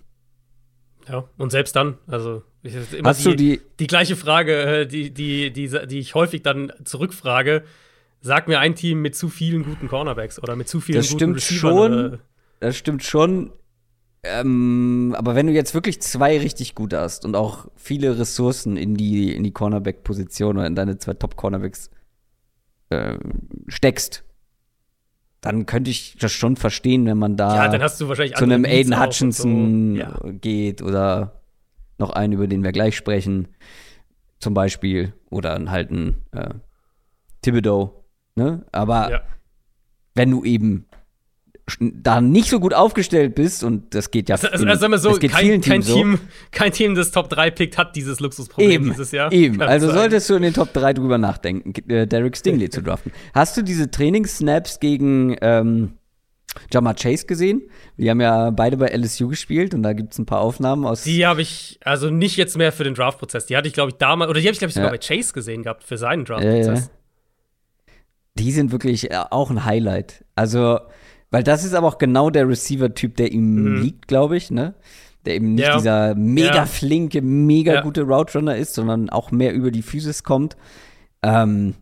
Ja, 1.08 1.24
und 1.36 1.50
selbst 1.50 1.76
dann, 1.76 1.98
also 2.06 2.42
immer 2.62 3.10
Hast 3.10 3.20
die, 3.20 3.24
du 3.24 3.36
die, 3.36 3.60
die 3.78 3.86
gleiche 3.86 4.16
Frage, 4.16 4.80
äh, 4.80 4.86
die, 4.86 5.12
die, 5.12 5.52
die, 5.52 5.68
die 5.86 5.98
ich 5.98 6.14
häufig 6.14 6.42
dann 6.42 6.72
zurückfrage. 6.84 7.62
Sag 8.22 8.48
mir 8.48 8.58
ein 8.58 8.74
Team 8.74 9.02
mit 9.02 9.14
zu 9.14 9.28
vielen 9.28 9.64
guten 9.64 9.88
Cornerbacks 9.88 10.42
oder 10.42 10.56
mit 10.56 10.68
zu 10.68 10.80
vielen 10.80 10.98
das 10.98 11.10
guten 11.10 11.38
stimmt 11.38 11.42
Schon, 11.42 12.14
äh. 12.14 12.18
das 12.60 12.76
stimmt 12.76 13.04
schon. 13.04 13.52
Ähm, 14.32 15.14
aber 15.18 15.34
wenn 15.34 15.46
du 15.46 15.52
jetzt 15.52 15.74
wirklich 15.74 16.00
zwei 16.00 16.38
richtig 16.38 16.74
gut 16.74 16.92
hast 16.94 17.24
und 17.24 17.36
auch 17.36 17.68
viele 17.76 18.18
Ressourcen 18.18 18.76
in 18.76 18.94
die, 18.94 19.34
in 19.34 19.44
die 19.44 19.52
Cornerback-Position 19.52 20.58
oder 20.58 20.66
in 20.66 20.74
deine 20.74 20.98
zwei 20.98 21.14
Top-Cornerbacks 21.14 21.90
äh, 22.90 23.16
steckst, 23.68 24.24
dann 25.40 25.66
könnte 25.66 25.90
ich 25.90 26.16
das 26.18 26.32
schon 26.32 26.56
verstehen, 26.56 27.06
wenn 27.06 27.18
man 27.18 27.36
da 27.36 27.70
ja, 27.70 27.88
zu 27.88 28.44
einem 28.44 28.64
Aiden 28.64 29.00
Hutchinson 29.00 29.94
so. 29.94 30.00
ja. 30.00 30.18
geht 30.40 30.82
oder 30.82 31.42
noch 31.98 32.10
einen, 32.10 32.32
über 32.32 32.46
den 32.46 32.64
wir 32.64 32.72
gleich 32.72 32.96
sprechen, 32.96 33.48
zum 34.38 34.54
Beispiel, 34.54 35.14
oder 35.30 35.58
halt 35.70 35.90
ein 35.90 36.16
äh, 36.32 36.54
Thibodeau. 37.42 38.04
Ne? 38.34 38.66
Aber 38.72 39.10
ja. 39.10 39.20
wenn 40.14 40.30
du 40.30 40.44
eben 40.44 40.86
da 41.80 42.20
nicht 42.20 42.48
so 42.48 42.60
gut 42.60 42.74
aufgestellt 42.74 43.34
bist 43.34 43.64
und 43.64 43.92
das 43.94 44.12
geht 44.12 44.28
ja 44.28 44.36
also, 44.36 44.46
also, 44.48 44.64
sagen 44.80 44.92
wir 44.92 44.98
so, 44.98 45.14
kein, 45.14 45.60
kein 45.60 45.80
Team, 45.80 46.14
so. 46.14 46.20
kein 46.52 46.70
Team, 46.70 46.94
das 46.94 47.10
Top 47.10 47.28
3 47.28 47.50
pickt, 47.50 47.76
hat 47.76 47.96
dieses 47.96 48.20
Luxusproblem 48.20 48.70
eben, 48.70 48.90
dieses 48.90 49.10
Jahr. 49.10 49.32
Eben, 49.32 49.60
also 49.60 49.88
sein. 49.88 49.96
solltest 49.96 50.30
du 50.30 50.34
in 50.36 50.42
den 50.42 50.54
Top 50.54 50.72
3 50.72 50.92
drüber 50.92 51.18
nachdenken, 51.18 51.74
äh, 51.90 52.06
Derek 52.06 52.36
Stingley 52.36 52.70
zu 52.70 52.82
draften. 52.84 53.10
Hast 53.34 53.56
du 53.56 53.62
diese 53.62 53.90
Trainingssnaps 53.90 54.78
gegen 54.78 55.36
ähm, 55.40 55.94
Jama 56.72 56.94
Chase 56.94 57.26
gesehen? 57.26 57.62
Die 57.96 58.08
haben 58.10 58.20
ja 58.20 58.50
beide 58.50 58.76
bei 58.76 58.86
LSU 58.96 59.26
gespielt 59.26 59.74
und 59.74 59.82
da 59.82 59.92
gibt 59.92 60.12
es 60.12 60.18
ein 60.20 60.26
paar 60.26 60.42
Aufnahmen 60.42 60.86
aus. 60.86 61.02
Die 61.02 61.26
habe 61.26 61.42
ich, 61.42 61.80
also 61.82 62.10
nicht 62.10 62.36
jetzt 62.36 62.56
mehr 62.56 62.70
für 62.70 62.84
den 62.84 62.94
Draftprozess. 62.94 63.46
Die 63.46 63.56
hatte 63.56 63.66
ich, 63.66 63.74
glaube 63.74 63.90
ich, 63.90 63.96
damals, 63.96 64.30
oder 64.30 64.40
die 64.40 64.46
habe 64.46 64.52
ich, 64.52 64.60
glaube 64.60 64.68
ich, 64.68 64.74
sogar 64.74 64.92
ja. 64.92 64.96
bei 64.96 65.04
Chase 65.04 65.32
gesehen 65.32 65.64
gehabt 65.64 65.82
für 65.82 65.98
seinen 65.98 66.24
Draftprozess. 66.24 66.80
Ja, 66.80 66.90
die 68.38 68.52
sind 68.52 68.70
wirklich 68.70 69.10
äh, 69.10 69.16
auch 69.30 69.50
ein 69.50 69.64
Highlight. 69.64 70.24
Also 70.36 70.78
weil 71.30 71.42
das 71.42 71.64
ist 71.64 71.74
aber 71.74 71.86
auch 71.88 71.98
genau 71.98 72.30
der 72.30 72.48
Receiver-Typ, 72.48 73.16
der 73.16 73.32
ihm 73.32 73.54
mhm. 73.54 73.82
liegt, 73.82 74.08
glaube 74.08 74.36
ich, 74.36 74.50
ne? 74.50 74.74
der 75.24 75.34
eben 75.34 75.54
nicht 75.54 75.66
Ja. 75.66 75.76
dieser 75.76 76.14
mega 76.14 76.54
Ja. 76.54 76.66
flinke, 76.66 77.20
mega 77.20 77.74
Ja. 77.74 77.80
gute 77.82 78.02
Route 78.02 78.38
Runner 78.38 78.56
ist, 78.56 78.74
sondern 78.74 79.10
auch 79.10 79.32
mehr 79.32 79.52
über 79.52 79.70
die 79.72 79.82
Physis 79.82 80.22
kommt. 80.22 80.56
Ähm, 81.22 81.74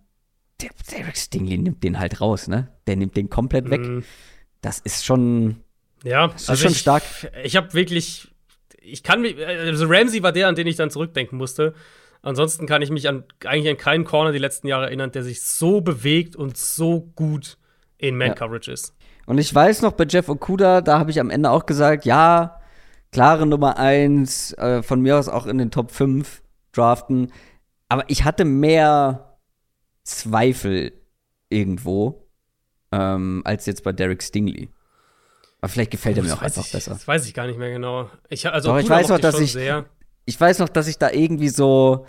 der 0.63 0.71
Derek 0.91 1.17
Stingley 1.17 1.59
nimmt 1.59 1.85
den 1.85 1.99
halt 1.99 2.21
raus, 2.21 2.49
ne? 2.49 2.69
Der 2.87 2.97
nimmt 2.97 3.17
den 3.17 3.29
komplett 3.29 3.69
weg. 3.71 3.81
Mhm. 3.81 4.05
Das 4.63 4.79
ist 4.79 5.05
schon, 5.05 5.57
Ja, 6.05 6.27
ist 6.35 6.59
schon 6.59 6.71
ich, 6.73 6.79
stark. 6.79 7.03
Ich 7.43 7.55
habe 7.57 7.75
wirklich, 7.75 8.29
ich 8.81 9.03
kann 9.03 9.21
mich, 9.21 9.37
also 9.47 9.87
Ramsey 9.87 10.23
war 10.23 10.33
der, 10.33 10.49
an 10.49 10.55
den 10.55 10.67
ich 10.67 10.77
dann 10.77 10.91
zurückdenken 10.91 11.37
musste. 11.37 11.75
Ansonsten 12.23 12.67
kann 12.67 12.81
ich 12.81 12.89
mich 12.89 13.07
an 13.11 13.25
eigentlich 13.45 13.69
an 13.71 13.77
keinen 13.77 14.05
Corner 14.05 14.33
die 14.33 14.39
letzten 14.39 14.69
Jahre 14.69 14.87
erinnern, 14.87 15.13
der 15.13 15.23
sich 15.23 15.43
so 15.43 15.83
bewegt 15.83 16.35
und 16.35 16.57
so 16.57 17.03
gut 17.15 17.59
in 17.99 18.17
Man 18.17 18.29
Ja. 18.29 18.35
Coverage 18.35 18.73
ist. 18.73 18.95
Und 19.27 19.39
ich 19.39 19.55
weiß 19.55 19.83
noch, 19.83 19.93
bei 19.93 20.05
Jeff 20.09 20.29
Okuda, 20.29 20.81
da 20.81 20.99
habe 20.99 21.11
ich 21.11 21.19
am 21.21 21.31
Ende 21.31 21.51
auch 21.51 21.67
gesagt, 21.67 22.05
ja, 22.05 22.61
klare 23.13 23.47
Nummer 23.47 23.79
eins, 23.79 24.53
äh, 24.55 24.83
von 24.83 25.01
mir 25.01 25.19
aus 25.19 25.29
auch 25.29 25.47
in 25.47 25.59
den 25.59 25.71
Top 25.71 25.91
5 25.91 26.43
draften. 26.73 27.33
Aber 27.89 28.05
ich 28.09 28.25
hatte 28.25 28.45
mehr 28.45 29.39
Zweifel 30.03 30.93
irgendwo, 31.49 32.29
ähm, 32.93 33.43
als 33.45 33.67
jetzt 33.67 33.85
bei 33.85 33.93
Derek 33.93 34.23
Stingley. 34.23 34.69
Aber 35.61 35.69
vielleicht 35.71 35.93
gefällt 35.93 36.19
er 36.19 36.25
mir 36.25 36.35
auch 36.35 36.43
einfach 36.43 36.67
ich, 36.67 36.73
besser. 36.73 36.91
Das 36.93 37.09
weiß 37.09 37.27
ich 37.27 37.33
gar 37.33 37.47
nicht 37.47 37.59
mehr 37.59 37.71
genau. 37.71 38.11
Ich, 38.29 38.47
also 38.47 38.71
Doch, 38.73 38.79
ich 38.79 38.89
weiß 38.89 39.09
noch, 39.09 39.19
dass 39.19 39.41
ich- 39.41 39.53
Sehr. 39.53 39.87
Ich 40.27 40.41
weiß 40.41 40.59
noch, 40.59 40.69
dass 40.71 40.87
ich 40.89 40.99
da 40.99 41.11
irgendwie 41.11 41.49
so 41.51 42.07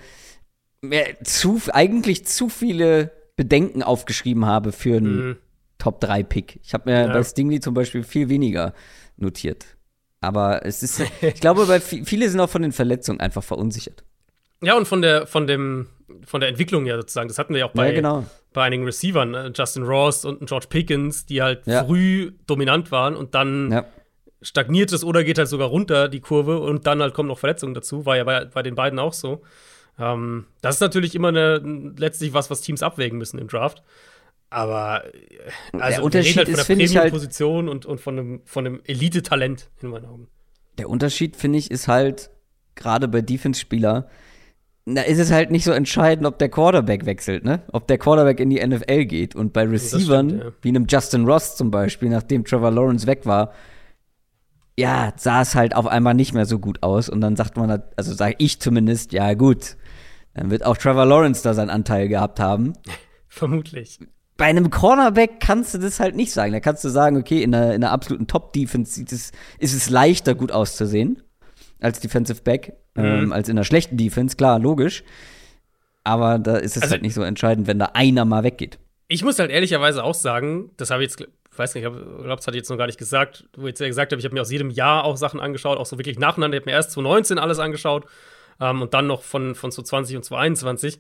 mehr, 0.82 1.22
zu, 1.24 1.62
eigentlich 1.72 2.26
zu 2.26 2.48
viele 2.50 3.12
Bedenken 3.36 3.84
aufgeschrieben 3.84 4.46
habe 4.46 4.72
für 4.72 4.98
einen 4.98 5.28
Mhm. 5.30 5.38
Top 5.78 6.00
3 6.02 6.24
Pick. 6.24 6.60
Ich 6.64 6.74
habe 6.74 6.90
mir 6.90 7.02
Ja. 7.08 7.14
bei 7.14 7.24
Stingley 7.24 7.60
zum 7.60 7.74
Beispiel 7.74 8.04
viel 8.04 8.30
weniger 8.30 8.74
notiert. 9.18 9.66
Aber 10.22 10.66
es 10.66 10.82
ist, 10.84 11.02
ich 11.22 11.36
glaube, 11.42 11.64
vi- 11.64 12.06
viele 12.06 12.30
sind 12.30 12.40
auch 12.40 12.50
von 12.50 12.62
den 12.62 12.72
Verletzungen 12.72 13.20
einfach 13.20 13.44
verunsichert. 13.44 14.04
Ja, 14.64 14.76
und 14.78 14.88
von 14.88 15.02
der, 15.02 15.28
von 15.28 15.48
dem, 15.48 15.88
von 16.26 16.40
der 16.40 16.50
Entwicklung 16.50 16.86
ja 16.86 16.96
sozusagen. 16.98 17.28
Das 17.28 17.38
hatten 17.38 17.54
wir 17.54 17.60
ja 17.60 17.66
auch 17.68 17.74
bei, 17.74 17.90
ja, 17.90 17.94
genau. 17.96 18.26
bei 18.54 18.64
einigen 18.64 18.86
Receivern, 18.86 19.32
ne? 19.32 19.52
Justin 19.56 19.84
Ross 19.84 20.24
und 20.26 20.46
George 20.48 20.68
Pickens, 20.70 21.26
die 21.26 21.42
halt 21.42 21.68
Ja. 21.68 21.84
früh 21.84 22.32
dominant 22.48 22.90
waren 22.92 23.16
und 23.16 23.36
dann 23.36 23.72
Ja. 23.72 23.86
stagniert 24.42 24.92
es 24.94 25.04
oder 25.04 25.24
geht 25.24 25.38
halt 25.38 25.50
sogar 25.50 25.68
runter, 25.68 26.08
die 26.08 26.22
Kurve, 26.22 26.60
und 26.60 26.88
dann 26.88 27.02
halt 27.02 27.14
kommen 27.14 27.28
noch 27.30 27.38
Verletzungen 27.40 27.74
dazu. 27.74 28.06
War 28.06 28.16
ja 28.18 28.24
bei, 28.24 28.46
bei 28.46 28.64
den 28.64 28.76
beiden 28.76 28.98
auch 28.98 29.14
so. 29.14 29.42
Ähm, 30.00 30.46
das 30.62 30.76
ist 30.76 30.82
natürlich 30.82 31.16
immer 31.16 31.28
eine, 31.30 31.58
letztlich 31.98 32.34
was, 32.34 32.50
was 32.50 32.62
Teams 32.62 32.82
abwägen 32.82 33.18
müssen 33.18 33.38
im 33.40 33.48
Draft. 33.48 33.84
Aber 34.50 35.04
äh, 35.06 35.78
also 35.80 36.04
Unterschied 36.04 36.36
wir 36.36 36.42
reden 36.44 36.48
halt 36.48 36.50
ist, 36.50 36.56
von 36.58 36.66
finde 36.66 36.84
der 36.86 36.92
ich, 36.92 36.98
halt- 36.98 37.04
Premium-Position 37.12 37.70
und, 37.70 37.86
und 37.86 38.00
von 38.00 38.18
einem, 38.20 38.42
von 38.46 38.66
einem 38.66 38.82
Elite-Talent 38.86 39.70
in 39.82 39.90
meinen 39.90 40.06
Augen. 40.06 40.28
Der 40.78 40.90
Unterschied, 40.90 41.36
finde 41.36 41.58
ich, 41.58 41.72
ist 41.72 41.88
halt, 41.88 42.30
gerade 42.76 43.08
bei 43.08 43.22
Defense-Spieler, 43.22 44.08
da 44.88 45.02
ist 45.02 45.18
es 45.20 45.32
halt 45.32 45.50
nicht 45.50 45.64
so 45.64 45.72
entscheidend, 45.72 46.28
ob 46.28 46.38
der 46.38 46.50
Quarterback 46.50 47.06
wechselt, 47.08 47.44
ne? 47.44 47.64
Ob 47.72 47.88
der 47.88 47.98
Quarterback 47.98 48.40
in 48.40 48.50
die 48.52 48.66
NFL 48.66 49.06
geht. 49.06 49.36
Und 49.36 49.52
bei 49.52 49.64
Receivern, 49.64 50.30
stimmt, 50.30 50.44
ja. 50.44 50.52
wie 50.62 50.70
einem 50.70 50.86
Justin 50.88 51.26
Ross 51.26 51.56
zum 51.58 51.72
Beispiel, 51.72 52.10
nachdem 52.10 52.46
Trevor 52.46 52.70
Lawrence 52.72 53.08
weg 53.08 53.26
war, 53.26 53.52
ja, 54.78 55.14
sah 55.18 55.42
es 55.42 55.56
halt 55.56 55.76
auf 55.76 55.88
einmal 55.88 56.14
nicht 56.14 56.34
mehr 56.34 56.46
so 56.46 56.60
gut 56.60 56.84
aus. 56.84 57.10
Und 57.10 57.22
dann 57.22 57.36
sagt 57.36 57.58
man, 57.58 57.70
halt- 57.72 57.84
also 57.96 58.14
sage 58.14 58.36
ich 58.38 58.60
zumindest, 58.60 59.12
ja 59.14 59.34
gut, 59.34 59.78
dann 60.34 60.52
wird 60.52 60.64
auch 60.66 60.78
Trevor 60.78 61.06
Lawrence 61.06 61.42
da 61.42 61.54
seinen 61.54 61.70
Anteil 61.72 62.08
gehabt 62.08 62.40
haben. 62.40 62.74
Vermutlich. 63.28 64.00
Bei 64.38 64.46
einem 64.46 64.70
Cornerback 64.70 65.40
kannst 65.40 65.74
du 65.74 65.78
das 65.78 66.00
halt 66.00 66.16
nicht 66.16 66.32
sagen. 66.34 66.52
Da 66.52 66.60
kannst 66.60 66.84
du 66.84 66.90
sagen, 66.90 67.16
okay, 67.18 67.42
in 67.42 67.56
einer, 67.56 67.74
in 67.74 67.84
einer 67.84 67.92
absoluten 67.92 68.28
Top-Defense 68.28 69.02
ist 69.02 69.34
es 69.60 69.90
leichter, 69.90 70.36
gut 70.36 70.52
auszusehen 70.52 71.22
als 71.80 72.00
Defensive 72.00 72.42
Back, 72.42 72.74
ähm, 72.96 73.32
als 73.32 73.48
in 73.48 73.58
einer 73.58 73.64
schlechten 73.64 73.96
Defense, 73.98 74.36
klar, 74.36 74.60
logisch. 74.60 75.04
Aber 76.04 76.40
da 76.40 76.58
ist 76.58 76.76
es 76.78 76.84
Also- 76.84 76.94
halt 76.94 77.02
nicht 77.02 77.14
so 77.14 77.22
entscheidend, 77.24 77.68
wenn 77.68 77.80
da 77.80 77.92
einer 77.94 78.26
mal 78.26 78.44
weggeht. 78.44 78.80
Ich 79.08 79.24
muss 79.24 79.38
halt 79.40 79.52
ehrlicherweise 79.52 80.04
auch 80.04 80.16
sagen, 80.16 80.72
das 80.78 80.90
habe 80.90 81.04
ich 81.04 81.12
jetzt, 81.12 81.22
ich 81.22 81.58
weiß 81.60 81.76
nicht, 81.76 81.84
ich 81.86 81.90
glaube, 81.92 82.26
das 82.36 82.48
hatte 82.48 82.58
ich 82.58 82.62
jetzt 82.62 82.70
noch 82.70 82.78
gar 82.78 82.88
nicht 82.88 82.98
gesagt, 82.98 83.48
wo 83.56 83.64
ich 83.64 83.70
jetzt 83.70 83.80
ja 83.82 83.88
gesagt 83.88 84.12
habe, 84.12 84.20
ich 84.20 84.26
habe 84.26 84.34
mir 84.34 84.42
aus 84.42 84.52
jedem 84.52 84.70
Jahr 84.72 85.04
auch 85.04 85.16
Sachen 85.16 85.40
angeschaut, 85.40 85.78
auch 85.78 85.86
so 85.86 85.98
wirklich 86.00 86.18
nacheinander. 86.18 86.58
Ich 86.58 86.62
habe 86.62 86.72
mir 86.72 86.76
erst 86.76 86.92
2019 86.92 87.38
alles 87.38 87.60
angeschaut 87.60 88.06
ähm, 88.60 88.82
und 88.82 88.94
dann 88.94 89.06
noch 89.08 89.22
von, 89.22 89.54
von 89.56 89.72
2020 89.72 90.18
und 90.18 90.24
2021. 90.24 91.00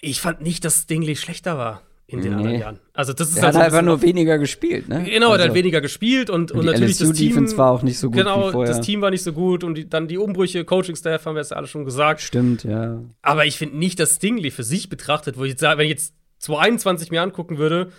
Ich 0.00 0.20
fand 0.20 0.40
nicht, 0.40 0.64
dass 0.64 0.82
Stingley 0.82 1.16
schlechter 1.16 1.56
war 1.56 1.82
in 2.10 2.22
den 2.22 2.30
Nee. 2.30 2.36
anderen 2.38 2.60
Jahren. 2.60 2.78
Also, 2.94 3.12
das 3.12 3.28
ist 3.28 3.36
Er 3.36 3.42
halt 3.42 3.46
hat 3.48 3.54
so 3.54 3.58
ein 3.60 3.64
einfach 3.66 3.82
nur 3.82 4.00
weniger 4.02 4.38
gespielt, 4.38 4.88
ne? 4.88 5.04
Genau, 5.04 5.26
er 5.28 5.32
hat 5.34 5.40
Also, 5.40 5.42
halt 5.44 5.54
weniger 5.54 5.80
gespielt 5.82 6.30
und, 6.30 6.50
und 6.52 6.62
die 6.62 6.66
natürlich 6.66 6.96
das 6.98 7.12
Team. 7.12 7.28
LSU-Defense 7.28 7.58
war 7.58 7.70
auch 7.70 7.82
nicht 7.82 7.98
so 7.98 8.08
gut 8.08 8.16
genau, 8.16 8.48
wie 8.48 8.52
vorher. 8.52 8.74
das 8.74 8.84
Team 8.84 9.02
war 9.02 9.10
nicht 9.10 9.22
so 9.22 9.32
gut 9.34 9.62
und 9.62 9.74
die, 9.74 9.88
dann 9.88 10.08
die 10.08 10.16
Umbrüche, 10.18 10.64
Coaching-Staff, 10.64 11.26
haben 11.26 11.34
wir 11.36 11.42
es 11.42 11.50
ja 11.50 11.56
alle 11.58 11.66
schon 11.66 11.84
gesagt. 11.84 12.22
Stimmt, 12.22 12.64
ja. 12.64 13.02
Aber 13.22 13.44
ich 13.46 13.58
finde 13.58 13.76
nicht, 13.76 14.00
dass 14.00 14.16
Stingley 14.16 14.50
für 14.50 14.64
sich 14.64 14.88
betrachtet, 14.88 15.38
wo 15.38 15.44
ich 15.44 15.50
jetzt 15.50 15.60
sage, 15.60 15.78
wenn 15.78 15.84
ich 15.84 15.92
jetzt 15.92 16.14
2021 16.38 17.10
mir 17.10 17.20
angucken 17.22 17.58
würde 17.58 17.92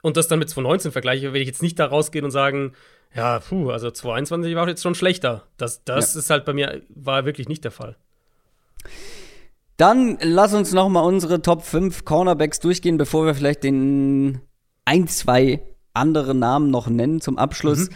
und 0.00 0.16
das 0.16 0.28
dann 0.28 0.38
mit 0.38 0.48
2019 0.48 0.92
vergleiche, 0.92 1.28
würde 1.28 1.40
ich 1.40 1.48
jetzt 1.48 1.62
nicht 1.62 1.78
da 1.80 1.86
rausgehen 1.86 2.24
und 2.24 2.30
sagen, 2.30 2.72
ja, 3.16 3.40
puh, 3.40 3.70
also 3.70 3.90
2021 3.90 4.54
war 4.54 4.68
jetzt 4.68 4.82
schon 4.82 4.94
schlechter. 4.94 5.42
Das, 5.56 5.82
das 5.84 6.14
ist 6.14 6.30
halt 6.30 6.44
bei 6.44 6.52
mir, 6.52 6.82
war 6.90 7.24
wirklich 7.24 7.48
nicht 7.48 7.64
der 7.64 7.70
Fall. 7.72 7.96
Dann 9.76 10.16
lass 10.22 10.54
uns 10.54 10.72
noch 10.72 10.88
mal 10.88 11.00
unsere 11.00 11.42
Top 11.42 11.62
5 11.62 12.04
Cornerbacks 12.04 12.60
durchgehen, 12.60 12.96
bevor 12.96 13.26
wir 13.26 13.34
vielleicht 13.34 13.62
den 13.62 14.40
ein, 14.84 15.06
zwei 15.08 15.60
andere 15.92 16.34
Namen 16.34 16.70
noch 16.70 16.88
nennen 16.88 17.20
zum 17.20 17.36
Abschluss. 17.36 17.90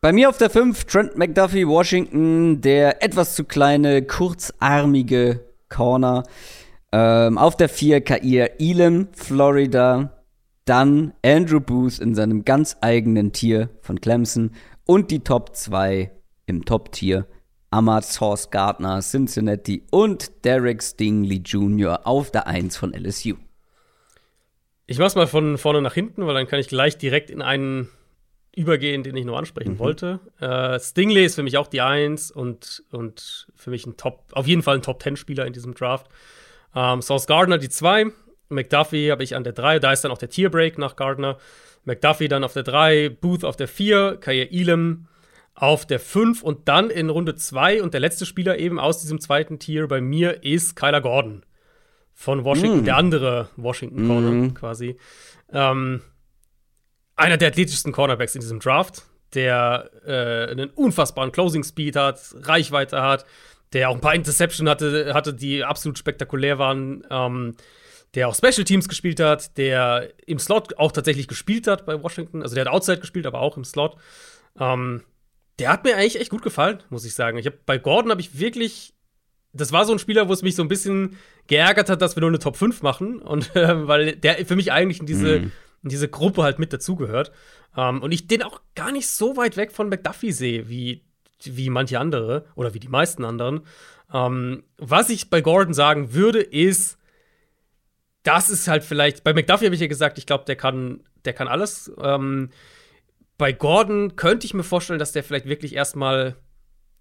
Bei 0.00 0.12
mir 0.12 0.28
auf 0.28 0.38
der 0.38 0.50
5 0.50 0.84
Trent 0.84 1.16
McDuffie, 1.16 1.66
Washington, 1.66 2.60
der 2.60 3.02
etwas 3.04 3.34
zu 3.34 3.44
kleine, 3.44 4.02
kurzarmige 4.02 5.44
Corner. 5.68 6.24
Ähm, 6.90 7.38
auf 7.38 7.56
der 7.56 7.68
4 7.68 8.00
Kair 8.00 8.60
Elam, 8.60 9.08
Florida. 9.12 10.24
Dann 10.64 11.12
Andrew 11.24 11.60
Booth 11.60 11.98
in 11.98 12.14
seinem 12.14 12.44
ganz 12.44 12.76
eigenen 12.80 13.32
Tier 13.32 13.70
von 13.80 14.00
Clemson. 14.00 14.52
Und 14.86 15.10
die 15.10 15.20
Top 15.20 15.54
2 15.54 16.10
im 16.46 16.64
Top-Tier 16.64 17.26
Ahmad 17.72 18.04
Sauce 18.04 18.50
Gardner, 18.50 19.00
Cincinnati 19.00 19.82
und 19.90 20.44
Derek 20.44 20.82
Stingley 20.82 21.38
Jr. 21.38 22.06
auf 22.06 22.30
der 22.30 22.46
1 22.46 22.76
von 22.76 22.92
LSU. 22.92 23.34
Ich 24.86 24.98
mach's 24.98 25.14
mal 25.14 25.26
von 25.26 25.56
vorne 25.56 25.80
nach 25.80 25.94
hinten, 25.94 26.26
weil 26.26 26.34
dann 26.34 26.46
kann 26.46 26.60
ich 26.60 26.68
gleich 26.68 26.98
direkt 26.98 27.30
in 27.30 27.40
einen 27.40 27.88
übergehen, 28.54 29.02
den 29.02 29.16
ich 29.16 29.24
nur 29.24 29.38
ansprechen 29.38 29.78
wollte. 29.78 30.20
Äh, 30.38 30.78
Stingley 30.78 31.24
ist 31.24 31.36
für 31.36 31.42
mich 31.42 31.56
auch 31.56 31.66
die 31.66 31.80
Eins 31.80 32.30
und, 32.30 32.84
und 32.90 33.46
für 33.54 33.70
mich 33.70 33.86
ein 33.86 33.96
Top, 33.96 34.24
auf 34.32 34.46
jeden 34.46 34.62
Fall 34.62 34.76
ein 34.76 34.82
Top-10-Spieler 34.82 35.46
in 35.46 35.54
diesem 35.54 35.72
Draft. 35.72 36.08
Ähm, 36.74 37.00
Sauce 37.00 37.26
Gardner 37.26 37.56
die 37.56 37.70
zwei, 37.70 38.06
McDuffie 38.50 39.10
habe 39.10 39.24
ich 39.24 39.34
an 39.34 39.44
der 39.44 39.54
drei, 39.54 39.78
da 39.78 39.92
ist 39.92 40.04
dann 40.04 40.12
auch 40.12 40.18
der 40.18 40.28
Tierbreak 40.28 40.76
nach 40.76 40.96
Gardner. 40.96 41.38
McDuffie 41.84 42.28
dann 42.28 42.44
auf 42.44 42.52
der 42.52 42.62
drei, 42.64 43.08
Booth 43.08 43.44
auf 43.44 43.56
der 43.56 43.68
vier, 43.68 44.18
Kair 44.20 44.52
Elam 44.52 45.08
auf 45.62 45.86
der 45.86 46.00
5 46.00 46.42
und 46.42 46.66
dann 46.66 46.90
in 46.90 47.08
Runde 47.08 47.36
2 47.36 47.84
und 47.84 47.94
der 47.94 48.00
letzte 48.00 48.26
Spieler 48.26 48.58
eben 48.58 48.80
aus 48.80 49.00
diesem 49.00 49.20
zweiten 49.20 49.60
Tier 49.60 49.86
bei 49.86 50.00
mir 50.00 50.42
ist 50.42 50.74
Kyler 50.74 51.00
Gordon 51.00 51.44
von 52.14 52.42
Washington, 52.42 52.84
der 52.84 52.96
andere 52.96 53.48
Washington 53.54 54.08
Corner 54.08 54.54
quasi. 54.54 54.96
Ähm, 55.52 56.00
einer 57.14 57.36
der 57.36 57.50
athletischsten 57.50 57.92
Cornerbacks 57.92 58.34
in 58.34 58.40
diesem 58.40 58.58
Draft, 58.58 59.04
der 59.34 59.88
äh, 60.04 60.50
einen 60.50 60.68
unfassbaren 60.70 61.30
Closing 61.30 61.62
Speed 61.62 61.94
hat, 61.94 62.18
Reichweite 62.40 63.00
hat, 63.00 63.24
der 63.72 63.88
auch 63.88 63.94
ein 63.94 64.00
paar 64.00 64.16
Interception 64.16 64.68
hatte, 64.68 65.14
hatte 65.14 65.32
die 65.32 65.62
absolut 65.62 65.96
spektakulär 65.96 66.58
waren, 66.58 67.06
ähm, 67.08 67.54
der 68.16 68.26
auch 68.26 68.34
Special 68.34 68.64
Teams 68.64 68.88
gespielt 68.88 69.20
hat, 69.20 69.56
der 69.56 70.08
im 70.26 70.40
Slot 70.40 70.76
auch 70.76 70.90
tatsächlich 70.90 71.28
gespielt 71.28 71.68
hat 71.68 71.86
bei 71.86 72.02
Washington. 72.02 72.42
Also 72.42 72.56
der 72.56 72.64
hat 72.64 72.72
Outside 72.72 72.98
gespielt, 72.98 73.26
aber 73.26 73.40
auch 73.40 73.56
im 73.56 73.62
Slot. 73.62 73.94
Ähm, 74.58 75.02
der 75.58 75.70
hat 75.70 75.84
mir 75.84 75.96
eigentlich 75.96 76.20
echt 76.20 76.30
gut 76.30 76.42
gefallen, 76.42 76.82
muss 76.90 77.04
ich 77.04 77.14
sagen. 77.14 77.38
Ich 77.38 77.46
hab, 77.46 77.66
bei 77.66 77.78
Gordon 77.78 78.10
habe 78.10 78.20
ich 78.20 78.38
wirklich. 78.38 78.94
Das 79.54 79.70
war 79.70 79.84
so 79.84 79.92
ein 79.92 79.98
Spieler, 79.98 80.28
wo 80.28 80.32
es 80.32 80.40
mich 80.40 80.56
so 80.56 80.62
ein 80.62 80.68
bisschen 80.68 81.18
geärgert 81.46 81.90
hat, 81.90 82.00
dass 82.00 82.16
wir 82.16 82.22
nur 82.22 82.30
eine 82.30 82.38
Top 82.38 82.56
5 82.56 82.80
machen. 82.82 83.20
Und 83.20 83.54
äh, 83.56 83.86
weil 83.86 84.16
der 84.16 84.46
für 84.46 84.56
mich 84.56 84.72
eigentlich 84.72 85.00
in 85.00 85.06
diese, 85.06 85.34
in 85.36 85.88
diese 85.88 86.08
Gruppe 86.08 86.42
halt 86.42 86.58
mit 86.58 86.72
dazugehört. 86.72 87.32
Ähm, 87.76 88.00
und 88.00 88.12
ich 88.12 88.26
den 88.26 88.42
auch 88.42 88.60
gar 88.74 88.92
nicht 88.92 89.08
so 89.08 89.36
weit 89.36 89.56
weg 89.56 89.72
von 89.72 89.88
McDuffie 89.88 90.32
sehe, 90.32 90.68
wie, 90.68 91.04
wie 91.44 91.68
manche 91.68 91.98
andere 92.00 92.46
oder 92.54 92.72
wie 92.72 92.80
die 92.80 92.88
meisten 92.88 93.24
anderen. 93.24 93.60
Ähm, 94.12 94.62
was 94.78 95.10
ich 95.10 95.28
bei 95.28 95.42
Gordon 95.42 95.74
sagen 95.74 96.14
würde, 96.14 96.40
ist, 96.40 96.98
das 98.22 98.50
ist 98.50 98.68
halt 98.68 98.84
vielleicht. 98.84 99.24
Bei 99.24 99.34
McDuffie 99.34 99.66
habe 99.66 99.74
ich 99.74 99.80
ja 99.80 99.86
gesagt, 99.86 100.18
ich 100.18 100.26
glaube, 100.26 100.44
der 100.44 100.56
kann, 100.56 101.00
der 101.24 101.32
kann 101.32 101.48
alles. 101.48 101.92
Ähm, 102.00 102.50
bei 103.38 103.52
Gordon 103.52 104.16
könnte 104.16 104.46
ich 104.46 104.54
mir 104.54 104.62
vorstellen, 104.62 104.98
dass 104.98 105.12
der 105.12 105.24
vielleicht 105.24 105.46
wirklich 105.46 105.74
erstmal 105.74 106.36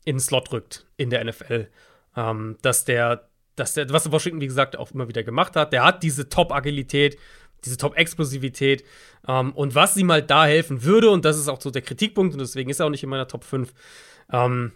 in 0.06 0.16
den 0.16 0.20
Slot 0.20 0.52
rückt 0.52 0.88
in 0.98 1.10
der 1.10 1.24
NFL. 1.24 1.68
Ähm, 2.16 2.58
dass 2.62 2.86
der, 2.86 3.30
dass 3.56 3.74
der, 3.74 3.90
was 3.92 4.12
Washington, 4.12 4.42
wie 4.42 4.48
gesagt, 4.48 4.78
auch 4.78 4.92
immer 4.92 5.08
wieder 5.08 5.24
gemacht 5.24 5.56
hat, 5.56 5.74
der 5.74 5.84
hat 5.84 6.04
diese 6.04 6.30
Top-Agilität, 6.30 7.18
diese 7.64 7.78
Top-Explosivität. 7.78 8.84
Ähm, 9.28 9.54
und 9.54 9.76
was 9.76 9.96
ihm 9.98 10.12
halt 10.12 10.30
da 10.30 10.46
helfen 10.46 10.84
würde, 10.84 11.10
und 11.10 11.26
das 11.26 11.38
ist 11.38 11.48
auch 11.48 11.62
so 11.62 11.72
der 11.72 11.84
Kritikpunkt, 11.84 12.34
und 12.34 12.40
deswegen 12.40 12.70
ist 12.70 12.80
er 12.80 12.88
auch 12.88 12.92
nicht 12.92 13.04
in 13.04 13.10
meiner 13.10 13.28
Top 13.28 13.44
5, 13.44 13.74
ähm, 14.32 14.74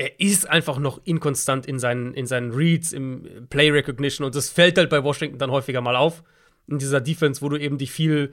er 0.00 0.18
ist 0.18 0.48
einfach 0.48 0.78
noch 0.78 1.02
inkonstant 1.04 1.66
in 1.66 1.78
seinen, 1.78 2.14
in 2.14 2.26
seinen 2.26 2.52
Reads, 2.52 2.92
im 2.92 3.46
Play 3.50 3.70
Recognition 3.70 4.24
und 4.24 4.34
das 4.34 4.48
fällt 4.48 4.78
halt 4.78 4.88
bei 4.88 5.04
Washington 5.04 5.38
dann 5.38 5.50
häufiger 5.50 5.82
mal 5.82 5.94
auf. 5.94 6.22
In 6.68 6.78
dieser 6.78 7.02
Defense, 7.02 7.42
wo 7.42 7.50
du 7.50 7.58
eben 7.58 7.76
dich 7.76 7.90
viel, 7.90 8.32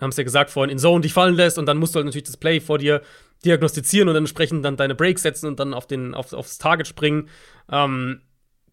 haben 0.00 0.10
es 0.10 0.16
ja 0.16 0.24
gesagt 0.24 0.50
vorhin, 0.50 0.70
in 0.70 0.78
Zone 0.78 1.02
dich 1.02 1.12
fallen 1.12 1.34
lässt 1.34 1.58
und 1.58 1.66
dann 1.66 1.78
musst 1.78 1.94
du 1.94 1.96
halt 1.98 2.06
natürlich 2.06 2.26
das 2.26 2.36
Play 2.36 2.60
vor 2.60 2.78
dir 2.78 3.02
diagnostizieren 3.44 4.08
und 4.08 4.14
dann 4.14 4.22
entsprechend 4.22 4.64
dann 4.64 4.76
deine 4.76 4.94
Breaks 4.94 5.22
setzen 5.22 5.46
und 5.46 5.60
dann 5.60 5.74
auf 5.74 5.86
den, 5.86 6.14
auf, 6.14 6.32
aufs 6.32 6.58
Target 6.58 6.86
springen. 6.86 7.28
Ähm, 7.70 8.22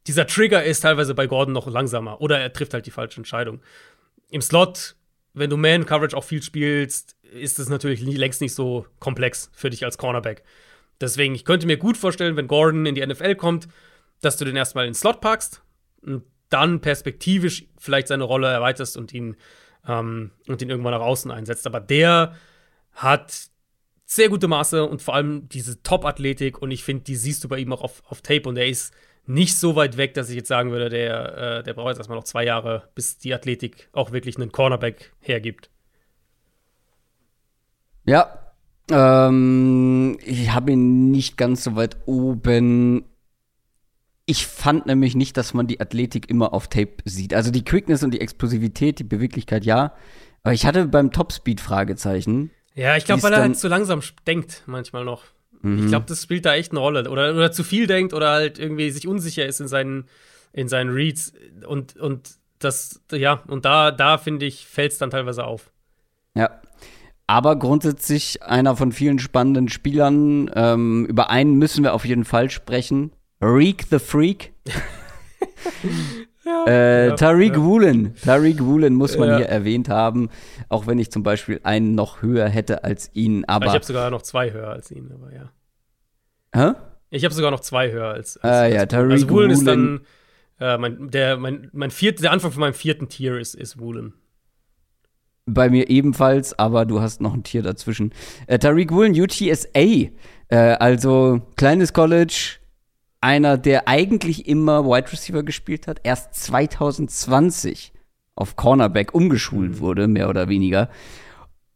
dieser 0.07 0.27
Trigger 0.27 0.63
ist 0.63 0.81
teilweise 0.81 1.15
bei 1.15 1.27
Gordon 1.27 1.53
noch 1.53 1.67
langsamer 1.67 2.21
oder 2.21 2.39
er 2.39 2.53
trifft 2.53 2.73
halt 2.73 2.85
die 2.85 2.91
falsche 2.91 3.17
Entscheidung. 3.17 3.61
Im 4.29 4.41
Slot, 4.41 4.95
wenn 5.33 5.49
du 5.49 5.57
Man-Coverage 5.57 6.15
auch 6.15 6.23
viel 6.23 6.41
spielst, 6.41 7.15
ist 7.33 7.59
es 7.59 7.69
natürlich 7.69 8.01
längst 8.01 8.41
nicht 8.41 8.53
so 8.53 8.85
komplex 8.99 9.49
für 9.53 9.69
dich 9.69 9.83
als 9.83 9.97
Cornerback. 9.97 10.43
Deswegen, 11.01 11.35
ich 11.35 11.43
könnte 11.43 11.67
mir 11.67 11.77
gut 11.77 11.97
vorstellen, 11.97 12.37
wenn 12.37 12.47
Gordon 12.47 12.85
in 12.85 12.95
die 12.95 13.05
NFL 13.05 13.35
kommt, 13.35 13.67
dass 14.21 14.37
du 14.37 14.45
den 14.45 14.55
erstmal 14.55 14.85
in 14.85 14.91
den 14.91 14.95
Slot 14.95 15.21
packst 15.21 15.61
und 16.01 16.23
dann 16.49 16.79
perspektivisch 16.79 17.65
vielleicht 17.77 18.07
seine 18.07 18.23
Rolle 18.23 18.47
erweiterst 18.47 18.95
und 18.97 19.13
ihn, 19.13 19.35
ähm, 19.87 20.31
und 20.47 20.61
ihn 20.61 20.69
irgendwann 20.69 20.93
nach 20.93 21.01
außen 21.01 21.31
einsetzt. 21.31 21.67
Aber 21.67 21.79
der 21.79 22.35
hat 22.93 23.49
sehr 24.05 24.29
gute 24.29 24.47
Maße 24.47 24.85
und 24.85 25.01
vor 25.01 25.15
allem 25.15 25.49
diese 25.49 25.81
Top-Athletik 25.81 26.61
und 26.61 26.71
ich 26.71 26.83
finde, 26.83 27.03
die 27.03 27.15
siehst 27.15 27.43
du 27.43 27.49
bei 27.49 27.57
ihm 27.57 27.73
auch 27.73 27.81
auf, 27.81 28.03
auf 28.07 28.21
Tape 28.21 28.47
und 28.47 28.57
er 28.57 28.67
ist 28.67 28.93
nicht 29.27 29.57
so 29.57 29.75
weit 29.75 29.97
weg, 29.97 30.13
dass 30.13 30.29
ich 30.29 30.35
jetzt 30.35 30.47
sagen 30.47 30.71
würde, 30.71 30.89
der, 30.89 31.37
äh, 31.37 31.63
der 31.63 31.73
braucht 31.73 31.89
jetzt 31.89 31.97
erstmal 31.97 32.17
noch 32.17 32.25
zwei 32.25 32.45
Jahre, 32.45 32.89
bis 32.93 33.17
die 33.17 33.33
Athletik 33.33 33.89
auch 33.91 34.11
wirklich 34.11 34.37
einen 34.37 34.51
Cornerback 34.51 35.13
hergibt. 35.19 35.71
Ja, 38.05 38.53
ähm, 38.91 40.19
ich 40.23 40.51
habe 40.53 40.73
ihn 40.73 41.09
nicht 41.09 41.37
ganz 41.37 41.63
so 41.63 41.75
weit 41.75 41.97
oben. 42.05 43.05
Ich 44.25 44.47
fand 44.47 44.87
nämlich 44.87 45.15
nicht, 45.15 45.37
dass 45.37 45.53
man 45.53 45.67
die 45.67 45.79
Athletik 45.79 46.29
immer 46.29 46.53
auf 46.53 46.67
Tape 46.67 46.95
sieht. 47.05 47.33
Also 47.33 47.51
die 47.51 47.63
Quickness 47.63 48.03
und 48.03 48.11
die 48.11 48.21
Explosivität, 48.21 48.99
die 48.99 49.03
Beweglichkeit, 49.03 49.65
ja. 49.65 49.93
Aber 50.43 50.53
ich 50.53 50.65
hatte 50.65 50.87
beim 50.87 51.11
Topspeed 51.11 51.61
Fragezeichen. 51.61 52.51
Ja, 52.73 52.97
ich 52.97 53.05
glaube, 53.05 53.23
weil 53.23 53.33
er 53.33 53.41
halt 53.41 53.57
zu 53.57 53.67
langsam 53.67 54.01
denkt 54.25 54.63
manchmal 54.65 55.05
noch. 55.05 55.23
Mhm. 55.61 55.79
Ich 55.79 55.87
glaube, 55.87 56.05
das 56.07 56.23
spielt 56.23 56.45
da 56.45 56.55
echt 56.55 56.71
eine 56.71 56.79
Rolle. 56.79 57.09
Oder, 57.09 57.35
oder 57.35 57.51
zu 57.51 57.63
viel 57.63 57.87
denkt 57.87 58.13
oder 58.13 58.31
halt 58.31 58.59
irgendwie 58.59 58.89
sich 58.91 59.07
unsicher 59.07 59.45
ist 59.45 59.61
in 59.61 59.67
seinen, 59.67 60.05
in 60.53 60.67
seinen 60.67 60.91
Reads. 60.91 61.33
Und, 61.67 61.95
und 61.95 62.31
das, 62.59 63.01
ja, 63.11 63.43
und 63.47 63.65
da, 63.65 63.91
da 63.91 64.17
finde 64.17 64.45
ich, 64.45 64.65
fällt 64.65 64.91
es 64.91 64.97
dann 64.97 65.09
teilweise 65.09 65.45
auf. 65.45 65.71
Ja, 66.35 66.61
aber 67.27 67.57
grundsätzlich 67.57 68.43
einer 68.43 68.75
von 68.75 68.91
vielen 68.91 69.19
spannenden 69.19 69.69
Spielern. 69.69 70.51
Ähm, 70.53 71.05
über 71.05 71.29
einen 71.29 71.55
müssen 71.55 71.83
wir 71.83 71.93
auf 71.93 72.05
jeden 72.05 72.25
Fall 72.25 72.49
sprechen. 72.49 73.11
Reek 73.41 73.85
the 73.89 73.99
Freak. 73.99 74.53
ja, 76.45 76.65
äh, 76.67 77.07
ja, 77.07 77.15
Tariq 77.15 77.53
ja. 77.53 77.61
Woolen. 77.61 78.15
Tariq 78.23 78.63
Woolen 78.63 78.93
muss 78.93 79.17
man 79.17 79.29
ja. 79.29 79.37
hier 79.37 79.45
erwähnt 79.47 79.89
haben. 79.89 80.29
Auch 80.69 80.87
wenn 80.87 80.99
ich 80.99 81.11
zum 81.11 81.23
Beispiel 81.23 81.59
einen 81.63 81.95
noch 81.95 82.21
höher 82.21 82.47
hätte 82.47 82.83
als 82.83 83.11
ihn. 83.13 83.45
Aber 83.45 83.67
ich 83.67 83.73
habe 83.73 83.85
sogar 83.85 84.09
noch 84.09 84.21
zwei 84.21 84.51
höher 84.51 84.69
als 84.69 84.91
ihn, 84.91 85.11
aber 85.13 85.33
ja. 85.33 85.51
Hä? 86.53 86.73
Ich 87.09 87.23
habe 87.23 87.33
sogar 87.33 87.51
noch 87.51 87.59
zwei 87.59 87.91
höher 87.91 88.07
als. 88.07 88.37
als 88.37 88.53
ah, 88.53 88.65
ja, 88.67 88.85
Tariq 88.85 89.11
also 89.11 89.29
Woolen. 89.29 89.51
ist 89.51 89.65
dann 89.65 90.01
äh, 90.59 90.77
mein, 90.77 91.09
der, 91.09 91.37
mein, 91.37 91.69
mein 91.73 91.91
viert, 91.91 92.21
der 92.21 92.31
Anfang 92.31 92.51
von 92.51 92.61
meinem 92.61 92.73
vierten 92.73 93.09
Tier 93.09 93.37
ist, 93.37 93.55
ist 93.55 93.79
Woolen. 93.79 94.13
Bei 95.45 95.69
mir 95.69 95.89
ebenfalls, 95.89 96.57
aber 96.57 96.85
du 96.85 97.01
hast 97.01 97.21
noch 97.21 97.33
ein 97.33 97.43
Tier 97.43 97.61
dazwischen. 97.61 98.13
Äh, 98.47 98.57
Tariq 98.57 98.91
Woolen, 98.91 99.13
UTSA. 99.13 100.09
Äh, 100.47 100.55
also 100.55 101.41
kleines 101.55 101.93
College, 101.93 102.57
einer, 103.25 103.57
der 103.57 103.87
eigentlich 103.87 104.47
immer 104.47 104.85
Wide 104.85 105.11
Receiver 105.11 105.41
gespielt 105.41 105.87
hat, 105.87 105.99
erst 106.03 106.35
2020 106.35 107.91
auf 108.35 108.55
Cornerback 108.55 109.15
umgeschult 109.15 109.71
mhm. 109.71 109.79
wurde, 109.79 110.07
mehr 110.07 110.29
oder 110.29 110.47
weniger. 110.47 110.89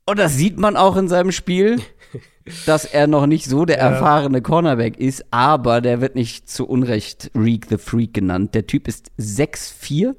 Und 0.05 0.19
das 0.19 0.35
sieht 0.35 0.59
man 0.59 0.77
auch 0.77 0.95
in 0.95 1.07
seinem 1.07 1.31
Spiel, 1.31 1.81
dass 2.67 2.85
er 2.85 3.07
noch 3.07 3.25
nicht 3.25 3.45
so 3.45 3.65
der 3.65 3.79
erfahrene 3.79 4.43
Cornerback 4.43 4.97
ist, 4.97 5.25
aber 5.31 5.81
der 5.81 6.01
wird 6.01 6.13
nicht 6.13 6.47
zu 6.49 6.67
Unrecht 6.67 7.31
Reek 7.33 7.65
the 7.67 7.77
Freak 7.77 8.13
genannt. 8.13 8.53
Der 8.53 8.67
Typ 8.67 8.87
ist 8.87 9.11
6'4. 9.19 10.15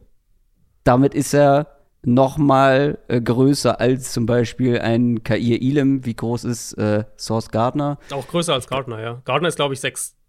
Damit 0.82 1.14
ist 1.14 1.32
er 1.32 1.76
noch 2.02 2.38
mal 2.38 2.98
äh, 3.06 3.20
größer 3.20 3.78
als 3.78 4.12
zum 4.12 4.26
Beispiel 4.26 4.80
ein 4.80 5.22
Kair 5.22 5.62
Elam. 5.62 6.04
Wie 6.04 6.14
groß 6.14 6.44
ist 6.44 6.72
äh, 6.74 7.04
Source 7.16 7.50
Gardner? 7.50 7.98
Auch 8.10 8.26
größer 8.26 8.54
als 8.54 8.66
Gardner, 8.66 9.00
ja. 9.00 9.22
Gardner 9.24 9.48
ist, 9.48 9.56
glaube 9.56 9.74
ich, 9.74 9.80
6'3 9.80 10.19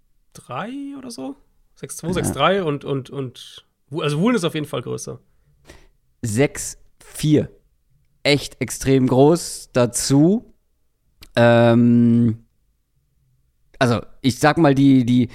oder 0.97 1.11
so. 1.11 1.35
6'2, 1.79 2.07
ja. 2.07 2.21
6'3 2.21 2.61
und, 2.61 2.85
und, 2.85 3.09
und 3.09 3.65
also 3.91 4.19
Woolen 4.19 4.35
ist 4.35 4.43
auf 4.43 4.53
jeden 4.53 4.67
Fall 4.67 4.81
größer. 4.81 5.19
6'4. 6.23 7.47
Echt 8.23 8.61
extrem 8.61 9.07
groß. 9.07 9.69
Dazu, 9.73 10.53
ähm, 11.35 12.45
also 13.79 14.01
ich 14.21 14.37
sag 14.39 14.57
mal 14.57 14.75
die, 14.75 15.05
die, 15.05 15.29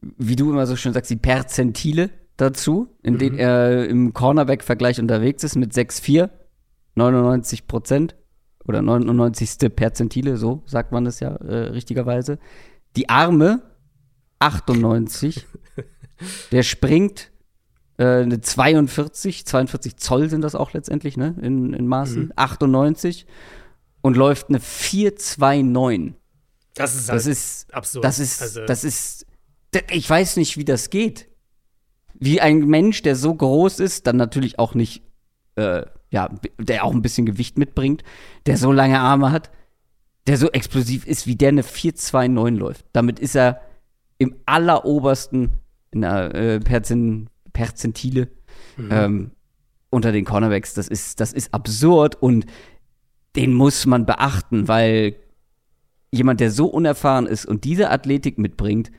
wie 0.00 0.36
du 0.36 0.50
immer 0.50 0.66
so 0.66 0.76
schön 0.76 0.92
sagst, 0.92 1.10
die 1.10 1.16
Perzentile 1.16 2.10
dazu, 2.36 2.94
in 3.02 3.14
mhm. 3.14 3.18
denen 3.18 3.38
er 3.38 3.88
im 3.88 4.12
Cornerback-Vergleich 4.12 5.00
unterwegs 5.00 5.44
ist 5.44 5.56
mit 5.56 5.72
6-4, 5.72 6.28
99 6.94 7.66
Prozent 7.66 8.14
oder 8.66 8.82
99. 8.82 9.74
Perzentile, 9.74 10.36
so 10.36 10.62
sagt 10.66 10.92
man 10.92 11.04
das 11.04 11.20
ja 11.20 11.30
äh, 11.36 11.68
richtigerweise. 11.68 12.38
Die 12.96 13.08
Arme 13.08 13.62
98. 14.38 15.46
Der 16.52 16.62
springt 16.62 17.30
äh, 17.98 18.22
eine 18.22 18.40
42, 18.40 19.46
42 19.46 19.96
Zoll 19.96 20.30
sind 20.30 20.42
das 20.42 20.54
auch 20.54 20.72
letztendlich, 20.72 21.16
ne? 21.16 21.34
In, 21.40 21.72
in 21.72 21.86
Maßen. 21.86 22.26
Mhm. 22.26 22.32
98 22.36 23.26
und 24.00 24.16
läuft 24.16 24.48
eine 24.48 24.60
429. 24.60 26.14
Das 26.74 26.94
ist, 26.94 27.08
halt 27.08 27.16
das 27.16 27.26
ist 27.26 27.74
absurd. 27.74 28.04
Das 28.04 28.18
ist, 28.18 28.42
also. 28.42 28.66
das 28.66 28.84
ist, 28.84 29.26
ich 29.90 30.08
weiß 30.08 30.36
nicht, 30.36 30.56
wie 30.56 30.64
das 30.64 30.90
geht 30.90 31.28
wie 32.18 32.40
ein 32.40 32.66
Mensch, 32.66 33.02
der 33.02 33.16
so 33.16 33.34
groß 33.34 33.80
ist, 33.80 34.06
dann 34.06 34.16
natürlich 34.16 34.58
auch 34.58 34.74
nicht, 34.74 35.02
äh, 35.56 35.82
ja, 36.10 36.30
der 36.58 36.84
auch 36.84 36.92
ein 36.92 37.02
bisschen 37.02 37.26
Gewicht 37.26 37.58
mitbringt, 37.58 38.02
der 38.46 38.56
so 38.56 38.72
lange 38.72 39.00
Arme 39.00 39.32
hat, 39.32 39.50
der 40.26 40.36
so 40.38 40.50
explosiv 40.50 41.06
ist, 41.06 41.26
wie 41.26 41.36
der 41.36 41.50
eine 41.50 41.62
4-2-9 41.62 42.56
läuft. 42.56 42.86
Damit 42.92 43.20
ist 43.20 43.36
er 43.36 43.60
im 44.18 44.34
allerobersten 44.46 45.52
der 45.94 46.34
äh, 46.34 46.60
Perzin, 46.60 47.28
Perzentile 47.52 48.28
mhm. 48.76 48.88
ähm, 48.90 49.30
unter 49.90 50.12
den 50.12 50.24
Cornerbacks. 50.24 50.74
Das 50.74 50.88
ist, 50.88 51.20
das 51.20 51.32
ist 51.32 51.54
absurd 51.54 52.16
und 52.20 52.46
den 53.34 53.52
muss 53.52 53.86
man 53.86 54.06
beachten, 54.06 54.68
weil 54.68 55.16
jemand, 56.10 56.40
der 56.40 56.50
so 56.50 56.66
unerfahren 56.66 57.26
ist 57.26 57.46
und 57.46 57.64
diese 57.64 57.90
Athletik 57.90 58.38
mitbringt, 58.38 58.90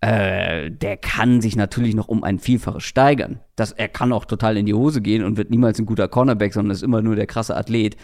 äh, 0.00 0.70
der 0.70 0.96
kann 0.96 1.40
sich 1.40 1.56
natürlich 1.56 1.94
noch 1.94 2.08
um 2.08 2.24
ein 2.24 2.38
Vielfaches 2.38 2.84
steigern. 2.84 3.40
Das, 3.56 3.72
er 3.72 3.88
kann 3.88 4.12
auch 4.12 4.24
total 4.24 4.56
in 4.56 4.66
die 4.66 4.74
Hose 4.74 5.00
gehen 5.00 5.24
und 5.24 5.36
wird 5.36 5.50
niemals 5.50 5.78
ein 5.78 5.86
guter 5.86 6.08
Cornerback, 6.08 6.52
sondern 6.52 6.72
ist 6.72 6.82
immer 6.82 7.02
nur 7.02 7.16
der 7.16 7.26
krasse 7.26 7.56
Athlet. 7.56 7.96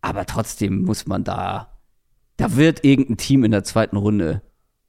Aber 0.00 0.26
trotzdem 0.26 0.82
muss 0.82 1.06
man 1.06 1.24
da, 1.24 1.78
da 2.36 2.56
wird 2.56 2.84
irgendein 2.84 3.16
Team 3.16 3.44
in 3.44 3.50
der 3.50 3.64
zweiten 3.64 3.96
Runde. 3.96 4.42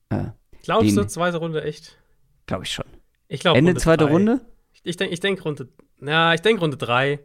Äh, 0.09 0.25
Glaubst 0.67 0.97
du, 0.97 1.07
zweite 1.07 1.37
Runde 1.37 1.63
echt? 1.63 1.97
Glaube 2.45 2.65
ich 2.65 2.71
schon. 2.71 2.85
Ich 3.29 3.39
glaube 3.39 3.57
Ende 3.57 3.71
Runde 3.71 3.81
zweite 3.81 4.03
drei. 4.03 4.11
Runde? 4.11 4.41
Ich 4.83 4.97
denke 4.97 5.13
ich 5.13 5.19
denk 5.21 5.43
Runde, 5.45 5.69
ja, 6.01 6.33
ich 6.33 6.41
denke 6.41 6.59
Runde 6.59 6.75
drei. 6.75 7.19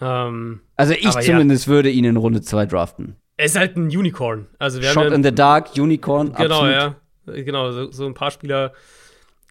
Ähm, 0.00 0.60
also 0.76 0.92
ich 0.92 1.08
zumindest 1.10 1.66
ja. 1.66 1.72
würde 1.72 1.90
ihn 1.90 2.04
in 2.04 2.16
Runde 2.16 2.42
zwei 2.42 2.66
draften. 2.66 3.16
Er 3.36 3.46
ist 3.46 3.56
halt 3.56 3.76
ein 3.76 3.84
Unicorn. 3.84 4.48
Also 4.58 4.80
wir 4.80 4.88
Shot 4.88 5.04
haben 5.04 5.10
ja, 5.10 5.14
in 5.14 5.22
the 5.22 5.32
Dark, 5.32 5.76
Unicorn. 5.76 6.32
Genau, 6.34 6.62
absolut. 6.62 6.72
ja. 6.72 6.96
Genau, 7.26 7.70
so, 7.70 7.92
so 7.92 8.06
ein 8.06 8.14
paar 8.14 8.32
Spieler 8.32 8.72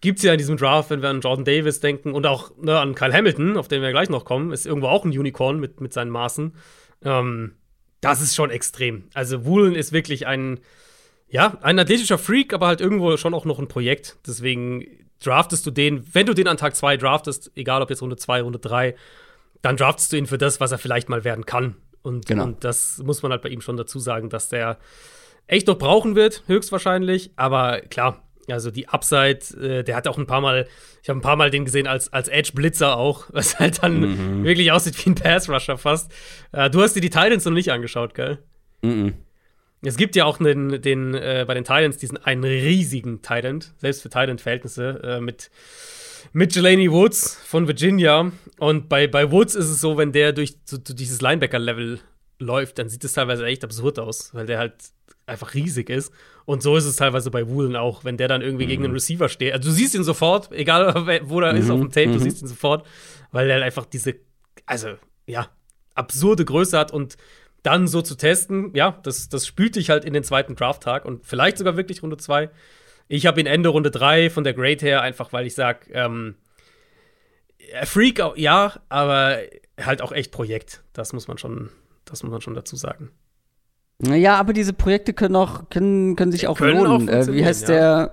gibt 0.00 0.18
es 0.18 0.24
ja 0.24 0.32
in 0.32 0.38
diesem 0.38 0.56
Draft, 0.56 0.90
wenn 0.90 1.02
wir 1.02 1.08
an 1.08 1.20
Jordan 1.20 1.44
Davis 1.44 1.80
denken 1.80 2.12
und 2.12 2.26
auch 2.26 2.52
ne, 2.60 2.78
an 2.78 2.94
Kyle 2.94 3.12
Hamilton, 3.12 3.56
auf 3.56 3.68
den 3.68 3.82
wir 3.82 3.90
gleich 3.90 4.10
noch 4.10 4.24
kommen, 4.24 4.52
ist 4.52 4.66
irgendwo 4.66 4.88
auch 4.88 5.04
ein 5.04 5.10
Unicorn 5.10 5.58
mit, 5.58 5.80
mit 5.80 5.92
seinen 5.92 6.10
Maßen. 6.10 6.54
Ähm, 7.04 7.54
das 8.00 8.20
ist 8.20 8.34
schon 8.34 8.50
extrem. 8.50 9.04
Also 9.14 9.44
Woolen 9.44 9.74
ist 9.74 9.92
wirklich 9.92 10.26
ein, 10.26 10.60
ja, 11.30 11.56
ein 11.62 11.78
athletischer 11.78 12.18
Freak, 12.18 12.52
aber 12.52 12.66
halt 12.66 12.80
irgendwo 12.80 13.16
schon 13.16 13.34
auch 13.34 13.44
noch 13.44 13.58
ein 13.58 13.68
Projekt. 13.68 14.16
Deswegen 14.26 14.84
draftest 15.22 15.64
du 15.66 15.70
den, 15.70 16.04
wenn 16.12 16.26
du 16.26 16.34
den 16.34 16.48
an 16.48 16.56
Tag 16.56 16.74
2 16.74 16.96
draftest, 16.96 17.52
egal 17.54 17.82
ob 17.82 17.90
jetzt 17.90 18.02
Runde 18.02 18.16
2, 18.16 18.42
Runde 18.42 18.58
3, 18.58 18.96
dann 19.62 19.76
draftest 19.76 20.12
du 20.12 20.16
ihn 20.16 20.26
für 20.26 20.38
das, 20.38 20.60
was 20.60 20.72
er 20.72 20.78
vielleicht 20.78 21.08
mal 21.08 21.24
werden 21.24 21.46
kann. 21.46 21.76
Und, 22.02 22.26
genau. 22.26 22.44
und 22.44 22.64
das 22.64 22.98
muss 22.98 23.22
man 23.22 23.30
halt 23.30 23.42
bei 23.42 23.50
ihm 23.50 23.60
schon 23.60 23.76
dazu 23.76 23.98
sagen, 23.98 24.30
dass 24.30 24.48
der 24.48 24.78
echt 25.46 25.66
noch 25.66 25.78
brauchen 25.78 26.16
wird, 26.16 26.42
höchstwahrscheinlich. 26.46 27.30
Aber 27.36 27.80
klar, 27.82 28.22
also 28.48 28.70
die 28.70 28.88
Upside, 28.88 29.40
äh, 29.60 29.84
der 29.84 29.96
hat 29.96 30.08
auch 30.08 30.18
ein 30.18 30.26
paar 30.26 30.40
Mal, 30.40 30.66
ich 31.02 31.08
habe 31.08 31.18
ein 31.18 31.22
paar 31.22 31.36
Mal 31.36 31.50
den 31.50 31.64
gesehen 31.64 31.86
als, 31.86 32.12
als 32.12 32.28
Edge-Blitzer 32.28 32.96
auch, 32.96 33.26
was 33.32 33.58
halt 33.58 33.82
dann 33.82 34.00
mhm. 34.00 34.44
wirklich 34.44 34.72
aussieht 34.72 35.04
wie 35.04 35.10
ein 35.10 35.14
Pass-Rusher 35.14 35.78
fast. 35.78 36.10
Äh, 36.52 36.70
du 36.70 36.82
hast 36.82 36.96
dir 36.96 37.00
die 37.00 37.10
Titans 37.10 37.44
noch 37.44 37.52
nicht 37.52 37.70
angeschaut, 37.70 38.14
gell? 38.14 38.38
Mhm. 38.82 39.14
Es 39.82 39.96
gibt 39.96 40.14
ja 40.16 40.24
auch 40.26 40.38
den, 40.38 40.82
den 40.82 41.14
äh, 41.14 41.44
bei 41.46 41.54
den 41.54 41.64
Titans 41.64 41.96
diesen 41.96 42.18
einen 42.18 42.44
riesigen 42.44 43.22
Titan, 43.22 43.64
selbst 43.78 44.02
für 44.02 44.10
Titan-Verhältnisse, 44.10 45.00
äh, 45.02 45.20
mit, 45.20 45.50
mit 46.32 46.54
Jelani 46.54 46.90
Woods 46.90 47.38
von 47.44 47.66
Virginia. 47.66 48.30
Und 48.58 48.88
bei, 48.88 49.06
bei 49.06 49.30
Woods 49.30 49.54
ist 49.54 49.70
es 49.70 49.80
so, 49.80 49.96
wenn 49.96 50.12
der 50.12 50.32
durch 50.32 50.56
so, 50.64 50.76
dieses 50.76 51.22
Linebacker-Level 51.22 52.00
läuft, 52.38 52.78
dann 52.78 52.88
sieht 52.88 53.04
es 53.04 53.14
teilweise 53.14 53.46
echt 53.46 53.64
absurd 53.64 53.98
aus, 53.98 54.34
weil 54.34 54.46
der 54.46 54.58
halt 54.58 54.74
einfach 55.26 55.54
riesig 55.54 55.88
ist. 55.88 56.12
Und 56.44 56.62
so 56.62 56.76
ist 56.76 56.84
es 56.84 56.96
teilweise 56.96 57.30
bei 57.30 57.48
Woolen 57.48 57.76
auch, 57.76 58.04
wenn 58.04 58.16
der 58.16 58.28
dann 58.28 58.42
irgendwie 58.42 58.64
mhm. 58.64 58.68
gegen 58.68 58.84
einen 58.84 58.94
Receiver 58.94 59.28
steht. 59.28 59.52
Also 59.54 59.70
du 59.70 59.74
siehst 59.74 59.94
ihn 59.94 60.04
sofort, 60.04 60.52
egal 60.52 60.94
wo 61.24 61.40
er 61.40 61.52
mhm. 61.52 61.58
ist 61.58 61.70
auf 61.70 61.80
dem 61.80 61.90
Tape, 61.90 62.08
mhm. 62.08 62.12
du 62.14 62.18
siehst 62.18 62.42
ihn 62.42 62.48
sofort, 62.48 62.86
weil 63.30 63.48
er 63.48 63.62
einfach 63.62 63.86
diese, 63.86 64.16
also 64.66 64.94
ja, 65.26 65.48
absurde 65.94 66.44
Größe 66.44 66.78
hat 66.78 66.92
und 66.92 67.16
dann 67.62 67.86
so 67.86 68.02
zu 68.02 68.16
testen, 68.16 68.70
ja, 68.74 68.98
das, 69.02 69.28
das 69.28 69.46
spült 69.46 69.76
dich 69.76 69.90
halt 69.90 70.04
in 70.04 70.12
den 70.12 70.24
zweiten 70.24 70.54
Draft-Tag 70.56 71.04
und 71.04 71.26
vielleicht 71.26 71.58
sogar 71.58 71.76
wirklich 71.76 72.02
Runde 72.02 72.16
2. 72.16 72.50
Ich 73.08 73.26
habe 73.26 73.40
ihn 73.40 73.46
Ende 73.46 73.68
Runde 73.68 73.90
3 73.90 74.30
von 74.30 74.44
der 74.44 74.54
Grade 74.54 74.84
her, 74.84 75.02
einfach 75.02 75.32
weil 75.32 75.46
ich 75.46 75.54
sage, 75.54 75.90
ähm, 75.92 76.36
Freak, 77.84 78.22
ja, 78.36 78.80
aber 78.88 79.38
halt 79.80 80.02
auch 80.02 80.12
echt 80.12 80.32
Projekt. 80.32 80.82
Das 80.92 81.12
muss 81.12 81.28
man 81.28 81.38
schon, 81.38 81.70
das 82.04 82.22
muss 82.22 82.32
man 82.32 82.40
schon 82.40 82.54
dazu 82.54 82.76
sagen. 82.76 83.10
Ja, 84.02 84.36
aber 84.36 84.52
diese 84.52 84.72
Projekte 84.72 85.12
können 85.12 85.36
auch, 85.36 85.68
können, 85.68 86.16
können 86.16 86.32
sich 86.32 86.46
auch 86.46 86.56
können 86.56 86.82
lohnen. 86.82 87.08
Auch 87.08 87.12
äh, 87.12 87.32
wie 87.32 87.44
heißt 87.44 87.68
ja. 87.68 88.10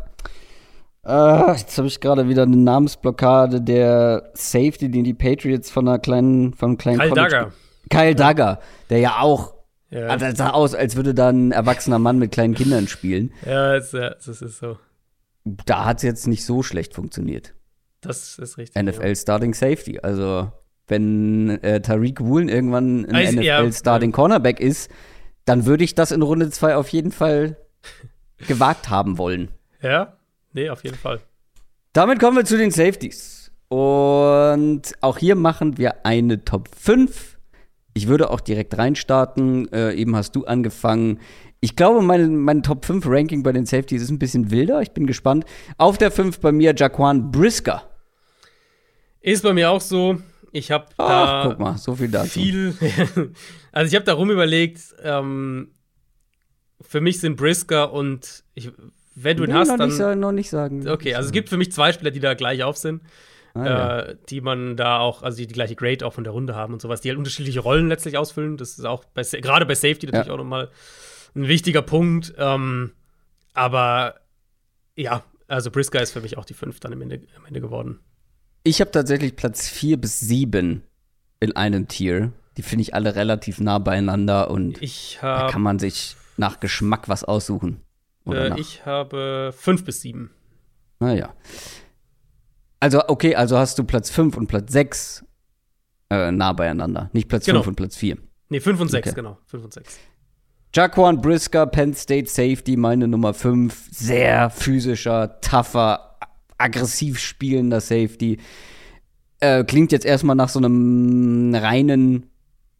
der? 1.06 1.48
Äh, 1.50 1.58
jetzt 1.58 1.78
habe 1.78 1.88
ich 1.88 2.02
gerade 2.02 2.28
wieder 2.28 2.44
eine 2.44 2.58
Namensblockade 2.58 3.62
der 3.62 4.30
Safety, 4.34 4.92
den 4.92 5.06
die 5.06 5.14
Patriots 5.14 5.72
von 5.72 5.88
einer 5.88 6.00
kleinen, 6.00 6.54
von 6.54 6.70
einem 6.70 6.78
kleinen 6.78 7.00
Kyle 7.00 7.10
College 7.10 7.30
Dagger. 7.30 7.52
Kyle 7.90 8.16
Dagger, 8.16 8.60
der 8.90 9.00
ja 9.00 9.20
auch 9.20 9.58
ja. 9.90 10.08
Also 10.08 10.26
sah 10.36 10.50
aus, 10.50 10.76
als 10.76 10.96
würde 10.96 11.14
da 11.14 11.30
ein 11.30 11.52
erwachsener 11.52 12.00
Mann 12.00 12.20
mit 12.20 12.32
kleinen 12.32 12.54
Kindern 12.54 12.88
spielen. 12.88 13.32
Ja, 13.46 13.74
das, 13.74 13.92
das 13.92 14.42
ist 14.42 14.60
so. 14.60 14.78
Da 15.46 15.86
hat 15.86 15.98
es 15.98 16.04
jetzt 16.04 16.28
nicht 16.28 16.44
so 16.44 16.62
schlecht 16.62 16.94
funktioniert. 16.94 17.54
Das 18.02 18.38
ist 18.38 18.58
richtig. 18.58 18.82
NFL 18.82 19.08
ja. 19.08 19.16
Starting 19.16 19.54
Safety. 19.54 20.00
Also, 20.00 20.52
wenn 20.88 21.62
äh, 21.64 21.82
Tariq 21.82 22.20
Woolen 22.20 22.50
irgendwann 22.50 23.06
ein 23.06 23.16
also, 23.16 23.38
NFL 23.38 23.44
ja, 23.44 23.72
Starting 23.72 24.12
Cornerback 24.12 24.60
ist, 24.60 24.92
dann 25.46 25.66
würde 25.66 25.86
ich 25.86 25.96
das 25.96 26.12
in 26.12 26.22
Runde 26.22 26.50
2 26.50 26.76
auf 26.76 26.90
jeden 26.90 27.12
Fall 27.12 27.56
gewagt 28.48 28.90
haben 28.90 29.18
wollen. 29.18 29.50
Ja, 29.82 30.18
nee, 30.52 30.70
auf 30.70 30.84
jeden 30.84 30.98
Fall. 30.98 31.22
Damit 31.94 32.20
kommen 32.20 32.36
wir 32.36 32.46
zu 32.46 32.58
den 32.58 32.72
Safeties. 32.72 33.52
Und 33.70 34.94
auch 35.02 35.18
hier 35.18 35.36
machen 35.36 35.78
wir 35.78 36.06
eine 36.06 36.44
Top 36.44 36.70
5. 36.76 37.37
Ich 37.98 38.08
würde 38.08 38.30
auch 38.30 38.42
direkt 38.42 38.78
reinstarten. 38.78 39.74
Äh, 39.74 39.94
eben 39.94 40.16
hast 40.16 40.36
du 40.36 40.46
angefangen. 40.46 41.20
Ich 41.62 41.76
glaube, 41.76 42.04
mein, 42.04 42.38
mein 42.38 42.62
Top 42.62 42.86
5 42.86 43.04
Ranking 43.08 43.42
bei 43.42 43.52
den 43.52 43.66
Safeties 43.66 44.04
ist 44.04 44.12
ein 44.12 44.20
bisschen 44.20 44.52
wilder. 44.52 44.84
Ich 44.84 44.92
bin 44.92 45.08
gespannt. 45.08 45.46
Auf 45.80 45.98
der 45.98 46.12
5 46.12 46.40
bei 46.40 46.52
mir 46.52 46.76
Jaquan 46.78 47.32
Brisker. 47.32 47.90
Ist 49.20 49.42
bei 49.42 49.54
mir 49.54 49.72
auch 49.72 49.82
so. 49.82 50.20
Ich 50.52 50.70
habe 50.70 50.86
da 50.96 51.46
guck 51.50 51.60
mal, 51.60 51.78
so 51.80 51.96
viel 51.96 52.10
dazu. 52.10 52.40
viel. 52.40 52.76
also 53.72 53.90
ich 53.90 53.96
habe 53.96 54.06
da 54.06 54.14
rum 54.14 54.30
überlegt. 54.30 54.80
Ähm, 55.04 55.72
für 56.80 57.02
mich 57.02 57.20
sind 57.20 57.36
Brisker 57.36 57.92
und 57.92 58.44
ich, 58.54 58.72
wenn 59.16 59.38
du 59.38 59.44
ihn 59.44 59.50
nee, 59.50 59.56
hast, 59.56 59.70
noch 59.70 59.78
dann 59.78 59.90
nicht 59.90 60.18
noch 60.18 60.32
nicht 60.32 60.52
sagen. 60.52 60.88
Okay, 60.88 61.16
also 61.16 61.26
es 61.26 61.32
gibt 61.32 61.50
für 61.50 61.58
mich 61.58 61.72
zwei 61.72 61.92
Spieler, 61.92 62.12
die 62.12 62.20
da 62.20 62.36
gleich 62.36 62.64
auf 62.64 62.78
sind. 62.78 63.02
Ah, 63.58 63.66
ja. 63.66 64.00
äh, 64.00 64.18
die 64.30 64.42
man 64.42 64.78
da 64.78 65.00
auch, 65.00 65.24
also 65.24 65.38
die, 65.38 65.48
die, 65.48 65.54
gleiche 65.54 65.76
Grade 65.76 66.06
auch 66.06 66.14
von 66.14 66.24
der 66.24 66.34
Runde 66.34 66.56
haben 66.56 66.74
und 66.74 66.82
sowas, 66.82 67.02
die 67.02 67.10
halt 67.10 67.18
unterschiedliche 67.18 67.60
Rollen 67.60 67.88
letztlich 67.88 68.18
ausfüllen. 68.18 68.58
Das 68.58 68.78
ist 68.78 68.86
auch 68.86 69.06
bei, 69.06 69.24
gerade 69.24 69.66
bei 69.66 69.76
Safety 69.76 70.06
natürlich 70.06 70.28
ja. 70.28 70.34
auch 70.34 70.38
nochmal 70.38 70.70
ein 71.36 71.48
wichtiger 71.48 71.82
Punkt. 71.82 72.34
Ähm, 72.38 72.92
aber 73.54 74.16
ja, 74.96 75.24
also 75.48 75.72
Brisker 75.72 76.02
ist 76.02 76.12
für 76.12 76.22
mich 76.22 76.38
auch 76.38 76.46
die 76.46 76.54
fünf 76.54 76.80
dann 76.80 76.94
am 76.94 77.02
Ende, 77.02 77.22
am 77.36 77.46
Ende 77.46 77.62
geworden. 77.62 78.00
Ich 78.64 78.82
habe 78.82 78.92
tatsächlich 78.92 79.36
Platz 79.36 79.70
4 79.70 79.98
bis 79.98 80.20
7 80.20 80.84
in 81.40 81.56
einem 81.56 81.88
Tier. 81.88 82.34
Die 82.58 82.64
finde 82.64 82.82
ich 82.82 82.94
alle 82.94 83.16
relativ 83.16 83.60
nah 83.60 83.80
beieinander 83.80 84.50
und 84.50 84.80
da 85.22 85.50
kann 85.50 85.62
man 85.62 85.80
sich 85.80 86.16
nach 86.38 86.60
Geschmack 86.60 87.08
was 87.08 87.24
aussuchen. 87.24 87.82
Äh, 88.28 88.60
ich 88.60 88.86
habe 88.86 89.54
5 89.56 89.86
bis 89.86 90.02
7. 90.02 90.32
Naja. 91.00 91.34
Also, 92.80 93.02
okay, 93.08 93.36
also 93.36 93.58
hast 93.58 93.80
du 93.80 93.84
Platz 93.84 94.10
5 94.10 94.38
und 94.38 94.48
Platz 94.48 94.72
6 94.72 95.26
äh, 96.10 96.32
nah 96.32 96.54
beieinander. 96.54 97.10
Nicht 97.14 97.28
Platz 97.28 97.46
5 97.46 97.56
genau. 97.56 97.68
und 97.68 97.76
Platz 97.76 97.96
4. 97.98 98.18
Nee, 98.50 98.60
5 98.60 98.80
und 98.80 98.90
6, 98.90 99.08
okay. 99.08 99.16
genau. 99.16 99.38
5 99.46 99.64
und 99.64 99.74
6. 99.74 100.00
Jaquan 100.74 101.22
Brisker, 101.22 101.66
Penn 101.66 101.94
State 101.94 102.30
Safety, 102.30 102.78
meine 102.78 103.08
Nummer 103.08 103.34
5. 103.34 103.90
Sehr 103.92 104.50
physischer, 104.50 105.42
tougher, 105.42 106.18
aggressiv 106.58 107.20
spielender 107.20 107.82
Safety. 107.82 108.38
Äh, 109.40 109.64
klingt 109.64 109.92
jetzt 109.92 110.06
erstmal 110.06 110.36
nach 110.36 110.50
so 110.50 110.60
einem 110.60 111.54
reinen 111.54 112.30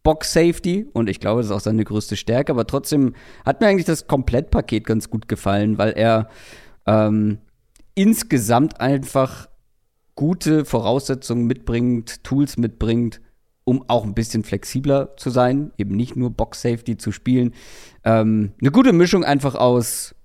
Box-Safety 0.02 0.88
und 0.92 1.08
ich 1.08 1.20
glaube, 1.20 1.40
das 1.40 1.46
ist 1.46 1.52
auch 1.52 1.60
seine 1.60 1.84
größte 1.84 2.16
Stärke, 2.16 2.52
aber 2.52 2.66
trotzdem 2.66 3.14
hat 3.44 3.60
mir 3.60 3.66
eigentlich 3.66 3.84
das 3.84 4.06
Komplettpaket 4.06 4.86
ganz 4.86 5.10
gut 5.10 5.28
gefallen, 5.28 5.76
weil 5.76 5.90
er 5.92 6.28
ähm, 6.86 7.38
insgesamt 7.94 8.80
einfach 8.80 9.48
gute 10.18 10.64
Voraussetzungen 10.64 11.46
mitbringt, 11.46 12.24
Tools 12.24 12.56
mitbringt, 12.56 13.20
um 13.62 13.84
auch 13.86 14.02
ein 14.02 14.14
bisschen 14.14 14.42
flexibler 14.42 15.16
zu 15.16 15.30
sein, 15.30 15.70
eben 15.78 15.94
nicht 15.94 16.16
nur 16.16 16.30
Box-Safety 16.30 16.96
zu 16.96 17.12
spielen. 17.12 17.54
Ähm, 18.02 18.50
eine 18.60 18.72
gute 18.72 18.92
Mischung 18.92 19.22
einfach 19.22 19.54
aus 19.54 20.16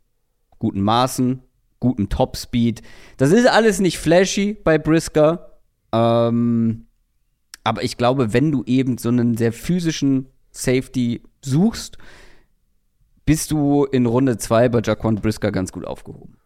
guten 0.57 0.81
Maßen, 0.81 1.43
guten 1.79 2.09
Topspeed. 2.09 2.81
Das 3.17 3.31
ist 3.31 3.47
alles 3.47 3.79
nicht 3.79 3.99
flashy 3.99 4.55
bei 4.55 4.79
Brisker. 4.79 5.59
Ähm, 5.91 6.87
aber 7.63 7.83
ich 7.83 7.95
glaube, 7.95 8.33
wenn 8.33 8.51
du 8.51 8.63
eben 8.65 8.97
so 8.97 9.09
einen 9.09 9.37
sehr 9.37 9.53
physischen 9.53 10.25
Safety 10.49 11.21
suchst, 11.45 11.99
bist 13.27 13.51
du 13.51 13.85
in 13.85 14.07
Runde 14.07 14.39
2 14.39 14.69
bei 14.69 14.81
Jaquan 14.83 15.17
Brisker 15.17 15.51
ganz 15.51 15.71
gut 15.71 15.85
aufgehoben. 15.85 16.39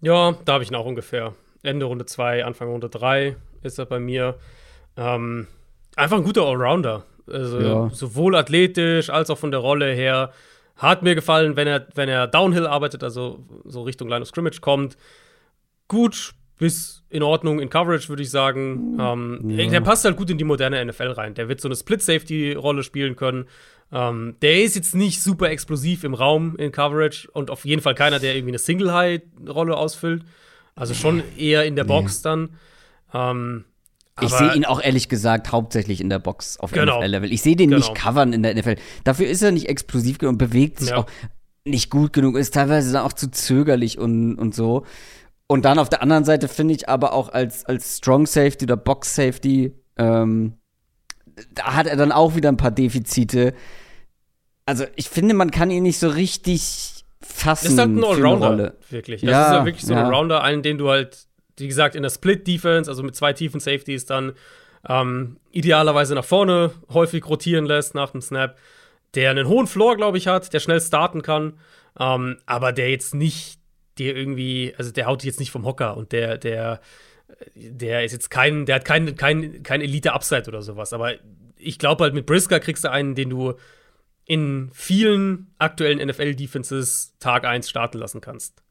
Ja, 0.00 0.32
da 0.46 0.54
habe 0.54 0.64
ich 0.64 0.70
ihn 0.70 0.76
auch 0.76 0.86
ungefähr. 0.86 1.34
Ende 1.62 1.86
Runde 1.86 2.06
2, 2.06 2.44
Anfang 2.44 2.68
Runde 2.68 2.88
3 2.88 3.36
ist 3.62 3.78
er 3.78 3.86
bei 3.86 3.98
mir. 3.98 4.36
Ähm, 4.96 5.46
einfach 5.96 6.16
ein 6.16 6.24
guter 6.24 6.42
Allrounder. 6.42 7.04
Also 7.26 7.60
ja. 7.60 7.90
sowohl 7.90 8.36
athletisch 8.36 9.10
als 9.10 9.30
auch 9.30 9.38
von 9.38 9.50
der 9.50 9.60
Rolle 9.60 9.92
her. 9.92 10.32
Hat 10.76 11.02
mir 11.02 11.14
gefallen, 11.14 11.56
wenn 11.56 11.66
er, 11.66 11.86
wenn 11.94 12.08
er 12.08 12.26
Downhill 12.26 12.66
arbeitet, 12.66 13.02
also 13.02 13.44
so 13.64 13.82
Richtung 13.82 14.08
Line 14.08 14.22
of 14.22 14.28
Scrimmage 14.28 14.60
kommt. 14.60 14.96
Gut 15.88 16.34
bis 16.58 17.02
in 17.10 17.22
Ordnung 17.22 17.60
in 17.60 17.68
Coverage, 17.68 18.08
würde 18.08 18.22
ich 18.22 18.30
sagen. 18.30 18.96
Ähm, 18.98 19.50
ja. 19.50 19.68
Der 19.68 19.80
passt 19.80 20.04
halt 20.04 20.16
gut 20.16 20.30
in 20.30 20.38
die 20.38 20.44
moderne 20.44 20.82
NFL 20.84 21.08
rein. 21.08 21.34
Der 21.34 21.48
wird 21.48 21.60
so 21.60 21.68
eine 21.68 21.76
Split-Safety-Rolle 21.76 22.82
spielen 22.82 23.16
können. 23.16 23.46
Ähm, 23.92 24.36
der 24.42 24.62
ist 24.62 24.74
jetzt 24.74 24.94
nicht 24.94 25.22
super 25.22 25.50
explosiv 25.50 26.02
im 26.02 26.14
Raum 26.14 26.56
in 26.56 26.72
Coverage 26.72 27.28
und 27.30 27.50
auf 27.50 27.64
jeden 27.64 27.82
Fall 27.82 27.94
keiner, 27.94 28.18
der 28.18 28.34
irgendwie 28.34 28.52
eine 28.52 28.58
Single-High-Rolle 28.58 29.76
ausfüllt. 29.76 30.24
Also 30.76 30.94
schon 30.94 31.22
eher 31.36 31.64
in 31.64 31.74
der 31.74 31.84
Box 31.84 32.18
nee. 32.18 32.22
dann. 32.22 32.50
Ähm, 33.12 33.64
ich 34.20 34.30
sehe 34.30 34.54
ihn 34.54 34.64
auch 34.64 34.80
ehrlich 34.80 35.08
gesagt 35.08 35.52
hauptsächlich 35.52 36.00
in 36.00 36.08
der 36.08 36.18
Box 36.18 36.58
auf 36.58 36.70
genau. 36.70 37.00
NFL-Level. 37.00 37.32
Ich 37.32 37.42
sehe 37.42 37.56
den 37.56 37.70
genau. 37.70 37.80
nicht 37.80 37.94
covern 37.94 38.32
in 38.32 38.42
der 38.42 38.54
NFL. 38.54 38.76
Dafür 39.04 39.26
ist 39.26 39.42
er 39.42 39.52
nicht 39.52 39.68
explosiv 39.68 40.18
genug 40.18 40.34
und 40.34 40.38
bewegt 40.38 40.78
sich 40.78 40.90
ja. 40.90 40.98
auch 40.98 41.06
nicht 41.66 41.90
gut 41.90 42.12
genug, 42.12 42.36
ist 42.36 42.54
teilweise 42.54 42.92
dann 42.92 43.02
auch 43.04 43.12
zu 43.12 43.30
zögerlich 43.30 43.98
und, 43.98 44.36
und 44.36 44.54
so. 44.54 44.86
Und 45.48 45.64
dann 45.64 45.78
auf 45.78 45.88
der 45.88 46.02
anderen 46.02 46.24
Seite 46.24 46.48
finde 46.48 46.74
ich 46.74 46.88
aber 46.88 47.12
auch 47.12 47.28
als, 47.28 47.64
als 47.66 47.98
Strong 47.98 48.26
Safety 48.26 48.64
oder 48.64 48.76
Box 48.76 49.14
Safety, 49.14 49.74
ähm, 49.96 50.54
da 51.52 51.74
hat 51.74 51.86
er 51.86 51.96
dann 51.96 52.12
auch 52.12 52.36
wieder 52.36 52.48
ein 52.48 52.56
paar 52.56 52.70
Defizite. 52.70 53.52
Also 54.64 54.84
ich 54.96 55.08
finde, 55.08 55.34
man 55.34 55.50
kann 55.50 55.70
ihn 55.70 55.82
nicht 55.82 55.98
so 55.98 56.08
richtig 56.08 56.95
fassen. 57.26 57.68
Ist 57.68 57.78
halt 57.78 57.90
ein 57.90 58.04
Allrounder, 58.04 58.74
wirklich. 58.90 59.22
Ja, 59.22 59.30
das 59.30 59.48
ist 59.48 59.54
ja 59.54 59.64
wirklich 59.64 59.84
so 59.84 59.92
ein 59.92 59.98
ja. 59.98 60.06
Allrounder, 60.06 60.42
einen, 60.42 60.62
den 60.62 60.78
du 60.78 60.88
halt 60.88 61.26
wie 61.58 61.68
gesagt, 61.68 61.94
in 61.94 62.02
der 62.02 62.10
Split-Defense, 62.10 62.90
also 62.90 63.02
mit 63.02 63.16
zwei 63.16 63.32
tiefen 63.32 63.60
Safeties, 63.60 64.06
dann 64.06 64.32
ähm, 64.88 65.38
idealerweise 65.50 66.14
nach 66.14 66.24
vorne 66.24 66.72
häufig 66.90 67.26
rotieren 67.28 67.64
lässt 67.64 67.94
nach 67.94 68.10
dem 68.10 68.20
Snap, 68.20 68.58
der 69.14 69.30
einen 69.30 69.48
hohen 69.48 69.66
Floor, 69.66 69.96
glaube 69.96 70.18
ich, 70.18 70.26
hat, 70.26 70.52
der 70.52 70.60
schnell 70.60 70.80
starten 70.80 71.22
kann, 71.22 71.58
ähm, 71.98 72.38
aber 72.46 72.72
der 72.72 72.90
jetzt 72.90 73.14
nicht, 73.14 73.58
der 73.98 74.14
irgendwie, 74.14 74.74
also 74.76 74.92
der 74.92 75.06
haut 75.06 75.24
jetzt 75.24 75.40
nicht 75.40 75.50
vom 75.50 75.64
Hocker 75.64 75.96
und 75.96 76.12
der, 76.12 76.36
der, 76.36 76.80
der 77.54 78.04
ist 78.04 78.12
jetzt 78.12 78.30
kein, 78.30 78.66
der 78.66 78.76
hat 78.76 78.84
kein, 78.84 79.16
kein, 79.16 79.62
kein 79.62 79.80
Elite-Upside 79.80 80.48
oder 80.48 80.60
sowas, 80.60 80.92
aber 80.92 81.14
ich 81.56 81.78
glaube 81.78 82.04
halt, 82.04 82.14
mit 82.14 82.26
Brisker 82.26 82.60
kriegst 82.60 82.84
du 82.84 82.90
einen, 82.90 83.14
den 83.14 83.30
du 83.30 83.54
in 84.26 84.70
vielen 84.72 85.54
aktuellen 85.58 86.06
NFL-Defenses 86.06 87.14
Tag 87.18 87.44
1 87.44 87.70
starten 87.70 87.98
lassen 87.98 88.20
kannst. 88.20 88.62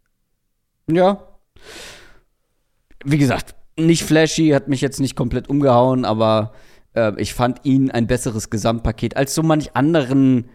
Ja 0.88 1.36
wie 3.06 3.18
gesagt, 3.18 3.56
nicht 3.78 4.04
flashy, 4.04 4.50
hat 4.50 4.68
mich 4.68 4.82
jetzt 4.82 5.00
nicht 5.00 5.16
komplett 5.16 5.50
umgehauen, 5.50 6.06
aber 6.06 6.54
äh, 6.96 7.14
ich 7.18 7.34
fand 7.34 7.60
ihn 7.64 7.92
ein 7.92 8.08
besseres 8.08 8.50
Gesamtpaket 8.50 9.16
als 9.16 9.36
so 9.36 9.44
manch 9.44 9.76
anderen 9.76 10.50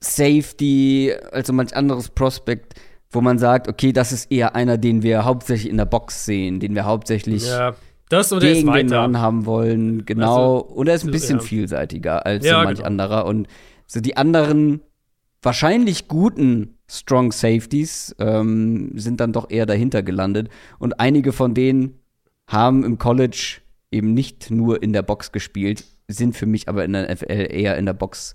Safety 0.00 1.14
als 1.32 1.46
so 1.46 1.52
manch 1.54 1.74
anderes 1.74 2.10
Prospect, 2.10 2.74
wo 3.10 3.20
man 3.22 3.38
sagt, 3.38 3.68
okay, 3.68 3.92
das 3.92 4.12
ist 4.12 4.30
eher 4.30 4.54
einer, 4.54 4.76
den 4.76 5.02
wir 5.02 5.24
hauptsächlich 5.24 5.70
in 5.70 5.78
der 5.78 5.86
Box 5.86 6.26
sehen, 6.26 6.60
den 6.60 6.74
wir 6.74 6.84
hauptsächlich 6.84 7.46
ja. 7.46 7.74
Das 8.10 8.32
oder 8.32 8.46
ist 8.46 8.58
gegen 8.58 8.72
den. 8.72 8.92
Run 8.92 9.18
haben 9.18 9.46
wollen, 9.46 10.04
genau. 10.04 10.58
Also, 10.58 10.74
und 10.74 10.88
er 10.88 10.94
ist 10.94 11.04
ein 11.04 11.10
bisschen 11.10 11.38
ja. 11.38 11.42
vielseitiger 11.42 12.26
als 12.26 12.44
Ja, 12.44 12.58
so 12.58 12.64
manch 12.64 12.78
genau. 12.78 12.86
anderer. 12.86 13.24
Und 13.24 13.48
so 13.86 14.00
die 14.00 14.16
anderen 14.16 14.80
wahrscheinlich 15.42 16.08
guten 16.08 16.78
Strong 16.88 17.32
Safeties 17.32 18.14
ähm, 18.18 18.92
sind 18.98 19.20
dann 19.20 19.32
doch 19.32 19.50
eher 19.50 19.66
dahinter 19.66 20.02
gelandet. 20.02 20.48
Und 20.78 21.00
einige 21.00 21.32
von 21.32 21.54
denen 21.54 21.98
haben 22.46 22.84
im 22.84 22.98
College 22.98 23.60
eben 23.90 24.14
nicht 24.14 24.50
nur 24.50 24.82
in 24.82 24.92
der 24.92 25.02
Box 25.02 25.32
gespielt, 25.32 25.84
sind 26.08 26.36
für 26.36 26.46
mich 26.46 26.68
aber 26.68 26.84
in 26.84 26.92
der 26.92 27.12
NFL 27.14 27.48
eher 27.50 27.76
in 27.78 27.86
der 27.86 27.94
Box 27.94 28.34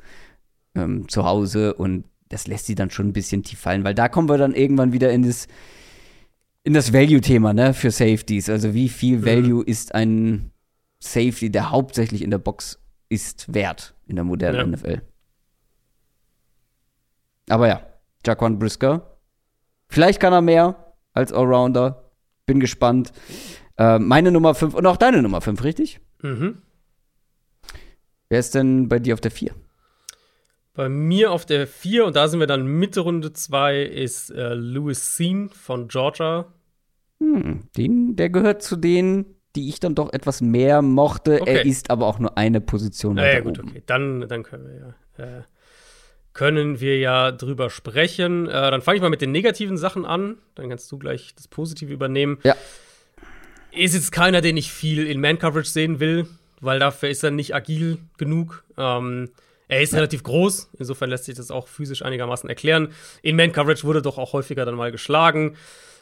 ähm, 0.76 1.08
zu 1.08 1.26
Hause 1.26 1.74
und 1.74 2.06
das 2.30 2.48
lässt 2.48 2.68
sie 2.68 2.76
dann 2.76 2.92
schon 2.92 3.08
ein 3.08 3.14
bisschen 3.14 3.44
tief 3.44 3.60
fallen, 3.60 3.84
weil 3.84 3.96
da 3.96 4.08
kommen 4.08 4.30
wir 4.30 4.38
dann 4.38 4.54
irgendwann 4.54 4.94
wieder 4.94 5.12
in 5.12 5.24
das, 5.24 5.48
in 6.64 6.74
das 6.74 6.94
Value-Thema, 6.94 7.54
ne, 7.54 7.74
für 7.74 7.92
Safeties. 7.92 8.50
Also 8.50 8.74
wie 8.74 8.88
viel 8.90 9.26
Value 9.26 9.64
ist 9.64 9.96
ein 9.96 10.52
Safety, 11.00 11.50
der 11.50 11.72
hauptsächlich 11.72 12.22
in 12.22 12.30
der 12.30 12.38
Box 12.38 12.80
ist, 13.10 13.52
wert 13.54 13.96
in 14.06 14.16
der 14.16 14.26
modernen 14.26 14.58
Ja. 14.58 14.78
NFL? 14.78 15.02
Aber 17.50 17.68
ja, 17.68 17.82
Jaquan 18.26 18.60
Brisker. 18.60 19.18
Vielleicht 19.90 20.20
kann 20.20 20.34
er 20.34 20.42
mehr 20.42 20.94
als 21.14 21.34
Allrounder. 21.34 22.12
Bin 22.46 22.60
gespannt. 22.60 23.12
Äh, 23.78 24.00
meine 24.00 24.32
Nummer 24.32 24.56
5 24.56 24.74
und 24.74 24.86
auch 24.86 24.98
deine 24.98 25.22
Nummer 25.22 25.42
5, 25.42 25.64
richtig? 25.64 26.00
Mhm. 26.22 26.62
Wer 28.30 28.40
ist 28.40 28.56
denn 28.56 28.88
bei 28.90 29.00
dir 29.00 29.14
auf 29.14 29.22
der 29.22 29.32
4? 29.32 29.52
Bei 30.74 30.88
mir 30.90 31.32
auf 31.32 31.46
der 31.46 31.68
4, 31.68 32.06
und 32.06 32.16
da 32.16 32.28
sind 32.28 32.40
wir 32.40 32.48
dann 32.48 32.66
Mitte 32.66 33.02
Runde 33.02 33.34
2, 33.34 33.82
ist 33.82 34.30
äh, 34.32 34.54
Louis 34.54 35.18
Sean 35.18 35.50
von 35.50 35.88
Georgia. 35.88 36.54
Hm, 37.20 37.68
den, 37.76 38.16
der 38.16 38.30
gehört 38.30 38.62
zu 38.62 38.76
denen, 38.76 39.26
die 39.56 39.68
ich 39.68 39.80
dann 39.80 39.96
doch 39.96 40.14
etwas 40.14 40.42
mehr 40.42 40.82
mochte. 40.82 41.38
Er 41.38 41.42
Okay. 41.42 41.68
ist 41.70 41.90
aber 41.90 42.06
auch 42.06 42.20
nur 42.20 42.38
eine 42.38 42.62
Position 42.62 43.16
Naja, 43.16 43.40
gut, 43.42 43.60
oben. 43.60 43.70
okay. 43.70 43.84
Dann, 43.88 44.22
dann 44.30 44.44
können 44.44 44.68
wir 44.68 44.76
ja. 44.76 45.40
Äh, 45.40 45.44
können 46.40 46.80
wir 46.80 46.98
ja 46.98 47.34
drüber 47.34 47.70
sprechen. 47.70 48.48
Äh, 48.48 48.72
dann 48.72 48.82
fange 48.82 48.96
ich 48.96 49.02
mal 49.02 49.10
mit 49.10 49.20
den 49.20 49.34
negativen 49.34 49.76
Sachen 49.76 50.06
an. 50.06 50.38
Dann 50.56 50.70
kannst 50.70 50.90
du 50.90 50.98
gleich 50.98 51.36
das 51.36 51.50
Positive 51.50 51.92
übernehmen. 51.92 52.38
Ja. 52.44 52.56
Ist 53.74 53.94
jetzt 53.94 54.14
keiner, 54.14 54.40
den 54.40 54.56
ich 54.56 54.72
viel 54.72 55.06
in 55.06 55.20
Man-Coverage 55.20 55.70
sehen 55.70 56.00
will, 56.00 56.28
weil 56.62 56.80
dafür 56.80 57.10
ist 57.10 57.26
er 57.26 57.32
nicht 57.32 57.54
agil 57.56 57.98
genug. 58.18 58.64
Ähm, 58.78 59.32
er 59.68 59.82
ist 59.82 59.94
relativ 59.94 60.24
groß, 60.24 60.70
insofern 60.80 61.10
lässt 61.10 61.26
sich 61.26 61.36
das 61.36 61.52
auch 61.52 61.68
physisch 61.68 62.04
einigermaßen 62.04 62.48
erklären. 62.48 62.94
In 63.22 63.36
Man-Coverage 63.36 63.84
wurde 63.84 64.02
doch 64.02 64.18
auch 64.18 64.32
häufiger 64.32 64.64
dann 64.64 64.76
mal 64.76 64.94
geschlagen. 64.94 65.58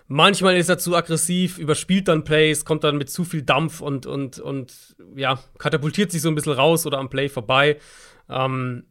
Manchmal 0.08 0.56
ist 0.58 0.70
er 0.70 0.78
zu 0.78 0.96
aggressiv, 0.96 1.58
überspielt 1.58 2.10
dann 2.10 2.26
Plays, 2.26 2.64
kommt 2.64 2.84
dann 2.84 2.98
mit 2.98 3.10
zu 3.10 3.26
viel 3.26 3.42
Dampf 3.42 3.82
und, 3.82 4.06
und, 4.06 4.38
und 4.38 4.96
ja, 5.16 5.40
katapultiert 5.58 6.12
sich 6.12 6.22
so 6.22 6.30
ein 6.30 6.36
bisschen 6.36 6.54
raus 6.54 6.86
oder 6.86 7.00
am 7.00 7.10
Play 7.10 7.28
vorbei. 7.28 7.80
Ähm, 8.30 8.84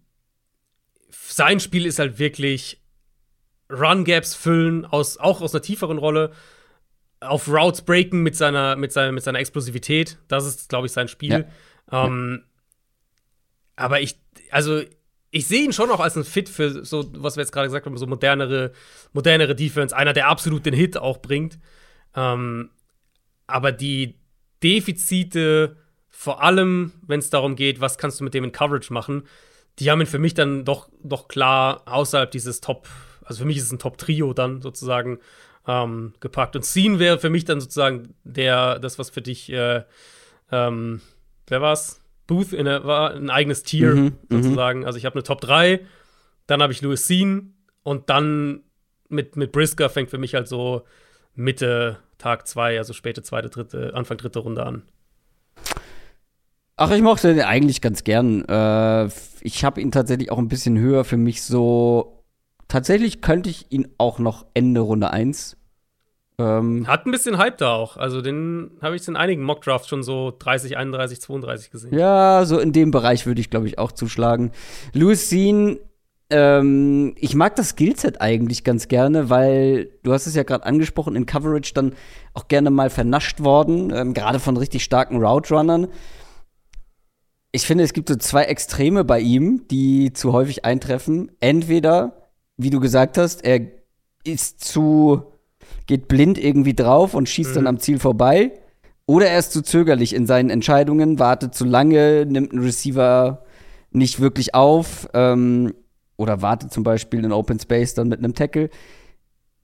sein 1.33 1.61
Spiel 1.61 1.87
ist 1.87 1.99
halt 1.99 2.19
wirklich 2.19 2.81
Run-Gaps 3.71 4.35
füllen, 4.35 4.85
aus, 4.85 5.17
auch 5.17 5.41
aus 5.41 5.55
einer 5.55 5.63
tieferen 5.63 5.99
Rolle, 5.99 6.33
auf 7.21 7.49
Routes 7.49 7.83
breaken 7.83 8.23
mit 8.23 8.37
seiner, 8.37 8.77
mit 8.77 8.93
seiner, 8.93 9.13
mit 9.13 9.25
seiner 9.25 9.39
Explosivität. 9.39 10.19
Das 10.29 10.47
ist, 10.47 10.69
glaube 10.69 10.87
ich, 10.87 10.93
sein 10.93 11.09
Spiel. 11.09 11.47
Ähm, 11.91 12.45
Aber 13.77 14.01
ich, 14.01 14.21
also, 14.51 14.83
ich 15.31 15.47
sehe 15.47 15.65
ihn 15.65 15.73
schon 15.73 15.91
auch 15.91 16.01
als 16.01 16.17
ein 16.17 16.25
Fit 16.25 16.49
für 16.49 16.85
so, 16.85 17.11
was 17.17 17.37
wir 17.37 17.43
jetzt 17.43 17.53
gerade 17.53 17.67
gesagt 17.67 17.87
haben, 17.87 17.97
so 17.99 18.07
modernere, 18.07 18.73
modernere 19.13 19.55
Defense. 19.55 19.97
Einer, 19.97 20.13
der 20.13 20.29
absolut 20.29 20.65
den 20.65 20.75
Hit 20.75 20.97
auch 20.97 21.19
bringt. 21.19 21.59
Ähm, 22.15 22.71
aber 23.47 23.73
die 23.73 24.19
Defizite, 24.63 25.77
vor 26.09 26.43
allem, 26.43 26.93
wenn 27.07 27.21
es 27.21 27.31
darum 27.31 27.57
geht, 27.57 27.81
was 27.81 27.99
kannst 27.99 28.21
du 28.21 28.25
mit 28.25 28.35
dem 28.35 28.45
in 28.45 28.53
Coverage 28.53 28.93
machen, 28.93 29.25
die 29.79 29.91
haben 29.91 30.01
ihn 30.01 30.07
für 30.07 30.19
mich 30.19 30.35
dann 30.35 30.65
doch, 30.65 30.89
doch 31.03 31.29
klar 31.29 31.83
außerhalb 31.87 32.31
dieses 32.31 32.61
Top, 32.61 32.89
also 33.25 33.41
für 33.41 33.45
mich 33.45 33.59
ist 33.59 33.65
es 33.65 33.73
ein 33.73 33.79
Top-Trio 33.79 34.33
dann 34.33 34.63
sozusagen 34.63 35.19
ähm, 35.67 36.15
gepackt. 36.21 36.57
Und 36.57 36.65
Scene 36.65 36.99
wäre 36.99 37.19
für 37.19 37.31
mich 37.31 37.45
dann 37.45 37.61
sozusagen 37.61 38.15
der, 38.25 38.79
das, 38.79 38.99
was 38.99 39.11
für 39.11 39.23
dich, 39.23 39.53
äh, 39.53 39.83
ähm, 40.51 41.01
wer 41.47 41.61
war's? 41.61 42.01
Booth 42.27 42.53
in 42.53 42.65
der, 42.65 42.85
war 42.85 43.15
ein 43.15 43.31
eigenes 43.31 43.63
Tier 43.63 43.95
Mhm, 43.95 44.19
sozusagen. 44.31 44.85
Also 44.85 44.99
ich 44.99 45.05
habe 45.05 45.15
eine 45.15 45.23
Top 45.23 45.41
3, 45.41 45.85
dann 46.47 46.63
habe 46.63 46.73
ich 46.73 46.83
Louis 46.83 47.05
Scene 47.05 47.51
und 47.83 48.11
dann 48.11 48.63
mit, 49.09 49.37
mit 49.37 49.53
Brisker 49.53 49.89
fängt 49.89 50.11
für 50.11 50.19
mich 50.19 50.35
halt 50.35 50.49
so 50.49 50.85
Mitte 51.35 51.99
Tag 52.19 52.49
2, 52.49 52.79
also 52.79 52.93
späte 52.93 53.23
zweite, 53.23 53.51
dritte, 53.51 53.95
Anfang 53.95 54.17
dritte 54.17 54.41
Runde 54.41 54.65
an. 54.65 54.83
Ach, 56.79 56.91
ich 56.91 57.01
mochte 57.01 57.35
den 57.35 57.45
eigentlich 57.45 57.81
ganz 57.81 58.05
gern. 58.05 58.45
Äh, 58.45 59.09
ich 59.41 59.65
habe 59.65 59.81
ihn 59.81 59.91
tatsächlich 59.91 60.31
auch 60.31 60.39
ein 60.39 60.49
bisschen 60.49 60.79
höher 60.79 61.05
für 61.05 61.17
mich 61.17 61.43
so. 61.43 62.23
Tatsächlich 62.69 63.23
könnte 63.23 63.49
ich 63.49 63.67
ihn 63.71 63.89
auch 63.97 64.19
noch 64.19 64.45
Ende 64.53 64.81
Runde 64.81 65.11
1. 65.11 65.57
Ähm, 66.39 66.87
Hat 66.87 67.07
ein 67.07 67.13
bisschen 67.13 67.39
Hype 67.39 67.57
da 67.57 67.73
auch. 67.75 67.97
Also 67.97 68.21
den 68.21 68.73
habe 68.83 68.95
ich 68.95 69.09
in 69.09 69.17
einigen 69.17 69.43
Mockdrafts 69.43 69.89
schon 69.89 70.03
so 70.03 70.35
30, 70.39 70.77
31, 70.77 71.21
32 71.23 71.71
gesehen. 71.71 71.97
ja, 71.97 72.45
so 72.45 72.59
in 72.59 72.73
dem 72.73 72.91
Bereich 72.91 73.25
würde 73.25 73.41
ich, 73.41 73.49
glaube 73.49 73.69
ich, 73.69 73.79
auch 73.79 73.93
zuschlagen. 73.93 74.51
Louis 74.93 75.31
Sean, 75.31 75.79
ähm, 76.29 77.15
ich 77.19 77.35
mag 77.35 77.57
das 77.57 77.71
Skillset 77.71 78.21
eigentlich 78.21 78.65
ganz 78.65 78.89
gerne, 78.89 79.31
weil 79.31 79.89
du 80.03 80.13
hast 80.13 80.27
es 80.27 80.35
ja 80.35 80.43
gerade 80.43 80.67
angesprochen, 80.67 81.17
in 81.17 81.25
Coverage 81.25 81.73
dann 81.73 81.95
auch 82.35 82.49
gerne 82.49 82.69
mal 82.71 82.91
vernascht 82.91 83.43
worden, 83.43 83.91
ähm, 83.95 84.13
gerade 84.13 84.41
von 84.41 84.59
richtig 84.59 84.85
starken 84.85 85.25
Route 85.25 85.55
Runnern. 85.55 85.89
Ich 87.57 87.67
finde, 87.67 87.85
es 87.85 87.95
gibt 87.95 88.11
so 88.11 88.17
zwei 88.17 88.43
Extreme 88.43 89.03
bei 89.03 89.19
ihm, 89.19 89.67
die 89.71 90.13
zu 90.13 90.35
häufig 90.35 90.67
eintreffen. 90.67 91.33
Entweder, 91.41 92.29
wie 92.59 92.69
du 92.69 92.81
gesagt 92.81 93.17
hast, 93.17 93.47
er 93.47 93.63
ist 94.25 94.63
zu, 94.63 95.23
geht 95.87 96.07
blind 96.07 96.37
irgendwie 96.37 96.75
drauf 96.75 97.15
und 97.15 97.31
schießt 97.31 97.57
dann 97.57 97.67
am 97.67 97.79
Ziel 97.79 97.99
vorbei. 97.99 98.53
Oder 99.07 99.29
er 99.29 99.39
ist 99.39 99.53
zu 99.53 99.63
zögerlich 99.63 100.15
in 100.15 100.27
seinen 100.27 100.51
Entscheidungen, 100.51 101.19
wartet 101.19 101.55
zu 101.55 101.65
lange, 101.65 102.27
nimmt 102.27 102.53
einen 102.53 102.63
Receiver 102.63 103.43
nicht 103.91 104.21
wirklich 104.21 104.55
auf 104.55 105.09
ähm, 105.15 105.73
oder 106.19 106.43
wartet 106.43 106.75
zum 106.75 106.83
Beispiel 106.83 107.25
in 107.25 107.33
Open 107.33 107.59
Space 107.59 107.95
dann 107.95 108.09
mit 108.09 108.19
einem 108.19 108.35
Tackle. 108.35 108.69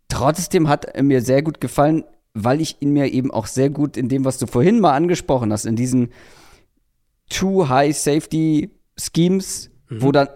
Trotzdem 0.08 0.70
hat 0.70 0.86
er 0.86 1.02
mir 1.02 1.20
sehr 1.20 1.42
gut 1.42 1.60
gefallen, 1.60 2.04
weil 2.32 2.62
ich 2.62 2.80
ihn 2.80 2.94
mir 2.94 3.12
eben 3.12 3.30
auch 3.30 3.46
sehr 3.46 3.68
gut 3.68 3.98
in 3.98 4.08
dem, 4.08 4.24
was 4.24 4.38
du 4.38 4.46
vorhin 4.46 4.80
mal 4.80 4.94
angesprochen 4.94 5.52
hast, 5.52 5.66
in 5.66 5.76
diesen 5.76 6.08
Two 7.32 7.68
High 7.68 7.96
Safety 7.96 8.70
Schemes, 8.96 9.70
wo 9.88 10.12
dann 10.12 10.28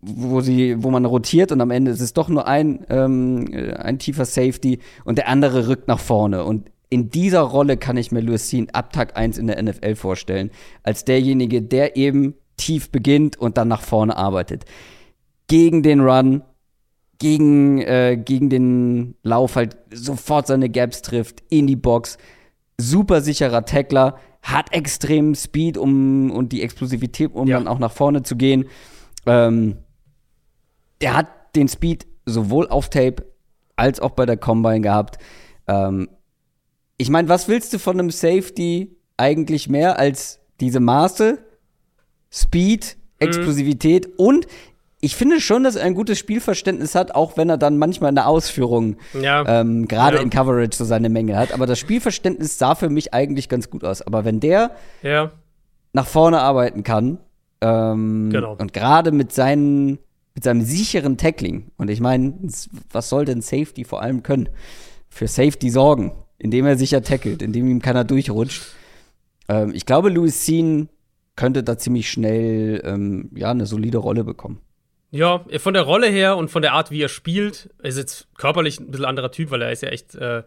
wo 0.00 0.40
sie, 0.40 0.82
wo 0.82 0.90
man 0.90 1.04
rotiert 1.04 1.50
und 1.50 1.60
am 1.60 1.70
Ende 1.70 1.90
ist 1.90 2.00
es 2.00 2.12
doch 2.12 2.28
nur 2.28 2.46
ein, 2.46 2.86
ähm, 2.88 3.52
äh, 3.52 3.72
ein 3.74 3.98
tiefer 3.98 4.24
Safety 4.24 4.78
und 5.04 5.18
der 5.18 5.28
andere 5.28 5.66
rückt 5.68 5.88
nach 5.88 5.98
vorne. 5.98 6.44
Und 6.44 6.70
in 6.88 7.10
dieser 7.10 7.40
Rolle 7.40 7.76
kann 7.76 7.96
ich 7.96 8.12
mir 8.12 8.38
Sean 8.38 8.68
ab 8.72 8.92
Tag 8.92 9.16
1 9.16 9.38
in 9.38 9.48
der 9.48 9.60
NFL 9.60 9.96
vorstellen, 9.96 10.50
als 10.82 11.04
derjenige, 11.04 11.62
der 11.62 11.96
eben 11.96 12.34
tief 12.56 12.90
beginnt 12.90 13.36
und 13.36 13.58
dann 13.58 13.68
nach 13.68 13.82
vorne 13.82 14.16
arbeitet. 14.16 14.64
Gegen 15.48 15.82
den 15.82 16.00
Run, 16.00 16.42
gegen, 17.18 17.80
äh, 17.80 18.16
gegen 18.22 18.50
den 18.50 19.16
Lauf 19.22 19.56
halt 19.56 19.76
sofort 19.92 20.46
seine 20.46 20.68
Gaps 20.68 21.02
trifft, 21.02 21.42
in 21.50 21.66
die 21.66 21.76
Box. 21.76 22.18
Super 22.80 23.20
sicherer 23.20 23.64
Tackler, 23.64 24.18
hat 24.42 24.72
extrem 24.72 25.34
Speed 25.34 25.76
um, 25.76 26.30
und 26.30 26.52
die 26.52 26.62
Explosivität, 26.62 27.34
um 27.34 27.48
Ja. 27.48 27.58
dann 27.58 27.68
auch 27.68 27.78
nach 27.78 27.92
vorne 27.92 28.22
zu 28.22 28.36
gehen. 28.36 28.66
Ähm, 29.26 29.78
der 31.00 31.16
hat 31.16 31.28
den 31.56 31.68
Speed 31.68 32.06
sowohl 32.24 32.68
auf 32.68 32.88
Tape 32.88 33.26
als 33.76 34.00
auch 34.00 34.10
bei 34.10 34.26
der 34.26 34.36
Combine 34.36 34.80
gehabt. 34.80 35.18
Ähm, 35.66 36.08
ich 36.98 37.10
meine, 37.10 37.28
was 37.28 37.48
willst 37.48 37.72
du 37.72 37.78
von 37.78 37.98
einem 37.98 38.10
Safety 38.10 38.96
eigentlich 39.16 39.68
mehr 39.68 39.98
als 39.98 40.40
diese 40.60 40.80
Maße, 40.80 41.38
Speed, 42.30 42.96
Explosivität 43.20 44.18
und 44.18 44.46
ich 45.00 45.14
finde 45.16 45.40
schon, 45.40 45.62
dass 45.64 45.76
er 45.76 45.84
ein 45.84 45.94
gutes 45.94 46.18
Spielverständnis 46.18 46.94
hat, 46.94 47.14
auch 47.14 47.36
wenn 47.36 47.48
er 47.48 47.56
dann 47.58 47.78
manchmal 47.78 48.08
in 48.08 48.14
der 48.16 48.26
Ausführung 48.26 48.96
Ja. 49.20 49.60
ähm, 49.60 49.86
gerade 49.86 50.16
Ja. 50.16 50.22
in 50.22 50.30
Coverage 50.30 50.76
so 50.76 50.84
seine 50.84 51.08
Menge 51.08 51.36
hat. 51.36 51.52
Aber 51.52 51.66
das 51.66 51.78
Spielverständnis 51.78 52.58
sah 52.58 52.74
für 52.74 52.88
mich 52.90 53.14
eigentlich 53.14 53.48
ganz 53.48 53.70
gut 53.70 53.84
aus. 53.84 54.02
Aber 54.02 54.24
wenn 54.24 54.40
der 54.40 54.72
Ja. 55.02 55.30
nach 55.92 56.06
vorne 56.06 56.40
arbeiten 56.40 56.82
kann. 56.82 57.18
Ähm, 57.60 58.30
Genau. 58.30 58.54
Und 58.58 58.72
gerade 58.72 59.10
mit 59.12 59.32
seinen, 59.32 59.98
mit 60.34 60.44
seinem 60.44 60.62
sicheren 60.62 61.16
Tackling. 61.16 61.70
Und 61.76 61.90
ich 61.90 62.00
meine, 62.00 62.34
was 62.92 63.08
soll 63.08 63.24
denn 63.24 63.40
Safety 63.40 63.84
vor 63.84 64.02
allem 64.02 64.22
können? 64.22 64.48
Für 65.08 65.26
Safety 65.26 65.70
sorgen, 65.70 66.12
indem 66.38 66.66
er 66.66 66.76
sicher 66.76 67.02
tackelt, 67.02 67.42
indem 67.42 67.68
ihm 67.68 67.80
keiner 67.82 68.04
durchrutscht. 68.04 68.62
Ähm, 69.48 69.72
ich 69.74 69.86
glaube, 69.86 70.08
Louis 70.10 70.44
Sean 70.46 70.88
könnte 71.34 71.62
da 71.64 71.78
ziemlich 71.78 72.10
schnell 72.10 72.80
ähm, 72.84 73.30
ja, 73.34 73.50
eine 73.50 73.66
solide 73.66 73.98
Rolle 73.98 74.22
bekommen. 74.24 74.60
Ja, 75.10 75.44
von 75.58 75.72
der 75.74 75.84
Rolle 75.84 76.06
her 76.08 76.36
und 76.36 76.50
von 76.50 76.60
der 76.62 76.74
Art, 76.74 76.90
wie 76.90 77.00
er 77.02 77.08
spielt, 77.08 77.70
ist 77.82 77.96
jetzt 77.96 78.28
körperlich 78.36 78.78
ein 78.78 78.90
bisschen 78.90 79.06
anderer 79.06 79.30
Typ, 79.32 79.50
weil 79.50 79.62
er 79.62 79.72
ist 79.72 79.82
ja 79.82 79.88
echt, 79.88 80.14
äh, 80.14 80.42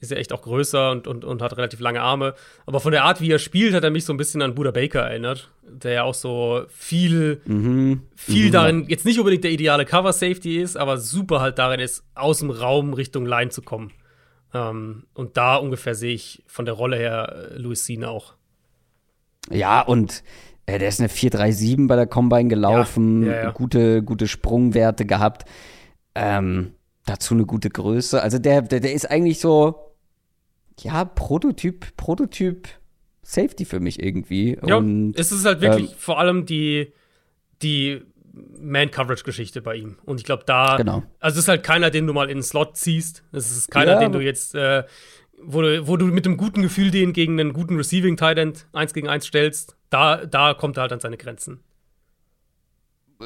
ist 0.00 0.10
ja 0.10 0.18
echt 0.18 0.32
auch 0.34 0.42
größer 0.42 0.90
und, 0.90 1.06
und, 1.06 1.24
und 1.24 1.40
hat 1.40 1.56
relativ 1.56 1.80
lange 1.80 2.02
Arme. 2.02 2.34
Aber 2.66 2.80
von 2.80 2.92
der 2.92 3.04
Art, 3.04 3.22
wie 3.22 3.30
er 3.30 3.38
spielt, 3.38 3.72
hat 3.74 3.82
er 3.82 3.90
mich 3.90 4.04
so 4.04 4.12
ein 4.12 4.18
bisschen 4.18 4.42
an 4.42 4.54
Buda 4.54 4.72
Baker 4.72 5.00
erinnert, 5.00 5.50
der 5.62 5.92
ja 5.92 6.02
auch 6.02 6.12
so 6.14 6.64
viel, 6.68 7.40
Mhm. 7.46 8.02
viel 8.14 8.48
Mhm. 8.48 8.52
darin, 8.52 8.84
jetzt 8.88 9.06
nicht 9.06 9.18
unbedingt 9.18 9.44
der 9.44 9.52
ideale 9.52 9.86
Cover-Safety 9.86 10.60
ist, 10.60 10.76
aber 10.76 10.98
super 10.98 11.40
halt 11.40 11.58
darin 11.58 11.80
ist, 11.80 12.04
aus 12.14 12.40
dem 12.40 12.50
Raum 12.50 12.92
Richtung 12.92 13.24
Line 13.24 13.50
zu 13.50 13.62
kommen. 13.62 13.90
Ähm, 14.52 15.04
und 15.14 15.38
da 15.38 15.56
ungefähr 15.56 15.94
sehe 15.94 16.12
ich 16.14 16.42
von 16.46 16.66
der 16.66 16.74
Rolle 16.74 16.96
her 16.98 17.50
äh, 17.52 17.58
Louis 17.58 17.82
Cena 17.82 18.08
auch. 18.10 18.34
Ja, 19.50 19.80
und 19.80 20.22
äh, 20.66 20.78
der 20.78 20.88
ist 20.88 21.00
eine 21.00 21.08
437 21.08 21.86
bei 21.86 21.96
der 21.96 22.06
Combine 22.06 22.48
gelaufen, 22.48 23.24
Ja, 23.24 23.32
ja, 23.32 23.42
ja. 23.44 23.50
gute, 23.50 24.02
gute 24.02 24.28
Sprungwerte 24.28 25.06
gehabt. 25.06 25.44
Ähm, 26.14 26.74
dazu 27.06 27.34
eine 27.34 27.44
gute 27.44 27.70
Größe. 27.70 28.22
Also 28.22 28.38
der, 28.38 28.62
der, 28.62 28.80
der 28.80 28.92
ist 28.92 29.10
eigentlich 29.10 29.40
so, 29.40 29.94
ja, 30.80 31.04
Prototyp, 31.04 31.96
Prototyp 31.96 32.68
Safety 33.22 33.64
für 33.64 33.80
mich 33.80 34.02
irgendwie. 34.02 34.58
Ja, 34.64 34.76
und 34.76 35.14
es 35.18 35.32
ist 35.32 35.44
halt 35.44 35.60
wirklich 35.60 35.90
ähm, 35.90 35.96
vor 35.98 36.18
allem 36.18 36.46
die, 36.46 36.92
die 37.62 38.02
Man-Coverage-Geschichte 38.60 39.62
bei 39.62 39.76
ihm. 39.76 39.96
Und 40.04 40.18
ich 40.18 40.24
glaube, 40.24 40.44
da. 40.46 40.76
Genau. 40.76 41.02
Also, 41.20 41.38
es 41.38 41.44
ist 41.44 41.48
halt 41.48 41.62
keiner, 41.62 41.90
den 41.90 42.06
du 42.06 42.12
mal 42.12 42.28
in 42.28 42.38
den 42.38 42.42
Slot 42.42 42.76
ziehst. 42.76 43.24
Es 43.32 43.50
ist 43.50 43.70
keiner, 43.70 43.92
Ja, 43.92 43.98
den 44.00 44.12
du 44.12 44.20
jetzt. 44.20 44.54
Äh, 44.54 44.84
wo, 45.42 45.62
du, 45.62 45.86
wo 45.86 45.96
du 45.96 46.06
mit 46.06 46.26
einem 46.26 46.36
guten 46.36 46.62
Gefühl 46.62 46.90
den 46.90 47.12
gegen 47.12 47.38
einen 47.38 47.52
guten 47.52 47.76
Receiving 47.76 48.16
Tight 48.16 48.38
End 48.38 48.66
1 48.72 48.94
gegen 48.94 49.08
1 49.08 49.26
stellst. 49.26 49.76
Da, 49.94 50.26
da 50.26 50.54
kommt 50.54 50.76
er 50.76 50.80
halt 50.82 50.92
an 50.92 50.98
seine 50.98 51.16
Grenzen. 51.16 51.60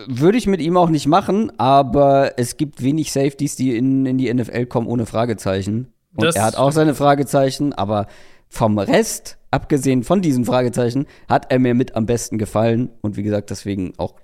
würde 0.07 0.37
ich 0.37 0.47
mit 0.47 0.61
ihm 0.61 0.77
auch 0.77 0.91
nicht 0.91 1.07
machen, 1.07 1.51
aber 1.59 2.39
es 2.39 2.59
gibt 2.59 2.83
wenig 2.83 3.11
Safeties, 3.11 3.57
die 3.57 3.75
in, 3.75 4.05
in 4.05 4.19
die 4.19 4.33
NFL 4.33 4.67
kommen 4.67 4.87
ohne 4.87 5.07
Fragezeichen. 5.07 5.95
Und 6.15 6.25
Das 6.25 6.37
er 6.37 6.45
hat 6.45 6.57
auch 6.57 6.71
seine 6.73 6.95
Fragezeichen, 6.95 7.73
aber 7.73 8.07
vom 8.51 8.79
Rest, 8.79 9.39
abgesehen 9.51 10.05
von 10.05 10.21
diesen 10.21 10.45
Fragezeichen, 10.45 11.07
hat 11.27 11.51
er 11.51 11.59
mir 11.59 11.73
mit 11.73 11.97
am 11.97 12.05
besten 12.05 12.37
gefallen. 12.37 12.91
Und 13.01 13.17
wie 13.17 13.23
gesagt, 13.23 13.49
deswegen 13.49 13.95
auch 13.97 14.17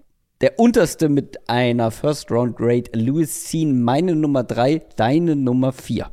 der 0.42 0.58
unterste 0.58 1.08
mit 1.08 1.48
einer 1.48 1.90
First 1.90 2.30
Round 2.30 2.58
Grade. 2.58 2.90
Louis 2.92 3.50
Sean, 3.50 3.80
meine 3.80 4.14
Nummer 4.14 4.44
3, 4.44 4.82
deine 4.96 5.34
Nummer 5.34 5.72
4. 5.72 6.10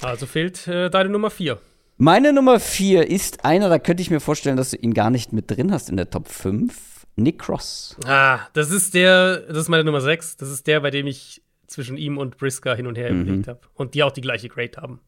Also 0.00 0.24
fehlt 0.24 0.66
äh, 0.68 0.88
deine 0.88 1.10
Nummer 1.10 1.28
4. 1.28 1.58
Meine 2.04 2.34
Nummer 2.34 2.60
4 2.60 3.08
ist 3.10 3.46
einer, 3.46 3.70
da 3.70 3.78
könnte 3.78 4.02
ich 4.02 4.10
mir 4.10 4.20
vorstellen, 4.20 4.58
dass 4.58 4.72
du 4.72 4.76
ihn 4.76 4.92
gar 4.92 5.08
nicht 5.08 5.32
mit 5.32 5.50
drin 5.50 5.72
hast 5.72 5.88
in 5.88 5.96
der 5.96 6.10
Top 6.10 6.28
5. 6.28 7.06
Nick 7.16 7.38
Cross. 7.38 7.96
Ah, 8.04 8.40
das 8.52 8.70
ist 8.70 8.92
der, 8.92 9.38
das 9.38 9.56
ist 9.56 9.68
meine 9.70 9.84
Nummer 9.84 10.02
6. 10.02 10.36
Das 10.36 10.50
ist 10.50 10.66
der, 10.66 10.80
bei 10.80 10.90
dem 10.90 11.06
ich 11.06 11.40
zwischen 11.66 11.96
ihm 11.96 12.18
und 12.18 12.36
Brisker 12.36 12.76
hin 12.76 12.86
und 12.86 12.98
her 12.98 13.10
Mhm. 13.10 13.22
überlegt 13.22 13.48
habe. 13.48 13.60
Und 13.72 13.94
die 13.94 14.02
auch 14.02 14.12
die 14.12 14.20
gleiche 14.20 14.50
Grade 14.50 14.82
haben. 14.82 15.00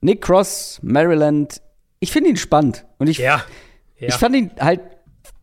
Nick 0.00 0.22
Cross, 0.22 0.78
Maryland. 0.80 1.60
Ich 1.98 2.12
finde 2.12 2.30
ihn 2.30 2.36
spannend. 2.36 2.86
Und 2.98 3.08
ich, 3.08 3.18
Ja. 3.18 3.44
ja. 3.98 4.06
ich 4.06 4.14
fand 4.14 4.36
ihn 4.36 4.52
halt 4.60 4.82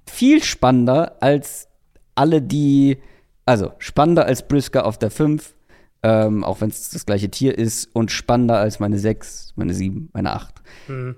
viel 0.09 0.41
spannender 0.41 1.17
als 1.21 1.67
alle 2.15 2.41
die, 2.41 2.99
also 3.45 3.73
spannender 3.79 4.27
als 4.27 4.47
Brisker 4.47 4.85
auf 4.85 4.97
der 4.97 5.11
5, 5.11 5.55
ähm, 6.03 6.43
auch 6.43 6.61
wenn 6.61 6.69
es 6.69 6.89
das 6.89 7.05
gleiche 7.05 7.29
Tier 7.31 7.57
ist, 7.57 7.89
und 7.95 8.11
spannender 8.11 8.57
als 8.57 8.79
meine 8.79 8.99
6, 8.99 9.53
meine 9.55 9.73
7, 9.73 10.09
meine 10.13 10.33
8. 10.33 10.55
Mhm. 10.87 11.15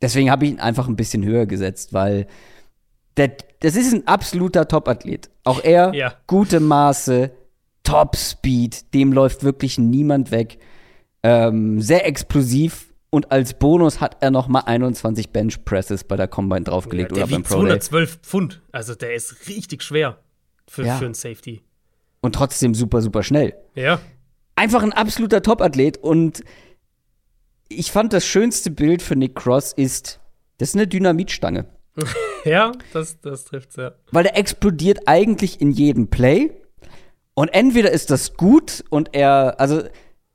Deswegen 0.00 0.30
habe 0.30 0.44
ich 0.46 0.52
ihn 0.52 0.60
einfach 0.60 0.88
ein 0.88 0.96
bisschen 0.96 1.24
höher 1.24 1.46
gesetzt, 1.46 1.92
weil 1.92 2.26
der, 3.16 3.32
das 3.60 3.76
ist 3.76 3.92
ein 3.92 4.06
absoluter 4.06 4.66
Top-Athlet. 4.68 5.28
Auch 5.44 5.62
er, 5.62 5.92
Ja. 5.94 6.14
gute 6.26 6.60
Maße, 6.60 7.30
Top-Speed, 7.82 8.94
dem 8.94 9.12
läuft 9.12 9.42
wirklich 9.42 9.78
niemand 9.78 10.30
weg. 10.30 10.58
Ähm, 11.22 11.80
sehr 11.82 12.06
explosiv 12.06 12.94
und 13.10 13.30
als 13.32 13.54
Bonus 13.54 14.00
hat 14.00 14.18
er 14.20 14.30
noch 14.30 14.48
mal 14.48 14.60
21 14.60 15.30
Bench 15.30 15.64
Presses 15.64 16.04
bei 16.04 16.16
der 16.16 16.28
Combine 16.28 16.62
draufgelegt 16.62 17.10
Ja, 17.10 17.16
der 17.16 17.24
oder 17.24 17.30
beim 17.32 17.40
wiegt 17.40 17.48
Pro 17.50 17.56
Day. 17.64 17.78
212 17.80 18.20
Pfund. 18.22 18.62
Also 18.72 18.94
der 18.94 19.14
ist 19.14 19.48
richtig 19.48 19.82
schwer 19.82 20.18
für, 20.68 20.86
Ja. 20.86 20.96
für 20.96 21.04
einen 21.06 21.14
Safety. 21.14 21.62
Und 22.22 22.34
trotzdem 22.36 22.74
super, 22.74 23.02
super 23.02 23.22
schnell. 23.22 23.54
Ja. 23.74 24.00
Einfach 24.60 24.82
ein 24.82 24.92
absoluter 24.92 25.40
Top-Athlet 25.40 25.96
und 25.96 26.44
ich 27.70 27.90
fand 27.90 28.12
das 28.12 28.26
schönste 28.26 28.70
Bild 28.70 29.00
für 29.00 29.16
Nick 29.16 29.34
Cross 29.34 29.72
ist, 29.72 30.20
das 30.58 30.68
ist 30.68 30.74
eine 30.74 30.86
Dynamitstange. 30.86 31.64
Ja, 32.44 32.72
das, 32.92 33.18
das 33.22 33.46
trifft's, 33.46 33.76
ja. 33.76 33.92
Weil 34.12 34.24
der 34.24 34.36
explodiert 34.36 35.00
eigentlich 35.06 35.62
in 35.62 35.72
jedem 35.72 36.08
Play. 36.08 36.52
Und 37.32 37.48
entweder 37.48 37.90
ist 37.90 38.10
das 38.10 38.34
gut 38.34 38.84
und 38.90 39.14
er, 39.14 39.58
also, 39.58 39.82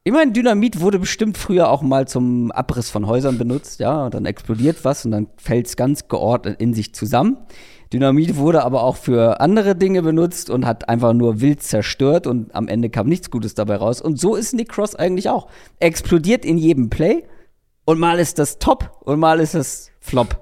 ich 0.03 0.11
meine, 0.11 0.31
Dynamit 0.31 0.79
wurde 0.79 0.97
bestimmt 0.97 1.37
früher 1.37 1.69
auch 1.69 1.83
mal 1.83 2.07
zum 2.07 2.51
Abriss 2.51 2.89
von 2.89 3.05
Häusern 3.05 3.37
benutzt, 3.37 3.79
ja, 3.79 4.05
und 4.05 4.13
dann 4.15 4.25
explodiert 4.25 4.83
was 4.85 5.05
und 5.05 5.11
dann 5.11 5.27
fällt 5.37 5.67
es 5.67 5.75
ganz 5.75 6.07
geordnet 6.07 6.59
in 6.59 6.73
sich 6.73 6.95
zusammen. 6.95 7.37
Dynamit 7.93 8.35
wurde 8.37 8.63
aber 8.63 8.83
auch 8.83 8.95
für 8.95 9.39
andere 9.39 9.75
Dinge 9.75 10.01
benutzt 10.01 10.49
und 10.49 10.65
hat 10.65 10.89
einfach 10.89 11.13
nur 11.13 11.41
wild 11.41 11.61
zerstört 11.61 12.27
und 12.27 12.53
am 12.55 12.67
Ende 12.67 12.89
kam 12.89 13.07
nichts 13.07 13.29
Gutes 13.29 13.55
dabei 13.55 13.75
raus. 13.75 14.01
Und 14.01 14.19
so 14.19 14.35
ist 14.35 14.53
Nick 14.53 14.69
Cross 14.69 14.95
eigentlich 14.95 15.29
auch. 15.29 15.47
Er 15.79 15.87
explodiert 15.87 16.45
in 16.45 16.57
jedem 16.57 16.89
Play 16.89 17.23
und 17.85 17.99
mal 17.99 18.19
ist 18.19 18.39
das 18.39 18.59
Top 18.59 18.99
und 19.03 19.19
mal 19.19 19.39
ist 19.39 19.55
das 19.55 19.91
Flop. 19.99 20.41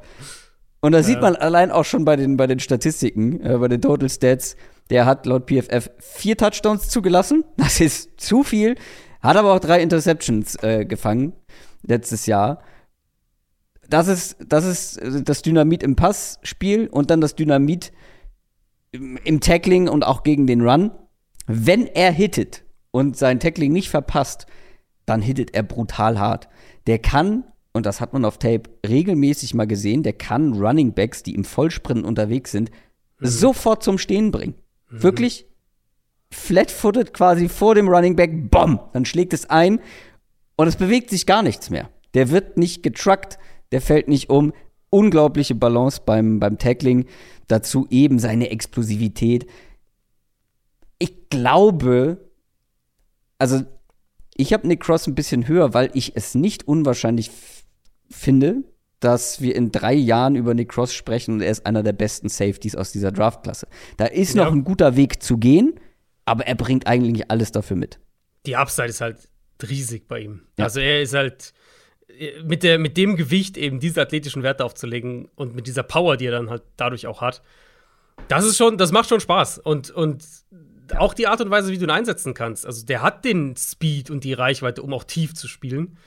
Und 0.80 0.92
da 0.92 1.02
sieht 1.02 1.22
man 1.22 1.38
allein 1.38 1.72
auch 1.72 1.86
schon 1.86 2.04
bei 2.04 2.18
den, 2.18 2.36
bei 2.36 2.46
den 2.46 2.60
Statistiken, 2.60 3.40
äh, 3.40 3.58
bei 3.58 3.70
den 3.70 3.82
Total 3.82 4.10
Stats, 4.10 4.58
der 4.90 5.06
hat 5.06 5.26
laut 5.26 5.50
PFF 5.50 5.90
vier 6.00 6.36
Touchdowns 6.36 6.90
zugelassen. 6.90 7.46
Das 7.58 7.80
ist 7.80 8.20
zu 8.20 8.44
viel. 8.44 8.76
Hat 9.22 9.38
aber 9.38 9.54
auch 9.54 9.60
drei 9.60 9.82
Interceptions 9.82 10.62
äh, 10.62 10.86
gefangen 10.86 11.34
letztes 11.84 12.26
Jahr. 12.26 12.62
Das 13.90 14.08
ist, 14.08 14.38
das 14.48 14.66
ist 14.66 14.98
äh, 14.98 15.22
das 15.24 15.42
Dynamit 15.42 15.84
im 15.84 15.96
Passspiel 15.96 16.88
und 16.88 17.10
dann 17.10 17.22
das 17.22 17.36
Dynamit 17.36 17.92
im, 18.92 19.40
Tackling 19.40 19.90
und 19.90 20.04
auch 20.04 20.24
gegen 20.24 20.48
den 20.48 20.62
Run. 20.62 20.92
Wenn 21.48 21.88
er 21.88 22.12
hittet 22.12 22.64
und 22.92 23.18
sein 23.18 23.40
Tackling 23.40 23.74
nicht 23.74 23.90
verpasst, 23.90 24.46
dann 25.06 25.22
hittet 25.22 25.54
er 25.54 25.64
brutal 25.64 26.20
hart. 26.20 26.48
Der 26.88 27.00
kann, 27.00 27.44
und 27.74 27.86
das 27.86 28.00
hat 28.00 28.14
man 28.14 28.24
auf 28.24 28.38
Tape 28.38 28.70
regelmäßig 28.88 29.54
mal 29.54 29.68
gesehen, 29.68 30.04
der 30.04 30.14
kann 30.14 30.54
Running 30.54 30.94
Backs, 30.94 31.24
die 31.24 31.34
im 31.34 31.44
Vollsprint 31.44 32.06
unterwegs 32.06 32.52
sind, 32.52 32.72
sofort 33.20 33.84
zum 33.84 33.98
Stehen 33.98 34.32
bringen. 34.32 34.56
Wirklich 34.90 35.48
flat-footed 36.32 37.14
quasi 37.14 37.50
vor 37.50 37.76
dem 37.76 37.88
Running 37.88 38.16
Back, 38.16 38.52
BOM! 38.52 38.80
Dann 38.94 39.06
schlägt 39.06 39.34
es 39.34 39.50
ein 39.50 39.80
und 40.56 40.68
es 40.68 40.76
bewegt 40.76 41.10
sich 41.10 41.26
gar 41.26 41.42
nichts 41.42 41.70
mehr. 41.70 41.90
Der 42.14 42.30
wird 42.30 42.58
nicht 42.58 42.84
getruckt, 42.84 43.40
der 43.74 43.82
fällt 43.82 44.08
nicht 44.08 44.30
um. 44.30 44.54
Unglaubliche 44.90 45.56
Balance 45.56 46.02
beim, 46.06 46.40
beim 46.40 46.58
Tackling. 46.58 47.06
Dazu 47.48 47.88
eben 47.90 48.20
seine 48.20 48.50
Explosivität. 48.52 49.48
Ich 51.00 51.30
glaube, 51.30 52.30
also 53.38 53.64
ich 54.36 54.54
habe 54.54 54.68
Nick 54.68 54.82
Cross 54.82 55.08
ein 55.08 55.16
bisschen 55.16 55.48
höher, 55.48 55.74
weil 55.74 55.90
ich 55.94 56.16
es 56.16 56.36
nicht 56.36 56.68
unwahrscheinlich 56.68 57.32
finde, 58.10 58.64
dass 59.00 59.42
wir 59.42 59.56
in 59.56 59.72
drei 59.72 59.94
Jahren 59.94 60.36
über 60.36 60.54
Nick 60.54 60.70
Cross 60.70 60.94
sprechen 60.94 61.34
und 61.36 61.42
er 61.42 61.52
ist 61.52 61.66
einer 61.66 61.84
der 61.84 61.94
besten 61.94 62.30
Safeties 62.30 62.76
aus 62.76 62.92
dieser 62.92 63.12
Draftklasse. 63.12 63.68
Da 63.98 64.06
ist 64.06 64.36
Ja. 64.36 64.46
noch 64.46 64.54
ein 64.54 64.64
guter 64.64 64.96
Weg 64.96 65.22
zu 65.22 65.38
gehen, 65.38 65.80
aber 66.26 66.48
er 66.48 66.56
bringt 66.56 66.88
eigentlich 66.88 67.30
alles 67.30 67.52
dafür 67.52 67.76
mit. 67.76 68.00
Die 68.46 68.56
Upside 68.56 68.88
ist 68.88 69.02
halt 69.02 69.30
riesig 69.62 70.08
bei 70.08 70.22
ihm. 70.22 70.44
Ja. 70.58 70.66
Also 70.66 70.80
er 70.80 71.02
ist 71.02 71.14
halt 71.14 71.54
mit, 72.44 72.64
der, 72.64 72.80
mit 72.80 72.98
dem 72.98 73.16
Gewicht 73.16 73.58
eben 73.58 73.80
diese 73.80 74.02
athletischen 74.02 74.44
Werte 74.44 74.66
aufzulegen 74.66 75.30
und 75.36 75.56
mit 75.56 75.68
dieser 75.68 75.84
Power, 75.84 76.18
die 76.18 76.28
er 76.28 76.32
dann 76.32 76.50
halt 76.50 76.64
dadurch 76.78 77.08
auch 77.08 77.22
hat. 77.22 77.42
Das 78.28 78.46
ist 78.46 78.58
schon, 78.58 78.78
das 78.78 78.92
macht 78.92 79.10
schon 79.10 79.20
Spaß. 79.20 79.60
Und, 79.60 79.90
und 79.92 80.24
auch 80.98 81.14
die 81.14 81.28
Art 81.28 81.42
und 81.42 81.50
Weise, 81.50 81.72
wie 81.72 81.78
du 81.78 81.86
ihn 81.86 81.90
einsetzen 81.90 82.34
kannst. 82.34 82.66
Also 82.66 82.86
der 82.86 83.02
hat 83.02 83.26
den 83.26 83.56
Speed 83.58 84.10
und 84.10 84.24
die 84.24 84.34
Reichweite, 84.34 84.82
um 84.82 84.94
auch 84.94 85.04
tief 85.04 85.34
zu 85.34 85.48
spielen. 85.48 85.98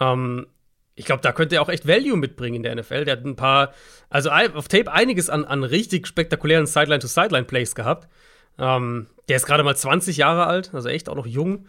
Ähm, 0.00 0.46
ich 0.94 1.04
glaube, 1.04 1.22
da 1.22 1.32
könnte 1.32 1.56
er 1.56 1.62
auch 1.62 1.68
echt 1.68 1.86
Value 1.86 2.16
mitbringen 2.16 2.56
in 2.56 2.62
der 2.62 2.74
NFL. 2.74 3.04
Der 3.04 3.16
hat 3.16 3.24
ein 3.24 3.36
paar, 3.36 3.72
also 4.08 4.30
auf 4.30 4.68
Tape 4.68 4.90
einiges 4.90 5.28
an, 5.28 5.44
an 5.44 5.62
richtig 5.62 6.06
spektakulären 6.06 6.66
Sideline-to-Sideline-Plays 6.66 7.74
gehabt. 7.74 8.08
Ähm, 8.58 9.08
der 9.28 9.36
ist 9.36 9.46
gerade 9.46 9.62
mal 9.62 9.76
20 9.76 10.16
Jahre 10.16 10.46
alt, 10.46 10.72
also 10.72 10.88
echt 10.88 11.08
auch 11.08 11.16
noch 11.16 11.26
jung. 11.26 11.66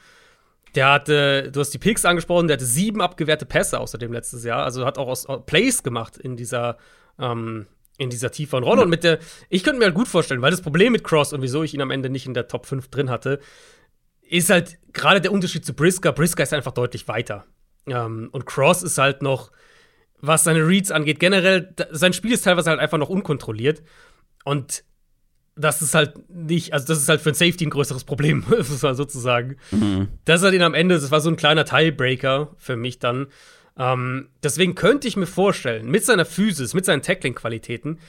Der 0.78 0.92
hatte, 0.92 1.52
du 1.52 1.60
hast 1.60 1.72
die 1.72 1.80
Picks 1.80 2.06
angesprochen, 2.06 2.48
der 2.48 2.58
hatte 2.58 2.66
sieben 2.66 3.02
abgewehrte 3.02 3.48
Pässe 3.48 3.80
außerdem 3.80 4.14
letztes 4.14 4.44
Jahr. 4.44 4.64
Also 4.64 4.86
hat 4.86 5.00
auch 5.00 5.08
aus, 5.08 5.26
aus 5.26 5.44
Plays 5.48 5.82
gemacht 5.82 6.18
in 6.18 6.38
dieser, 6.38 6.78
ähm, 7.18 7.66
in 7.98 8.12
dieser 8.12 8.30
tieferen 8.30 8.64
Rolle. 8.64 8.84
Und 8.84 8.90
mit 8.92 9.04
der, 9.04 9.18
ich 9.50 9.64
könnte 9.64 9.80
mir 9.80 9.86
halt 9.86 9.96
gut 9.96 10.08
vorstellen, 10.08 10.44
weil 10.44 10.52
das 10.52 10.62
Problem 10.62 10.92
mit 10.92 11.04
Cross 11.04 11.34
und 11.34 11.42
wieso 11.42 11.64
ich 11.64 11.74
ihn 11.74 11.82
am 11.82 11.90
Ende 11.90 12.12
nicht 12.12 12.28
in 12.28 12.36
der 12.36 12.48
Top 12.48 12.68
5 12.68 12.90
drin 12.90 13.10
hatte, 13.10 13.40
ist 14.22 14.52
halt 14.52 14.78
gerade 14.94 15.20
der 15.20 15.32
Unterschied 15.32 15.66
zu 15.66 15.74
Brisker. 15.74 16.12
Brisker 16.12 16.44
ist 16.44 16.54
einfach 16.54 16.74
deutlich 16.74 17.08
weiter. 17.08 17.46
Ähm, 17.88 18.30
und 18.32 18.46
Cross 18.46 18.84
ist 18.84 19.00
halt 19.00 19.24
noch, 19.24 19.52
was 20.22 20.44
seine 20.44 20.60
Reads 20.60 20.92
angeht, 20.92 21.20
generell, 21.20 21.74
sein 21.90 22.14
Spiel 22.14 22.34
ist 22.34 22.44
teilweise 22.44 22.70
halt 22.70 22.80
einfach 22.80 23.00
noch 23.00 23.10
unkontrolliert. 23.10 23.82
Und 24.46 24.84
das 25.58 25.82
ist 25.82 25.96
halt 25.96 26.30
nicht, 26.30 26.74
also 26.74 26.86
das 26.88 27.00
ist 27.00 27.10
halt 27.10 27.22
für 27.22 27.30
ein 27.30 27.36
Safety 27.36 27.66
ein 27.66 27.70
größeres 27.70 28.04
Problem, 28.04 28.44
sozusagen. 28.62 29.58
Mhm. 29.72 30.08
Das 30.26 30.44
hat 30.44 30.54
ihn 30.54 30.62
am 30.62 30.74
Ende, 30.74 30.96
das 30.96 31.12
war 31.12 31.22
so 31.22 31.30
ein 31.30 31.36
kleiner 31.36 31.66
Tiebreaker 31.66 32.56
für 32.58 32.76
mich 32.76 33.00
dann. 33.00 33.28
Ähm, 33.78 34.30
deswegen 34.44 34.76
könnte 34.76 35.08
ich 35.08 35.18
mir 35.18 35.28
vorstellen, 35.28 35.90
mit 35.90 36.06
seiner 36.06 36.26
Physis, 36.26 36.74
mit 36.74 36.86
seinen 36.86 37.02
Tackling-Qualitäten, 37.02 38.00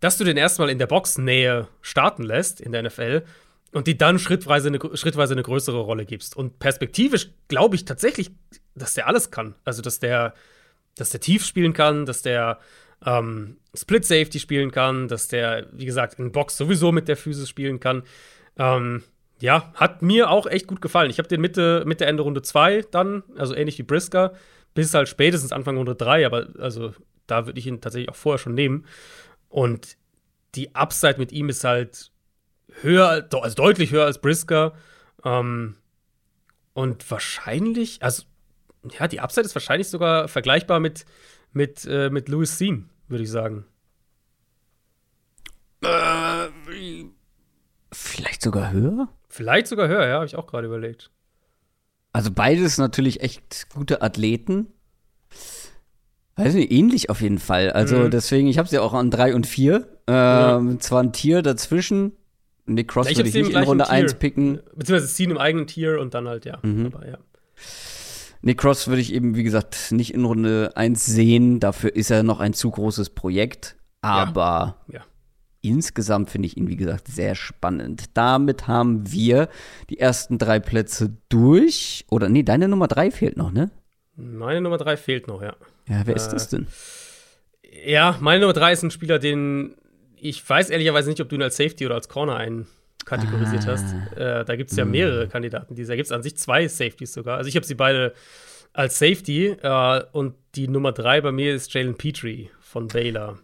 dass 0.00 0.16
du 0.16 0.24
den 0.24 0.36
erstmal 0.36 0.70
in 0.70 0.78
der 0.78 0.86
Boxnähe 0.86 1.68
starten 1.80 2.22
lässt 2.22 2.60
in 2.60 2.72
der 2.72 2.82
NFL 2.82 3.24
und 3.72 3.86
die 3.86 3.98
dann 3.98 4.18
schrittweise 4.18 4.68
eine, 4.68 4.78
schrittweise 4.96 5.34
eine 5.34 5.42
größere 5.42 5.80
Rolle 5.80 6.06
gibst. 6.06 6.36
Und 6.36 6.58
perspektivisch 6.58 7.30
glaube 7.48 7.76
ich 7.76 7.84
tatsächlich, 7.84 8.30
dass 8.74 8.94
der 8.94 9.06
alles 9.06 9.30
kann. 9.30 9.54
Also, 9.64 9.82
dass 9.82 9.98
der, 9.98 10.34
dass 10.96 11.10
der 11.10 11.20
tief 11.20 11.44
spielen 11.44 11.72
kann, 11.72 12.06
dass 12.06 12.22
der 12.22 12.58
ähm, 13.04 13.58
Split 13.74 14.04
Safety 14.04 14.38
spielen 14.38 14.70
kann, 14.70 15.08
dass 15.08 15.28
der, 15.28 15.68
wie 15.72 15.86
gesagt, 15.86 16.18
in 16.18 16.32
Box 16.32 16.56
sowieso 16.56 16.92
mit 16.92 17.08
der 17.08 17.16
Physis 17.16 17.48
spielen 17.48 17.80
kann. 17.80 18.02
Ähm, 18.58 19.02
ja, 19.40 19.72
hat 19.74 20.02
mir 20.02 20.30
auch 20.30 20.46
echt 20.46 20.66
gut 20.66 20.80
gefallen. 20.80 21.10
Ich 21.10 21.18
habe 21.18 21.28
den 21.28 21.40
Mitte, 21.40 21.84
Mitte 21.86 22.06
Ende 22.06 22.22
Runde 22.24 22.42
2 22.42 22.86
dann, 22.90 23.22
also 23.36 23.54
ähnlich 23.54 23.78
wie 23.78 23.84
Brisker, 23.84 24.32
bis 24.74 24.94
halt 24.94 25.08
spätestens 25.08 25.52
Anfang 25.52 25.76
Runde 25.76 25.94
3, 25.94 26.26
aber 26.26 26.48
also 26.58 26.92
da 27.26 27.46
würde 27.46 27.58
ich 27.58 27.66
ihn 27.66 27.80
tatsächlich 27.80 28.10
auch 28.10 28.16
vorher 28.16 28.38
schon 28.38 28.54
nehmen. 28.54 28.86
Und 29.48 29.96
die 30.54 30.74
Upside 30.74 31.18
mit 31.18 31.30
ihm 31.30 31.48
ist 31.48 31.62
halt 31.62 32.10
höher, 32.82 33.28
also 33.32 33.54
deutlich 33.54 33.92
höher 33.92 34.06
als 34.06 34.20
Brisker. 34.20 34.74
Ähm, 35.24 35.76
und 36.72 37.08
wahrscheinlich, 37.10 38.02
also 38.02 38.24
ja, 38.98 39.08
die 39.08 39.20
Upside 39.20 39.46
ist 39.46 39.54
wahrscheinlich 39.54 39.88
sogar 39.88 40.28
vergleichbar 40.28 40.80
mit, 40.80 41.04
mit, 41.52 41.84
äh, 41.86 42.10
mit 42.10 42.28
Louis 42.28 42.58
Seam, 42.58 42.88
würde 43.08 43.24
ich 43.24 43.30
sagen. 43.30 43.64
Äh, 45.82 46.48
vielleicht 47.92 48.42
sogar 48.42 48.72
höher? 48.72 49.08
Vielleicht 49.28 49.66
sogar 49.66 49.88
höher, 49.88 50.06
ja, 50.06 50.14
habe 50.14 50.26
ich 50.26 50.36
auch 50.36 50.46
gerade 50.46 50.66
überlegt. 50.66 51.10
Also 52.12 52.30
beides 52.32 52.78
natürlich 52.78 53.20
echt 53.20 53.68
gute 53.70 54.02
Athleten. 54.02 54.68
Weiß 56.36 56.54
nicht, 56.54 56.70
ähnlich 56.70 57.10
auf 57.10 57.20
jeden 57.20 57.38
Fall. 57.38 57.70
Also 57.72 57.96
mhm. 57.96 58.10
deswegen, 58.10 58.48
ich 58.48 58.58
habe 58.58 58.68
sie 58.68 58.76
ja 58.76 58.82
auch 58.82 58.94
an 58.94 59.10
3 59.10 59.34
und 59.34 59.46
4. 59.46 59.76
Ähm, 60.06 60.70
ja. 60.70 60.78
Zwar 60.78 61.02
ein 61.02 61.12
Tier 61.12 61.42
dazwischen. 61.42 62.12
Nick 62.64 62.88
Cross 62.88 63.08
würde 63.08 63.28
ich 63.28 63.34
nicht 63.34 63.50
in 63.50 63.56
Runde 63.56 63.88
1 63.88 64.14
picken. 64.14 64.60
Beziehungsweise 64.74 65.12
ziehen 65.12 65.30
im 65.30 65.38
eigenen 65.38 65.66
Tier 65.66 66.00
und 66.00 66.14
dann 66.14 66.28
halt, 66.28 66.44
ja. 66.44 66.58
Mhm. 66.62 66.86
Aber, 66.86 67.06
ja. 67.06 67.18
Nick 68.40 68.58
Cross 68.58 68.88
würde 68.88 69.00
ich 69.00 69.12
eben, 69.12 69.36
wie 69.36 69.42
gesagt, 69.42 69.92
nicht 69.92 70.14
in 70.14 70.24
Runde 70.24 70.72
1 70.74 71.04
sehen. 71.04 71.60
Dafür 71.60 71.94
ist 71.94 72.10
er 72.10 72.22
noch 72.22 72.40
ein 72.40 72.52
zu 72.52 72.70
großes 72.70 73.10
Projekt. 73.10 73.76
Aber 74.00 74.76
ja. 74.88 75.00
Ja. 75.00 75.04
insgesamt 75.60 76.30
finde 76.30 76.46
ich 76.46 76.56
ihn, 76.56 76.68
wie 76.68 76.76
gesagt, 76.76 77.08
sehr 77.08 77.34
spannend. 77.34 78.04
Damit 78.14 78.68
haben 78.68 79.10
wir 79.10 79.48
die 79.90 79.98
ersten 79.98 80.38
drei 80.38 80.60
Plätze 80.60 81.16
durch. 81.28 82.06
Oder 82.10 82.28
nee, 82.28 82.42
deine 82.44 82.68
Nummer 82.68 82.86
3 82.86 83.10
fehlt 83.10 83.36
noch, 83.36 83.50
ne? 83.50 83.70
Meine 84.14 84.60
Nummer 84.60 84.78
3 84.78 84.96
fehlt 84.96 85.26
noch, 85.26 85.42
ja. 85.42 85.56
Ja, 85.88 86.02
wer 86.04 86.14
äh, 86.14 86.16
ist 86.16 86.28
das 86.28 86.48
denn? 86.48 86.68
Ja, 87.84 88.16
meine 88.20 88.40
Nummer 88.40 88.52
3 88.52 88.72
ist 88.72 88.82
ein 88.82 88.90
Spieler, 88.90 89.18
den 89.18 89.74
ich 90.20 90.48
weiß 90.48 90.70
ehrlicherweise 90.70 91.10
nicht, 91.10 91.20
ob 91.20 91.28
du 91.28 91.36
ihn 91.36 91.42
als 91.42 91.56
Safety 91.56 91.86
oder 91.86 91.94
als 91.94 92.08
Corner 92.08 92.36
einkategorisiert 93.10 93.66
ah. 93.66 93.72
hast. 93.72 94.16
Äh, 94.16 94.44
da 94.44 94.56
gibt 94.56 94.70
es 94.70 94.76
ja 94.76 94.84
hm. 94.84 94.90
mehrere 94.90 95.28
Kandidaten. 95.28 95.74
Da 95.74 95.96
gibt 95.96 96.06
es 96.06 96.12
an 96.12 96.22
sich 96.22 96.36
zwei 96.36 96.68
Safeties 96.68 97.12
sogar. 97.12 97.38
Also 97.38 97.48
ich 97.48 97.56
habe 97.56 97.66
sie 97.66 97.74
beide 97.74 98.12
als 98.72 98.98
Safety 98.98 99.56
äh, 99.62 100.02
und 100.12 100.34
die 100.54 100.68
Nummer 100.68 100.92
3 100.92 101.20
bei 101.22 101.32
mir 101.32 101.54
ist 101.54 101.72
Jalen 101.72 101.96
Petrie 101.96 102.50
von 102.60 102.88
Baylor. 102.88 103.38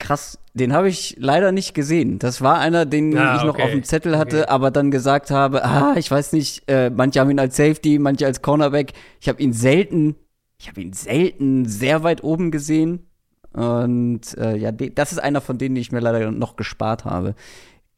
Krass, 0.00 0.38
den 0.54 0.72
habe 0.72 0.88
ich 0.88 1.16
leider 1.18 1.50
nicht 1.50 1.74
gesehen. 1.74 2.18
Das 2.20 2.40
war 2.40 2.58
einer, 2.58 2.86
den 2.86 3.16
ah, 3.18 3.36
ich 3.36 3.42
noch 3.42 3.54
okay. 3.54 3.62
auf 3.62 3.70
dem 3.70 3.82
Zettel 3.82 4.16
hatte, 4.16 4.42
okay. 4.42 4.48
aber 4.48 4.70
dann 4.70 4.90
gesagt 4.90 5.30
habe, 5.30 5.64
ah, 5.64 5.94
ich 5.96 6.10
weiß 6.10 6.32
nicht, 6.34 6.62
äh, 6.68 6.88
manche 6.90 7.18
haben 7.18 7.30
ihn 7.30 7.40
als 7.40 7.56
Safety, 7.56 7.98
manche 7.98 8.26
als 8.26 8.40
Cornerback. 8.40 8.92
Ich 9.20 9.28
habe 9.28 9.42
ihn 9.42 9.52
selten 9.52 10.14
ich 10.60 10.68
habe 10.68 10.80
ihn 10.80 10.92
selten 10.92 11.66
sehr 11.66 12.02
weit 12.02 12.24
oben 12.24 12.50
gesehen. 12.50 13.06
Und 13.52 14.36
äh, 14.36 14.56
ja, 14.56 14.72
das 14.72 15.12
ist 15.12 15.18
einer 15.18 15.40
von 15.40 15.58
denen, 15.58 15.76
die 15.76 15.80
ich 15.80 15.92
mir 15.92 16.00
leider 16.00 16.30
noch 16.30 16.56
gespart 16.56 17.04
habe. 17.04 17.34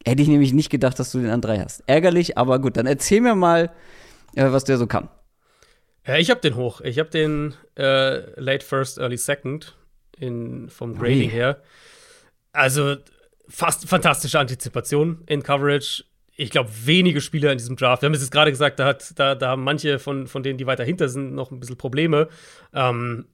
Hätte 0.05 0.21
ich 0.21 0.27
nämlich 0.27 0.53
nicht 0.53 0.69
gedacht, 0.69 0.97
dass 0.99 1.11
du 1.11 1.19
den 1.19 1.29
an 1.29 1.41
drei 1.41 1.59
hast. 1.59 1.83
Ärgerlich, 1.87 2.37
aber 2.37 2.59
gut, 2.59 2.77
dann 2.77 2.87
erzähl 2.87 3.21
mir 3.21 3.35
mal, 3.35 3.71
äh, 4.35 4.51
was 4.51 4.63
der 4.63 4.77
so 4.77 4.87
kann. 4.87 5.09
Ja, 6.05 6.17
ich 6.17 6.29
habe 6.31 6.41
den 6.41 6.55
hoch. 6.55 6.81
Ich 6.81 6.97
habe 6.97 7.09
den 7.09 7.53
äh, 7.77 8.39
Late 8.39 8.65
First, 8.65 8.97
Early 8.97 9.17
Second 9.17 9.77
in, 10.17 10.69
vom 10.69 10.97
Grading 10.97 11.29
Ui. 11.29 11.35
her. 11.35 11.61
Also 12.51 12.95
fast 13.47 13.87
fantastische 13.87 14.39
Antizipation 14.39 15.23
in 15.27 15.43
Coverage 15.43 16.03
ich 16.41 16.49
glaube, 16.49 16.71
wenige 16.85 17.21
Spieler 17.21 17.51
in 17.51 17.59
diesem 17.59 17.75
Draft. 17.75 18.01
Wir 18.01 18.07
haben 18.07 18.15
es 18.15 18.21
jetzt 18.21 18.31
gerade 18.31 18.49
gesagt, 18.49 18.79
da, 18.79 18.85
hat, 18.85 19.19
da, 19.19 19.35
da 19.35 19.49
haben 19.49 19.63
manche 19.63 19.99
von, 19.99 20.25
von 20.25 20.41
denen, 20.41 20.57
die 20.57 20.65
weiter 20.65 20.83
hinter 20.83 21.07
sind, 21.07 21.35
noch 21.35 21.51
ein 21.51 21.59
bisschen 21.59 21.77
Probleme. 21.77 22.29
Ähm, 22.73 23.27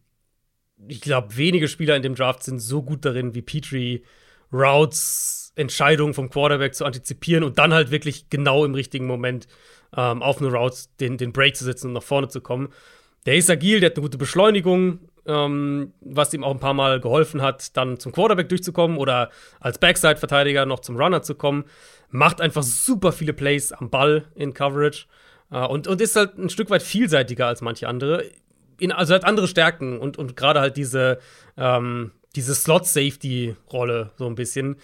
ich 0.89 0.99
glaube, 0.99 1.37
wenige 1.37 1.69
Spieler 1.69 1.95
in 1.95 2.01
dem 2.01 2.15
Draft 2.15 2.43
sind 2.43 2.59
so 2.59 2.83
gut 2.83 3.05
darin 3.05 3.33
wie 3.33 3.41
Petrie, 3.41 4.03
Routes, 4.51 5.46
Entscheidungen 5.57 6.13
vom 6.13 6.29
Quarterback 6.29 6.75
zu 6.75 6.85
antizipieren 6.85 7.43
und 7.43 7.57
dann 7.57 7.73
halt 7.73 7.91
wirklich 7.91 8.29
genau 8.29 8.65
im 8.65 8.73
richtigen 8.73 9.07
Moment 9.07 9.47
ähm, 9.95 10.21
auf 10.21 10.39
eine 10.39 10.51
Route 10.51 10.77
den, 10.99 11.17
den 11.17 11.33
Break 11.33 11.55
zu 11.55 11.65
setzen 11.65 11.87
und 11.87 11.93
nach 11.93 12.03
vorne 12.03 12.27
zu 12.27 12.41
kommen. 12.41 12.69
Der 13.25 13.35
ist 13.35 13.49
agil, 13.49 13.79
der 13.79 13.89
hat 13.89 13.97
eine 13.97 14.03
gute 14.03 14.17
Beschleunigung, 14.17 14.99
ähm, 15.25 15.93
was 16.01 16.33
ihm 16.33 16.43
auch 16.43 16.51
ein 16.51 16.59
paar 16.59 16.73
Mal 16.73 17.01
geholfen 17.01 17.41
hat, 17.41 17.75
dann 17.75 17.99
zum 17.99 18.13
Quarterback 18.13 18.47
durchzukommen 18.47 18.97
oder 18.97 19.31
als 19.59 19.79
Backside-Verteidiger 19.79 20.65
noch 20.65 20.79
zum 20.79 20.95
Runner 20.95 21.21
zu 21.21 21.35
kommen 21.35 21.65
macht 22.09 22.41
einfach 22.41 22.63
super 22.63 23.11
viele 23.11 23.33
Plays 23.33 23.71
am 23.71 23.89
Ball 23.89 24.25
in 24.35 24.53
Coverage 24.53 25.05
äh, 25.51 25.65
und, 25.65 25.87
und 25.87 26.01
ist 26.01 26.15
halt 26.15 26.37
ein 26.37 26.49
Stück 26.49 26.69
weit 26.69 26.83
vielseitiger 26.83 27.47
als 27.47 27.61
manche 27.61 27.87
andere. 27.87 28.23
In, 28.79 28.91
also 28.91 29.13
hat 29.13 29.25
andere 29.25 29.47
Stärken 29.47 29.99
und, 29.99 30.17
und 30.17 30.35
gerade 30.35 30.59
halt 30.59 30.77
diese, 30.77 31.19
ähm, 31.57 32.11
diese 32.35 32.53
Slot-Safety-Rolle 32.53 34.11
so 34.17 34.27
ein 34.27 34.35
bisschen. 34.35 34.77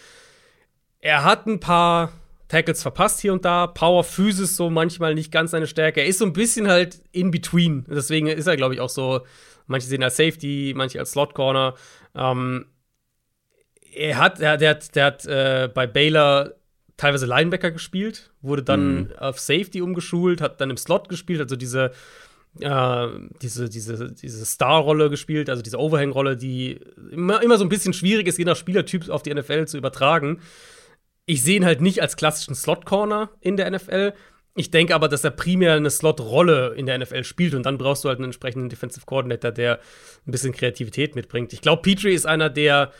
Er 1.03 1.25
hat 1.25 1.47
ein 1.47 1.59
paar 1.59 2.13
Tackles 2.47 2.81
verpasst 2.81 3.19
hier 3.19 3.33
und 3.33 3.43
da. 3.43 3.67
Power, 3.67 4.05
Physis 4.05 4.55
so 4.55 4.69
manchmal 4.69 5.15
nicht 5.15 5.33
ganz 5.33 5.51
seine 5.51 5.67
Stärke. 5.67 5.99
Er 5.99 6.07
ist 6.07 6.19
so 6.19 6.25
ein 6.25 6.31
bisschen 6.31 6.69
halt 6.69 7.01
in 7.11 7.29
between. 7.29 7.85
Deswegen 7.89 8.27
ist 8.27 8.47
er, 8.47 8.55
glaube 8.55 8.73
ich, 8.73 8.79
auch 8.79 8.89
so. 8.89 9.19
Manche 9.67 9.87
sehen 9.87 10.01
als 10.01 10.15
Safety, 10.15 10.73
manche 10.73 10.99
als 10.99 11.11
Slot 11.11 11.33
Corner. 11.33 11.75
Ähm, 12.15 12.67
er 13.93 14.17
hat, 14.17 14.39
er, 14.39 14.55
der 14.55 14.69
hat, 14.69 14.95
der 14.95 15.05
hat 15.05 15.25
äh, 15.25 15.69
bei 15.73 15.87
Baylor 15.87 16.53
teilweise 16.95 17.25
Linebacker 17.25 17.71
gespielt, 17.71 18.31
wurde 18.41 18.63
dann 18.63 18.95
mhm. 18.95 19.11
auf 19.17 19.41
Safety 19.41 19.81
umgeschult, 19.81 20.39
hat 20.39 20.61
dann 20.61 20.69
im 20.69 20.77
Slot 20.77 21.09
gespielt, 21.09 21.41
also 21.41 21.57
diese 21.57 21.91
äh, 22.59 23.07
diese, 23.41 23.67
diese, 23.67 24.11
diese 24.11 24.45
Star-Rolle 24.45 25.09
gespielt, 25.09 25.49
also 25.49 25.61
diese 25.61 25.79
Overhang-Rolle, 25.79 26.37
die 26.37 26.79
immer, 27.11 27.41
immer 27.41 27.57
so 27.57 27.65
ein 27.65 27.69
bisschen 27.69 27.93
schwierig 27.93 28.27
ist, 28.27 28.37
je 28.37 28.45
nach 28.45 28.55
Spielertyp 28.55 29.09
auf 29.09 29.23
die 29.23 29.33
NFL 29.33 29.65
zu 29.65 29.77
übertragen. 29.77 30.39
Ich 31.25 31.41
sehe 31.41 31.57
ihn 31.57 31.65
halt 31.65 31.81
nicht 31.81 32.01
als 32.01 32.17
klassischen 32.17 32.55
Slot-Corner 32.55 33.29
in 33.39 33.57
der 33.57 33.71
NFL. 33.71 34.13
Ich 34.55 34.71
denke 34.71 34.93
aber, 34.93 35.07
dass 35.07 35.23
er 35.23 35.31
primär 35.31 35.73
eine 35.73 35.89
Slot-Rolle 35.89 36.73
in 36.75 36.85
der 36.85 36.97
NFL 36.97 37.23
spielt 37.23 37.55
und 37.55 37.65
dann 37.65 37.77
brauchst 37.77 38.03
du 38.03 38.09
halt 38.09 38.19
einen 38.19 38.25
entsprechenden 38.25 38.69
Defensive 38.69 39.05
Coordinator, 39.05 39.51
der 39.51 39.79
ein 40.27 40.31
bisschen 40.31 40.53
Kreativität 40.53 41.15
mitbringt. 41.15 41.53
Ich 41.53 41.61
glaube, 41.61 41.81
Petrie 41.81 42.13
ist 42.13 42.25
einer, 42.25 42.49
der 42.49 42.91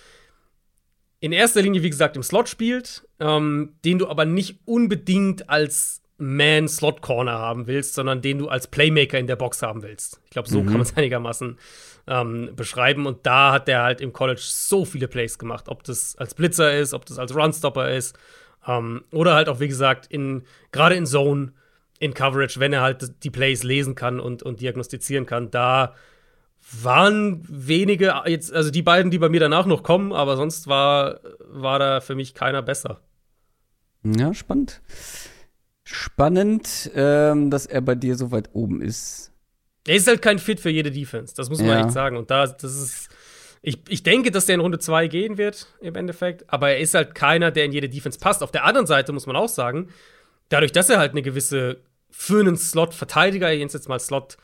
in 1.19 1.31
erster 1.31 1.61
Linie, 1.61 1.83
wie 1.83 1.89
gesagt, 1.89 2.17
im 2.17 2.23
Slot 2.23 2.49
spielt, 2.49 3.07
ähm, 3.19 3.75
den 3.85 3.99
du 3.99 4.07
aber 4.07 4.25
nicht 4.25 4.59
unbedingt 4.65 5.49
als 5.49 6.02
Man-Slot-Corner 6.17 7.33
haben 7.33 7.67
willst, 7.67 7.95
sondern 7.95 8.21
den 8.21 8.39
du 8.39 8.47
als 8.47 8.67
Playmaker 8.67 9.17
in 9.17 9.27
der 9.27 9.35
Box 9.35 9.61
haben 9.61 9.83
willst. 9.83 10.21
Ich 10.25 10.31
glaube, 10.31 10.49
so 10.49 10.61
mhm. 10.61 10.65
kann 10.65 10.73
man 10.73 10.81
es 10.83 10.93
einigermaßen 10.95 11.57
ähm, 12.07 12.51
beschreiben. 12.55 13.05
Und 13.05 13.25
da 13.25 13.53
hat 13.53 13.67
der 13.67 13.83
halt 13.83 14.01
im 14.01 14.13
College 14.13 14.41
so 14.43 14.85
viele 14.85 15.07
Plays 15.07 15.37
gemacht. 15.37 15.69
Ob 15.69 15.83
das 15.83 16.15
als 16.17 16.35
Blitzer 16.35 16.77
ist, 16.77 16.93
ob 16.93 17.05
das 17.05 17.19
als 17.19 17.35
Runstopper 17.35 17.91
ist. 17.91 18.17
Ähm, 18.67 19.03
oder 19.11 19.33
halt 19.33 19.49
auch, 19.49 19.59
wie 19.59 19.67
gesagt, 19.67 20.07
in, 20.07 20.43
gerade 20.71 20.95
in 20.95 21.05
Zone, 21.05 21.53
in 21.99 22.13
Coverage, 22.13 22.59
wenn 22.59 22.73
er 22.73 22.81
halt 22.81 23.23
die 23.23 23.29
Plays 23.29 23.63
lesen 23.63 23.95
kann 23.95 24.19
und, 24.19 24.43
und 24.43 24.61
diagnostizieren 24.61 25.25
kann, 25.25 25.51
da 25.51 25.93
waren 26.81 27.43
wenige, 27.47 28.13
jetzt, 28.25 28.53
also 28.53 28.71
die 28.71 28.81
beiden, 28.81 29.11
die 29.11 29.19
bei 29.19 29.29
mir 29.29 29.39
danach 29.39 29.65
noch 29.65 29.83
kommen, 29.83 30.13
aber 30.13 30.37
sonst 30.37 30.67
war, 30.67 31.19
war 31.39 31.79
da 31.79 31.99
für 31.99 32.15
mich 32.15 32.33
keiner 32.33 32.61
besser. 32.61 33.01
Ja, 34.03 34.33
spannend. 34.33 34.81
Spannend, 35.83 36.91
ähm, 36.95 37.49
dass 37.49 37.65
er 37.65 37.81
bei 37.81 37.95
dir 37.95 38.15
so 38.15 38.31
weit 38.31 38.49
oben 38.53 38.81
ist. 38.81 39.31
Er 39.85 39.95
ist 39.95 40.07
halt 40.07 40.21
kein 40.21 40.39
Fit 40.39 40.59
für 40.59 40.69
jede 40.69 40.91
Defense, 40.91 41.35
das 41.35 41.49
muss 41.49 41.59
man 41.59 41.67
ja. 41.67 41.81
echt 41.81 41.91
sagen. 41.91 42.17
Und 42.17 42.31
da, 42.31 42.47
das 42.47 42.63
ist. 42.63 43.09
Ich, 43.65 43.79
ich 43.87 44.03
denke, 44.03 44.29
dass 44.29 44.45
der 44.45 44.55
in 44.55 44.61
Runde 44.61 44.77
2 44.77 45.07
gehen 45.07 45.37
wird, 45.37 45.67
im 45.79 45.95
Endeffekt. 45.95 46.43
Aber 46.51 46.71
er 46.71 46.79
ist 46.79 46.93
halt 46.95 47.15
keiner, 47.15 47.49
der 47.49 47.63
in 47.63 47.71
jede 47.71 47.87
Defense 47.87 48.19
passt. 48.19 48.43
Auf 48.43 48.51
der 48.51 48.65
anderen 48.65 48.87
Seite 48.87 49.13
muss 49.13 49.25
man 49.25 49.37
auch 49.37 49.47
sagen, 49.47 49.87
dadurch, 50.49 50.73
dass 50.73 50.89
er 50.89 50.99
halt 50.99 51.11
eine 51.11 51.21
gewisse, 51.21 51.79
für 52.09 52.41
einen 52.41 52.57
Slot-Verteidiger, 52.57 53.51
jetzt 53.51 53.87
mal 53.87 53.99
Slot, 53.99 54.35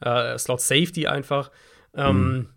äh, 0.00 0.38
Slot-Safety 0.38 1.08
einfach, 1.08 1.50
ähm, 1.94 2.32
mhm. 2.32 2.48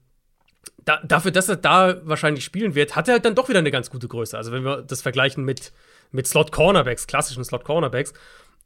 da, 0.85 1.01
dafür, 1.03 1.31
dass 1.31 1.49
er 1.49 1.55
da 1.55 2.01
wahrscheinlich 2.05 2.45
spielen 2.45 2.75
wird, 2.75 2.95
hat 2.95 3.07
er 3.07 3.15
halt 3.15 3.25
dann 3.25 3.33
doch 3.33 3.49
wieder 3.49 3.59
eine 3.59 3.71
ganz 3.71 3.89
gute 3.89 4.07
Größe. 4.07 4.37
Also 4.37 4.51
wenn 4.51 4.63
wir 4.63 4.83
das 4.83 5.01
vergleichen 5.01 5.43
mit, 5.43 5.73
mit 6.11 6.27
Slot-Cornerbacks, 6.27 7.07
klassischen 7.07 7.43
Slot-Cornerbacks. 7.43 8.13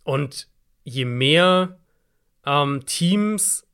Und 0.04 0.48
je 0.84 1.06
mehr 1.06 1.80
ähm, 2.46 2.86
Teams 2.86 3.68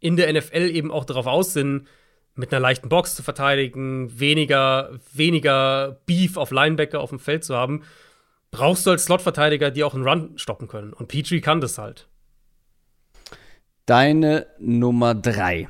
in 0.00 0.16
der 0.16 0.32
NFL 0.32 0.70
eben 0.70 0.90
auch 0.90 1.04
darauf 1.04 1.26
aus 1.26 1.52
sind, 1.52 1.88
mit 2.34 2.52
einer 2.52 2.60
leichten 2.60 2.88
Box 2.88 3.16
zu 3.16 3.22
verteidigen, 3.22 4.20
weniger, 4.20 4.98
weniger 5.12 6.00
Beef 6.06 6.36
auf 6.36 6.52
Linebacker 6.52 7.00
auf 7.00 7.10
dem 7.10 7.18
Feld 7.18 7.44
zu 7.44 7.56
haben, 7.56 7.82
brauchst 8.50 8.86
du 8.86 8.90
als 8.90 9.04
Slot-Verteidiger, 9.04 9.70
die 9.70 9.82
auch 9.82 9.94
einen 9.94 10.06
Run 10.06 10.38
stoppen 10.38 10.68
können. 10.68 10.92
Und 10.92 11.08
Petrie 11.08 11.40
kann 11.40 11.60
das 11.60 11.78
halt. 11.78 12.08
Deine 13.86 14.46
Nummer 14.58 15.14
drei. 15.14 15.68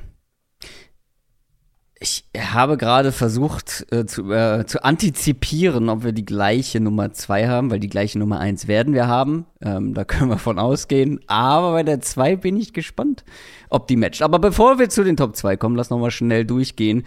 Ich 2.01 2.23
habe 2.37 2.77
gerade 2.77 3.11
versucht 3.11 3.85
äh, 3.91 4.05
zu, 4.05 4.31
äh, 4.31 4.65
zu 4.65 4.85
antizipieren, 4.85 5.89
ob 5.89 6.05
wir 6.05 6.13
die 6.13 6.23
gleiche 6.23 6.79
Nummer 6.79 7.11
2 7.11 7.49
haben, 7.49 7.71
weil 7.71 7.81
die 7.81 7.89
gleiche 7.89 8.17
Nummer 8.17 8.39
1 8.39 8.69
werden 8.69 8.93
wir 8.93 9.07
haben. 9.07 9.45
Ähm, 9.61 9.93
da 9.93 10.05
können 10.05 10.29
wir 10.29 10.37
von 10.37 10.59
ausgehen. 10.59 11.19
Aber 11.27 11.73
bei 11.73 11.83
der 11.83 11.99
2 11.99 12.37
bin 12.37 12.55
ich 12.55 12.71
gespannt, 12.71 13.25
ob 13.69 13.87
die 13.87 13.97
matcht. 13.97 14.21
Aber 14.21 14.39
bevor 14.39 14.79
wir 14.79 14.87
zu 14.87 15.03
den 15.03 15.17
Top 15.17 15.35
2 15.35 15.57
kommen, 15.57 15.75
lass 15.75 15.89
noch 15.89 15.99
mal 15.99 16.09
schnell 16.09 16.45
durchgehen. 16.45 17.03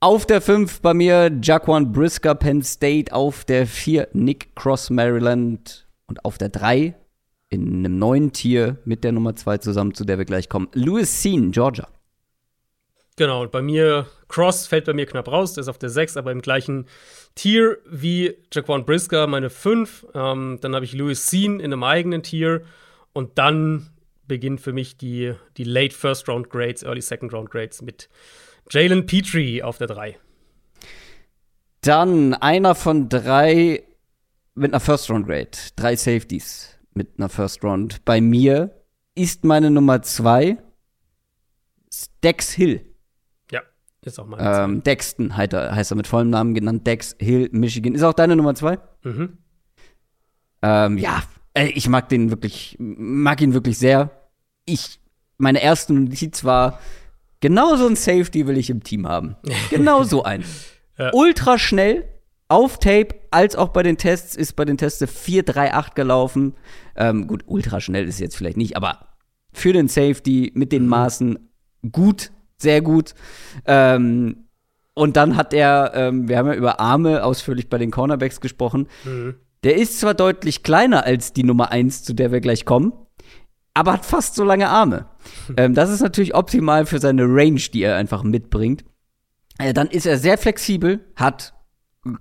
Auf 0.00 0.26
der 0.26 0.42
5 0.42 0.82
bei 0.82 0.92
mir 0.92 1.30
Jaquan 1.42 1.90
Brisker, 1.90 2.34
Penn 2.34 2.62
State. 2.62 3.14
Auf 3.14 3.46
der 3.46 3.66
4 3.66 4.08
Nick 4.12 4.54
Cross, 4.56 4.90
Maryland. 4.90 5.88
Und 6.06 6.26
auf 6.26 6.36
der 6.36 6.50
3 6.50 6.94
in 7.48 7.78
einem 7.78 7.98
neuen 7.98 8.32
Tier 8.32 8.76
mit 8.84 9.04
der 9.04 9.12
Nummer 9.12 9.36
2 9.36 9.58
zusammen, 9.58 9.94
zu 9.94 10.04
der 10.04 10.18
wir 10.18 10.26
gleich 10.26 10.50
kommen. 10.50 10.68
Louis 10.74 11.22
Sean, 11.22 11.50
Georgia. 11.50 11.88
Genau, 13.20 13.42
und 13.42 13.52
bei 13.52 13.60
mir, 13.60 14.06
Cross 14.28 14.66
fällt 14.66 14.86
bei 14.86 14.94
mir 14.94 15.04
knapp 15.04 15.28
raus, 15.28 15.52
der 15.52 15.60
ist 15.60 15.68
auf 15.68 15.76
der 15.76 15.90
6, 15.90 16.16
aber 16.16 16.32
im 16.32 16.40
gleichen 16.40 16.86
Tier 17.34 17.76
wie 17.86 18.34
Jaquan 18.50 18.86
Brisker, 18.86 19.26
meine 19.26 19.50
5. 19.50 20.06
Ähm, 20.14 20.56
dann 20.62 20.74
habe 20.74 20.86
ich 20.86 20.94
Louis 20.94 21.28
Sean 21.28 21.60
in 21.60 21.70
einem 21.70 21.84
eigenen 21.84 22.22
Tier 22.22 22.62
und 23.12 23.36
dann 23.36 23.90
beginnt 24.26 24.62
für 24.62 24.72
mich 24.72 24.96
die, 24.96 25.34
die 25.58 25.64
Late 25.64 25.94
First 25.94 26.30
Round 26.30 26.48
Grades, 26.48 26.82
Early 26.82 27.02
Second 27.02 27.34
Round 27.34 27.50
Grades 27.50 27.82
mit 27.82 28.08
Jalen 28.70 29.04
Petrie 29.04 29.62
auf 29.62 29.76
der 29.76 29.88
3. 29.88 30.16
Dann 31.82 32.32
einer 32.32 32.74
von 32.74 33.10
drei 33.10 33.82
mit 34.54 34.72
einer 34.72 34.80
First 34.80 35.10
Round 35.10 35.26
Grade. 35.26 35.50
Drei 35.76 35.94
Safeties 35.94 36.74
mit 36.94 37.18
einer 37.18 37.28
First 37.28 37.62
Round. 37.64 38.02
Bei 38.06 38.22
mir 38.22 38.82
ist 39.14 39.44
meine 39.44 39.70
Nummer 39.70 40.00
2 40.00 40.56
Dex 42.22 42.52
Hill. 42.52 42.89
Ist 44.02 44.18
auch 44.18 44.26
mein 44.26 44.40
Ähm, 44.40 44.82
Dexton 44.82 45.36
heißt 45.36 45.52
er, 45.52 45.74
heißt 45.74 45.92
er 45.92 45.96
mit 45.96 46.06
vollem 46.06 46.30
Namen 46.30 46.54
genannt. 46.54 46.86
Dex 46.86 47.16
Hill, 47.18 47.50
Michigan. 47.52 47.94
Ist 47.94 48.02
auch 48.02 48.14
deine 48.14 48.34
Nummer 48.34 48.54
zwei? 48.54 48.78
Mhm. 49.02 49.38
Ähm, 50.62 50.98
ja, 50.98 51.22
ey, 51.54 51.70
ich 51.70 51.88
mag 51.88 52.08
den 52.08 52.30
wirklich, 52.30 52.76
mag 52.78 53.40
ihn 53.42 53.52
wirklich 53.52 53.78
sehr. 53.78 54.10
Ich, 54.64 55.00
meine 55.36 55.62
erste 55.62 55.92
Notiz 55.92 56.44
war, 56.44 56.78
genau 57.40 57.76
so 57.76 57.86
ein 57.86 57.96
Safety 57.96 58.46
will 58.46 58.56
ich 58.56 58.70
im 58.70 58.82
Team 58.82 59.06
haben. 59.06 59.36
Genau 59.70 60.02
so 60.02 60.22
ein. 60.22 60.44
Ja. 60.98 61.10
Ultra 61.12 61.58
schnell, 61.58 62.08
auf 62.48 62.78
Tape, 62.78 63.14
als 63.30 63.54
auch 63.54 63.68
bei 63.68 63.82
den 63.82 63.96
Tests, 63.96 64.34
ist 64.34 64.56
bei 64.56 64.64
den 64.64 64.76
Tests 64.76 65.02
4-3-8 65.02 65.94
gelaufen. 65.94 66.54
Ähm, 66.96 67.26
gut, 67.26 67.44
ultra 67.46 67.80
schnell 67.80 68.06
ist 68.08 68.18
jetzt 68.18 68.36
vielleicht 68.36 68.56
nicht, 68.56 68.76
aber 68.76 69.06
für 69.52 69.72
den 69.72 69.88
Safety 69.88 70.52
mit 70.54 70.72
den 70.72 70.86
Maßen 70.86 71.50
gut 71.92 72.32
sehr 72.62 72.80
gut. 72.82 73.14
Ähm, 73.66 74.48
und 74.94 75.16
dann 75.16 75.36
hat 75.36 75.54
er, 75.54 75.92
ähm, 75.94 76.28
wir 76.28 76.38
haben 76.38 76.48
ja 76.48 76.54
über 76.54 76.80
Arme 76.80 77.24
ausführlich 77.24 77.68
bei 77.68 77.78
den 77.78 77.90
Cornerbacks 77.90 78.40
gesprochen. 78.40 78.88
Mhm. 79.04 79.36
Der 79.64 79.76
ist 79.76 80.00
zwar 80.00 80.14
deutlich 80.14 80.62
kleiner 80.62 81.04
als 81.04 81.32
die 81.32 81.44
Nummer 81.44 81.70
1, 81.70 82.02
zu 82.02 82.14
der 82.14 82.32
wir 82.32 82.40
gleich 82.40 82.64
kommen, 82.64 82.92
aber 83.74 83.92
hat 83.92 84.04
fast 84.04 84.34
so 84.34 84.44
lange 84.44 84.68
Arme. 84.68 85.06
ähm, 85.56 85.74
das 85.74 85.90
ist 85.90 86.00
natürlich 86.00 86.34
optimal 86.34 86.86
für 86.86 86.98
seine 86.98 87.24
Range, 87.24 87.60
die 87.72 87.82
er 87.82 87.96
einfach 87.96 88.22
mitbringt. 88.22 88.84
Äh, 89.58 89.74
dann 89.74 89.88
ist 89.88 90.06
er 90.06 90.18
sehr 90.18 90.38
flexibel, 90.38 91.00
hat 91.16 91.54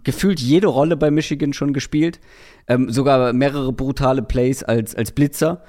gefühlt 0.03 0.39
jede 0.39 0.67
Rolle 0.67 0.97
bei 0.97 1.09
Michigan 1.09 1.53
schon 1.53 1.73
gespielt, 1.73 2.19
ähm, 2.67 2.91
sogar 2.91 3.31
mehrere 3.33 3.71
brutale 3.71 4.21
Plays 4.21 4.63
als, 4.63 4.93
als 4.93 5.11
Blitzer. 5.11 5.63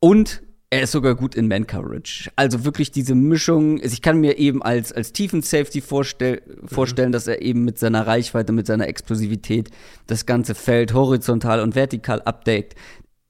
Und 0.00 0.42
er 0.76 0.82
ist 0.82 0.92
sogar 0.92 1.14
gut 1.14 1.34
in 1.34 1.48
Man-Coverage. 1.48 2.30
Also 2.36 2.66
wirklich 2.66 2.90
diese 2.90 3.14
Mischung. 3.14 3.80
Ich 3.82 4.02
kann 4.02 4.18
mir 4.18 4.36
eben 4.36 4.62
als, 4.62 4.92
als 4.92 5.12
Tiefen-Safety 5.12 5.80
vorstell 5.80 6.42
vorstellen, 6.66 7.12
dass 7.12 7.26
er 7.26 7.40
eben 7.40 7.64
mit 7.64 7.78
seiner 7.78 8.06
Reichweite, 8.06 8.52
mit 8.52 8.66
seiner 8.66 8.86
Explosivität 8.86 9.70
das 10.06 10.26
ganze 10.26 10.54
Feld 10.54 10.92
horizontal 10.92 11.60
und 11.60 11.74
vertikal 11.74 12.20
abdeckt. 12.20 12.74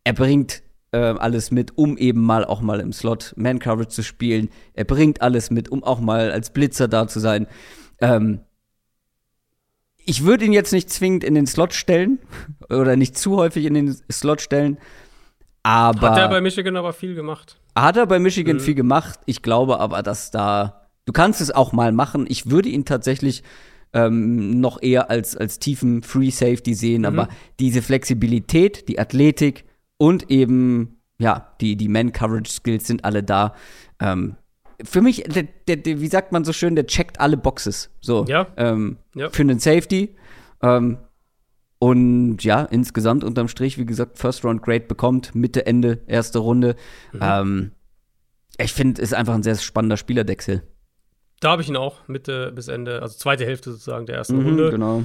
Er 0.03 0.13
bringt 0.13 0.65
äh, 0.91 0.99
alles 0.99 1.53
mit, 1.53 1.79
um 1.79 1.97
eben 1.97 2.21
mal 2.21 2.45
auch 2.45 2.61
mal 2.61 2.81
im 2.81 2.93
Slot 2.93 3.33
Man-Coverage 3.37 3.91
zu 3.91 4.03
spielen. 4.03 4.49
Er 4.75 4.85
bringt 4.85 5.23
alles 5.23 5.53
mit, 5.53 5.69
um 5.69 5.85
auch 5.85 6.01
mal 6.01 6.33
als 6.33 6.51
Blitzer 6.51 6.89
da 6.89 7.07
zu 7.07 7.21
sein. 7.21 7.47
Ähm, 8.01 8.41
ich 10.05 10.25
würde 10.25 10.45
ihn 10.45 10.53
jetzt 10.53 10.73
nicht 10.73 10.91
zwingend 10.91 11.23
in 11.23 11.37
den 11.37 11.47
Slot 11.47 11.75
stellen 11.75 12.19
oder 12.71 12.97
nicht 12.97 13.17
zu 13.17 13.37
häufig 13.37 13.67
in 13.67 13.75
den 13.75 13.97
Slot 14.11 14.41
stellen. 14.41 14.79
Aber 15.67 16.11
Hat 16.13 16.19
er 16.19 16.29
bei 16.29 16.41
Michigan 16.41 16.77
aber 16.77 16.93
viel 16.93 17.17
gemacht. 17.17 17.59
hat 17.75 17.97
er 17.97 18.07
bei 18.07 18.21
Michigan 18.21 18.57
Mhm. 18.57 18.61
viel 18.61 18.75
gemacht. 18.77 19.19
Ich 19.27 19.43
glaube 19.43 19.81
aber, 19.81 20.03
dass 20.05 20.31
da. 20.31 20.87
Du 21.07 21.13
kannst 21.13 21.41
es 21.41 21.51
auch 21.51 21.73
mal 21.73 21.91
machen. 21.91 22.25
Ich 22.29 22.49
würde 22.51 22.69
ihn 22.69 22.85
tatsächlich 22.85 23.43
ähm, 23.93 24.61
noch 24.61 24.81
eher 24.83 25.11
als, 25.11 25.37
als 25.37 25.59
tiefen 25.59 26.03
Free 26.03 26.31
Safety 26.31 26.75
sehen, 26.75 27.01
Mhm. 27.01 27.07
aber 27.07 27.29
diese 27.59 27.81
Flexibilität, 27.83 28.89
die 28.89 28.99
Athletik 28.99 29.65
und 29.97 30.31
eben, 30.31 30.99
ja, 31.19 31.53
die, 31.61 31.77
die 31.77 31.89
Man-Coverage-Skills 31.89 32.87
sind 32.87 33.05
alle 33.05 33.23
da. 33.23 33.55
Ähm, 34.01 34.37
für 34.85 35.01
mich, 35.01 35.23
der, 35.25 35.45
der, 35.67 35.77
der, 35.77 36.01
wie 36.01 36.09
sagt 36.09 36.31
man 36.33 36.45
so 36.45 36.53
schön, 36.53 36.75
der 36.77 36.87
checkt 36.87 37.19
alle 37.21 37.37
Boxes. 37.39 37.91
So. 38.01 38.25
Ja. 38.29 38.47
Ähm, 38.57 38.99
Ja. 39.15 39.31
Für 39.31 39.43
einen 39.43 39.59
Safety. 39.61 40.15
Ähm, 40.63 40.99
und 41.79 42.43
ja, 42.43 42.63
insgesamt 42.63 43.23
unterm 43.25 43.49
Strich, 43.49 43.77
wie 43.79 43.87
gesagt, 43.87 44.19
First 44.19 44.45
Round 44.45 44.63
Grade 44.63 44.87
bekommt, 44.87 45.35
Mitte, 45.35 45.67
Ende, 45.67 46.03
erste 46.07 46.39
Runde. 46.39 46.77
Mhm. 47.13 47.21
Ähm, 47.23 47.71
ich 48.59 48.73
finde, 48.73 49.03
ist 49.03 49.13
einfach 49.15 49.35
ein 49.35 49.43
sehr 49.43 49.57
spannender 49.57 49.97
Spieler, 49.99 50.25
Dexel. 50.25 50.63
Da 51.41 51.51
habe 51.51 51.61
ich 51.63 51.69
ihn 51.69 51.77
auch, 51.77 52.09
Mitte 52.09 52.51
bis 52.53 52.69
Ende, 52.69 53.03
also 53.03 53.19
zweite 53.19 53.45
Hälfte 53.45 53.71
sozusagen 53.73 54.07
der 54.07 54.17
ersten 54.17 54.39
Mhm, 54.39 54.47
Runde. 54.47 54.71
genau. 54.71 55.05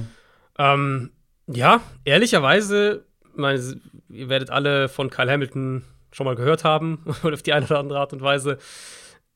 Ähm, 0.58 1.10
ja, 1.46 1.82
ehrlicherweise, 2.04 3.04
meine, 3.34 3.60
ihr 4.08 4.28
werdet 4.30 4.50
alle 4.50 4.88
von 4.88 5.10
Kyle 5.10 5.30
Hamilton 5.30 5.82
schon 6.10 6.24
mal 6.24 6.36
gehört 6.36 6.64
haben, 6.64 7.04
auf 7.22 7.42
die 7.42 7.52
eine 7.52 7.66
oder 7.66 7.78
andere 7.80 7.98
Art 7.98 8.12
und 8.14 8.22
Weise. 8.22 8.56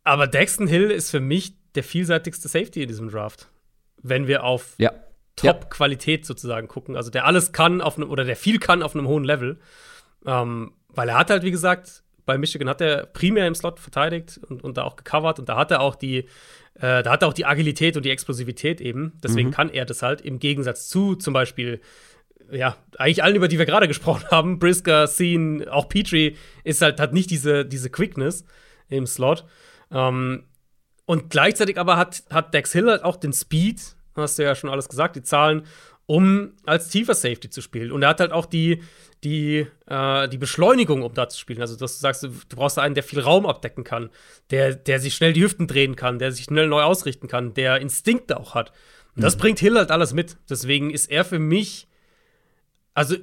Aber 0.05 0.27
Daxton 0.27 0.69
Hill 0.69 0.91
ist 0.91 1.11
für 1.11 1.21
mich 1.21 1.55
der 1.75 1.83
vielseitigste 1.85 2.49
Safety 2.49 2.83
in 2.83 2.89
diesem 2.89 3.11
Draft. 3.11 3.49
Wenn 4.03 4.27
wir 4.27 4.45
auf 4.45 4.75
Ja. 4.79 4.93
Ja. 5.43 5.53
Top-Qualität 5.53 6.25
sozusagen 6.25 6.69
gucken. 6.69 6.97
Also 6.97 7.11
der 7.11 7.27
alles 7.27 7.53
kann 7.53 7.81
auf 7.81 7.97
einem, 7.97 8.11
oder 8.11 8.25
der 8.25 8.37
viel 8.37 8.59
kann 8.59 8.83
auf 8.83 8.95
einem 8.95 9.07
hohen 9.07 9.25
Level. 9.25 9.59
Ähm, 10.25 10.73
weil 10.89 11.09
er 11.11 11.19
hat 11.19 11.31
halt, 11.31 11.43
wie 11.43 11.51
gesagt, 11.51 12.03
bei 12.25 12.39
Michigan 12.39 12.69
hat 12.69 12.81
er 12.81 13.07
primär 13.07 13.47
im 13.47 13.55
Slot 13.55 13.79
verteidigt 13.79 14.41
und, 14.49 14.65
und 14.65 14.77
da 14.77 14.85
auch 14.85 14.97
gecovert 14.97 15.39
und 15.39 15.49
da 15.49 15.57
hat 15.57 15.71
er 15.71 15.81
auch 15.81 15.95
die, 15.95 16.27
äh, 16.75 17.03
da 17.03 17.11
hat 17.11 17.23
er 17.23 17.29
auch 17.29 17.35
die 17.35 17.47
Agilität 17.47 17.97
und 17.97 18.05
die 18.05 18.11
Explosivität 18.11 18.81
eben. 18.81 19.13
Deswegen 19.23 19.51
kann 19.53 19.71
er 19.71 19.85
das 19.85 20.03
halt 20.03 20.21
im 20.21 20.39
Gegensatz 20.39 20.89
zu 20.89 21.15
zum 21.15 21.33
Beispiel, 21.33 21.81
ja, 22.51 22.77
eigentlich 22.99 23.23
allen, 23.23 23.37
über 23.37 23.49
die 23.49 23.59
wir 23.59 23.67
gerade 23.67 23.89
gesprochen 23.89 24.27
haben, 24.31 24.59
Brisker, 24.59 25.07
Scene, 25.07 25.73
auch 25.73 25.89
Petrie, 25.89 26.37
ist 26.65 26.83
halt, 26.83 27.01
hat 27.01 27.13
nicht 27.13 27.31
diese, 27.31 27.65
diese 27.65 27.91
Quickness 27.91 28.45
im 28.89 29.07
Slot. 29.07 29.45
Ähm, 29.91 30.45
und 31.05 31.31
gleichzeitig 31.31 31.79
aber 31.79 31.97
hat, 31.97 32.25
hat 32.31 32.53
Dex 32.53 32.73
Hill 32.73 32.91
halt 32.91 33.05
auch 33.05 33.17
den 33.17 33.33
Speed, 33.33 33.97
hast 34.23 34.39
du 34.39 34.43
ja 34.43 34.55
schon 34.55 34.71
alles 34.71 34.89
gesagt, 34.89 35.17
die 35.17 35.23
Zahlen, 35.23 35.63
um 36.07 36.53
als 36.65 36.89
tiefer 36.89 37.15
Safety 37.15 37.51
zu 37.51 37.61
spielen. 37.61 37.91
Und 37.91 38.03
er 38.03 38.11
hat 38.11 38.21
halt 38.21 38.33
auch 38.33 38.47
die, 38.47 38.83
die, 39.25 39.67
äh, 39.87 40.29
die 40.29 40.39
Beschleunigung, 40.39 41.03
um 41.03 41.13
da 41.15 41.29
zu 41.29 41.39
spielen. 41.39 41.61
Also, 41.61 41.77
dass 41.77 41.95
du 41.95 42.01
sagst, 42.01 42.23
du, 42.23 42.31
brauchst 42.49 42.79
einen, 42.79 42.95
der 42.95 43.03
viel 43.03 43.21
Raum 43.21 43.45
abdecken 43.45 43.83
kann, 43.83 44.11
der, 44.51 44.75
der 44.75 45.01
sich 45.01 45.15
schnell 45.15 45.33
die 45.33 45.43
Hüften 45.43 45.67
drehen 45.67 45.97
kann, 45.97 46.19
der 46.19 46.33
sich 46.33 46.45
schnell 46.45 46.69
neu 46.69 46.83
ausrichten 46.83 47.27
kann, 47.27 47.55
der 47.55 47.81
Instinkte 47.81 48.39
auch 48.39 48.55
hat. 48.55 48.73
Und 49.17 49.23
das 49.23 49.37
bringt 49.37 49.59
Hill 49.59 49.77
halt 49.77 49.91
alles 49.91 50.13
mit. 50.13 50.37
Deswegen 50.49 50.91
ist 50.91 51.11
er 51.11 51.25
für 51.25 51.39
mich, 51.39 51.89
also 52.93 53.17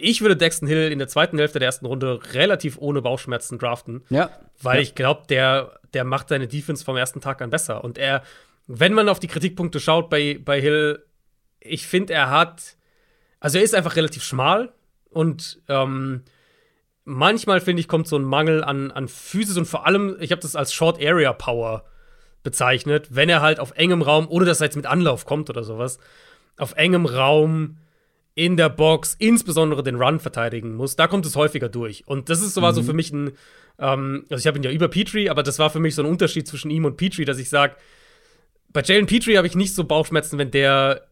ich 0.00 0.20
würde 0.20 0.36
Dexton 0.36 0.68
Hill 0.68 0.90
in 0.90 0.98
der 0.98 1.08
zweiten 1.08 1.38
Hälfte 1.38 1.60
der 1.60 1.66
ersten 1.66 1.86
Runde 1.86 2.20
relativ 2.32 2.78
ohne 2.78 3.00
Bauchschmerzen 3.00 3.58
draften. 3.58 4.02
Ja. 4.10 4.30
Weil 4.60 4.76
ja. 4.76 4.82
ich 4.82 4.94
glaube, 4.94 5.22
der, 5.28 5.78
der 5.94 6.04
macht 6.04 6.28
seine 6.28 6.48
Defense 6.48 6.84
vom 6.84 6.96
ersten 6.96 7.20
Tag 7.20 7.40
an 7.42 7.50
besser. 7.50 7.84
Und 7.84 7.96
er, 7.96 8.22
wenn 8.68 8.92
man 8.92 9.08
auf 9.08 9.18
die 9.18 9.26
Kritikpunkte 9.26 9.80
schaut 9.80 10.10
bei, 10.10 10.38
bei 10.44 10.60
Hill, 10.60 11.04
ich 11.58 11.86
finde, 11.86 12.12
er 12.12 12.30
hat, 12.30 12.76
also 13.40 13.58
er 13.58 13.64
ist 13.64 13.74
einfach 13.74 13.96
relativ 13.96 14.22
schmal 14.22 14.72
und 15.10 15.60
ähm, 15.68 16.22
manchmal, 17.04 17.60
finde 17.60 17.80
ich, 17.80 17.88
kommt 17.88 18.06
so 18.06 18.16
ein 18.16 18.24
Mangel 18.24 18.62
an, 18.62 18.90
an 18.90 19.08
Physis 19.08 19.56
und 19.56 19.64
vor 19.64 19.86
allem, 19.86 20.16
ich 20.20 20.30
habe 20.30 20.42
das 20.42 20.54
als 20.54 20.72
Short 20.72 21.02
Area 21.02 21.32
Power 21.32 21.84
bezeichnet, 22.42 23.08
wenn 23.10 23.30
er 23.30 23.40
halt 23.40 23.58
auf 23.58 23.72
engem 23.72 24.02
Raum, 24.02 24.28
ohne 24.28 24.44
dass 24.44 24.60
er 24.60 24.66
jetzt 24.66 24.76
mit 24.76 24.86
Anlauf 24.86 25.24
kommt 25.24 25.48
oder 25.48 25.64
sowas, 25.64 25.98
auf 26.58 26.74
engem 26.74 27.06
Raum 27.06 27.78
in 28.34 28.56
der 28.56 28.68
Box 28.68 29.16
insbesondere 29.18 29.82
den 29.82 29.96
Run 29.96 30.20
verteidigen 30.20 30.76
muss. 30.76 30.94
Da 30.94 31.08
kommt 31.08 31.26
es 31.26 31.34
häufiger 31.34 31.68
durch. 31.68 32.06
Und 32.06 32.28
das 32.28 32.40
ist 32.40 32.54
so, 32.54 32.62
war 32.62 32.72
so 32.72 32.82
für 32.84 32.92
mich 32.92 33.10
ein, 33.12 33.32
ähm, 33.78 34.26
also 34.30 34.40
ich 34.40 34.46
habe 34.46 34.58
ihn 34.58 34.62
ja 34.62 34.70
über 34.70 34.88
Petrie, 34.88 35.30
aber 35.30 35.42
das 35.42 35.58
war 35.58 35.70
für 35.70 35.80
mich 35.80 35.96
so 35.96 36.02
ein 36.02 36.08
Unterschied 36.08 36.46
zwischen 36.46 36.70
ihm 36.70 36.84
und 36.84 36.96
Petrie, 36.96 37.24
dass 37.24 37.38
ich 37.38 37.48
sage, 37.48 37.74
bei 38.72 38.82
Jalen 38.82 39.06
Petrie 39.06 39.36
habe 39.36 39.46
ich 39.46 39.54
nicht 39.54 39.74
so 39.74 39.84
Bauchschmerzen, 39.84 40.38
wenn 40.38 40.50
der 40.50 41.06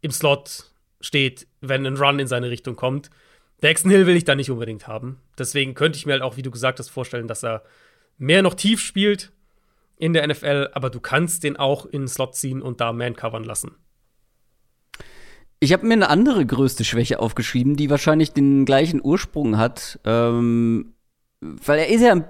im 0.00 0.10
Slot 0.10 0.72
steht, 1.00 1.46
wenn 1.60 1.86
ein 1.86 1.96
Run 1.96 2.18
in 2.18 2.26
seine 2.26 2.50
Richtung 2.50 2.76
kommt. 2.76 3.10
Daxton 3.60 3.90
Hill 3.90 4.06
will 4.06 4.16
ich 4.16 4.24
da 4.24 4.34
nicht 4.34 4.50
unbedingt 4.50 4.88
haben. 4.88 5.20
Deswegen 5.38 5.74
könnte 5.74 5.96
ich 5.96 6.06
mir 6.06 6.12
halt 6.12 6.22
auch, 6.22 6.36
wie 6.36 6.42
du 6.42 6.50
gesagt 6.50 6.78
hast, 6.78 6.88
vorstellen, 6.88 7.28
dass 7.28 7.44
er 7.44 7.62
mehr 8.18 8.42
noch 8.42 8.54
tief 8.54 8.80
spielt 8.80 9.32
in 9.96 10.12
der 10.12 10.26
NFL, 10.26 10.70
aber 10.72 10.90
du 10.90 11.00
kannst 11.00 11.44
den 11.44 11.56
auch 11.56 11.86
in 11.86 12.02
den 12.02 12.08
Slot 12.08 12.34
ziehen 12.34 12.60
und 12.60 12.80
da 12.80 12.92
man 12.92 13.14
covern 13.14 13.44
lassen. 13.44 13.72
Ich 15.60 15.72
habe 15.72 15.86
mir 15.86 15.94
eine 15.94 16.08
andere 16.08 16.44
größte 16.44 16.84
Schwäche 16.84 17.20
aufgeschrieben, 17.20 17.76
die 17.76 17.88
wahrscheinlich 17.88 18.32
den 18.32 18.64
gleichen 18.64 19.00
Ursprung 19.00 19.58
hat. 19.58 20.00
Ähm, 20.04 20.94
weil 21.40 21.78
er 21.78 21.88
ist 21.88 22.00
ja, 22.00 22.28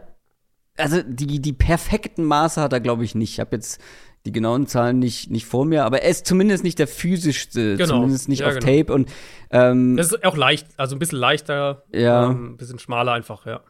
also 0.76 1.02
die, 1.02 1.40
die 1.40 1.54
perfekten 1.54 2.24
Maße 2.24 2.60
hat 2.60 2.74
er, 2.74 2.80
glaube 2.80 3.04
ich, 3.04 3.14
nicht. 3.14 3.32
Ich 3.32 3.40
habe 3.40 3.56
jetzt 3.56 3.80
die 4.24 4.32
genauen 4.32 4.66
Zahlen 4.66 4.98
nicht, 4.98 5.30
nicht 5.30 5.46
vor 5.46 5.64
mir, 5.64 5.84
aber 5.84 6.02
er 6.02 6.10
ist 6.10 6.26
zumindest 6.26 6.62
nicht 6.62 6.78
der 6.78 6.86
physischste, 6.86 7.76
genau. 7.76 7.94
zumindest 7.94 8.28
nicht 8.28 8.40
ja, 8.40 8.48
auf 8.48 8.54
genau. 8.54 8.66
Tape. 8.66 8.92
Und, 8.92 9.10
ähm, 9.50 9.96
das 9.96 10.12
ist 10.12 10.24
auch 10.24 10.36
leicht, 10.36 10.68
also 10.76 10.94
ein 10.96 10.98
bisschen 10.98 11.18
leichter, 11.18 11.84
ja. 11.92 12.30
Ähm, 12.30 12.52
ein 12.52 12.56
bisschen 12.56 12.78
schmaler 12.78 13.12
einfach, 13.12 13.46
ja. 13.46 13.60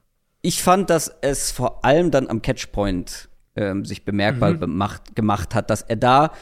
Ich 0.43 0.63
fand, 0.63 0.91
dass 0.91 1.15
es 1.23 1.53
vor 1.53 1.85
allem 1.85 2.11
dann 2.11 2.29
am 2.29 2.43
Catchpoint 2.43 3.31
ähm, 3.57 3.85
sich 3.85 4.05
bemerkbar 4.05 4.53
mhm. 4.53 4.61
gemacht, 4.61 5.15
gemacht 5.15 5.55
hat, 5.55 5.71
dass 5.71 5.83
er 5.83 5.97
da 5.97 6.33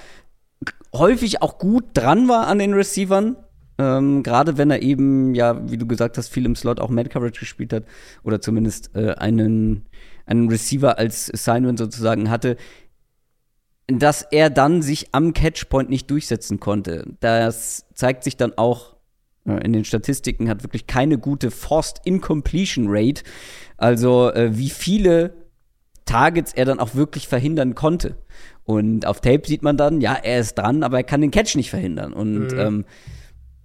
häufig 0.92 1.42
auch 1.42 1.58
gut 1.58 1.84
dran 1.94 2.28
war 2.28 2.46
an 2.46 2.58
den 2.58 2.74
Receivern. 2.74 3.36
Ähm, 3.78 4.22
Gerade 4.22 4.58
wenn 4.58 4.70
er 4.70 4.82
eben, 4.82 5.34
ja, 5.34 5.70
wie 5.70 5.78
du 5.78 5.86
gesagt 5.86 6.18
hast, 6.18 6.28
viel 6.28 6.46
im 6.46 6.56
Slot 6.56 6.80
auch 6.80 6.90
Mad 6.90 7.08
Coverage 7.08 7.40
gespielt 7.40 7.72
hat 7.72 7.84
oder 8.22 8.40
zumindest 8.40 8.94
äh, 8.94 9.12
einen, 9.14 9.86
einen 10.26 10.48
Receiver 10.48 10.98
als 10.98 11.32
Assignment 11.32 11.78
sozusagen 11.78 12.30
hatte, 12.30 12.56
dass 13.98 14.22
er 14.22 14.50
dann 14.50 14.82
sich 14.82 15.08
am 15.12 15.32
Catchpoint 15.32 15.90
nicht 15.90 16.10
durchsetzen 16.10 16.60
konnte. 16.60 17.06
Das 17.20 17.86
zeigt 17.94 18.24
sich 18.24 18.36
dann 18.36 18.52
auch 18.56 18.96
äh, 19.46 19.64
in 19.64 19.72
den 19.72 19.84
Statistiken, 19.84 20.48
hat 20.48 20.62
wirklich 20.62 20.86
keine 20.86 21.18
gute 21.18 21.50
Forced 21.50 22.00
Incompletion 22.04 22.86
Rate. 22.88 23.22
Also 23.76 24.30
äh, 24.32 24.56
wie 24.56 24.70
viele 24.70 25.34
Targets 26.04 26.52
er 26.52 26.64
dann 26.64 26.80
auch 26.80 26.94
wirklich 26.94 27.28
verhindern 27.28 27.74
konnte. 27.74 28.16
Und 28.64 29.06
auf 29.06 29.20
Tape 29.20 29.46
sieht 29.46 29.62
man 29.62 29.76
dann, 29.76 30.00
ja, 30.00 30.14
er 30.14 30.40
ist 30.40 30.54
dran, 30.54 30.82
aber 30.82 30.98
er 30.98 31.04
kann 31.04 31.20
den 31.20 31.30
Catch 31.30 31.56
nicht 31.56 31.70
verhindern. 31.70 32.12
Und 32.12 32.48
mhm. 32.48 32.84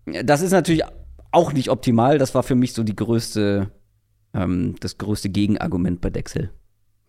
ähm, 0.06 0.24
das 0.24 0.42
ist 0.42 0.52
natürlich 0.52 0.84
auch 1.32 1.54
nicht 1.54 1.70
optimal. 1.70 2.18
Das 2.18 2.34
war 2.36 2.44
für 2.44 2.56
mich 2.56 2.74
so 2.74 2.84
die 2.84 2.96
größte, 2.96 3.70
ähm, 4.34 4.76
das 4.80 4.98
größte 4.98 5.30
Gegenargument 5.30 6.02
bei 6.02 6.10
Dexel. 6.10 6.52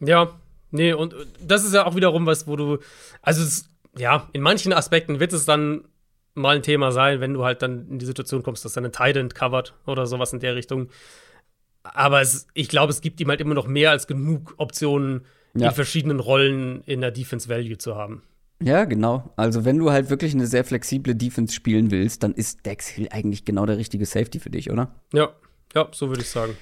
Ja, 0.01 0.39
Nee, 0.77 0.93
und 0.93 1.15
das 1.41 1.65
ist 1.65 1.75
ja 1.75 1.87
auch 1.87 1.97
wiederum 1.97 2.27
was, 2.27 2.47
wo 2.47 2.57
du, 2.57 2.79
also 3.23 3.43
es, 3.43 3.69
ja, 3.97 4.29
in 4.33 4.43
manchen 4.43 4.73
Aspekten 4.73 5.21
wird 5.21 5.33
es 5.33 5.45
dann 5.45 5.85
mal 6.35 6.57
ein 6.57 6.63
Thema 6.63 6.93
sein, 6.93 7.21
wenn 7.21 7.35
du 7.35 7.45
halt 7.45 7.63
dann 7.63 7.89
in 7.89 7.99
die 7.99 8.07
Situation 8.07 8.43
kommst, 8.43 8.65
dass 8.65 8.75
deine 8.75 8.91
Titan 8.91 9.31
covert 9.31 9.75
oder 9.87 10.07
sowas 10.07 10.33
in 10.33 10.41
der 10.41 10.55
Richtung. 10.55 10.89
Aber 11.83 12.21
es, 12.21 12.47
ich 12.53 12.69
glaube, 12.69 12.93
es 12.93 13.01
gibt 13.01 13.21
ihm 13.21 13.29
halt 13.29 13.41
immer 13.41 13.55
noch 13.55 13.67
mehr 13.67 13.91
als 13.91 14.07
genug 14.07 14.55
Optionen, 14.59 15.25
ja. 15.55 15.69
in 15.69 15.75
verschiedenen 15.75 16.21
Rollen 16.21 16.83
in 16.85 17.01
der 17.01 17.11
Defense 17.11 17.49
Value 17.49 17.79
zu 17.79 17.97
haben. 17.97 18.23
Ja, 18.63 18.85
genau. 18.85 19.33
Also, 19.37 19.65
wenn 19.65 19.79
du 19.79 19.91
halt 19.91 20.09
wirklich 20.09 20.35
eine 20.35 20.47
sehr 20.47 20.65
flexible 20.65 21.15
Defense 21.15 21.55
spielen 21.55 21.91
willst, 21.91 22.23
dann 22.23 22.33
ist 22.33 22.65
Dex 22.65 22.89
Hill 22.89 23.09
eigentlich 23.11 23.45
genau 23.45 23.67
der 23.67 23.77
richtige 23.77 24.07
Safety 24.07 24.41
für 24.41 24.51
dich, 24.51 24.71
oder? 24.71 24.95
Ja, 25.13 25.31
ja, 25.75 25.89
so 25.93 26.09
würde 26.09 26.23
ich 26.23 26.31
sagen. 26.31 26.57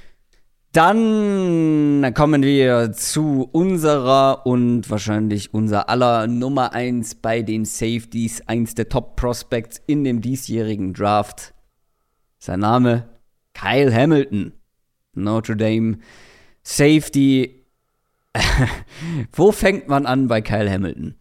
Dann 0.74 2.12
kommen 2.14 2.42
wir 2.42 2.90
zu 2.90 3.48
unserer 3.52 4.44
und 4.44 4.90
wahrscheinlich 4.90 5.55
unser 5.55 5.88
aller 5.88 6.26
Nummer 6.26 6.72
1 6.72 7.14
bei 7.14 7.42
den 7.42 7.64
Safeties, 7.64 8.42
eins 8.48 8.74
der 8.74 8.88
Top 8.88 9.14
Prospects 9.14 9.80
in 9.86 10.02
dem 10.02 10.20
diesjährigen 10.20 10.92
Draft. 10.92 11.55
Sein 12.40 12.59
Name 12.59 13.09
Kyle 13.52 13.94
Hamilton, 13.94 14.52
Notre 15.12 15.56
Dame 15.56 15.98
Safety. 16.64 17.64
Wo 19.32 19.52
fängt 19.52 19.86
man 19.86 20.06
an 20.06 20.26
bei 20.26 20.42
Kyle 20.42 20.68
Hamilton? 20.68 21.14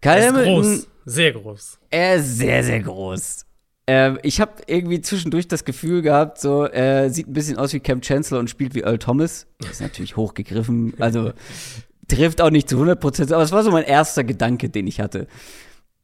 Kyle 0.00 0.12
er 0.12 0.18
ist 0.18 0.26
Hamilton, 0.28 0.62
groß, 0.62 0.88
sehr 1.06 1.32
groß. 1.32 1.78
Er 1.90 2.14
ist 2.14 2.38
sehr, 2.38 2.62
sehr 2.62 2.80
groß. 2.82 3.46
Ähm, 3.92 4.20
ich 4.22 4.40
habe 4.40 4.52
irgendwie 4.68 5.00
zwischendurch 5.00 5.48
das 5.48 5.64
Gefühl 5.64 6.00
gehabt, 6.00 6.38
so, 6.38 6.62
er 6.62 7.10
sieht 7.10 7.26
ein 7.26 7.32
bisschen 7.32 7.58
aus 7.58 7.72
wie 7.72 7.80
Cam 7.80 8.00
Chancellor 8.02 8.38
und 8.38 8.48
spielt 8.48 8.76
wie 8.76 8.82
Earl 8.82 8.98
Thomas. 8.98 9.48
Das 9.58 9.72
ist 9.72 9.80
natürlich 9.80 10.16
hochgegriffen. 10.16 10.94
Also 11.00 11.32
trifft 12.06 12.40
auch 12.40 12.50
nicht 12.50 12.68
zu 12.68 12.76
100 12.76 13.00
Prozent, 13.00 13.32
aber 13.32 13.42
es 13.42 13.50
war 13.50 13.64
so 13.64 13.72
mein 13.72 13.82
erster 13.82 14.22
Gedanke, 14.22 14.70
den 14.70 14.86
ich 14.86 15.00
hatte. 15.00 15.26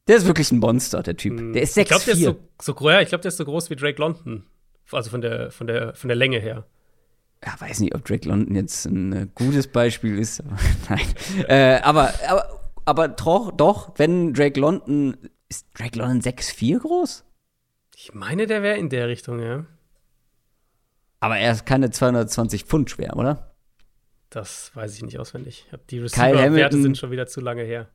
Der 0.09 0.17
ist 0.17 0.25
wirklich 0.25 0.51
ein 0.51 0.59
Monster, 0.59 1.01
der 1.01 1.15
Typ. 1.15 1.37
Der 1.53 1.61
ist 1.61 1.77
6'4. 1.77 1.81
Ich 1.81 1.87
glaube, 1.87 2.03
der 2.03 2.13
ist 2.13 2.23
so, 2.23 2.73
so, 2.73 2.89
ja, 2.89 2.99
ich 2.99 3.07
glaub, 3.07 3.21
der 3.21 3.29
ist 3.29 3.37
so 3.37 3.45
groß 3.45 3.69
wie 3.69 3.77
Drake 3.77 4.01
London. 4.01 4.43
Also 4.91 5.09
von 5.09 5.21
der, 5.21 5.51
von 5.51 5.67
der, 5.67 5.95
von 5.95 6.09
der 6.09 6.17
Länge 6.17 6.39
her. 6.39 6.65
Ja, 7.45 7.55
weiß 7.57 7.79
nicht, 7.79 7.95
ob 7.95 8.03
Drake 8.03 8.27
London 8.27 8.53
jetzt 8.53 8.85
ein 8.85 9.13
äh, 9.13 9.27
gutes 9.33 9.67
Beispiel 9.67 10.19
ist. 10.19 10.41
Aber, 10.41 10.57
nein. 10.89 11.05
äh, 11.47 11.79
aber, 11.83 12.13
aber, 12.27 12.59
aber 12.83 13.07
doch, 13.07 13.53
doch, 13.53 13.93
wenn 13.95 14.33
Drake 14.33 14.59
London. 14.59 15.15
Ist 15.49 15.65
Drake 15.73 15.97
London 15.97 16.19
6'4 16.19 16.79
groß? 16.79 17.23
Ich 18.07 18.13
meine, 18.13 18.47
der 18.47 18.63
wäre 18.63 18.77
in 18.77 18.87
der 18.87 19.09
Richtung, 19.09 19.41
ja. 19.41 19.65
Aber 21.19 21.37
er 21.37 21.51
ist 21.51 21.65
keine 21.65 21.89
220 21.89 22.63
Pfund 22.63 22.89
schwer, 22.89 23.17
oder? 23.17 23.53
Das 24.29 24.73
weiß 24.75 24.95
ich 24.95 25.03
nicht 25.03 25.19
auswendig. 25.19 25.65
Die 25.89 25.99
Receiver-Werte 25.99 26.81
sind 26.81 26.97
schon 26.97 27.11
wieder 27.11 27.27
zu 27.27 27.41
lange 27.41 27.63
her. 27.63 27.89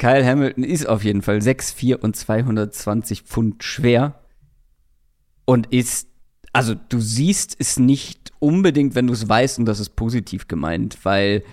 Kyle 0.00 0.26
Hamilton 0.26 0.64
ist 0.64 0.88
auf 0.88 1.04
jeden 1.04 1.22
Fall 1.22 1.38
6'4 1.38 1.98
und 1.98 2.16
220 2.16 3.22
Pfund 3.22 3.62
schwer. 3.62 4.18
Und 5.44 5.72
ist, 5.72 6.08
also 6.52 6.74
du 6.74 6.98
siehst 6.98 7.54
es 7.56 7.78
nicht 7.78 8.32
unbedingt, 8.40 8.96
wenn 8.96 9.06
du 9.06 9.12
es 9.12 9.28
weißt, 9.28 9.60
und 9.60 9.66
das 9.66 9.78
ist 9.78 9.90
positiv 9.90 10.48
gemeint, 10.48 10.98
weil 11.04 11.44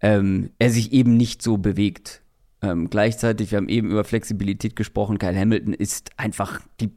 ähm, 0.00 0.50
er 0.60 0.70
sich 0.70 0.92
eben 0.92 1.16
nicht 1.16 1.42
so 1.42 1.58
bewegt. 1.58 2.22
Ähm, 2.62 2.90
gleichzeitig, 2.90 3.50
wir 3.50 3.56
haben 3.56 3.68
eben 3.68 3.90
über 3.90 4.04
Flexibilität 4.04 4.76
gesprochen, 4.76 5.18
Kyle 5.18 5.38
Hamilton 5.38 5.72
ist 5.72 6.10
einfach 6.18 6.60
die, 6.80 6.90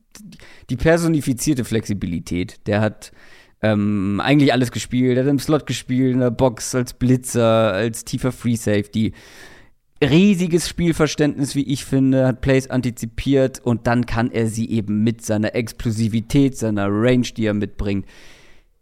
die 0.70 0.76
personifizierte 0.76 1.64
Flexibilität. 1.64 2.68
Der 2.68 2.82
hat 2.82 3.14
ähm, 3.62 4.22
eigentlich 4.22 4.52
alles 4.52 4.72
gespielt, 4.72 5.18
er 5.18 5.24
hat 5.24 5.30
im 5.30 5.40
Slot 5.40 5.66
gespielt, 5.66 6.14
in 6.14 6.20
der 6.20 6.32
Box, 6.32 6.76
als 6.76 6.94
Blitzer, 6.94 7.72
als 7.74 8.04
tiefer 8.04 8.34
Free 8.34 8.56
Safety. 8.56 9.14
Riesiges 10.04 10.68
Spielverständnis, 10.68 11.56
wie 11.56 11.64
ich 11.64 11.86
finde, 11.86 12.28
hat 12.28 12.42
Plays 12.42 12.70
antizipiert 12.70 13.62
und 13.64 13.88
dann 13.88 14.06
kann 14.06 14.32
er 14.32 14.48
sie 14.48 14.70
eben 14.70 15.02
mit 15.04 15.24
seiner 15.24 15.56
Explosivität, 15.56 16.58
seiner 16.58 16.88
Range, 16.90 17.28
die 17.38 17.46
er 17.46 17.54
mitbringt, 17.54 18.06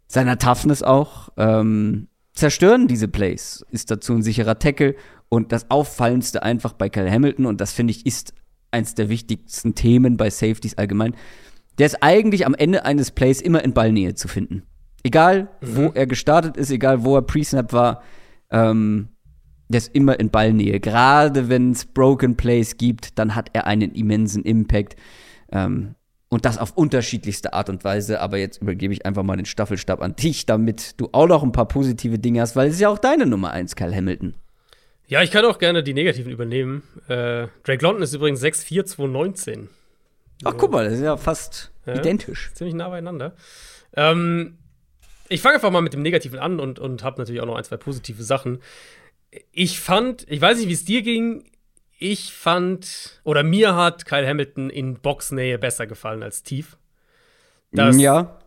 seiner 0.08 0.36
Toughness 0.36 0.82
auch, 0.82 1.28
ähm, 1.36 2.08
zerstören 2.32 2.88
diese 2.88 3.06
Plays. 3.06 3.64
Ist 3.70 3.92
dazu 3.92 4.14
ein 4.14 4.22
sicherer 4.22 4.58
Tackle 4.58 4.96
und 5.32 5.50
das 5.50 5.70
Auffallendste 5.70 6.42
einfach 6.42 6.74
bei 6.74 6.90
Kyle 6.90 7.10
Hamilton, 7.10 7.46
und 7.46 7.62
das 7.62 7.72
finde 7.72 7.92
ich 7.92 8.04
ist 8.04 8.34
eins 8.70 8.94
der 8.94 9.08
wichtigsten 9.08 9.74
Themen 9.74 10.18
bei 10.18 10.28
Safeties 10.28 10.76
allgemein, 10.76 11.14
der 11.78 11.86
ist 11.86 12.02
eigentlich 12.02 12.44
am 12.44 12.54
Ende 12.54 12.84
eines 12.84 13.12
Plays 13.12 13.40
immer 13.40 13.64
in 13.64 13.72
Ballnähe 13.72 14.14
zu 14.14 14.28
finden. 14.28 14.64
Egal, 15.02 15.48
mhm. 15.62 15.76
wo 15.76 15.86
er 15.94 16.06
gestartet 16.06 16.58
ist, 16.58 16.70
egal, 16.70 17.02
wo 17.04 17.16
er 17.16 17.22
Pre-Snap 17.22 17.72
war, 17.72 18.02
ähm, 18.50 19.08
der 19.70 19.78
ist 19.78 19.94
immer 19.94 20.20
in 20.20 20.28
Ballnähe. 20.28 20.80
Gerade 20.80 21.48
wenn 21.48 21.72
es 21.72 21.86
Broken 21.86 22.36
Plays 22.36 22.76
gibt, 22.76 23.18
dann 23.18 23.34
hat 23.34 23.48
er 23.54 23.66
einen 23.66 23.92
immensen 23.92 24.42
Impact. 24.42 24.96
Ähm, 25.50 25.94
und 26.28 26.44
das 26.44 26.58
auf 26.58 26.76
unterschiedlichste 26.76 27.54
Art 27.54 27.70
und 27.70 27.84
Weise. 27.84 28.20
Aber 28.20 28.36
jetzt 28.36 28.60
übergebe 28.60 28.92
ich 28.92 29.06
einfach 29.06 29.22
mal 29.22 29.36
den 29.36 29.46
Staffelstab 29.46 30.02
an 30.02 30.14
dich, 30.14 30.44
damit 30.44 31.00
du 31.00 31.08
auch 31.12 31.26
noch 31.26 31.42
ein 31.42 31.52
paar 31.52 31.68
positive 31.68 32.18
Dinge 32.18 32.42
hast, 32.42 32.54
weil 32.54 32.68
es 32.68 32.74
ist 32.74 32.80
ja 32.80 32.90
auch 32.90 32.98
deine 32.98 33.24
Nummer 33.24 33.52
1, 33.52 33.76
Kyle 33.76 33.96
Hamilton. 33.96 34.34
Ja, 35.12 35.22
ich 35.22 35.30
kann 35.30 35.44
auch 35.44 35.58
gerne 35.58 35.82
die 35.82 35.92
negativen 35.92 36.32
übernehmen. 36.32 36.84
Äh, 37.06 37.48
Drake 37.64 37.82
London 37.82 38.02
ist 38.02 38.14
übrigens 38.14 38.42
6'4", 38.42 39.68
Ach, 40.42 40.54
guck 40.56 40.72
mal, 40.72 40.86
das 40.86 40.94
ist 40.94 41.02
ja 41.02 41.18
fast 41.18 41.70
ja, 41.84 41.96
identisch. 41.96 42.50
Ziemlich 42.54 42.74
nah 42.74 42.88
beieinander. 42.88 43.34
Ähm, 43.94 44.56
ich 45.28 45.42
fange 45.42 45.56
einfach 45.56 45.70
mal 45.70 45.82
mit 45.82 45.92
dem 45.92 46.00
Negativen 46.00 46.38
an 46.38 46.58
und, 46.58 46.78
und 46.78 47.04
habe 47.04 47.20
natürlich 47.20 47.42
auch 47.42 47.46
noch 47.46 47.56
ein, 47.56 47.64
zwei 47.64 47.76
positive 47.76 48.22
Sachen. 48.22 48.62
Ich 49.50 49.80
fand, 49.80 50.24
ich 50.30 50.40
weiß 50.40 50.56
nicht, 50.56 50.68
wie 50.68 50.72
es 50.72 50.86
dir 50.86 51.02
ging, 51.02 51.44
ich 51.98 52.32
fand, 52.32 53.20
oder 53.22 53.42
mir 53.42 53.76
hat 53.76 54.06
Kyle 54.06 54.26
Hamilton 54.26 54.70
in 54.70 54.94
Boxnähe 54.94 55.58
besser 55.58 55.86
gefallen 55.86 56.22
als 56.22 56.42
tief. 56.42 56.78
Das 57.70 57.98
ja. 57.98 58.40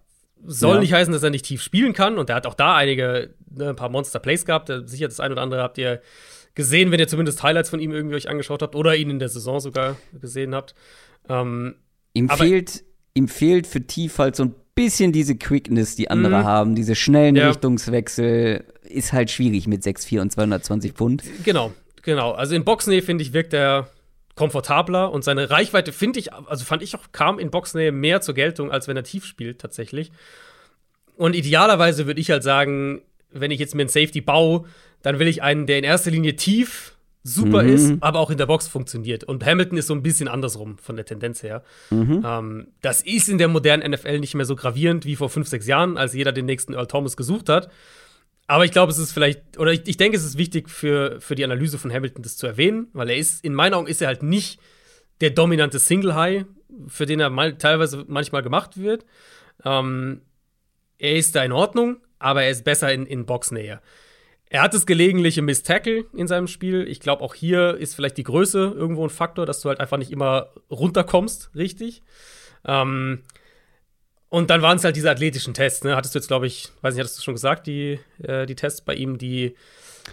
soll 0.43 0.77
ja. 0.77 0.81
nicht 0.81 0.93
heißen, 0.93 1.13
dass 1.13 1.21
er 1.21 1.29
nicht 1.29 1.45
tief 1.45 1.61
spielen 1.61 1.93
kann. 1.93 2.17
Und 2.17 2.31
er 2.31 2.37
hat 2.37 2.47
auch 2.47 2.55
da 2.55 2.75
einige, 2.75 3.35
ne, 3.51 3.69
ein 3.69 3.75
paar 3.75 3.89
Monster 3.89 4.17
Plays 4.17 4.45
gehabt. 4.45 4.71
Sicher 4.85 5.07
das 5.07 5.19
ein 5.19 5.31
oder 5.31 5.43
andere 5.43 5.61
habt 5.61 5.77
ihr 5.77 6.01
gesehen, 6.55 6.91
wenn 6.91 6.99
ihr 6.99 7.07
zumindest 7.07 7.43
Highlights 7.43 7.69
von 7.69 7.79
ihm 7.79 7.91
irgendwie 7.91 8.15
euch 8.15 8.29
angeschaut 8.29 8.61
habt 8.61 8.75
oder 8.75 8.95
ihn 8.95 9.09
in 9.09 9.19
der 9.19 9.29
Saison 9.29 9.59
sogar 9.59 9.97
gesehen 10.19 10.55
habt. 10.55 10.73
Ähm, 11.29 11.75
ihm, 12.13 12.29
fehlt, 12.29 12.83
ihm 13.13 13.27
fehlt 13.27 13.67
für 13.67 13.81
Tief 13.81 14.17
halt 14.17 14.35
so 14.35 14.45
ein 14.45 14.55
bisschen 14.73 15.11
diese 15.11 15.35
Quickness, 15.35 15.95
die 15.95 16.09
andere 16.09 16.39
mhm. 16.39 16.43
haben, 16.45 16.75
diese 16.75 16.95
schnellen 16.95 17.35
ja. 17.35 17.47
Richtungswechsel. 17.47 18.65
Ist 18.83 19.13
halt 19.13 19.31
schwierig 19.31 19.67
mit 19.67 19.83
6'4 19.83 20.21
und 20.21 20.31
220 20.31 20.93
Pfund. 20.93 21.23
Genau, 21.43 21.73
genau. 22.01 22.31
Also 22.31 22.55
in 22.55 22.63
Boxnähe, 22.63 23.01
finde 23.01 23.23
ich, 23.23 23.33
wirkt 23.33 23.53
er 23.53 23.89
komfortabler 24.35 25.11
und 25.11 25.23
seine 25.23 25.49
Reichweite, 25.49 25.91
finde 25.91 26.19
ich, 26.19 26.33
also 26.33 26.65
fand 26.65 26.83
ich 26.83 26.95
auch, 26.95 27.11
kam 27.13 27.39
in 27.39 27.51
Boxnähe 27.51 27.91
mehr 27.91 28.21
zur 28.21 28.35
Geltung, 28.35 28.69
als 28.69 28.87
wenn 28.87 28.97
er 28.97 29.03
tief 29.03 29.25
spielt, 29.25 29.59
tatsächlich. 29.59 30.11
Und 31.15 31.35
idealerweise 31.35 32.05
würde 32.05 32.19
ich 32.19 32.29
halt 32.29 32.43
sagen, 32.43 33.01
wenn 33.31 33.51
ich 33.51 33.59
jetzt 33.59 33.75
mir 33.75 33.83
einen 33.83 33.89
Safety 33.89 34.21
baue, 34.21 34.65
dann 35.05 35.19
will 35.19 35.27
ich 35.27 35.43
einen, 35.43 35.67
der 35.67 35.77
in 35.77 35.83
erster 35.83 36.09
Linie 36.09 36.35
tief 36.35 36.95
super 37.21 37.61
mhm. 37.61 37.69
ist, 37.69 37.93
aber 38.01 38.19
auch 38.19 38.31
in 38.31 38.39
der 38.39 38.47
Box 38.47 38.67
funktioniert. 38.67 39.23
Und 39.23 39.45
Hamilton 39.45 39.77
ist 39.77 39.85
so 39.85 39.93
ein 39.93 40.01
bisschen 40.01 40.27
andersrum 40.27 40.79
von 40.79 40.95
der 40.95 41.05
Tendenz 41.05 41.43
her. 41.43 41.63
Mhm. 41.91 42.23
Ähm, 42.25 42.67
das 42.81 43.01
ist 43.01 43.29
in 43.29 43.37
der 43.37 43.47
modernen 43.47 43.91
NFL 43.91 44.19
nicht 44.19 44.33
mehr 44.33 44.47
so 44.47 44.55
gravierend 44.55 45.05
wie 45.05 45.15
vor 45.15 45.29
fünf, 45.29 45.47
sechs 45.47 45.67
Jahren, 45.67 45.97
als 45.97 46.15
jeder 46.15 46.31
den 46.31 46.47
nächsten 46.47 46.73
Earl 46.73 46.87
Thomas 46.87 47.15
gesucht 47.17 47.49
hat. 47.49 47.69
Aber 48.47 48.65
ich 48.65 48.71
glaube, 48.71 48.91
es 48.91 48.97
ist 48.97 49.11
vielleicht, 49.11 49.59
oder 49.59 49.71
ich, 49.71 49.83
ich 49.85 49.97
denke, 49.97 50.17
es 50.17 50.25
ist 50.25 50.39
wichtig 50.39 50.71
für, 50.71 51.21
für 51.21 51.35
die 51.35 51.43
Analyse 51.43 51.77
von 51.77 51.93
Hamilton, 51.93 52.23
das 52.23 52.35
zu 52.35 52.47
erwähnen, 52.47 52.87
weil 52.93 53.11
er 53.11 53.17
ist, 53.17 53.45
in 53.45 53.53
meinen 53.53 53.75
Augen 53.75 53.87
ist 53.87 54.01
er 54.01 54.07
halt 54.07 54.23
nicht 54.23 54.59
der 55.21 55.29
dominante 55.29 55.77
Single 55.77 56.15
High, 56.15 56.45
für 56.87 57.05
den 57.05 57.19
er 57.19 57.29
mal, 57.29 57.59
teilweise 57.59 58.05
manchmal 58.07 58.41
gemacht 58.41 58.77
wird. 58.77 59.05
Ähm, 59.63 60.21
er 60.97 61.15
ist 61.15 61.35
da 61.35 61.43
in 61.43 61.51
Ordnung, 61.51 61.97
aber 62.17 62.41
er 62.41 62.49
ist 62.49 62.63
besser 62.63 62.91
in, 62.91 63.05
in 63.05 63.27
Boxnähe. 63.27 63.81
Er 64.49 64.61
hat 64.61 64.73
das 64.73 64.85
gelegentliche 64.85 65.41
Miss 65.41 65.63
Tackle 65.63 66.05
in 66.13 66.27
seinem 66.27 66.47
Spiel. 66.47 66.87
Ich 66.87 66.99
glaube, 66.99 67.23
auch 67.23 67.33
hier 67.33 67.75
ist 67.77 67.95
vielleicht 67.95 68.17
die 68.17 68.23
Größe 68.23 68.73
irgendwo 68.75 69.03
ein 69.03 69.09
Faktor, 69.09 69.45
dass 69.45 69.61
du 69.61 69.69
halt 69.69 69.79
einfach 69.79 69.97
nicht 69.97 70.11
immer 70.11 70.49
runterkommst, 70.69 71.49
richtig. 71.55 72.03
Ähm, 72.63 73.23
und 74.29 74.49
dann 74.49 74.61
waren 74.61 74.77
es 74.77 74.83
halt 74.83 74.95
diese 74.95 75.09
athletischen 75.09 75.53
Tests, 75.53 75.83
ne? 75.83 75.95
Hattest 75.95 76.13
du 76.13 76.19
jetzt, 76.19 76.27
glaube 76.27 76.47
ich, 76.47 76.69
weiß 76.81 76.93
nicht, 76.93 76.99
hattest 76.99 77.17
du 77.19 77.23
schon 77.23 77.35
gesagt, 77.35 77.67
die, 77.67 77.99
äh, 78.21 78.45
die 78.45 78.55
Tests 78.55 78.81
bei 78.81 78.93
ihm, 78.93 79.17
die 79.17 79.55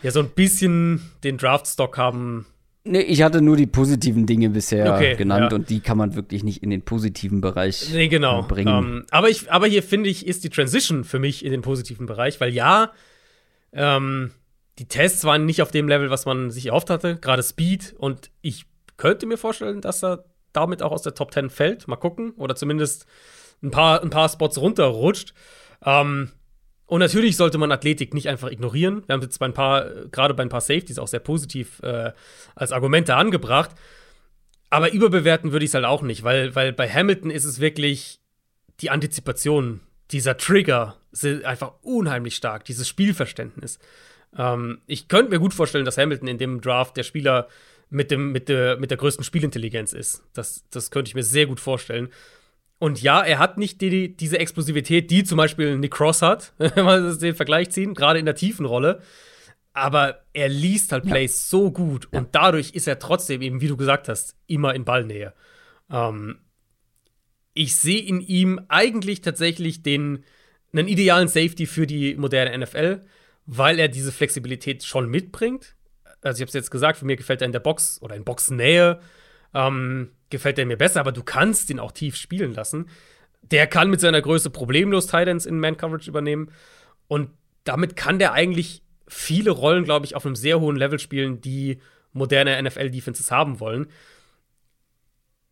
ja 0.02 0.10
so 0.10 0.20
ein 0.20 0.28
bisschen 0.28 1.02
den 1.24 1.38
Draftstock 1.38 1.98
haben. 1.98 2.46
Nee, 2.84 3.00
ich 3.00 3.22
hatte 3.22 3.42
nur 3.42 3.56
die 3.56 3.66
positiven 3.66 4.26
Dinge 4.26 4.50
bisher 4.50 4.94
okay, 4.94 5.14
genannt 5.14 5.52
ja. 5.52 5.56
und 5.56 5.70
die 5.70 5.80
kann 5.80 5.96
man 5.96 6.14
wirklich 6.14 6.42
nicht 6.42 6.62
in 6.62 6.70
den 6.70 6.82
positiven 6.82 7.40
Bereich 7.40 7.90
nee, 7.92 8.08
genau. 8.08 8.40
Äh, 8.40 8.48
bringen. 8.48 8.74
Um, 8.74 8.84
ähm, 8.84 9.06
aber, 9.10 9.28
ich, 9.28 9.50
aber 9.52 9.66
hier 9.66 9.82
finde 9.82 10.10
ich, 10.10 10.26
ist 10.26 10.42
die 10.44 10.50
Transition 10.50 11.04
für 11.04 11.18
mich 11.18 11.44
in 11.44 11.52
den 11.52 11.62
positiven 11.62 12.06
Bereich, 12.06 12.40
weil 12.40 12.52
ja, 12.52 12.90
ähm, 13.72 14.32
die 14.78 14.88
Tests 14.88 15.24
waren 15.24 15.44
nicht 15.44 15.62
auf 15.62 15.70
dem 15.70 15.88
Level, 15.88 16.10
was 16.10 16.26
man 16.26 16.50
sich 16.50 16.66
erhofft 16.66 16.90
hatte, 16.90 17.16
gerade 17.16 17.42
Speed. 17.42 17.94
Und 17.98 18.30
ich 18.40 18.66
könnte 18.96 19.26
mir 19.26 19.36
vorstellen, 19.36 19.80
dass 19.80 20.02
er 20.02 20.24
damit 20.52 20.82
auch 20.82 20.92
aus 20.92 21.02
der 21.02 21.14
Top 21.14 21.32
10 21.32 21.50
fällt. 21.50 21.88
Mal 21.88 21.96
gucken. 21.96 22.32
Oder 22.36 22.54
zumindest 22.54 23.06
ein 23.62 23.70
paar, 23.70 24.02
ein 24.02 24.10
paar 24.10 24.28
Spots 24.28 24.58
runterrutscht. 24.58 25.34
Ähm, 25.84 26.30
und 26.86 27.00
natürlich 27.00 27.36
sollte 27.36 27.58
man 27.58 27.72
Athletik 27.72 28.12
nicht 28.12 28.28
einfach 28.28 28.50
ignorieren. 28.50 29.02
Wir 29.06 29.14
haben 29.14 29.22
jetzt 29.22 29.38
bei 29.38 29.46
ein 29.46 29.54
paar, 29.54 29.86
gerade 30.10 30.34
bei 30.34 30.42
ein 30.42 30.48
paar 30.48 30.60
Safeties 30.60 30.98
auch 30.98 31.08
sehr 31.08 31.20
positiv 31.20 31.80
äh, 31.82 32.12
als 32.54 32.72
Argumente 32.72 33.16
angebracht. 33.16 33.70
Aber 34.68 34.92
überbewerten 34.92 35.52
würde 35.52 35.64
ich 35.64 35.70
es 35.70 35.74
halt 35.74 35.84
auch 35.84 36.02
nicht, 36.02 36.22
weil, 36.22 36.54
weil 36.54 36.72
bei 36.72 36.88
Hamilton 36.88 37.30
ist 37.30 37.44
es 37.44 37.60
wirklich 37.60 38.20
die 38.80 38.90
Antizipation, 38.90 39.80
dieser 40.10 40.36
Trigger 40.36 40.96
ist 41.12 41.44
einfach 41.44 41.74
unheimlich 41.82 42.36
stark, 42.36 42.64
dieses 42.64 42.88
Spielverständnis. 42.88 43.78
Ähm, 44.36 44.80
ich 44.86 45.08
könnte 45.08 45.30
mir 45.30 45.38
gut 45.38 45.54
vorstellen, 45.54 45.84
dass 45.84 45.98
Hamilton 45.98 46.28
in 46.28 46.38
dem 46.38 46.60
Draft 46.60 46.96
der 46.96 47.02
Spieler 47.02 47.48
mit, 47.90 48.10
dem, 48.10 48.32
mit, 48.32 48.48
der, 48.48 48.78
mit 48.78 48.90
der 48.90 48.98
größten 48.98 49.24
Spielintelligenz 49.24 49.92
ist. 49.92 50.24
Das, 50.32 50.64
das 50.70 50.90
könnte 50.90 51.10
ich 51.10 51.14
mir 51.14 51.22
sehr 51.22 51.46
gut 51.46 51.60
vorstellen. 51.60 52.08
Und 52.78 53.00
ja, 53.00 53.22
er 53.22 53.38
hat 53.38 53.58
nicht 53.58 53.80
die, 53.80 54.16
diese 54.16 54.38
Explosivität, 54.38 55.10
die 55.10 55.22
zum 55.22 55.36
Beispiel 55.36 55.78
Nick 55.78 55.92
Cross 55.92 56.22
hat, 56.22 56.52
wenn 56.58 56.84
wir 56.84 57.14
den 57.14 57.34
Vergleich 57.34 57.70
ziehen, 57.70 57.94
gerade 57.94 58.18
in 58.18 58.24
der 58.24 58.34
tiefen 58.34 58.66
Rolle. 58.66 59.02
Aber 59.74 60.22
er 60.32 60.48
liest 60.48 60.92
halt 60.92 61.04
Plays 61.04 61.46
ja. 61.46 61.58
so 61.58 61.70
gut 61.70 62.08
ja. 62.10 62.18
und 62.18 62.34
dadurch 62.34 62.72
ist 62.72 62.88
er 62.88 62.98
trotzdem 62.98 63.40
eben, 63.40 63.60
wie 63.60 63.68
du 63.68 63.76
gesagt 63.76 64.08
hast, 64.08 64.36
immer 64.46 64.74
in 64.74 64.84
Ballnähe. 64.84 65.32
Ähm, 65.90 66.38
ich 67.54 67.76
sehe 67.76 68.02
in 68.02 68.20
ihm 68.20 68.60
eigentlich 68.68 69.20
tatsächlich 69.20 69.82
den 69.82 70.24
einen 70.72 70.88
idealen 70.88 71.28
Safety 71.28 71.66
für 71.66 71.86
die 71.86 72.14
moderne 72.16 72.56
NFL, 72.56 73.00
weil 73.46 73.78
er 73.78 73.88
diese 73.88 74.12
Flexibilität 74.12 74.84
schon 74.84 75.08
mitbringt. 75.08 75.74
Also 76.22 76.38
ich 76.38 76.42
habe 76.42 76.48
es 76.48 76.54
jetzt 76.54 76.70
gesagt, 76.70 76.98
für 76.98 77.04
mir 77.04 77.16
gefällt 77.16 77.42
er 77.42 77.46
in 77.46 77.52
der 77.52 77.60
Box 77.60 78.00
oder 78.00 78.14
in 78.14 78.24
Boxnähe 78.24 79.00
ähm, 79.54 80.12
gefällt 80.30 80.58
er 80.58 80.66
mir 80.66 80.76
besser, 80.78 81.00
aber 81.00 81.12
du 81.12 81.22
kannst 81.22 81.68
ihn 81.70 81.78
auch 81.78 81.92
tief 81.92 82.16
spielen 82.16 82.54
lassen. 82.54 82.88
Der 83.42 83.66
kann 83.66 83.90
mit 83.90 84.00
seiner 84.00 84.22
Größe 84.22 84.50
problemlos 84.50 85.06
Titans 85.06 85.46
in 85.46 85.60
Man-Coverage 85.60 86.08
übernehmen. 86.08 86.50
Und 87.08 87.30
damit 87.64 87.96
kann 87.96 88.18
der 88.18 88.32
eigentlich 88.32 88.82
viele 89.08 89.50
Rollen, 89.50 89.84
glaube 89.84 90.06
ich, 90.06 90.14
auf 90.14 90.24
einem 90.24 90.36
sehr 90.36 90.60
hohen 90.60 90.76
Level 90.76 90.98
spielen, 90.98 91.40
die 91.40 91.80
moderne 92.12 92.60
NFL-Defenses 92.62 93.30
haben 93.30 93.60
wollen. 93.60 93.88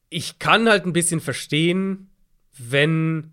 Ich 0.09 0.39
kann 0.39 0.69
halt 0.69 0.87
ein 0.87 0.93
bisschen 0.93 1.21
verstehen, 1.21 2.11
wenn 2.57 3.33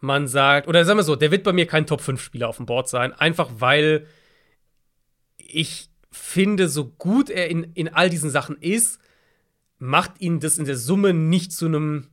man 0.00 0.28
sagt, 0.28 0.68
oder 0.68 0.84
sagen 0.84 0.98
wir 0.98 1.04
so, 1.04 1.16
der 1.16 1.30
wird 1.30 1.44
bei 1.44 1.52
mir 1.52 1.66
kein 1.66 1.86
Top-5-Spieler 1.86 2.48
auf 2.48 2.58
dem 2.58 2.66
Board 2.66 2.88
sein, 2.88 3.12
einfach 3.12 3.50
weil 3.58 4.06
ich 5.36 5.88
finde, 6.10 6.68
so 6.68 6.86
gut 6.86 7.30
er 7.30 7.48
in, 7.48 7.64
in 7.74 7.88
all 7.88 8.10
diesen 8.10 8.30
Sachen 8.30 8.56
ist, 8.60 9.00
macht 9.78 10.20
ihn 10.20 10.40
das 10.40 10.58
in 10.58 10.64
der 10.64 10.76
Summe 10.76 11.12
nicht 11.12 11.52
zu 11.52 11.66
einem, 11.66 12.08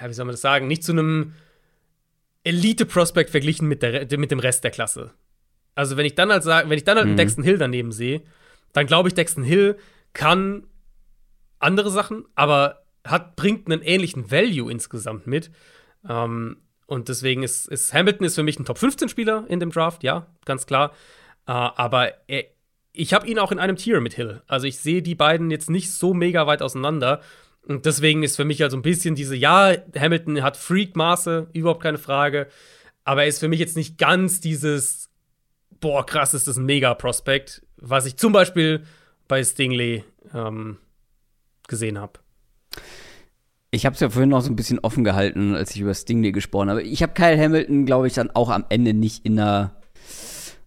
ja, 0.00 0.08
wie 0.08 0.14
soll 0.14 0.24
man 0.24 0.32
das 0.32 0.40
sagen, 0.40 0.66
nicht 0.66 0.84
zu 0.84 0.92
einem 0.92 1.34
Elite-Prospect 2.44 3.30
verglichen 3.30 3.68
mit, 3.68 3.82
der, 3.82 4.06
mit 4.18 4.30
dem 4.30 4.38
Rest 4.38 4.64
der 4.64 4.70
Klasse. 4.70 5.12
Also 5.74 5.96
wenn 5.96 6.06
ich 6.06 6.14
dann 6.14 6.30
halt 6.30 6.42
sage, 6.42 6.68
wenn 6.68 6.78
ich 6.78 6.84
dann 6.84 6.96
halt 6.96 7.08
mhm. 7.08 7.16
Dexton 7.16 7.44
Hill 7.44 7.58
daneben 7.58 7.92
sehe, 7.92 8.22
dann 8.72 8.86
glaube 8.86 9.08
ich, 9.08 9.14
Dexton 9.14 9.44
Hill 9.44 9.76
kann 10.12 10.66
andere 11.58 11.90
Sachen, 11.90 12.24
aber 12.34 12.82
hat, 13.04 13.36
bringt 13.36 13.70
einen 13.70 13.82
ähnlichen 13.82 14.30
Value 14.30 14.70
insgesamt 14.70 15.26
mit. 15.26 15.50
Ähm, 16.08 16.58
und 16.86 17.08
deswegen 17.08 17.42
ist, 17.42 17.68
ist, 17.68 17.92
Hamilton 17.94 18.26
ist 18.26 18.34
für 18.34 18.42
mich 18.42 18.58
ein 18.58 18.64
Top 18.64 18.78
15 18.78 19.08
Spieler 19.08 19.44
in 19.48 19.60
dem 19.60 19.70
Draft, 19.70 20.02
ja, 20.02 20.26
ganz 20.44 20.66
klar. 20.66 20.92
Äh, 21.46 21.52
aber 21.52 22.12
er, 22.28 22.44
ich 22.92 23.14
habe 23.14 23.26
ihn 23.26 23.38
auch 23.38 23.52
in 23.52 23.58
einem 23.58 23.76
Tier 23.76 24.00
mit 24.00 24.14
Hill. 24.14 24.42
Also 24.46 24.66
ich 24.66 24.78
sehe 24.78 25.02
die 25.02 25.14
beiden 25.14 25.50
jetzt 25.50 25.70
nicht 25.70 25.92
so 25.92 26.14
mega 26.14 26.46
weit 26.46 26.62
auseinander. 26.62 27.20
Und 27.62 27.86
deswegen 27.86 28.22
ist 28.22 28.36
für 28.36 28.44
mich 28.44 28.60
halt 28.60 28.72
so 28.72 28.76
ein 28.76 28.82
bisschen 28.82 29.14
diese, 29.14 29.36
ja, 29.36 29.72
Hamilton 29.96 30.42
hat 30.42 30.56
Freak-Maße, 30.56 31.48
überhaupt 31.52 31.82
keine 31.82 31.98
Frage. 31.98 32.48
Aber 33.04 33.22
er 33.22 33.28
ist 33.28 33.38
für 33.38 33.48
mich 33.48 33.60
jetzt 33.60 33.76
nicht 33.76 33.98
ganz 33.98 34.40
dieses, 34.40 35.10
boah, 35.80 36.04
krass, 36.04 36.34
ist 36.34 36.48
das 36.48 36.56
ein 36.56 36.66
Mega-Prospekt, 36.66 37.62
was 37.76 38.06
ich 38.06 38.16
zum 38.16 38.32
Beispiel 38.32 38.84
bei 39.28 39.44
Stingley 39.44 40.04
ähm, 40.34 40.78
gesehen 41.68 41.98
habe. 41.98 42.14
Ich 43.72 43.86
habe 43.86 43.94
es 43.94 44.00
ja 44.00 44.10
vorhin 44.10 44.30
noch 44.30 44.40
so 44.40 44.50
ein 44.50 44.56
bisschen 44.56 44.80
offen 44.80 45.04
gehalten, 45.04 45.54
als 45.54 45.74
ich 45.74 45.80
über 45.80 45.94
Stingley 45.94 46.32
gesprochen 46.32 46.70
habe. 46.70 46.82
Ich 46.82 47.02
habe 47.02 47.12
Kyle 47.12 47.38
Hamilton, 47.38 47.86
glaube 47.86 48.08
ich, 48.08 48.14
dann 48.14 48.30
auch 48.30 48.48
am 48.50 48.64
Ende 48.68 48.94
nicht 48.94 49.24
in 49.24 49.36
der 49.36 49.76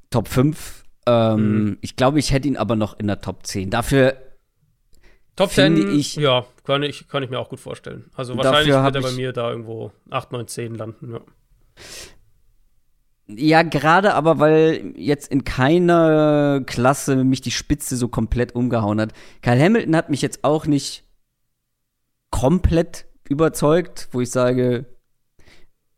Top 0.09 0.29
5. 0.29 0.85
Ähm, 1.05 1.63
mhm. 1.63 1.77
Ich 1.81 1.97
glaube, 1.97 2.19
ich 2.19 2.31
hätte 2.31 2.47
ihn 2.47 2.55
aber 2.55 2.75
noch 2.75 2.97
in 2.97 3.07
der 3.07 3.19
Top 3.19 3.45
10. 3.45 3.69
Dafür 3.69 4.15
Top 5.35 5.49
10, 5.49 5.97
ich, 5.97 6.15
ja, 6.15 6.45
kann 6.63 6.83
ich, 6.83 7.07
kann 7.07 7.23
ich 7.23 7.29
mir 7.29 7.39
auch 7.39 7.49
gut 7.49 7.59
vorstellen. 7.59 8.05
Also 8.15 8.37
wahrscheinlich 8.37 8.73
wird 8.73 8.95
er 8.95 9.01
bei 9.01 9.11
mir 9.11 9.33
da 9.33 9.49
irgendwo 9.49 9.91
8, 10.11 10.31
9, 10.31 10.47
10 10.47 10.75
landen, 10.75 11.13
ja. 11.13 11.21
Ja, 13.27 13.63
gerade 13.63 14.13
aber, 14.13 14.37
weil 14.39 14.93
jetzt 14.95 15.31
in 15.31 15.43
keiner 15.43 16.61
Klasse 16.65 17.23
mich 17.23 17.41
die 17.41 17.51
Spitze 17.51 17.95
so 17.95 18.09
komplett 18.09 18.53
umgehauen 18.53 19.01
hat. 19.01 19.13
Kyle 19.41 19.59
Hamilton 19.59 19.95
hat 19.95 20.09
mich 20.09 20.21
jetzt 20.21 20.43
auch 20.43 20.67
nicht 20.67 21.03
komplett 22.33 23.05
überzeugt, 23.29 24.09
wo 24.11 24.19
ich 24.19 24.31
sage, 24.31 24.87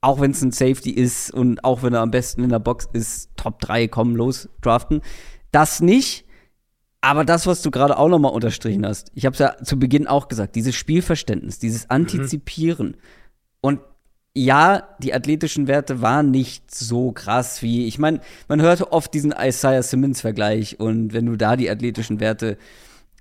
auch 0.02 0.20
wenn 0.20 0.32
es 0.32 0.42
ein 0.42 0.52
Safety 0.52 0.92
ist 0.92 1.32
und 1.32 1.64
auch 1.64 1.82
wenn 1.82 1.94
er 1.94 2.02
am 2.02 2.12
besten 2.12 2.44
in 2.44 2.50
der 2.50 2.60
Box 2.60 2.90
ist, 2.92 3.30
Top 3.38 3.62
3, 3.62 3.88
kommen 3.88 4.18
los, 4.18 4.50
draften. 4.62 5.02
Das 5.54 5.80
nicht. 5.80 6.26
Aber 7.00 7.24
das, 7.24 7.48
was 7.48 7.62
du 7.62 7.72
gerade 7.72 7.98
auch 7.98 8.10
nochmal 8.10 8.34
unterstrichen 8.34 8.86
hast, 8.86 9.12
ich 9.16 9.26
habe 9.26 9.34
es 9.34 9.40
ja 9.40 9.56
zu 9.64 9.80
Beginn 9.80 10.08
auch 10.08 10.28
gesagt, 10.28 10.58
dieses 10.58 10.76
Spielverständnis, 10.76 11.58
dieses 11.58 11.84
mhm. 11.84 11.92
Antizipieren. 11.92 12.88
Mhm. 12.88 12.96
Und 13.62 13.80
ja, 14.34 14.90
die 15.00 15.14
athletischen 15.14 15.68
Werte 15.68 16.02
waren 16.02 16.32
nicht 16.32 16.76
so 16.76 17.14
krass 17.14 17.62
wie, 17.62 17.88
ich 17.88 17.98
meine, 17.98 18.20
man 18.50 18.62
hört 18.62 18.82
oft 18.92 19.14
diesen 19.14 19.32
Isaiah 19.32 19.84
Simmons-Vergleich 19.84 20.82
und 20.82 21.14
wenn 21.14 21.28
du 21.28 21.38
da 21.38 21.56
die 21.56 21.70
athletischen 21.70 22.20
Werte 22.20 22.58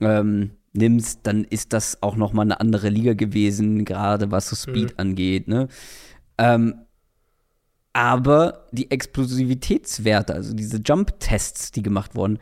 ähm, 0.01 0.51
nimmst, 0.75 1.21
dann 1.23 1.45
ist 1.45 1.73
das 1.73 2.03
auch 2.03 2.17
noch 2.17 2.33
mal 2.33 2.43
eine 2.43 2.61
andere 2.61 2.89
Liga 2.89 3.15
gewesen, 3.15 3.85
gerade 3.85 4.31
was 4.31 4.49
so 4.49 4.57
Speed 4.57 4.91
mhm. 4.93 4.99
angeht. 4.99 5.49
Ne? 5.49 5.69
Ähm, 6.39 6.75
aber 7.93 8.67
die 8.73 8.91
Explosivitätswerte, 8.91 10.35
also 10.35 10.53
diese 10.53 10.79
Jump-Tests, 10.79 11.71
die 11.71 11.83
gemacht 11.83 12.17
wurden, 12.17 12.39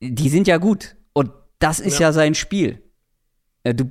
die 0.00 0.28
sind 0.28 0.46
ja 0.46 0.58
gut. 0.58 0.96
Und 1.14 1.30
das 1.58 1.80
ist 1.80 1.98
ja, 1.98 2.08
ja 2.08 2.12
sein 2.12 2.34
Spiel. 2.34 2.82
Äh, 3.62 3.74
du 3.74 3.90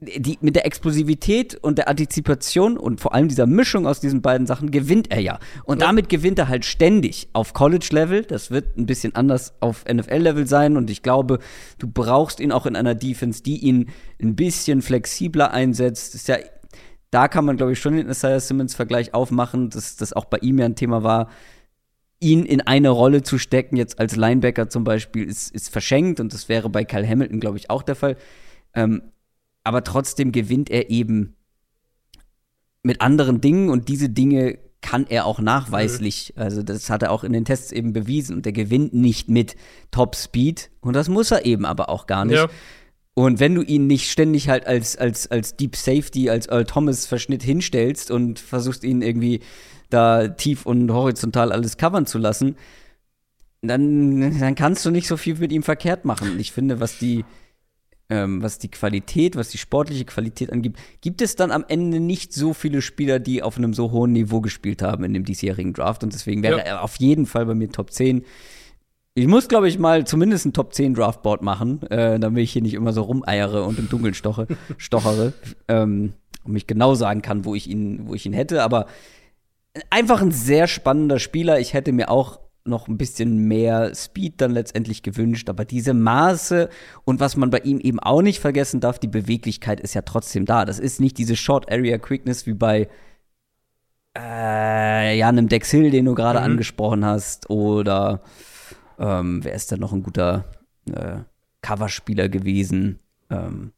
die, 0.00 0.38
mit 0.40 0.56
der 0.56 0.64
Explosivität 0.64 1.56
und 1.56 1.76
der 1.76 1.88
Antizipation 1.88 2.78
und 2.78 3.00
vor 3.00 3.14
allem 3.14 3.28
dieser 3.28 3.46
Mischung 3.46 3.86
aus 3.86 4.00
diesen 4.00 4.22
beiden 4.22 4.46
Sachen 4.46 4.70
gewinnt 4.70 5.10
er 5.10 5.20
ja. 5.20 5.38
Und 5.64 5.80
ja. 5.80 5.86
damit 5.86 6.08
gewinnt 6.08 6.38
er 6.38 6.48
halt 6.48 6.64
ständig 6.64 7.28
auf 7.34 7.52
College-Level. 7.52 8.24
Das 8.24 8.50
wird 8.50 8.78
ein 8.78 8.86
bisschen 8.86 9.14
anders 9.14 9.52
auf 9.60 9.84
NFL-Level 9.84 10.46
sein. 10.46 10.78
Und 10.78 10.88
ich 10.88 11.02
glaube, 11.02 11.38
du 11.78 11.86
brauchst 11.86 12.40
ihn 12.40 12.50
auch 12.50 12.64
in 12.64 12.76
einer 12.76 12.94
Defense, 12.94 13.42
die 13.42 13.58
ihn 13.58 13.90
ein 14.20 14.36
bisschen 14.36 14.80
flexibler 14.80 15.52
einsetzt. 15.52 16.14
Das 16.14 16.22
ist 16.22 16.28
ja, 16.28 16.38
da 17.10 17.28
kann 17.28 17.44
man, 17.44 17.58
glaube 17.58 17.72
ich, 17.72 17.78
schon 17.78 17.96
den 17.96 18.08
Isaiah 18.08 18.40
Simmons-Vergleich 18.40 19.12
aufmachen, 19.12 19.68
dass 19.68 19.96
das 19.96 20.14
auch 20.14 20.24
bei 20.24 20.38
ihm 20.38 20.58
ja 20.58 20.64
ein 20.64 20.76
Thema 20.76 21.02
war. 21.02 21.28
Ihn 22.20 22.46
in 22.46 22.62
eine 22.62 22.88
Rolle 22.88 23.22
zu 23.22 23.38
stecken, 23.38 23.76
jetzt 23.76 23.98
als 23.98 24.16
Linebacker 24.16 24.70
zum 24.70 24.84
Beispiel, 24.84 25.28
ist, 25.28 25.54
ist 25.54 25.68
verschenkt. 25.68 26.20
Und 26.20 26.32
das 26.32 26.48
wäre 26.48 26.70
bei 26.70 26.84
Kyle 26.84 27.06
Hamilton, 27.06 27.40
glaube 27.40 27.58
ich, 27.58 27.68
auch 27.68 27.82
der 27.82 27.96
Fall. 27.96 28.16
Ähm, 28.74 29.02
aber 29.70 29.84
trotzdem 29.84 30.32
gewinnt 30.32 30.68
er 30.68 30.90
eben 30.90 31.36
mit 32.82 33.00
anderen 33.00 33.40
Dingen 33.40 33.68
und 33.68 33.86
diese 33.86 34.08
Dinge 34.08 34.58
kann 34.80 35.06
er 35.08 35.26
auch 35.26 35.38
nachweislich. 35.38 36.32
Mhm. 36.34 36.42
Also 36.42 36.64
das 36.64 36.90
hat 36.90 37.04
er 37.04 37.12
auch 37.12 37.22
in 37.22 37.32
den 37.32 37.44
Tests 37.44 37.70
eben 37.70 37.92
bewiesen 37.92 38.34
und 38.34 38.44
er 38.46 38.52
gewinnt 38.52 38.94
nicht 38.94 39.28
mit 39.28 39.54
Top 39.92 40.16
Speed 40.16 40.72
und 40.80 40.96
das 40.96 41.08
muss 41.08 41.30
er 41.30 41.46
eben 41.46 41.64
aber 41.64 41.88
auch 41.88 42.08
gar 42.08 42.24
nicht. 42.24 42.38
Ja. 42.38 42.48
Und 43.14 43.38
wenn 43.38 43.54
du 43.54 43.62
ihn 43.62 43.86
nicht 43.86 44.10
ständig 44.10 44.48
halt 44.48 44.66
als, 44.66 44.96
als, 44.96 45.30
als 45.30 45.54
Deep 45.54 45.76
Safety, 45.76 46.30
als 46.30 46.48
Earl 46.48 46.64
Thomas 46.64 47.06
Verschnitt 47.06 47.44
hinstellst 47.44 48.10
und 48.10 48.40
versuchst 48.40 48.82
ihn 48.82 49.02
irgendwie 49.02 49.38
da 49.88 50.26
tief 50.26 50.66
und 50.66 50.90
horizontal 50.90 51.52
alles 51.52 51.76
covern 51.76 52.06
zu 52.06 52.18
lassen, 52.18 52.56
dann, 53.62 54.36
dann 54.40 54.56
kannst 54.56 54.84
du 54.84 54.90
nicht 54.90 55.06
so 55.06 55.16
viel 55.16 55.36
mit 55.36 55.52
ihm 55.52 55.62
verkehrt 55.62 56.04
machen. 56.04 56.40
Ich 56.40 56.50
finde, 56.50 56.80
was 56.80 56.98
die, 56.98 57.24
ähm, 58.10 58.42
was 58.42 58.58
die 58.58 58.70
Qualität, 58.70 59.36
was 59.36 59.48
die 59.48 59.58
sportliche 59.58 60.04
Qualität 60.04 60.52
angibt, 60.52 60.78
gibt 61.00 61.22
es 61.22 61.36
dann 61.36 61.50
am 61.50 61.64
Ende 61.68 62.00
nicht 62.00 62.32
so 62.32 62.52
viele 62.52 62.82
Spieler, 62.82 63.20
die 63.20 63.42
auf 63.42 63.56
einem 63.56 63.72
so 63.72 63.92
hohen 63.92 64.12
Niveau 64.12 64.40
gespielt 64.40 64.82
haben 64.82 65.04
in 65.04 65.14
dem 65.14 65.24
diesjährigen 65.24 65.72
Draft. 65.72 66.02
Und 66.02 66.12
deswegen 66.12 66.42
wäre 66.42 66.58
ja. 66.58 66.64
er 66.64 66.82
auf 66.82 66.96
jeden 66.96 67.26
Fall 67.26 67.46
bei 67.46 67.54
mir 67.54 67.70
Top 67.70 67.92
10. 67.92 68.24
Ich 69.14 69.26
muss, 69.26 69.48
glaube 69.48 69.68
ich, 69.68 69.78
mal 69.78 70.06
zumindest 70.06 70.46
ein 70.46 70.52
Top 70.52 70.74
10 70.74 70.94
Draftboard 70.94 71.42
machen, 71.42 71.82
äh, 71.90 72.18
damit 72.18 72.42
ich 72.42 72.52
hier 72.52 72.62
nicht 72.62 72.74
immer 72.74 72.92
so 72.92 73.02
rumeiere 73.02 73.64
und 73.64 73.78
im 73.78 73.88
Dunkeln 73.88 74.14
stoche, 74.14 74.46
stochere 74.76 75.32
ähm, 75.68 76.12
und 76.44 76.52
mich 76.52 76.66
genau 76.66 76.94
sagen 76.94 77.22
kann, 77.22 77.44
wo 77.44 77.54
ich 77.54 77.68
ihn, 77.68 78.08
wo 78.08 78.14
ich 78.14 78.26
ihn 78.26 78.32
hätte. 78.32 78.62
Aber 78.62 78.86
einfach 79.88 80.20
ein 80.20 80.32
sehr 80.32 80.66
spannender 80.66 81.18
Spieler. 81.18 81.60
Ich 81.60 81.74
hätte 81.74 81.92
mir 81.92 82.10
auch 82.10 82.39
noch 82.64 82.88
ein 82.88 82.98
bisschen 82.98 83.48
mehr 83.48 83.94
Speed 83.94 84.40
dann 84.40 84.52
letztendlich 84.52 85.02
gewünscht. 85.02 85.48
Aber 85.48 85.64
diese 85.64 85.94
Maße 85.94 86.68
und 87.04 87.20
was 87.20 87.36
man 87.36 87.50
bei 87.50 87.58
ihm 87.58 87.80
eben 87.80 88.00
auch 88.00 88.22
nicht 88.22 88.40
vergessen 88.40 88.80
darf, 88.80 88.98
die 88.98 89.08
Beweglichkeit 89.08 89.80
ist 89.80 89.94
ja 89.94 90.02
trotzdem 90.02 90.44
da. 90.44 90.64
Das 90.64 90.78
ist 90.78 91.00
nicht 91.00 91.18
diese 91.18 91.36
Short 91.36 91.70
Area 91.70 91.98
Quickness 91.98 92.46
wie 92.46 92.54
bei 92.54 92.88
äh, 94.16 95.16
ja, 95.16 95.28
einem 95.28 95.48
Dex 95.48 95.70
Hill, 95.70 95.90
den 95.90 96.04
du 96.04 96.14
gerade 96.14 96.40
mhm. 96.40 96.46
angesprochen 96.46 97.04
hast. 97.04 97.48
Oder 97.50 98.22
ähm, 98.98 99.44
wer 99.44 99.54
ist 99.54 99.72
da 99.72 99.76
noch 99.76 99.92
ein 99.92 100.02
guter 100.02 100.44
äh, 100.92 101.18
Coverspieler 101.62 102.28
gewesen? 102.28 102.98
Ähm, 103.30 103.72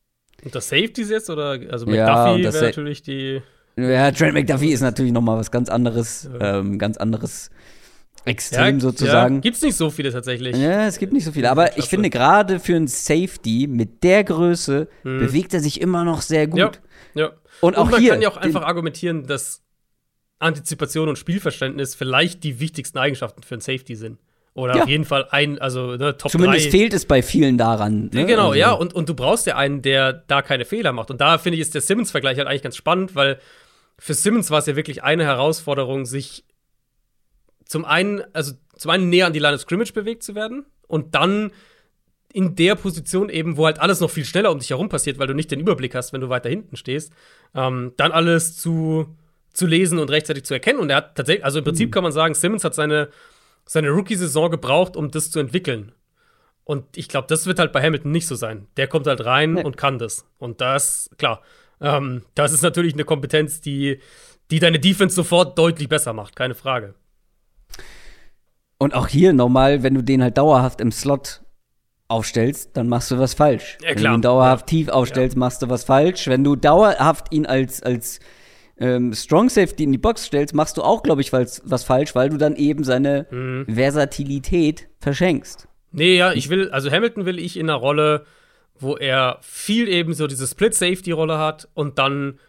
und 0.44 0.54
das 0.54 0.68
Safeties 0.68 1.10
jetzt? 1.10 1.30
Oder 1.30 1.58
also 1.70 1.86
McDuffie 1.86 2.42
ja, 2.42 2.52
wäre 2.52 2.64
natürlich 2.64 3.02
die. 3.02 3.42
Ja, 3.76 4.10
Trent 4.10 4.34
McDuffie 4.34 4.72
ist 4.72 4.82
natürlich 4.82 5.12
noch 5.12 5.22
mal 5.22 5.38
was 5.38 5.50
ganz 5.50 5.68
anderes, 5.70 6.28
ja. 6.30 6.58
ähm, 6.58 6.78
ganz 6.78 6.98
anderes 6.98 7.50
Extrem 8.24 8.76
ja, 8.76 8.80
sozusagen. 8.80 9.36
Ja, 9.36 9.40
gibt's 9.40 9.62
nicht 9.62 9.76
so 9.76 9.90
viele 9.90 10.12
tatsächlich. 10.12 10.56
Ja, 10.56 10.86
es 10.86 10.98
gibt 10.98 11.12
nicht 11.12 11.24
so 11.24 11.32
viele. 11.32 11.50
Aber 11.50 11.76
ich 11.76 11.86
finde, 11.86 12.08
gerade 12.08 12.60
für 12.60 12.76
einen 12.76 12.86
Safety 12.86 13.66
mit 13.68 14.02
der 14.04 14.24
Größe 14.24 14.88
hm. 15.02 15.18
bewegt 15.18 15.54
er 15.54 15.60
sich 15.60 15.80
immer 15.80 16.04
noch 16.04 16.22
sehr 16.22 16.46
gut. 16.46 16.60
Ja, 16.60 16.70
ja. 17.14 17.32
Und, 17.60 17.76
auch 17.76 17.84
und 17.84 17.90
man 17.92 18.00
hier, 18.00 18.12
kann 18.12 18.22
ja 18.22 18.30
auch 18.30 18.36
einfach 18.36 18.62
argumentieren, 18.62 19.26
dass 19.26 19.62
Antizipation 20.38 21.08
und 21.08 21.16
Spielverständnis 21.16 21.94
vielleicht 21.94 22.44
die 22.44 22.60
wichtigsten 22.60 22.98
Eigenschaften 22.98 23.42
für 23.42 23.54
einen 23.54 23.60
Safety 23.60 23.96
sind. 23.96 24.18
Oder 24.54 24.76
ja. 24.76 24.82
auf 24.82 24.88
jeden 24.88 25.04
Fall 25.04 25.26
ein, 25.30 25.58
also 25.58 25.96
ne, 25.96 26.16
Top 26.16 26.30
Zumindest 26.30 26.66
3. 26.66 26.70
fehlt 26.70 26.92
es 26.92 27.06
bei 27.06 27.22
vielen 27.22 27.56
daran. 27.56 28.10
Ne? 28.12 28.26
Genau, 28.26 28.48
also. 28.48 28.54
ja. 28.54 28.72
Und, 28.72 28.94
und 28.94 29.08
du 29.08 29.14
brauchst 29.14 29.46
ja 29.46 29.56
einen, 29.56 29.80
der 29.80 30.12
da 30.12 30.42
keine 30.42 30.64
Fehler 30.64 30.92
macht. 30.92 31.10
Und 31.10 31.20
da 31.20 31.38
finde 31.38 31.56
ich, 31.56 31.62
ist 31.62 31.74
der 31.74 31.80
Simmons-Vergleich 31.80 32.36
halt 32.36 32.48
eigentlich 32.48 32.62
ganz 32.62 32.76
spannend, 32.76 33.14
weil 33.14 33.38
für 33.98 34.14
Simmons 34.14 34.50
war 34.50 34.58
es 34.58 34.66
ja 34.66 34.76
wirklich 34.76 35.02
eine 35.02 35.24
Herausforderung, 35.24 36.04
sich 36.04 36.44
zum 37.72 37.86
einen, 37.86 38.22
also 38.34 38.52
zum 38.76 38.90
einen 38.90 39.08
näher 39.08 39.26
an 39.26 39.32
die 39.32 39.38
Line 39.38 39.54
of 39.54 39.62
Scrimmage 39.62 39.94
bewegt 39.94 40.22
zu 40.22 40.34
werden 40.34 40.66
und 40.86 41.14
dann 41.14 41.52
in 42.34 42.54
der 42.54 42.74
Position 42.74 43.30
eben, 43.30 43.56
wo 43.56 43.64
halt 43.64 43.80
alles 43.80 44.00
noch 44.00 44.10
viel 44.10 44.26
schneller 44.26 44.52
um 44.52 44.58
dich 44.58 44.70
herum 44.70 44.90
passiert, 44.90 45.18
weil 45.18 45.26
du 45.26 45.34
nicht 45.34 45.50
den 45.50 45.60
Überblick 45.60 45.94
hast, 45.94 46.12
wenn 46.12 46.20
du 46.20 46.28
weiter 46.28 46.50
hinten 46.50 46.76
stehst, 46.76 47.12
ähm, 47.54 47.92
dann 47.96 48.12
alles 48.12 48.56
zu, 48.56 49.16
zu 49.54 49.66
lesen 49.66 49.98
und 49.98 50.10
rechtzeitig 50.10 50.44
zu 50.44 50.52
erkennen. 50.52 50.80
Und 50.80 50.90
er 50.90 50.96
hat 50.96 51.14
tatsächlich, 51.14 51.44
also 51.44 51.58
im 51.58 51.64
Prinzip 51.64 51.88
mhm. 51.88 51.92
kann 51.92 52.02
man 52.02 52.12
sagen, 52.12 52.34
Simmons 52.34 52.64
hat 52.64 52.74
seine, 52.74 53.08
seine 53.64 53.88
Rookie-Saison 53.88 54.50
gebraucht, 54.50 54.94
um 54.94 55.10
das 55.10 55.30
zu 55.30 55.40
entwickeln. 55.40 55.92
Und 56.64 56.96
ich 56.96 57.08
glaube, 57.08 57.26
das 57.26 57.46
wird 57.46 57.58
halt 57.58 57.72
bei 57.72 57.82
Hamilton 57.82 58.12
nicht 58.12 58.26
so 58.26 58.34
sein. 58.34 58.66
Der 58.76 58.86
kommt 58.86 59.06
halt 59.06 59.24
rein 59.24 59.54
nee. 59.54 59.64
und 59.64 59.78
kann 59.78 59.98
das. 59.98 60.26
Und 60.38 60.60
das, 60.60 61.10
klar, 61.16 61.42
ähm, 61.80 62.22
das 62.34 62.52
ist 62.52 62.62
natürlich 62.62 62.92
eine 62.94 63.04
Kompetenz, 63.04 63.62
die, 63.62 63.98
die 64.50 64.58
deine 64.58 64.78
Defense 64.78 65.14
sofort 65.14 65.58
deutlich 65.58 65.88
besser 65.88 66.12
macht, 66.12 66.36
keine 66.36 66.54
Frage. 66.54 66.94
Und 68.82 68.94
auch 68.94 69.06
hier 69.06 69.32
nochmal, 69.32 69.84
wenn 69.84 69.94
du 69.94 70.02
den 70.02 70.24
halt 70.24 70.36
dauerhaft 70.36 70.80
im 70.80 70.90
Slot 70.90 71.42
aufstellst, 72.08 72.76
dann 72.76 72.88
machst 72.88 73.12
du 73.12 73.18
was 73.20 73.32
falsch. 73.32 73.78
Ja, 73.80 73.90
wenn 73.90 74.02
du 74.02 74.14
ihn 74.14 74.22
dauerhaft 74.22 74.66
tief 74.66 74.88
aufstellst, 74.88 75.36
ja. 75.36 75.38
machst 75.38 75.62
du 75.62 75.68
was 75.68 75.84
falsch. 75.84 76.26
Wenn 76.26 76.42
du 76.42 76.56
dauerhaft 76.56 77.32
ihn 77.32 77.46
als, 77.46 77.80
als 77.80 78.18
ähm, 78.80 79.14
Strong 79.14 79.50
Safety 79.50 79.84
in 79.84 79.92
die 79.92 79.98
Box 79.98 80.24
stellst, 80.24 80.52
machst 80.52 80.78
du 80.78 80.82
auch, 80.82 81.04
glaube 81.04 81.20
ich, 81.20 81.32
was, 81.32 81.62
was 81.64 81.84
falsch, 81.84 82.16
weil 82.16 82.30
du 82.30 82.38
dann 82.38 82.56
eben 82.56 82.82
seine 82.82 83.28
mhm. 83.30 83.66
Versatilität 83.72 84.88
verschenkst. 84.98 85.68
Nee, 85.92 86.16
ja, 86.16 86.32
ich 86.32 86.48
will, 86.48 86.68
also 86.72 86.90
Hamilton 86.90 87.24
will 87.24 87.38
ich 87.38 87.56
in 87.56 87.70
einer 87.70 87.78
Rolle, 87.78 88.26
wo 88.80 88.96
er 88.96 89.38
viel 89.42 89.86
eben 89.86 90.12
so 90.12 90.26
diese 90.26 90.48
Split-Safety-Rolle 90.48 91.38
hat 91.38 91.68
und 91.74 92.00
dann 92.00 92.40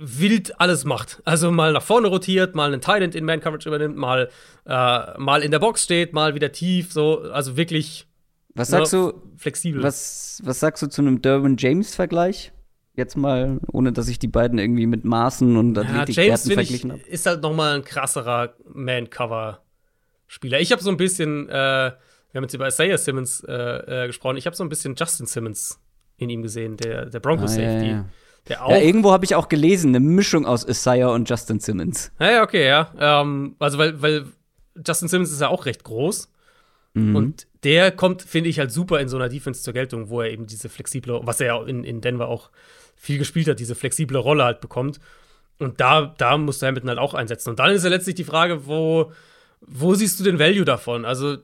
wild 0.00 0.58
alles 0.58 0.84
macht. 0.84 1.20
Also 1.24 1.50
mal 1.50 1.72
nach 1.72 1.82
vorne 1.82 2.08
rotiert, 2.08 2.54
mal 2.54 2.72
einen 2.72 2.80
Tight 2.80 3.14
in 3.14 3.24
Man 3.24 3.40
Coverage 3.40 3.68
übernimmt, 3.68 3.96
mal, 3.96 4.30
äh, 4.64 5.18
mal 5.18 5.42
in 5.42 5.50
der 5.50 5.58
Box 5.58 5.84
steht, 5.84 6.14
mal 6.14 6.34
wieder 6.34 6.52
tief, 6.52 6.92
so, 6.92 7.20
also 7.20 7.56
wirklich 7.56 8.06
was 8.54 8.68
sagst 8.68 8.92
ne, 8.92 8.98
du, 8.98 9.22
flexibel. 9.36 9.82
Was, 9.82 10.40
was 10.42 10.60
sagst 10.60 10.82
du 10.82 10.88
zu 10.88 11.02
einem 11.02 11.22
Derwin 11.22 11.56
James 11.58 11.94
Vergleich? 11.94 12.52
Jetzt 12.94 13.16
mal, 13.16 13.60
ohne 13.72 13.92
dass 13.92 14.08
ich 14.08 14.18
die 14.18 14.28
beiden 14.28 14.58
irgendwie 14.58 14.86
mit 14.86 15.04
Maßen 15.04 15.56
und 15.56 15.78
Athletikwerten 15.78 16.50
ja, 16.50 16.54
verglichen 16.54 16.92
habe. 16.92 17.02
Ist 17.02 17.26
halt 17.26 17.42
noch 17.42 17.54
mal 17.54 17.76
ein 17.76 17.84
krasserer 17.84 18.54
Man-Cover-Spieler. 18.74 20.60
Ich 20.60 20.72
habe 20.72 20.82
so 20.82 20.90
ein 20.90 20.96
bisschen, 20.96 21.48
äh, 21.48 21.52
wir 21.52 21.94
haben 22.34 22.42
jetzt 22.42 22.54
über 22.54 22.66
Isaiah 22.66 22.98
Simmons 22.98 23.44
äh, 23.46 23.52
äh, 24.04 24.06
gesprochen, 24.08 24.36
ich 24.36 24.46
habe 24.46 24.56
so 24.56 24.64
ein 24.64 24.68
bisschen 24.68 24.96
Justin 24.96 25.26
Simmons 25.26 25.80
in 26.16 26.28
ihm 26.28 26.42
gesehen, 26.42 26.76
der, 26.76 27.06
der 27.06 27.20
Broncos-Safety. 27.20 27.66
Ah, 27.66 27.82
ja, 27.82 27.92
ja. 27.92 28.04
Der 28.50 28.64
auch 28.64 28.70
ja, 28.70 28.78
irgendwo 28.78 29.12
habe 29.12 29.24
ich 29.24 29.36
auch 29.36 29.48
gelesen, 29.48 29.90
eine 29.90 30.00
Mischung 30.00 30.44
aus 30.44 30.64
Isaiah 30.64 31.08
und 31.10 31.30
Justin 31.30 31.60
Simmons. 31.60 32.10
Ja, 32.18 32.30
ja 32.32 32.42
okay, 32.42 32.66
ja. 32.66 32.92
Ähm, 32.98 33.54
also, 33.60 33.78
weil, 33.78 34.02
weil 34.02 34.26
Justin 34.84 35.08
Simmons 35.08 35.30
ist 35.30 35.40
ja 35.40 35.48
auch 35.48 35.66
recht 35.66 35.84
groß. 35.84 36.30
Mhm. 36.94 37.14
Und 37.14 37.46
der 37.62 37.92
kommt, 37.92 38.22
finde 38.22 38.50
ich, 38.50 38.58
halt 38.58 38.72
super 38.72 39.00
in 39.00 39.08
so 39.08 39.16
einer 39.16 39.28
Defense 39.28 39.62
zur 39.62 39.72
Geltung, 39.72 40.10
wo 40.10 40.20
er 40.20 40.30
eben 40.30 40.46
diese 40.46 40.68
flexible, 40.68 41.20
was 41.22 41.40
er 41.40 41.46
ja 41.46 41.62
in, 41.62 41.84
in 41.84 42.00
Denver 42.00 42.26
auch 42.26 42.50
viel 42.96 43.18
gespielt 43.18 43.46
hat, 43.46 43.60
diese 43.60 43.76
flexible 43.76 44.18
Rolle 44.18 44.42
halt 44.42 44.60
bekommt. 44.60 44.98
Und 45.60 45.80
da, 45.80 46.12
da 46.18 46.36
muss 46.36 46.60
Hamilton 46.60 46.88
halt 46.88 46.98
auch 46.98 47.14
einsetzen. 47.14 47.50
Und 47.50 47.60
dann 47.60 47.70
ist 47.70 47.84
ja 47.84 47.90
letztlich 47.90 48.16
die 48.16 48.24
Frage, 48.24 48.66
wo, 48.66 49.12
wo 49.60 49.94
siehst 49.94 50.18
du 50.18 50.24
den 50.24 50.40
Value 50.40 50.64
davon? 50.64 51.04
Also, 51.04 51.36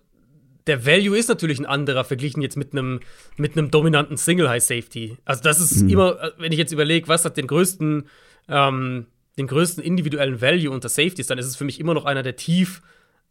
der 0.66 0.84
Value 0.84 1.16
ist 1.16 1.28
natürlich 1.28 1.58
ein 1.58 1.66
anderer 1.66 2.04
verglichen 2.04 2.42
jetzt 2.42 2.56
mit 2.56 2.72
einem 2.72 3.00
mit 3.36 3.56
einem 3.56 3.70
dominanten 3.70 4.16
Single 4.16 4.48
High 4.48 4.62
Safety. 4.62 5.16
Also 5.24 5.42
das 5.42 5.60
ist 5.60 5.82
mhm. 5.82 5.90
immer, 5.90 6.32
wenn 6.38 6.52
ich 6.52 6.58
jetzt 6.58 6.72
überlege, 6.72 7.08
was 7.08 7.24
hat 7.24 7.36
den 7.36 7.46
größten 7.46 8.08
ähm, 8.48 9.06
den 9.38 9.46
größten 9.46 9.82
individuellen 9.82 10.40
Value 10.40 10.70
unter 10.70 10.88
Safeties, 10.88 11.26
dann 11.26 11.38
ist 11.38 11.46
es 11.46 11.56
für 11.56 11.64
mich 11.64 11.78
immer 11.78 11.94
noch 11.94 12.04
einer, 12.04 12.22
der 12.22 12.36
tief 12.36 12.82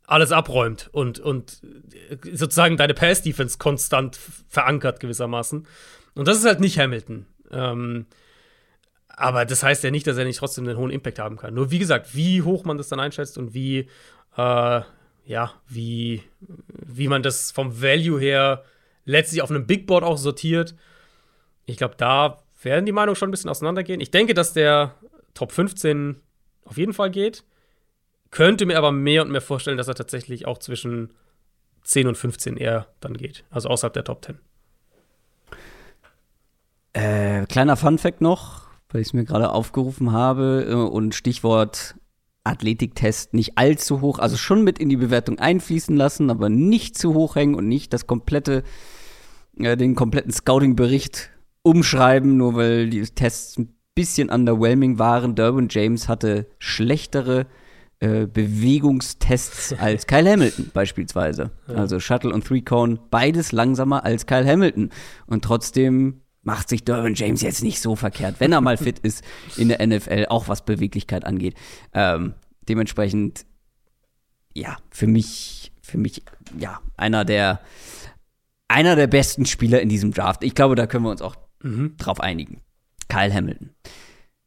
alles 0.07 0.31
abräumt 0.31 0.89
und 0.91 1.19
und 1.19 1.61
sozusagen 2.31 2.77
deine 2.77 2.93
Pass 2.93 3.21
Defense 3.21 3.57
konstant 3.57 4.17
verankert 4.47 4.99
gewissermaßen. 4.99 5.65
Und 6.13 6.27
das 6.27 6.37
ist 6.37 6.45
halt 6.45 6.59
nicht 6.59 6.79
Hamilton. 6.79 7.25
Ähm, 7.51 8.05
aber 9.09 9.45
das 9.45 9.63
heißt 9.63 9.83
ja 9.83 9.91
nicht, 9.91 10.07
dass 10.07 10.17
er 10.17 10.25
nicht 10.25 10.39
trotzdem 10.39 10.67
einen 10.67 10.77
hohen 10.77 10.91
Impact 10.91 11.19
haben 11.19 11.37
kann. 11.37 11.53
Nur 11.53 11.71
wie 11.71 11.79
gesagt, 11.79 12.15
wie 12.15 12.41
hoch 12.41 12.65
man 12.65 12.77
das 12.77 12.89
dann 12.89 12.99
einschätzt 12.99 13.37
und 13.37 13.53
wie 13.53 13.89
äh, 14.37 14.81
ja, 15.25 15.53
wie, 15.67 16.23
wie 16.39 17.07
man 17.07 17.23
das 17.23 17.51
vom 17.51 17.81
Value 17.81 18.19
her 18.19 18.63
letztlich 19.05 19.41
auf 19.41 19.49
einem 19.49 19.67
Big 19.67 19.87
Board 19.87 20.03
auch 20.03 20.17
sortiert. 20.17 20.75
Ich 21.65 21.77
glaube, 21.77 21.95
da 21.97 22.43
werden 22.61 22.85
die 22.85 22.91
Meinungen 22.91 23.15
schon 23.15 23.29
ein 23.29 23.31
bisschen 23.31 23.49
auseinandergehen. 23.49 24.01
Ich 24.01 24.11
denke, 24.11 24.33
dass 24.33 24.53
der 24.53 24.95
Top 25.33 25.51
15 25.51 26.21
auf 26.63 26.77
jeden 26.77 26.93
Fall 26.93 27.11
geht. 27.11 27.43
Könnte 28.31 28.65
mir 28.65 28.77
aber 28.77 28.91
mehr 28.91 29.21
und 29.21 29.31
mehr 29.31 29.41
vorstellen, 29.41 29.77
dass 29.77 29.87
er 29.87 29.95
tatsächlich 29.95 30.45
auch 30.45 30.57
zwischen 30.57 31.13
10 31.83 32.07
und 32.07 32.17
15 32.17 32.57
eher 32.57 32.87
dann 32.99 33.15
geht. 33.15 33.45
Also 33.49 33.69
außerhalb 33.69 33.93
der 33.93 34.03
Top 34.03 34.25
10. 34.25 34.39
Äh, 36.93 37.45
kleiner 37.47 37.75
Fun-Fact 37.75 38.21
noch, 38.21 38.67
weil 38.89 39.01
ich 39.01 39.07
es 39.07 39.13
mir 39.13 39.25
gerade 39.25 39.51
aufgerufen 39.51 40.11
habe 40.11 40.65
äh, 40.67 40.73
und 40.73 41.13
Stichwort 41.13 41.95
Athletiktest 42.45 43.33
nicht 43.33 43.57
allzu 43.57 44.01
hoch, 44.01 44.19
also 44.19 44.37
schon 44.37 44.63
mit 44.63 44.79
in 44.79 44.89
die 44.89 44.97
Bewertung 44.97 45.39
einfließen 45.39 45.95
lassen, 45.95 46.29
aber 46.29 46.49
nicht 46.49 46.97
zu 46.97 47.13
hoch 47.13 47.35
hängen 47.35 47.55
und 47.55 47.67
nicht 47.67 47.91
das 47.91 48.07
komplette, 48.07 48.63
äh, 49.57 49.75
den 49.75 49.95
kompletten 49.95 50.31
Scouting-Bericht 50.31 51.31
umschreiben, 51.63 52.37
nur 52.37 52.55
weil 52.55 52.89
die 52.89 53.01
Tests 53.01 53.57
ein 53.57 53.75
bisschen 53.95 54.29
underwhelming 54.29 54.99
waren. 54.99 55.35
Derwin 55.35 55.67
James 55.69 56.07
hatte 56.07 56.45
schlechtere 56.59 57.47
äh, 57.99 58.27
Bewegungstests 58.27 59.73
als 59.79 60.05
Kyle 60.05 60.29
Hamilton 60.29 60.69
beispielsweise. 60.73 61.51
Ja. 61.67 61.75
Also 61.75 61.99
Shuttle 61.99 62.33
und 62.33 62.45
Three 62.45 62.61
Cone, 62.61 62.99
beides 63.09 63.51
langsamer 63.51 64.03
als 64.03 64.25
Kyle 64.25 64.45
Hamilton. 64.45 64.91
Und 65.25 65.43
trotzdem 65.43 66.21
macht 66.45 66.69
sich 66.69 66.85
Derwin 66.85 67.15
James 67.15 67.41
jetzt 67.41 67.63
nicht 67.63 67.81
so 67.81 67.95
verkehrt, 67.95 68.35
wenn 68.39 68.51
er 68.51 68.61
mal 68.61 68.77
fit 68.77 68.99
ist 68.99 69.23
in 69.57 69.67
der 69.67 69.85
NFL, 69.85 70.27
auch 70.29 70.47
was 70.47 70.63
Beweglichkeit 70.63 71.25
angeht. 71.25 71.55
Ähm, 71.93 72.35
dementsprechend, 72.69 73.45
ja, 74.53 74.77
für 74.91 75.07
mich, 75.07 75.73
für 75.81 75.97
mich, 75.97 76.23
ja, 76.57 76.79
einer 76.95 77.25
der, 77.25 77.61
einer 78.67 78.95
der 78.95 79.07
besten 79.07 79.45
Spieler 79.45 79.81
in 79.81 79.89
diesem 79.89 80.11
Draft. 80.11 80.43
Ich 80.43 80.55
glaube, 80.55 80.75
da 80.75 80.87
können 80.87 81.03
wir 81.03 81.11
uns 81.11 81.21
auch 81.21 81.35
mhm. 81.63 81.97
drauf 81.97 82.19
einigen. 82.19 82.61
Kyle 83.09 83.33
Hamilton. 83.33 83.71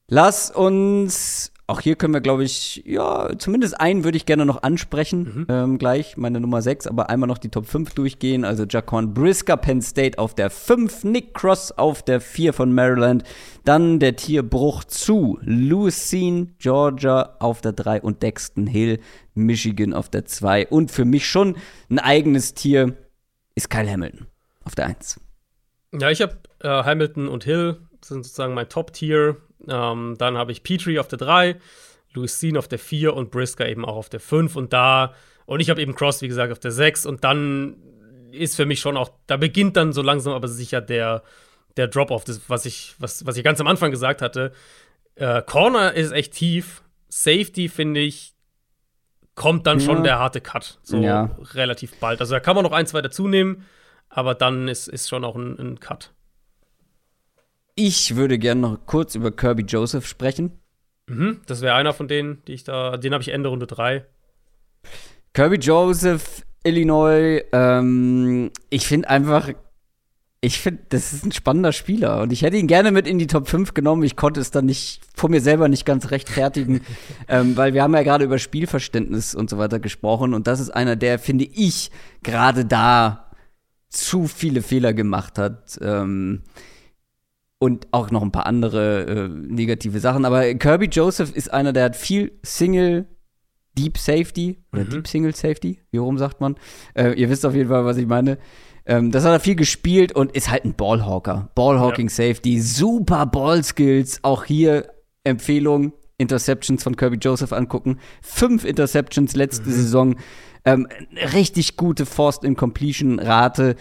Lass 0.07 0.51
uns 0.51 1.53
auch 1.69 1.83
hier 1.83 1.97
können 1.97 2.15
wir, 2.15 2.23
glaube 2.23 2.45
ich, 2.45 2.83
ja, 2.87 3.29
zumindest 3.37 3.79
einen 3.79 4.03
würde 4.03 4.17
ich 4.17 4.25
gerne 4.25 4.47
noch 4.47 4.63
ansprechen, 4.63 5.21
mhm. 5.21 5.47
ähm, 5.51 5.79
gleich, 5.79 6.17
meine 6.17 6.41
Nummer 6.41 6.63
6, 6.63 6.87
aber 6.87 7.11
einmal 7.11 7.27
noch 7.29 7.37
die 7.37 7.51
Top 7.51 7.67
5 7.67 7.93
durchgehen. 7.93 8.47
Also 8.47 8.65
Jaquan 8.65 9.13
Brisker, 9.13 9.59
Penn 9.59 9.83
State 9.83 10.19
auf 10.19 10.35
der 10.35 10.49
5, 10.49 11.05
Nick 11.05 11.35
Cross 11.35 11.73
auf 11.73 12.03
der 12.03 12.23
4 12.23 12.55
von 12.55 12.73
Maryland, 12.73 13.23
dann 13.67 14.01
der 14.01 14.17
Tierbruch 14.17 14.85
zu 14.85 15.39
Lucene, 15.43 16.49
Georgia 16.59 17.37
auf 17.39 17.61
der 17.61 17.73
3 17.73 18.01
und 18.01 18.23
Dexton 18.23 18.67
Hill, 18.67 18.99
Michigan 19.35 19.93
auf 19.93 20.09
der 20.09 20.25
2. 20.25 20.69
Und 20.69 20.91
für 20.91 21.05
mich 21.05 21.29
schon 21.29 21.59
ein 21.91 21.99
eigenes 21.99 22.55
Tier 22.55 22.97
ist 23.55 23.69
Kyle 23.69 23.91
Hamilton 23.91 24.27
auf 24.65 24.75
der 24.75 24.87
1. 24.87 25.21
Ja, 25.93 26.11
ich 26.11 26.23
habe 26.23 26.39
äh, 26.61 26.69
Hamilton 26.69 27.29
und 27.29 27.45
Hill 27.45 27.83
sind 28.03 28.25
sozusagen 28.25 28.55
mein 28.55 28.71
Top-Tier 28.71 29.37
ähm, 29.69 30.17
dann 30.19 30.37
habe 30.37 30.53
ich 30.53 30.63
Petrie 30.63 30.99
auf 30.99 31.09
der 31.09 31.19
3, 31.19 31.57
Lucine 32.15 32.59
auf 32.59 32.69
der 32.69 32.79
4 32.79 33.15
und 33.15 33.31
Brisker 33.31 33.69
eben 33.69 33.85
auch 33.85 33.97
auf 33.97 34.09
der 34.09 34.21
5. 34.21 34.57
Und 34.57 34.73
da, 34.73 35.15
und 35.47 35.61
ich 35.61 35.71
habe 35.71 35.81
eben 35.81 35.95
Cross, 35.95 36.23
wie 36.23 36.29
gesagt, 36.29 36.53
auf 36.53 36.59
der 36.59 36.71
6. 36.71 37.07
Und 37.07 37.25
dann 37.25 37.77
ist 38.33 38.57
für 38.57 38.67
mich 38.67 38.81
schon 38.81 38.97
auch, 38.97 39.11
da 39.27 39.37
beginnt 39.37 39.77
dann 39.77 39.93
so 39.93 40.03
langsam 40.03 40.33
aber 40.33 40.49
sicher 40.49 40.81
der, 40.81 41.23
der 41.77 41.89
Drop-Off, 41.89 42.25
was 42.49 42.67
ich, 42.67 42.95
was, 42.99 43.27
was 43.27 43.37
ich 43.37 43.45
ganz 43.45 43.61
am 43.61 43.67
Anfang 43.67 43.91
gesagt 43.91 44.23
hatte. 44.23 44.53
Äh, 45.15 45.43
Corner 45.43 45.95
ist 45.95 46.13
echt 46.13 46.35
tief. 46.35 46.83
Safety, 47.09 47.69
finde 47.69 48.01
ich, 48.01 48.35
kommt 49.35 49.67
dann 49.67 49.79
ja. 49.79 49.87
schon 49.87 50.05
der 50.05 50.19
harte 50.19 50.41
Cut. 50.41 50.79
So 50.83 50.99
ja. 50.99 51.31
relativ 51.55 51.99
bald. 52.01 52.21
Also 52.21 52.35
da 52.35 52.41
kann 52.41 52.55
man 52.55 52.65
noch 52.65 52.73
ein, 52.73 52.87
zwei 52.87 53.01
dazu 53.01 53.29
nehmen, 53.29 53.65
aber 54.09 54.35
dann 54.35 54.69
ist, 54.69 54.89
ist 54.89 55.09
schon 55.09 55.25
auch 55.25 55.37
ein, 55.37 55.59
ein 55.59 55.81
Cut. 55.81 56.13
Ich 57.81 58.17
würde 58.17 58.41
gerne 58.41 58.61
noch 58.61 58.87
kurz 58.87 59.15
über 59.15 59.31
Kirby 59.31 59.63
Joseph 59.63 60.05
sprechen. 60.05 60.51
Mhm, 61.07 61.43
das 61.47 61.61
wäre 61.61 61.77
einer 61.77 61.93
von 61.93 62.09
denen, 62.09 62.43
die 62.49 62.55
ich 62.55 62.65
da, 62.65 62.97
den 62.97 63.13
habe 63.13 63.23
ich 63.23 63.29
Ende 63.29 63.51
Runde 63.51 63.69
3. 63.69 64.05
Kirby 65.33 65.59
Joseph, 65.59 66.45
Illinois, 66.65 67.45
ähm, 67.53 68.51
ich 68.69 68.85
finde 68.85 69.09
einfach, 69.09 69.51
ich 70.41 70.59
finde, 70.59 70.83
das 70.89 71.13
ist 71.13 71.25
ein 71.25 71.31
spannender 71.31 71.73
Spieler 71.73 72.21
und 72.23 72.33
ich 72.33 72.43
hätte 72.43 72.57
ihn 72.57 72.67
gerne 72.67 72.91
mit 72.91 73.07
in 73.07 73.21
die 73.21 73.29
Top 73.29 73.47
5 73.47 73.75
genommen. 73.75 74.03
Ich 74.03 74.17
konnte 74.17 74.41
es 74.41 74.51
dann 74.51 74.67
nicht 74.67 75.01
vor 75.15 75.31
mir 75.31 75.41
selber 75.41 75.69
nicht 75.69 75.87
ganz 75.87 76.11
rechtfertigen, 76.11 76.81
ähm, 77.29 77.57
weil 77.57 77.75
wir 77.75 77.85
haben 77.85 77.95
ja 77.95 78.03
gerade 78.03 78.25
über 78.25 78.41
Spielverständnis 78.41 79.37
und 79.37 79.49
so 79.49 79.57
weiter 79.57 79.79
gesprochen 79.79 80.35
und 80.35 80.49
das 80.49 80.59
ist 80.59 80.71
einer, 80.71 80.97
der, 80.97 81.21
finde 81.21 81.45
ich, 81.45 81.93
gerade 82.25 82.65
da 82.65 83.31
zu 83.89 84.27
viele 84.27 84.63
Fehler 84.63 84.95
gemacht 84.95 85.39
hat. 85.39 85.79
Ähm, 85.81 86.43
und 87.59 87.89
auch 87.91 88.11
noch 88.11 88.23
ein 88.23 88.33
paar 88.33 88.47
andere 88.47 89.05
äh, 89.05 89.29
negative 89.29 90.01
Sachen. 90.01 90.25
Aber 90.25 90.55
Kirby 90.55 90.87
Joseph 90.87 91.35
ist 91.35 91.53
einer, 91.53 91.73
der 91.73 91.85
hat 91.85 91.97
viel 91.97 92.33
Single 92.43 93.07
Deep 93.77 93.99
Safety 93.99 94.59
oder 94.73 94.85
mhm. 94.85 94.91
Deep 94.91 95.09
Single 95.09 95.35
Safety, 95.35 95.81
wie 95.91 95.99
rum 95.99 96.19
sagt 96.19 96.41
man. 96.41 96.57
Äh, 96.95 97.13
ihr 97.15 97.31
wisst 97.31 97.45
auf 97.47 97.55
jeden 97.55 97.69
Fall, 97.69 97.85
was 97.85 97.97
ich 97.97 98.07
meine. 98.07 98.39
Ähm, 98.87 99.11
das 99.11 99.25
hat 99.25 99.33
er 99.33 99.41
viel 99.41 99.57
gespielt 99.57 100.13
und 100.13 100.33
ist 100.33 100.51
halt 100.51 100.65
ein 100.65 100.75
Ballhawker. 100.75 101.51
Ballhawking 101.55 102.09
ja. 102.09 102.15
Safety, 102.15 102.61
super 102.61 103.27
Ballskills. 103.27 104.21
Auch 104.23 104.45
hier 104.45 104.89
Empfehlung, 105.25 105.93
Interceptions 106.17 106.83
von 106.83 106.97
Kirby 106.97 107.19
Joseph 107.19 107.53
angucken. 107.53 107.99
Fünf 108.23 108.65
Interceptions 108.65 109.37
letzte 109.37 109.69
mhm. 109.69 109.73
Saison. 109.73 110.17
Ähm, 110.65 110.89
richtig 111.35 111.77
gute 111.77 112.07
Forced 112.07 112.45
Incompletion 112.45 113.19
Rate. 113.19 113.77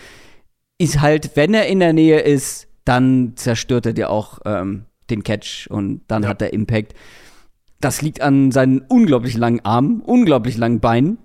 Ist 0.77 1.01
halt, 1.01 1.31
wenn 1.35 1.53
er 1.53 1.67
in 1.67 1.79
der 1.79 1.93
Nähe 1.93 2.19
ist, 2.19 2.66
dann 2.87 3.33
zerstört 3.35 3.85
er 3.85 3.93
dir 3.93 4.09
auch 4.09 4.39
ähm, 4.45 4.85
den 5.09 5.23
Catch 5.23 5.67
und 5.69 6.01
dann 6.07 6.23
ja. 6.23 6.29
hat 6.29 6.41
er 6.41 6.53
Impact. 6.53 6.93
Das 7.79 8.01
liegt 8.01 8.21
an 8.21 8.51
seinen 8.51 8.79
unglaublich 8.79 9.37
langen 9.37 9.63
Armen, 9.63 10.01
unglaublich 10.01 10.57
langen 10.57 10.79
Beinen, 10.79 11.17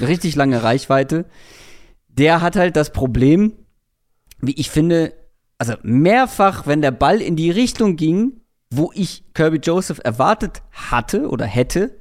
richtig 0.00 0.36
lange 0.36 0.62
Reichweite. 0.62 1.26
Der 2.08 2.40
hat 2.40 2.56
halt 2.56 2.76
das 2.76 2.92
Problem, 2.92 3.52
wie 4.40 4.58
ich 4.58 4.70
finde, 4.70 5.12
also 5.58 5.74
mehrfach, 5.82 6.66
wenn 6.66 6.82
der 6.82 6.92
Ball 6.92 7.20
in 7.20 7.36
die 7.36 7.50
Richtung 7.50 7.96
ging, 7.96 8.40
wo 8.70 8.90
ich 8.94 9.24
Kirby 9.34 9.58
Joseph 9.58 10.00
erwartet 10.04 10.62
hatte 10.72 11.28
oder 11.28 11.46
hätte, 11.46 11.98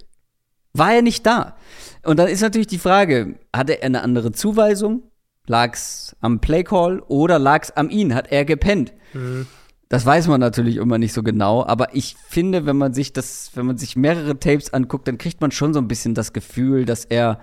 war 0.73 0.94
er 0.94 1.02
nicht 1.02 1.26
da. 1.26 1.56
Und 2.03 2.18
dann 2.19 2.27
ist 2.27 2.41
natürlich 2.41 2.68
die 2.68 2.77
Frage, 2.77 3.39
hatte 3.56 3.81
er 3.81 3.88
eine 3.88 4.02
andere 4.02 4.31
Zuweisung? 4.31 5.06
Lag's 5.48 6.15
am 6.22 6.40
Playcall 6.40 7.02
oder 7.07 7.40
lag's 7.40 7.72
am 7.72 7.90
ihn? 7.90 8.14
Hat 8.14 8.32
er 8.32 8.45
gepennt? 8.45 8.94
Mhm. 9.14 9.48
Das 9.90 10.06
weiß 10.06 10.28
man 10.28 10.41
natürlich 10.41 10.76
immer 10.76 10.98
nicht 10.98 11.14
so 11.14 11.24
genau, 11.24 11.65
aber 11.65 11.95
ich 11.95 12.18
finde, 12.28 12.65
wenn 12.65 12.76
man 12.76 12.94
sich 12.94 13.14
das, 13.14 13.52
wenn 13.56 13.65
man 13.65 13.78
sich 13.78 13.95
mehrere 13.95 14.38
Tapes 14.38 14.74
anguckt, 14.74 15.07
dann 15.07 15.18
kriegt 15.18 15.40
man 15.40 15.52
schon 15.52 15.74
so 15.74 15.80
ein 15.80 15.88
bisschen 15.88 16.14
das 16.14 16.34
Gefühl, 16.34 16.84
dass 16.84 17.06
er 17.06 17.40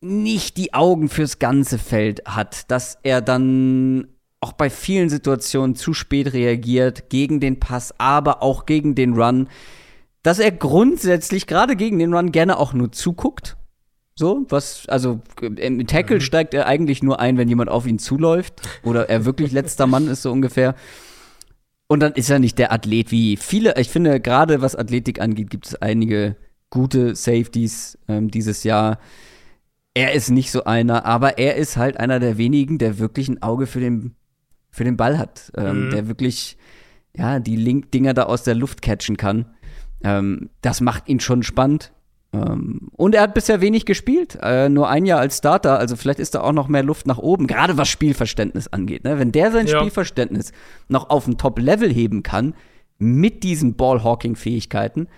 nicht 0.00 0.56
die 0.56 0.72
Augen 0.72 1.10
fürs 1.10 1.38
ganze 1.38 1.76
Feld 1.78 2.22
hat, 2.24 2.70
dass 2.70 2.98
er 3.02 3.20
dann 3.20 4.08
auch 4.40 4.52
bei 4.52 4.70
vielen 4.70 5.10
Situationen 5.10 5.76
zu 5.76 5.92
spät 5.92 6.32
reagiert 6.32 7.10
gegen 7.10 7.40
den 7.40 7.60
Pass, 7.60 7.94
aber 7.98 8.42
auch 8.42 8.64
gegen 8.64 8.94
den 8.94 9.12
Run, 9.12 9.48
dass 10.22 10.38
er 10.38 10.50
grundsätzlich 10.50 11.46
gerade 11.46 11.76
gegen 11.76 11.98
den 11.98 12.14
Run 12.14 12.32
gerne 12.32 12.58
auch 12.58 12.72
nur 12.72 12.90
zuguckt 12.90 13.56
so, 14.22 14.46
was, 14.50 14.88
also 14.88 15.20
im 15.40 15.84
Tackle 15.88 16.16
mhm. 16.16 16.20
steigt 16.20 16.54
er 16.54 16.66
eigentlich 16.68 17.02
nur 17.02 17.18
ein, 17.18 17.38
wenn 17.38 17.48
jemand 17.48 17.70
auf 17.70 17.88
ihn 17.88 17.98
zuläuft 17.98 18.62
oder 18.84 19.08
er 19.10 19.24
wirklich 19.24 19.50
letzter 19.58 19.88
Mann 19.88 20.06
ist, 20.06 20.22
so 20.22 20.30
ungefähr. 20.30 20.76
Und 21.88 21.98
dann 22.00 22.12
ist 22.12 22.30
er 22.30 22.38
nicht 22.38 22.56
der 22.56 22.72
Athlet 22.72 23.10
wie 23.10 23.36
viele. 23.36 23.76
Ich 23.78 23.88
finde, 23.88 24.20
gerade 24.20 24.62
was 24.62 24.76
Athletik 24.76 25.20
angeht, 25.20 25.50
gibt 25.50 25.66
es 25.66 25.74
einige 25.74 26.36
gute 26.70 27.16
Safeties 27.16 27.98
ähm, 28.06 28.30
dieses 28.30 28.62
Jahr. 28.62 29.00
Er 29.92 30.12
ist 30.12 30.30
nicht 30.30 30.52
so 30.52 30.62
einer, 30.62 31.04
aber 31.04 31.38
er 31.38 31.56
ist 31.56 31.76
halt 31.76 31.96
einer 31.96 32.20
der 32.20 32.38
wenigen, 32.38 32.78
der 32.78 33.00
wirklich 33.00 33.28
ein 33.28 33.42
Auge 33.42 33.66
für 33.66 33.80
den, 33.80 34.14
für 34.70 34.84
den 34.84 34.96
Ball 34.96 35.18
hat. 35.18 35.50
Ähm, 35.56 35.86
mhm. 35.86 35.90
Der 35.90 36.06
wirklich, 36.06 36.56
ja, 37.16 37.40
die 37.40 37.56
Link-Dinger 37.56 38.14
da 38.14 38.22
aus 38.22 38.44
der 38.44 38.54
Luft 38.54 38.82
catchen 38.82 39.16
kann. 39.16 39.46
Ähm, 40.04 40.48
das 40.60 40.80
macht 40.80 41.08
ihn 41.08 41.18
schon 41.18 41.42
spannend. 41.42 41.92
Ähm, 42.32 42.88
und 42.96 43.14
er 43.14 43.22
hat 43.22 43.34
bisher 43.34 43.60
wenig 43.60 43.84
gespielt, 43.84 44.38
äh, 44.42 44.68
nur 44.68 44.88
ein 44.88 45.04
Jahr 45.04 45.20
als 45.20 45.38
Starter, 45.38 45.78
also 45.78 45.96
vielleicht 45.96 46.18
ist 46.18 46.34
da 46.34 46.40
auch 46.40 46.52
noch 46.52 46.68
mehr 46.68 46.82
Luft 46.82 47.06
nach 47.06 47.18
oben, 47.18 47.46
gerade 47.46 47.76
was 47.76 47.88
Spielverständnis 47.88 48.68
angeht. 48.68 49.04
Ne? 49.04 49.18
Wenn 49.18 49.32
der 49.32 49.52
sein 49.52 49.66
ja. 49.66 49.78
Spielverständnis 49.78 50.52
noch 50.88 51.10
auf 51.10 51.26
ein 51.26 51.36
Top-Level 51.36 51.92
heben 51.92 52.22
kann, 52.22 52.54
mit 52.98 53.42
diesen 53.42 53.74
Ballhawking-Fähigkeiten, 53.74 55.08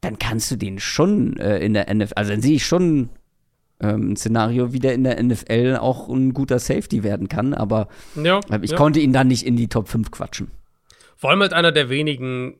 dann 0.00 0.18
kannst 0.18 0.50
du 0.50 0.56
den 0.56 0.78
schon 0.78 1.36
äh, 1.36 1.58
in 1.58 1.74
der 1.74 1.92
NFL, 1.94 2.14
also 2.16 2.30
dann 2.32 2.42
sehe 2.42 2.56
ich 2.56 2.66
schon 2.66 3.10
ähm, 3.80 4.12
ein 4.12 4.16
Szenario, 4.16 4.72
wie 4.72 4.78
der 4.78 4.94
in 4.94 5.04
der 5.04 5.22
NFL 5.22 5.78
auch 5.80 6.08
ein 6.08 6.32
guter 6.32 6.58
Safety 6.58 7.04
werden 7.04 7.28
kann, 7.28 7.54
aber 7.54 7.88
ja, 8.16 8.40
äh, 8.50 8.58
ich 8.62 8.72
ja. 8.72 8.76
konnte 8.76 9.00
ihn 9.00 9.12
dann 9.12 9.28
nicht 9.28 9.46
in 9.46 9.56
die 9.56 9.68
Top 9.68 9.88
5 9.88 10.10
quatschen. 10.10 10.50
Vor 11.16 11.30
allem 11.30 11.40
halt 11.40 11.52
einer 11.52 11.72
der 11.72 11.88
wenigen, 11.88 12.54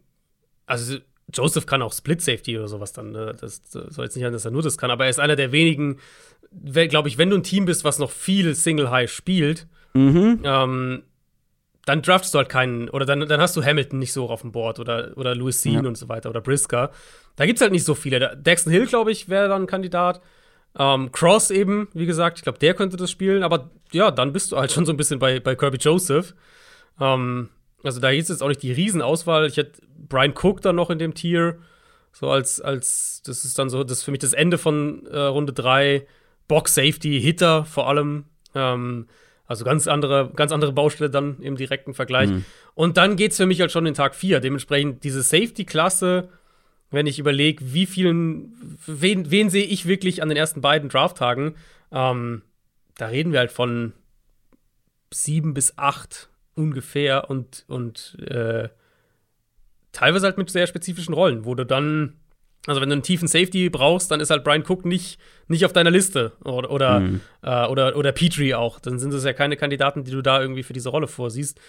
also 0.66 0.98
Joseph 1.34 1.66
kann 1.66 1.82
auch 1.82 1.92
Split 1.92 2.22
Safety 2.22 2.58
oder 2.58 2.68
sowas 2.68 2.92
dann. 2.92 3.10
Ne? 3.10 3.34
Das, 3.40 3.62
soll 3.70 4.04
jetzt 4.04 4.14
nicht 4.14 4.24
sein, 4.24 4.32
dass 4.32 4.44
er 4.44 4.50
nur 4.50 4.62
das 4.62 4.78
kann, 4.78 4.90
aber 4.90 5.04
er 5.04 5.10
ist 5.10 5.20
einer 5.20 5.36
der 5.36 5.52
wenigen, 5.52 5.98
glaube 6.88 7.08
ich, 7.08 7.18
wenn 7.18 7.30
du 7.30 7.36
ein 7.36 7.42
Team 7.42 7.64
bist, 7.64 7.84
was 7.84 7.98
noch 7.98 8.10
viel 8.10 8.54
Single 8.54 8.90
High 8.90 9.10
spielt, 9.10 9.66
mhm. 9.94 10.40
ähm, 10.44 11.02
dann 11.84 12.02
draftest 12.02 12.34
du 12.34 12.38
halt 12.38 12.48
keinen, 12.48 12.88
oder 12.88 13.06
dann, 13.06 13.20
dann 13.20 13.40
hast 13.40 13.56
du 13.56 13.64
Hamilton 13.64 13.98
nicht 13.98 14.12
so 14.12 14.28
auf 14.28 14.42
dem 14.42 14.52
Board 14.52 14.78
oder, 14.80 15.12
oder 15.16 15.34
Louis 15.34 15.62
ja. 15.64 15.78
und 15.80 15.96
so 15.96 16.08
weiter 16.08 16.30
oder 16.30 16.40
Brisker. 16.40 16.90
Da 17.36 17.46
gibt 17.46 17.58
es 17.58 17.62
halt 17.62 17.72
nicht 17.72 17.84
so 17.84 17.94
viele. 17.94 18.36
Dexton 18.36 18.72
Hill, 18.72 18.86
glaube 18.86 19.12
ich, 19.12 19.28
wäre 19.28 19.48
dann 19.48 19.62
ein 19.62 19.66
Kandidat. 19.66 20.20
Ähm, 20.78 21.12
Cross 21.12 21.50
eben, 21.50 21.88
wie 21.94 22.06
gesagt, 22.06 22.38
ich 22.38 22.42
glaube, 22.42 22.58
der 22.58 22.74
könnte 22.74 22.96
das 22.96 23.10
spielen, 23.10 23.42
aber 23.42 23.70
ja, 23.92 24.10
dann 24.10 24.32
bist 24.32 24.52
du 24.52 24.56
halt 24.56 24.72
schon 24.72 24.84
so 24.84 24.92
ein 24.92 24.96
bisschen 24.96 25.18
bei, 25.18 25.40
bei 25.40 25.54
Kirby 25.54 25.78
Joseph. 25.78 26.34
Ähm, 27.00 27.50
also 27.82 28.00
da 28.00 28.08
hieß 28.08 28.28
jetzt 28.28 28.42
auch 28.42 28.48
nicht 28.48 28.62
die 28.62 28.72
Riesenauswahl. 28.72 29.46
Ich 29.46 29.56
hätte 29.56 29.80
Brian 30.08 30.34
Cook 30.34 30.60
dann 30.62 30.76
noch 30.76 30.90
in 30.90 30.98
dem 30.98 31.14
Tier. 31.14 31.58
So 32.12 32.30
als, 32.30 32.60
als, 32.60 33.22
das 33.24 33.44
ist 33.44 33.58
dann 33.58 33.68
so, 33.68 33.84
das 33.84 33.98
ist 33.98 34.04
für 34.04 34.10
mich 34.10 34.20
das 34.20 34.32
Ende 34.32 34.58
von 34.58 35.06
äh, 35.06 35.18
Runde 35.18 35.52
3. 35.52 36.06
Box 36.48 36.74
Safety, 36.74 37.20
Hitter 37.20 37.64
vor 37.64 37.88
allem. 37.88 38.24
Ähm, 38.54 39.06
also 39.46 39.64
ganz 39.64 39.86
andere, 39.86 40.32
ganz 40.34 40.50
andere 40.52 40.72
Baustelle 40.72 41.10
dann 41.10 41.40
im 41.40 41.56
direkten 41.56 41.94
Vergleich. 41.94 42.30
Mhm. 42.30 42.44
Und 42.74 42.96
dann 42.96 43.16
geht 43.16 43.32
es 43.32 43.36
für 43.36 43.46
mich 43.46 43.60
halt 43.60 43.70
schon 43.70 43.86
in 43.86 43.94
Tag 43.94 44.14
4. 44.14 44.40
Dementsprechend 44.40 45.04
diese 45.04 45.22
Safety-Klasse, 45.22 46.28
wenn 46.90 47.06
ich 47.06 47.18
überlege, 47.18 47.72
wie 47.72 47.86
vielen, 47.86 48.78
wen, 48.86 49.30
wen 49.30 49.50
sehe 49.50 49.64
ich 49.64 49.86
wirklich 49.86 50.22
an 50.22 50.28
den 50.28 50.38
ersten 50.38 50.60
beiden 50.60 50.88
Draft-Tagen, 50.88 51.54
ähm, 51.92 52.42
da 52.96 53.06
reden 53.06 53.32
wir 53.32 53.40
halt 53.40 53.52
von 53.52 53.92
sieben 55.12 55.54
bis 55.54 55.78
acht 55.78 56.28
ungefähr 56.56 57.30
und, 57.30 57.64
und 57.68 58.16
äh, 58.20 58.68
teilweise 59.92 60.26
halt 60.26 60.38
mit 60.38 60.50
sehr 60.50 60.66
spezifischen 60.66 61.14
Rollen, 61.14 61.44
wo 61.44 61.54
du 61.54 61.64
dann, 61.64 62.14
also 62.66 62.80
wenn 62.80 62.88
du 62.88 62.94
einen 62.94 63.02
tiefen 63.02 63.28
Safety 63.28 63.70
brauchst, 63.70 64.10
dann 64.10 64.20
ist 64.20 64.30
halt 64.30 64.42
Brian 64.42 64.64
Cook 64.66 64.84
nicht, 64.84 65.20
nicht 65.48 65.64
auf 65.64 65.72
deiner 65.72 65.90
Liste 65.90 66.32
oder, 66.44 66.70
oder, 66.70 67.00
mhm. 67.00 67.20
äh, 67.42 67.66
oder, 67.66 67.96
oder 67.96 68.12
Petrie 68.12 68.54
auch. 68.54 68.80
Dann 68.80 68.98
sind 68.98 69.14
es 69.14 69.24
ja 69.24 69.32
keine 69.32 69.56
Kandidaten, 69.56 70.04
die 70.04 70.10
du 70.10 70.22
da 70.22 70.40
irgendwie 70.40 70.64
für 70.64 70.72
diese 70.72 70.88
Rolle 70.88 71.06
vorsiehst. 71.06 71.60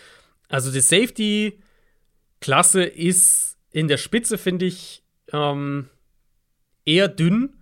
Also 0.49 0.71
die 0.71 0.79
Safety-Klasse 0.79 2.83
ist 2.83 3.57
in 3.71 3.87
der 3.87 3.97
Spitze, 3.97 4.37
finde 4.37 4.65
ich, 4.65 5.03
ähm, 5.33 5.89
eher 6.85 7.09
dünn 7.09 7.53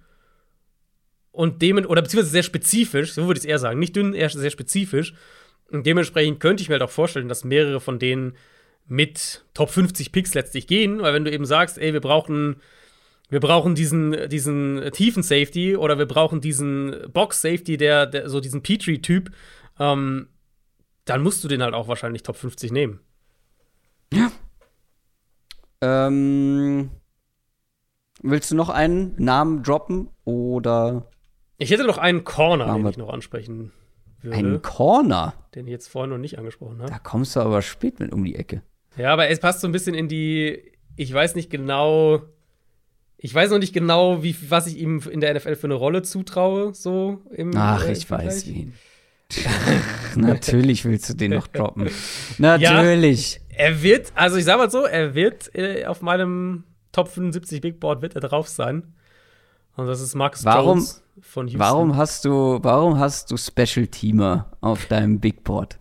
und 1.31 1.61
dem 1.61 1.77
oder 1.77 2.01
beziehungsweise 2.01 2.31
sehr 2.31 2.43
spezifisch, 2.43 3.13
so 3.13 3.27
würde 3.27 3.39
ich 3.39 3.43
es 3.43 3.49
eher 3.49 3.59
sagen, 3.59 3.79
nicht 3.79 3.95
dünn, 3.95 4.13
eher 4.13 4.29
sehr 4.29 4.51
spezifisch. 4.51 5.13
Und 5.71 5.85
dementsprechend 5.85 6.39
könnte 6.39 6.61
ich 6.61 6.69
mir 6.69 6.73
halt 6.73 6.83
auch 6.83 6.91
vorstellen, 6.91 7.27
dass 7.27 7.43
mehrere 7.43 7.79
von 7.79 7.99
denen 7.99 8.37
mit 8.87 9.45
Top 9.53 9.69
50 9.69 10.11
Picks 10.11 10.33
letztlich 10.33 10.67
gehen, 10.67 11.01
weil 11.01 11.13
wenn 11.13 11.25
du 11.25 11.31
eben 11.31 11.45
sagst, 11.45 11.77
ey, 11.77 11.93
wir 11.93 12.01
brauchen 12.01 12.61
wir 13.29 13.39
brauchen 13.39 13.73
diesen, 13.73 14.29
diesen 14.29 14.91
tiefen 14.91 15.23
Safety 15.23 15.75
oder 15.75 15.97
wir 15.97 16.05
brauchen 16.05 16.41
diesen 16.41 16.95
Box 17.11 17.41
Safety, 17.41 17.77
der, 17.77 18.05
der 18.05 18.29
so 18.29 18.39
diesen 18.39 18.61
Petrie-Typ, 18.61 19.31
ähm, 19.79 20.29
dann 21.05 21.23
musst 21.23 21.43
du 21.43 21.47
den 21.47 21.63
halt 21.63 21.73
auch 21.73 21.87
wahrscheinlich 21.87 22.23
Top 22.23 22.35
50 22.35 22.71
nehmen. 22.71 22.99
Ja. 24.13 24.31
Ähm, 25.81 26.91
willst 28.21 28.51
du 28.51 28.55
noch 28.55 28.69
einen 28.69 29.15
Namen 29.17 29.63
droppen 29.63 30.09
oder? 30.23 31.09
Ich 31.57 31.71
hätte 31.71 31.85
noch 31.85 31.97
einen 31.97 32.23
Corner, 32.23 32.75
den 32.75 32.85
ich 32.87 32.97
noch 32.97 33.09
ansprechen 33.09 33.71
würde. 34.25 34.37
Einen 34.37 34.61
Corner? 34.61 35.33
Den 35.53 35.67
ich 35.67 35.71
jetzt 35.71 35.87
vorhin 35.87 36.09
noch 36.09 36.17
nicht 36.17 36.37
angesprochen 36.37 36.79
habe. 36.79 36.91
Da 36.91 36.99
kommst 36.99 37.35
du 37.35 37.39
aber 37.39 37.61
spät 37.61 37.99
mit 37.99 38.11
um 38.11 38.23
die 38.23 38.35
Ecke. 38.35 38.61
Ja, 38.97 39.13
aber 39.13 39.29
es 39.29 39.39
passt 39.39 39.61
so 39.61 39.67
ein 39.67 39.71
bisschen 39.71 39.95
in 39.95 40.07
die, 40.07 40.71
ich 40.95 41.13
weiß 41.13 41.35
nicht 41.35 41.49
genau, 41.49 42.21
ich 43.17 43.33
weiß 43.33 43.51
noch 43.51 43.59
nicht 43.59 43.73
genau, 43.73 44.23
wie, 44.23 44.35
was 44.49 44.67
ich 44.67 44.77
ihm 44.77 45.01
in 45.09 45.21
der 45.21 45.33
NFL 45.33 45.55
für 45.55 45.67
eine 45.67 45.73
Rolle 45.73 46.01
zutraue, 46.01 46.73
so 46.73 47.21
im 47.31 47.51
Ach, 47.55 47.85
äh, 47.85 47.91
ich 47.91 48.09
weiß 48.09 48.47
wen. 48.47 48.73
Natürlich 50.15 50.85
willst 50.85 51.09
du 51.09 51.13
den 51.13 51.31
noch 51.31 51.47
droppen. 51.47 51.89
Natürlich. 52.37 53.41
Ja, 53.49 53.57
er 53.57 53.81
wird, 53.81 54.11
also 54.15 54.37
ich 54.37 54.45
sag 54.45 54.57
mal 54.57 54.69
so, 54.69 54.83
er 54.83 55.15
wird 55.15 55.53
äh, 55.55 55.85
auf 55.85 56.01
meinem 56.01 56.63
Top 56.91 57.09
75 57.09 57.61
Big 57.61 57.79
Board 57.79 58.01
wird 58.01 58.15
er 58.15 58.21
drauf 58.21 58.47
sein. 58.47 58.93
Und 59.75 59.87
das 59.87 59.99
ist 59.99 60.15
Marcus 60.15 60.45
warum, 60.45 60.77
Jones 60.77 61.03
von 61.21 61.47
Houston. 61.47 61.59
Warum 61.59 61.97
hast 61.97 62.25
du, 62.25 62.59
warum 62.61 62.99
hast 62.99 63.31
du 63.31 63.37
Special 63.37 63.87
Teamer 63.87 64.51
auf 64.61 64.85
deinem 64.85 65.19
Big 65.19 65.43
Board? 65.43 65.77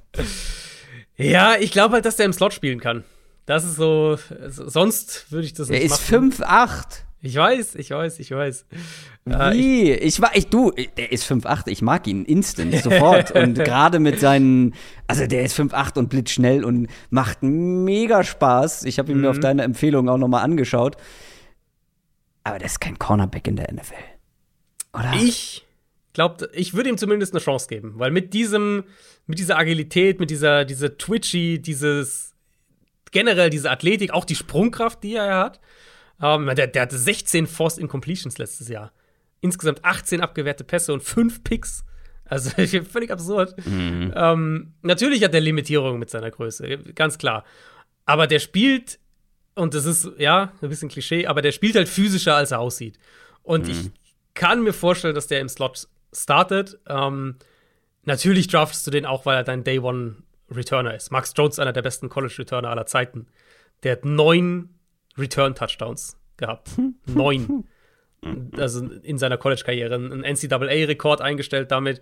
Ja, 1.16 1.56
ich 1.59 1.73
glaube 1.73 1.94
halt, 1.94 2.05
dass 2.05 2.16
der 2.16 2.27
im 2.27 2.32
Slot 2.32 2.52
spielen 2.52 2.81
kann. 2.81 3.05
Das 3.47 3.65
ist 3.65 3.77
so, 3.77 4.16
sonst 4.48 5.31
würde 5.31 5.47
ich 5.47 5.52
das 5.52 5.69
nicht 5.69 5.82
er 5.82 5.89
machen. 5.89 6.12
Er 6.12 6.28
ist 6.28 6.43
5'8. 6.43 6.85
Ich 7.20 7.36
weiß, 7.36 7.74
ich 7.77 7.90
weiß, 7.90 8.19
ich 8.19 8.31
weiß. 8.31 8.66
Äh, 9.27 9.52
Wie? 9.52 9.90
Äh, 9.90 9.94
ich, 9.94 10.19
ich, 10.19 10.24
ich, 10.35 10.47
du, 10.48 10.73
der 10.73 11.11
ist 11.11 11.31
5'8, 11.31 11.69
ich 11.69 11.81
mag 11.81 12.06
ihn 12.06 12.24
instant, 12.24 12.74
sofort. 12.77 13.31
und 13.35 13.55
gerade 13.55 13.98
mit 13.98 14.20
seinen, 14.20 14.74
also 15.06 15.27
der 15.27 15.43
ist 15.43 15.59
5'8 15.59 15.98
und 15.98 16.11
blitzschnell 16.11 16.65
und 16.65 16.89
macht 17.11 17.43
mega 17.43 18.24
Spaß. 18.24 18.85
Ich 18.85 18.98
habe 18.98 19.11
ihn 19.11 19.16
mhm. 19.16 19.23
mir 19.23 19.31
auf 19.31 19.36
mhm. 19.36 19.43
deine 19.43 19.62
Empfehlung 19.62 20.09
auch 20.09 20.19
nochmal 20.19 20.44
angeschaut. 20.44 20.97
Aber 22.44 22.59
der 22.59 22.66
ist 22.66 22.81
kein 22.81 22.98
Cornerback 22.98 23.48
in 23.48 23.56
der 23.56 23.73
NFL. 23.73 24.13
Oder? 24.94 25.12
Ich 25.14 25.66
glaube, 26.12 26.48
ich 26.52 26.74
würde 26.74 26.88
ihm 26.88 26.98
zumindest 26.98 27.34
eine 27.34 27.42
Chance 27.42 27.68
geben, 27.68 27.94
weil 27.96 28.10
mit 28.10 28.32
diesem, 28.32 28.84
mit 29.26 29.38
dieser 29.38 29.58
Agilität, 29.58 30.20
mit 30.20 30.30
dieser, 30.30 30.64
dieser 30.64 30.96
Twitchy, 30.96 31.60
dieses 31.60 32.34
generell 33.10 33.50
diese 33.50 33.70
Athletik, 33.70 34.12
auch 34.12 34.24
die 34.24 34.34
Sprungkraft, 34.34 35.02
die 35.02 35.14
er 35.14 35.36
hat. 35.36 35.60
Ähm, 36.20 36.50
der, 36.54 36.66
der 36.66 36.82
hatte 36.82 36.98
16 36.98 37.46
Forced 37.46 37.78
Incompletions 37.78 38.38
letztes 38.38 38.68
Jahr. 38.68 38.92
Insgesamt 39.40 39.84
18 39.84 40.20
abgewehrte 40.20 40.64
Pässe 40.64 40.92
und 40.92 41.02
5 41.02 41.44
Picks. 41.44 41.84
Also 42.24 42.50
völlig 42.90 43.10
absurd. 43.10 43.54
Mhm. 43.66 44.12
Ähm, 44.14 44.74
natürlich 44.82 45.22
hat 45.24 45.34
er 45.34 45.40
Limitierungen 45.40 45.98
mit 45.98 46.10
seiner 46.10 46.30
Größe, 46.30 46.78
ganz 46.94 47.18
klar. 47.18 47.44
Aber 48.04 48.26
der 48.26 48.38
spielt 48.40 48.98
und 49.54 49.74
das 49.74 49.84
ist, 49.84 50.10
ja, 50.18 50.52
ein 50.60 50.68
bisschen 50.68 50.88
Klischee, 50.88 51.26
aber 51.26 51.40
der 51.40 51.52
spielt 51.52 51.76
halt 51.76 51.88
physischer, 51.88 52.34
als 52.34 52.50
er 52.50 52.58
aussieht. 52.58 52.98
Und 53.42 53.66
mhm. 53.66 53.70
ich 53.70 53.90
kann 54.35 54.62
mir 54.62 54.73
vorstellen, 54.73 55.15
dass 55.15 55.27
der 55.27 55.40
im 55.40 55.48
Slot 55.48 55.89
startet. 56.12 56.78
Ähm, 56.89 57.36
natürlich 58.05 58.48
draftest 58.48 58.86
du 58.86 58.90
den 58.90 59.06
auch, 59.06 59.27
weil 59.27 59.36
er 59.36 59.44
dein 59.44 59.65
Day 59.65 59.78
One 59.78 60.16
Returner 60.51 60.94
ist. 60.94 61.11
Max 61.11 61.32
Jones, 61.36 61.59
einer 61.59 61.73
der 61.73 61.82
besten 61.82 62.09
College 62.09 62.35
Returner 62.39 62.70
aller 62.70 62.86
Zeiten. 62.86 63.27
Der 63.82 63.93
hat 63.93 64.05
neun 64.05 64.70
Return 65.16 65.55
Touchdowns 65.55 66.16
gehabt. 66.36 66.70
neun. 67.06 67.65
Also 68.56 68.86
in 69.02 69.19
seiner 69.19 69.36
College-Karriere. 69.36 69.94
Ein 69.97 70.23
NCAA-Rekord 70.23 71.20
eingestellt 71.20 71.70
damit. 71.70 72.01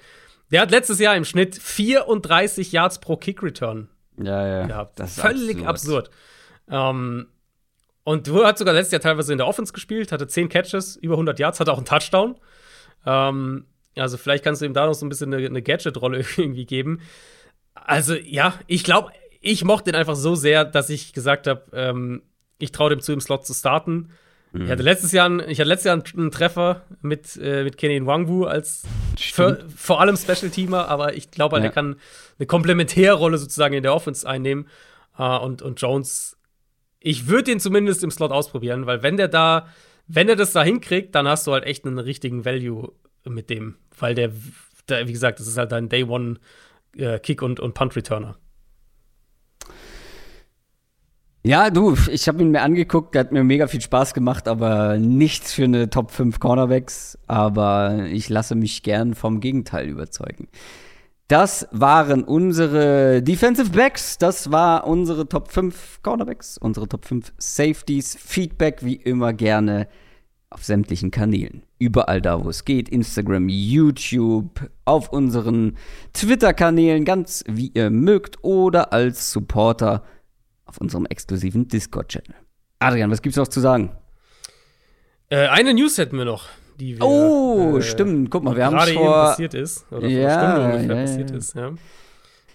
Der 0.50 0.60
hat 0.60 0.70
letztes 0.70 0.98
Jahr 0.98 1.16
im 1.16 1.24
Schnitt 1.24 1.56
34 1.56 2.72
Yards 2.72 3.00
pro 3.00 3.16
Kick-Return 3.16 3.88
ja, 4.22 4.46
ja. 4.46 4.66
gehabt. 4.66 5.00
Das 5.00 5.16
ist 5.16 5.20
Völlig 5.20 5.66
absurd. 5.66 6.08
absurd. 6.08 6.10
Ähm, 6.68 7.26
und 8.04 8.26
du 8.26 8.44
hat 8.44 8.58
sogar 8.58 8.74
letztes 8.74 8.92
Jahr 8.92 9.00
teilweise 9.00 9.32
in 9.32 9.38
der 9.38 9.46
Offense 9.46 9.72
gespielt, 9.72 10.12
hatte 10.12 10.26
10 10.26 10.48
Catches, 10.48 10.96
über 10.96 11.14
100 11.14 11.38
Yards, 11.38 11.60
hatte 11.60 11.72
auch 11.72 11.78
einen 11.78 11.86
Touchdown. 11.86 12.36
Ähm, 13.06 13.66
also 13.96 14.16
vielleicht 14.16 14.42
kannst 14.42 14.62
du 14.62 14.66
ihm 14.66 14.74
da 14.74 14.86
noch 14.86 14.94
so 14.94 15.06
ein 15.06 15.08
bisschen 15.08 15.32
eine, 15.32 15.46
eine 15.46 15.62
Gadget-Rolle 15.62 16.24
irgendwie 16.36 16.66
geben. 16.66 17.00
Also 17.74 18.14
ja, 18.14 18.54
ich 18.66 18.84
glaube, 18.84 19.12
ich 19.40 19.64
mochte 19.64 19.90
ihn 19.90 19.96
einfach 19.96 20.16
so 20.16 20.34
sehr, 20.34 20.64
dass 20.64 20.90
ich 20.90 21.12
gesagt 21.12 21.46
habe, 21.46 21.64
ähm, 21.72 22.22
ich 22.58 22.72
traue 22.72 22.90
dem 22.90 23.00
zu, 23.00 23.12
im 23.12 23.20
Slot 23.20 23.46
zu 23.46 23.54
starten. 23.54 24.10
Mhm. 24.52 24.64
Ich 24.64 24.70
hatte 24.70 24.82
letztes 24.82 25.12
Jahr, 25.12 25.26
einen, 25.26 25.40
ich 25.48 25.58
hatte 25.58 25.68
letztes 25.68 25.86
Jahr 25.86 26.02
einen, 26.16 26.30
Treffer 26.30 26.82
mit, 27.02 27.36
äh, 27.36 27.64
mit 27.64 27.76
Kenny 27.76 28.04
Wangwu 28.04 28.44
als 28.44 28.82
für, 29.18 29.64
vor 29.74 30.00
allem 30.00 30.16
Special-Teamer, 30.16 30.88
aber 30.88 31.14
ich 31.14 31.30
glaube, 31.30 31.54
halt, 31.54 31.64
ja. 31.64 31.70
er 31.70 31.74
kann 31.74 31.96
eine 32.38 32.46
Komplementärrolle 32.46 33.38
sozusagen 33.38 33.74
in 33.74 33.82
der 33.82 33.94
Offense 33.94 34.28
einnehmen. 34.28 34.66
Uh, 35.18 35.36
und, 35.42 35.60
und 35.60 35.78
Jones 35.78 36.38
ich 37.02 37.26
würde 37.28 37.44
den 37.44 37.60
zumindest 37.60 38.04
im 38.04 38.10
Slot 38.10 38.32
ausprobieren, 38.32 38.86
weil 38.86 39.02
wenn 39.02 39.16
der 39.16 39.28
da, 39.28 39.68
wenn 40.06 40.28
er 40.28 40.36
das 40.36 40.52
da 40.52 40.62
hinkriegt, 40.62 41.14
dann 41.14 41.28
hast 41.28 41.46
du 41.46 41.52
halt 41.52 41.64
echt 41.64 41.86
einen 41.86 41.98
richtigen 41.98 42.44
Value 42.44 42.92
mit 43.24 43.50
dem, 43.50 43.76
weil 43.98 44.14
der, 44.14 44.32
der 44.88 45.08
wie 45.08 45.12
gesagt, 45.12 45.40
das 45.40 45.46
ist 45.46 45.58
halt 45.58 45.72
dein 45.72 45.88
Day 45.88 46.04
One 46.04 46.38
äh, 46.96 47.18
Kick 47.18 47.42
und, 47.42 47.60
und 47.60 47.74
Punt 47.74 47.96
Returner. 47.96 48.36
Ja, 51.44 51.70
du, 51.70 51.96
ich 52.08 52.28
habe 52.28 52.40
ihn 52.40 52.52
mir 52.52 52.62
angeguckt, 52.62 53.14
der 53.14 53.20
hat 53.20 53.32
mir 53.32 53.42
mega 53.42 53.66
viel 53.66 53.80
Spaß 53.80 54.14
gemacht, 54.14 54.46
aber 54.46 54.96
nichts 54.98 55.52
für 55.52 55.64
eine 55.64 55.90
Top 55.90 56.12
5 56.12 56.38
Cornerbacks. 56.38 57.18
Aber 57.26 58.06
ich 58.06 58.28
lasse 58.28 58.54
mich 58.54 58.84
gern 58.84 59.14
vom 59.14 59.40
Gegenteil 59.40 59.88
überzeugen. 59.88 60.46
Das 61.32 61.66
waren 61.70 62.24
unsere 62.24 63.22
Defensive 63.22 63.70
Backs. 63.70 64.18
Das 64.18 64.52
war 64.52 64.86
unsere 64.86 65.26
Top 65.26 65.50
5 65.50 66.00
Cornerbacks, 66.02 66.58
unsere 66.58 66.86
Top 66.86 67.06
5 67.06 67.32
Safeties. 67.38 68.18
Feedback 68.22 68.84
wie 68.84 68.96
immer 68.96 69.32
gerne 69.32 69.88
auf 70.50 70.62
sämtlichen 70.62 71.10
Kanälen. 71.10 71.62
Überall 71.78 72.20
da, 72.20 72.44
wo 72.44 72.50
es 72.50 72.66
geht. 72.66 72.90
Instagram, 72.90 73.48
YouTube, 73.48 74.68
auf 74.84 75.08
unseren 75.08 75.78
Twitter-Kanälen, 76.12 77.06
ganz 77.06 77.44
wie 77.48 77.72
ihr 77.72 77.88
mögt. 77.88 78.44
Oder 78.44 78.92
als 78.92 79.32
Supporter 79.32 80.04
auf 80.66 80.76
unserem 80.76 81.06
exklusiven 81.06 81.66
Discord-Channel. 81.66 82.34
Adrian, 82.78 83.10
was 83.10 83.22
gibt's 83.22 83.38
noch 83.38 83.48
zu 83.48 83.60
sagen? 83.60 83.96
Äh, 85.30 85.48
eine 85.48 85.72
News 85.72 85.96
hätten 85.96 86.18
wir 86.18 86.26
noch 86.26 86.50
die 86.78 86.98
wir, 86.98 87.04
Oh, 87.04 87.78
äh, 87.78 87.82
stimmt. 87.82 88.30
Guck 88.30 88.44
mal, 88.44 88.56
wir 88.56 88.66
haben 88.66 88.76
es 88.76 88.90
vor 88.90 89.12
passiert 89.12 89.54
ist 89.54 89.86
oder 89.90 90.06
ja, 90.06 90.28
vor 90.28 90.40
Stunde 90.40 90.64
ungefähr 90.66 90.96
ja, 90.96 91.02
passiert 91.02 91.30
ist. 91.30 91.54
Ja. 91.54 91.70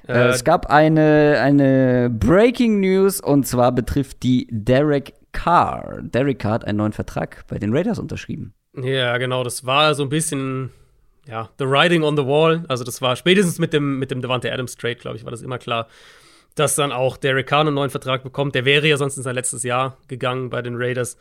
Äh, 0.07 0.27
es 0.29 0.43
gab 0.43 0.67
eine, 0.67 1.39
eine 1.41 2.09
Breaking 2.09 2.79
News 2.79 3.19
und 3.19 3.45
zwar 3.45 3.71
betrifft 3.71 4.23
die 4.23 4.47
Derek 4.51 5.13
Carr. 5.31 6.01
Derek 6.01 6.39
Carr 6.39 6.53
hat 6.53 6.65
einen 6.65 6.77
neuen 6.77 6.93
Vertrag 6.93 7.45
bei 7.47 7.59
den 7.59 7.75
Raiders 7.75 7.99
unterschrieben. 7.99 8.53
Ja, 8.75 9.17
genau. 9.17 9.43
Das 9.43 9.65
war 9.65 9.93
so 9.95 10.03
ein 10.03 10.09
bisschen 10.09 10.71
ja, 11.27 11.49
the 11.59 11.65
writing 11.65 12.03
on 12.03 12.15
the 12.15 12.25
wall. 12.25 12.63
Also, 12.67 12.83
das 12.83 13.01
war 13.01 13.15
spätestens 13.15 13.59
mit 13.59 13.73
dem, 13.73 13.99
mit 13.99 14.11
dem 14.11 14.21
Devante 14.21 14.51
Adams 14.51 14.77
Trade, 14.77 14.95
glaube 14.95 15.17
ich, 15.17 15.25
war 15.25 15.31
das 15.31 15.41
immer 15.41 15.57
klar, 15.57 15.87
dass 16.55 16.75
dann 16.75 16.91
auch 16.91 17.17
Derek 17.17 17.47
Carr 17.47 17.61
einen 17.61 17.75
neuen 17.75 17.89
Vertrag 17.89 18.23
bekommt. 18.23 18.55
Der 18.55 18.65
wäre 18.65 18.87
ja 18.87 18.97
sonst 18.97 19.17
in 19.17 19.23
sein 19.23 19.35
letztes 19.35 19.63
Jahr 19.63 19.97
gegangen 20.07 20.49
bei 20.49 20.61
den 20.61 20.75
Raiders. 20.75 21.17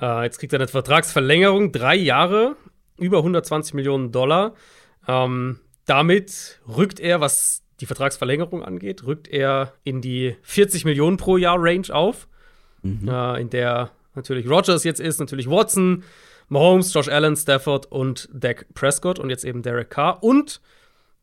Äh, 0.00 0.24
jetzt 0.24 0.38
kriegt 0.38 0.52
er 0.52 0.58
eine 0.58 0.68
Vertragsverlängerung, 0.68 1.72
drei 1.72 1.94
Jahre, 1.96 2.56
über 2.98 3.18
120 3.18 3.74
Millionen 3.74 4.12
Dollar. 4.12 4.54
Ähm, 5.06 5.60
damit 5.86 6.60
rückt 6.66 7.00
er, 7.00 7.20
was 7.20 7.62
die 7.80 7.86
Vertragsverlängerung 7.86 8.62
angeht, 8.62 9.04
rückt 9.04 9.28
er 9.28 9.74
in 9.82 10.00
die 10.00 10.36
40 10.42 10.84
Millionen 10.84 11.16
pro 11.16 11.36
Jahr 11.36 11.56
Range 11.58 11.92
auf, 11.92 12.28
mhm. 12.82 13.08
äh, 13.08 13.40
in 13.40 13.50
der 13.50 13.90
natürlich 14.14 14.48
Rogers 14.48 14.84
jetzt 14.84 15.00
ist, 15.00 15.18
natürlich 15.18 15.50
Watson, 15.50 16.04
Mahomes, 16.48 16.92
Josh 16.94 17.08
Allen, 17.08 17.36
Stafford 17.36 17.86
und 17.86 18.28
Dak 18.32 18.66
Prescott 18.74 19.18
und 19.18 19.30
jetzt 19.30 19.44
eben 19.44 19.62
Derek 19.62 19.90
Carr. 19.90 20.22
Und 20.22 20.60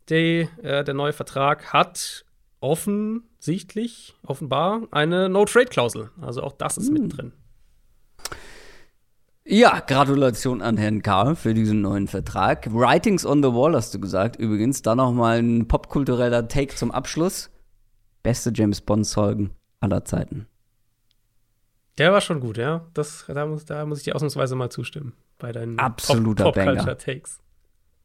die, 0.10 0.48
äh, 0.62 0.84
der 0.84 0.94
neue 0.94 1.14
Vertrag 1.14 1.72
hat 1.74 2.26
offensichtlich, 2.60 4.14
offenbar 4.24 4.88
eine 4.92 5.30
No-Trade-Klausel. 5.30 6.12
Also 6.22 6.44
auch 6.44 6.54
das 6.54 6.78
ist 6.78 6.88
mhm. 6.88 6.94
mittendrin. 6.94 7.34
Ja, 9.44 9.80
Gratulation 9.80 10.62
an 10.62 10.78
Herrn 10.78 11.02
K. 11.02 11.34
für 11.36 11.54
diesen 11.54 11.82
neuen 11.82 12.08
Vertrag. 12.08 12.72
Writings 12.72 13.26
on 13.26 13.42
the 13.42 13.50
Wall 13.50 13.76
hast 13.76 13.94
du 13.94 14.00
gesagt. 14.00 14.36
Übrigens, 14.36 14.84
da 14.84 14.94
noch 14.94 15.12
mal 15.12 15.40
ein 15.40 15.68
popkultureller 15.68 16.48
Take 16.48 16.76
zum 16.76 16.92
Abschluss. 16.92 17.50
Beste 18.22 18.52
James 18.54 18.82
Bond-Song 18.82 19.50
aller 19.80 20.06
Zeiten. 20.06 20.46
Der 21.98 22.14
war 22.14 22.22
schon 22.22 22.40
gut, 22.40 22.58
ja. 22.58 22.86
Das, 22.94 23.26
da, 23.28 23.46
muss, 23.48 23.66
da 23.66 23.86
muss 23.86 24.00
ich 24.00 24.04
dir 24.06 24.16
ausnahmsweise 24.16 24.56
mal 24.56 24.70
zustimmen. 24.70 25.14
Bei 25.40 25.52
deinen 25.52 25.80
Absoluter 25.80 26.46
Pop 26.46 26.56
Banger. 26.56 26.98
Takes. 26.98 27.40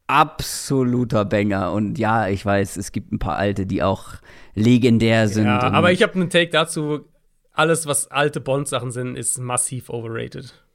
Absoluter 0.07 1.23
Banger. 1.23 1.71
Und 1.71 1.99
ja, 1.99 2.27
ich 2.27 2.43
weiß, 2.43 2.77
es 2.77 2.91
gibt 2.91 3.11
ein 3.11 3.19
paar 3.19 3.37
alte, 3.37 3.67
die 3.67 3.83
auch 3.83 4.15
legendär 4.55 5.27
sind. 5.27 5.45
Ja, 5.45 5.61
aber 5.61 5.91
ich 5.91 6.01
habe 6.01 6.15
einen 6.15 6.31
Take 6.31 6.49
dazu. 6.49 7.05
Alles, 7.53 7.85
was 7.85 8.09
alte 8.09 8.41
Bond-Sachen 8.41 8.91
sind, 8.91 9.15
ist 9.15 9.37
massiv 9.37 9.89
overrated. 9.89 10.66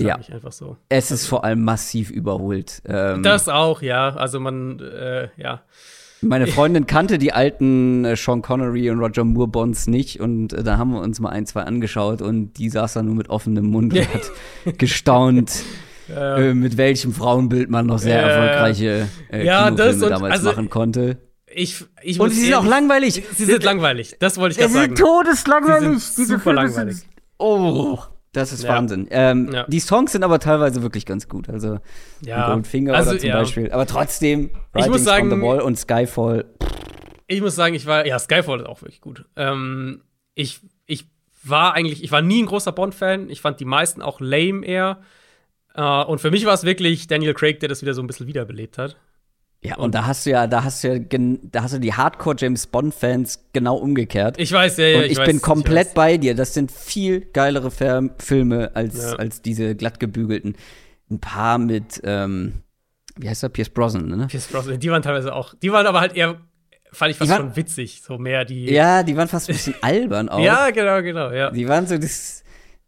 Sag 0.00 0.08
ja. 0.08 0.18
ich 0.20 0.32
einfach 0.32 0.52
so. 0.52 0.76
Es 0.88 1.10
ist 1.10 1.26
vor 1.26 1.44
allem 1.44 1.62
massiv 1.62 2.10
überholt. 2.10 2.82
Ähm, 2.86 3.22
das 3.22 3.48
auch, 3.48 3.82
ja. 3.82 4.14
Also 4.16 4.40
man, 4.40 4.80
äh, 4.80 5.28
ja. 5.36 5.62
Meine 6.22 6.46
Freundin 6.48 6.86
kannte 6.86 7.18
die 7.18 7.32
alten 7.32 8.04
äh, 8.04 8.16
Sean 8.16 8.40
Connery 8.40 8.90
und 8.90 8.98
Roger 9.00 9.24
Moore 9.24 9.48
Bonds 9.48 9.86
nicht 9.86 10.20
und 10.20 10.52
äh, 10.52 10.62
da 10.62 10.78
haben 10.78 10.92
wir 10.92 11.00
uns 11.00 11.20
mal 11.20 11.30
ein, 11.30 11.44
zwei 11.44 11.62
angeschaut 11.62 12.22
und 12.22 12.54
die 12.54 12.70
saß 12.70 12.94
da 12.94 13.02
nur 13.02 13.14
mit 13.14 13.28
offenem 13.28 13.66
Mund 13.66 13.92
und 13.92 14.14
hat 14.14 14.30
gestaunt. 14.78 15.62
Äh, 16.08 16.54
mit 16.54 16.76
welchem 16.76 17.12
Frauenbild 17.12 17.70
man 17.70 17.86
noch 17.86 17.98
sehr 17.98 18.20
erfolgreiche 18.20 19.08
äh, 19.30 19.46
ja, 19.46 19.70
Kinofilme 19.70 20.08
damals 20.08 20.32
also, 20.32 20.48
machen 20.48 20.68
konnte. 20.68 21.18
Ich, 21.46 21.84
ich 22.02 22.18
und 22.18 22.30
sie 22.30 22.46
sind 22.46 22.54
auch 22.54 22.64
langweilig. 22.64 23.22
Sie 23.36 23.44
sind 23.44 23.62
langweilig. 23.62 24.16
Das 24.18 24.36
wollte 24.38 24.52
ich 24.52 24.58
gerade 24.58 24.72
sagen. 24.72 24.96
Sie 24.96 24.96
sind 24.96 25.06
todeslangweilig. 25.06 26.02
Sie 26.02 26.24
sind 26.24 26.38
super 26.38 26.52
langweilig. 26.52 26.96
Oh. 27.38 27.98
Das 28.32 28.52
ist 28.52 28.62
ja. 28.62 28.70
Wahnsinn. 28.70 29.08
Ähm, 29.10 29.50
ja. 29.52 29.64
Die 29.66 29.80
Songs 29.80 30.12
sind 30.12 30.22
aber 30.22 30.38
teilweise 30.38 30.82
wirklich 30.82 31.04
ganz 31.04 31.28
gut. 31.28 31.48
Also 31.48 31.78
ja. 32.24 32.52
Goldfinger 32.52 32.94
also, 32.94 33.10
oder 33.10 33.18
zum. 33.18 33.30
Beispiel. 33.30 33.72
Aber 33.72 33.86
trotzdem, 33.86 34.50
ich 34.76 34.86
muss 34.86 35.02
sagen, 35.02 35.32
on 35.32 35.38
the 35.38 35.44
Wall 35.44 35.60
und 35.60 35.76
Skyfall. 35.76 36.44
Ich 37.26 37.40
muss 37.40 37.56
sagen, 37.56 37.74
ich 37.74 37.86
war, 37.86 38.06
ja, 38.06 38.18
Skyfall 38.18 38.60
ist 38.60 38.66
auch 38.66 38.82
wirklich 38.82 39.00
gut. 39.00 39.24
Ähm, 39.36 40.02
ich, 40.34 40.60
ich 40.86 41.06
war 41.42 41.74
eigentlich, 41.74 42.04
ich 42.04 42.12
war 42.12 42.22
nie 42.22 42.42
ein 42.42 42.46
großer 42.46 42.72
Bond-Fan. 42.72 43.30
Ich 43.30 43.40
fand 43.40 43.58
die 43.58 43.64
meisten 43.64 44.02
auch 44.02 44.20
lame 44.20 44.64
eher. 44.64 45.00
Uh, 45.76 46.02
und 46.08 46.20
für 46.20 46.32
mich 46.32 46.44
war 46.46 46.54
es 46.54 46.64
wirklich 46.64 47.06
Daniel 47.06 47.32
Craig, 47.32 47.60
der 47.60 47.68
das 47.68 47.82
wieder 47.82 47.94
so 47.94 48.02
ein 48.02 48.08
bisschen 48.08 48.26
wiederbelebt 48.26 48.76
hat. 48.76 48.96
Ja, 49.62 49.76
und 49.76 49.94
da 49.94 50.06
hast 50.06 50.24
du 50.24 50.30
ja, 50.30 50.46
da 50.46 50.64
hast 50.64 50.82
du 50.82 50.88
ja, 50.88 51.04
da 51.42 51.62
hast 51.62 51.74
du 51.74 51.78
die 51.78 51.92
Hardcore 51.92 52.34
James 52.38 52.66
Bond 52.66 52.94
Fans 52.94 53.44
genau 53.52 53.76
umgekehrt. 53.76 54.38
Ich 54.38 54.52
weiß, 54.52 54.78
ja, 54.78 54.86
ja. 54.86 54.98
Und 54.98 55.04
ich, 55.04 55.12
ich 55.12 55.18
weiß, 55.18 55.26
bin 55.26 55.42
komplett 55.42 55.92
bei 55.92 56.16
dir. 56.16 56.34
Das 56.34 56.54
sind 56.54 56.72
viel 56.72 57.20
geilere 57.20 57.70
Fer 57.70 58.08
Filme 58.18 58.70
als, 58.74 59.02
ja. 59.02 59.16
als 59.16 59.42
diese 59.42 59.74
glattgebügelten. 59.74 60.56
Ein 61.10 61.20
paar 61.20 61.58
mit, 61.58 62.00
ähm, 62.04 62.62
wie 63.16 63.28
heißt 63.28 63.42
der? 63.42 63.50
Pierce 63.50 63.68
Brosnan, 63.68 64.06
ne? 64.06 64.28
Pierce 64.28 64.46
Brosnan, 64.46 64.80
die 64.80 64.90
waren 64.90 65.02
teilweise 65.02 65.34
auch, 65.34 65.52
die 65.54 65.70
waren 65.70 65.86
aber 65.86 66.00
halt 66.00 66.16
eher, 66.16 66.40
fand 66.90 67.10
ich 67.10 67.18
fast 67.18 67.30
waren, 67.30 67.42
schon 67.42 67.56
witzig, 67.56 68.00
so 68.00 68.16
mehr 68.16 68.46
die. 68.46 68.70
Ja, 68.70 69.02
die 69.02 69.14
waren 69.14 69.28
fast 69.28 69.50
ein 69.50 69.56
bisschen 69.56 69.74
albern 69.82 70.30
auch. 70.30 70.40
Ja, 70.40 70.70
genau, 70.70 71.02
genau, 71.02 71.32
ja. 71.32 71.50
Die 71.50 71.68
waren 71.68 71.86
so 71.86 71.98
das 71.98 72.39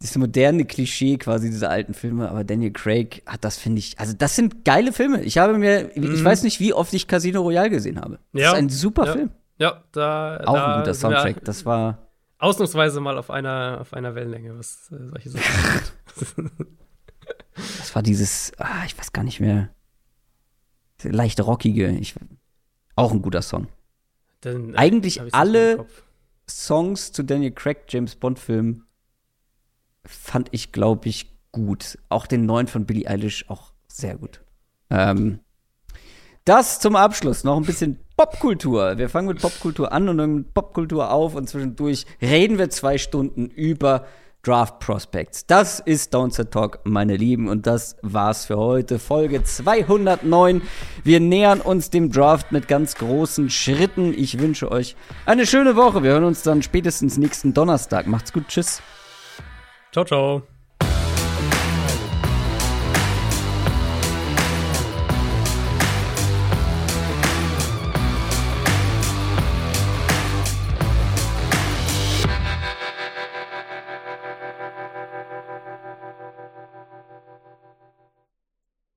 das 0.03 0.17
moderne 0.17 0.65
Klischee 0.65 1.17
quasi 1.17 1.49
dieser 1.49 1.71
alten 1.71 1.95
Filme, 1.95 2.29
aber 2.29 2.43
Daniel 2.43 2.73
Craig 2.73 3.23
hat 3.25 3.45
das, 3.45 3.57
finde 3.57 3.79
ich, 3.79 3.99
also 3.99 4.13
das 4.13 4.35
sind 4.35 4.65
geile 4.65 4.93
Filme. 4.93 5.23
Ich 5.23 5.39
habe 5.39 5.57
mir, 5.57 5.91
mhm. 5.95 6.15
ich 6.15 6.25
weiß 6.25 6.43
nicht, 6.43 6.59
wie 6.59 6.73
oft 6.75 6.93
ich 6.93 7.07
Casino 7.07 7.41
Royale 7.41 7.71
gesehen 7.71 8.01
habe. 8.01 8.19
Das 8.33 8.43
ja. 8.43 8.53
ist 8.53 8.59
ein 8.59 8.69
super 8.69 9.07
ja. 9.07 9.13
Film. 9.13 9.31
Ja, 9.59 9.85
da. 9.93 10.41
Auch 10.45 10.55
da 10.55 10.75
ein 10.75 10.81
guter 10.81 10.95
Soundtrack. 10.95 11.45
Das 11.45 11.65
war. 11.65 12.09
Ausnahmsweise 12.39 13.01
mal 13.01 13.17
auf 13.17 13.31
einer, 13.31 13.79
auf 13.81 13.95
einer 13.95 14.17
Wellenlänge, 14.17 14.59
was 14.59 14.91
äh, 14.91 15.07
solche 15.09 15.31
Sachen 15.31 16.51
Das 17.55 17.95
war 17.95 18.03
dieses, 18.03 18.51
ah, 18.59 18.85
ich 18.85 18.99
weiß 18.99 19.13
gar 19.13 19.23
nicht 19.23 19.39
mehr, 19.39 19.69
leicht 21.05 21.41
rockige, 21.41 21.89
ich, 21.91 22.17
auch 22.97 23.13
ein 23.13 23.23
guter 23.23 23.43
Song. 23.43 23.69
Dann, 24.41 24.75
äh, 24.75 24.77
Eigentlich 24.77 25.23
alle 25.33 25.87
Songs 26.49 27.13
zu 27.13 27.23
Daniel 27.23 27.53
Craig 27.53 27.85
James 27.89 28.17
Bond 28.17 28.41
Filmen 28.41 28.87
fand 30.05 30.49
ich, 30.53 30.73
glaube 30.73 31.09
ich, 31.09 31.33
gut. 31.53 31.99
Auch 32.09 32.27
den 32.27 32.47
neuen 32.47 32.67
von 32.67 32.87
Billie 32.87 33.09
Eilish 33.09 33.49
auch 33.49 33.73
sehr 33.87 34.17
gut. 34.17 34.41
Ähm, 34.91 35.41
das 36.45 36.81
zum 36.81 36.97
Abschluss 36.97 37.45
noch 37.45 37.57
ein 37.57 37.65
bisschen 37.65 38.01
Popkultur. 38.17 38.99
Wir 38.99 39.09
fangen 39.09 39.29
mit 39.29 39.41
Popkultur 39.41 39.93
an 39.93 40.09
und 40.09 40.19
dann 40.19 40.35
mit 40.35 40.55
Popkultur 40.55 41.11
auf 41.13 41.35
und 41.35 41.49
zwischendurch 41.49 42.05
reden 42.21 42.59
wir 42.59 42.69
zwei 42.71 42.99
Stunden 42.99 43.47
über 43.47 44.07
Draft 44.45 44.81
Prospects. 44.81 45.47
Das 45.47 45.79
ist 45.79 46.13
Downset 46.15 46.51
Talk, 46.51 46.81
meine 46.83 47.17
Lieben, 47.17 47.49
und 47.49 47.69
das 47.69 47.97
war's 48.03 48.47
für 48.47 48.57
heute. 48.57 48.99
Folge 48.99 49.45
209. 49.45 50.63
Wir 51.05 51.21
nähern 51.21 51.61
uns 51.61 51.91
dem 51.91 52.11
Draft 52.11 52.51
mit 52.51 52.67
ganz 52.67 52.97
großen 52.97 53.51
Schritten. 53.51 54.13
Ich 54.13 54.41
wünsche 54.41 54.73
euch 54.73 54.97
eine 55.27 55.47
schöne 55.47 55.77
Woche. 55.77 56.03
Wir 56.03 56.11
hören 56.11 56.25
uns 56.25 56.43
dann 56.43 56.61
spätestens 56.63 57.19
nächsten 57.19 57.55
Donnerstag. 57.55 58.09
Macht's 58.09 58.33
gut. 58.33 58.49
Tschüss. 58.49 58.83
Ciao, 59.93 60.05
ciao. 60.05 60.52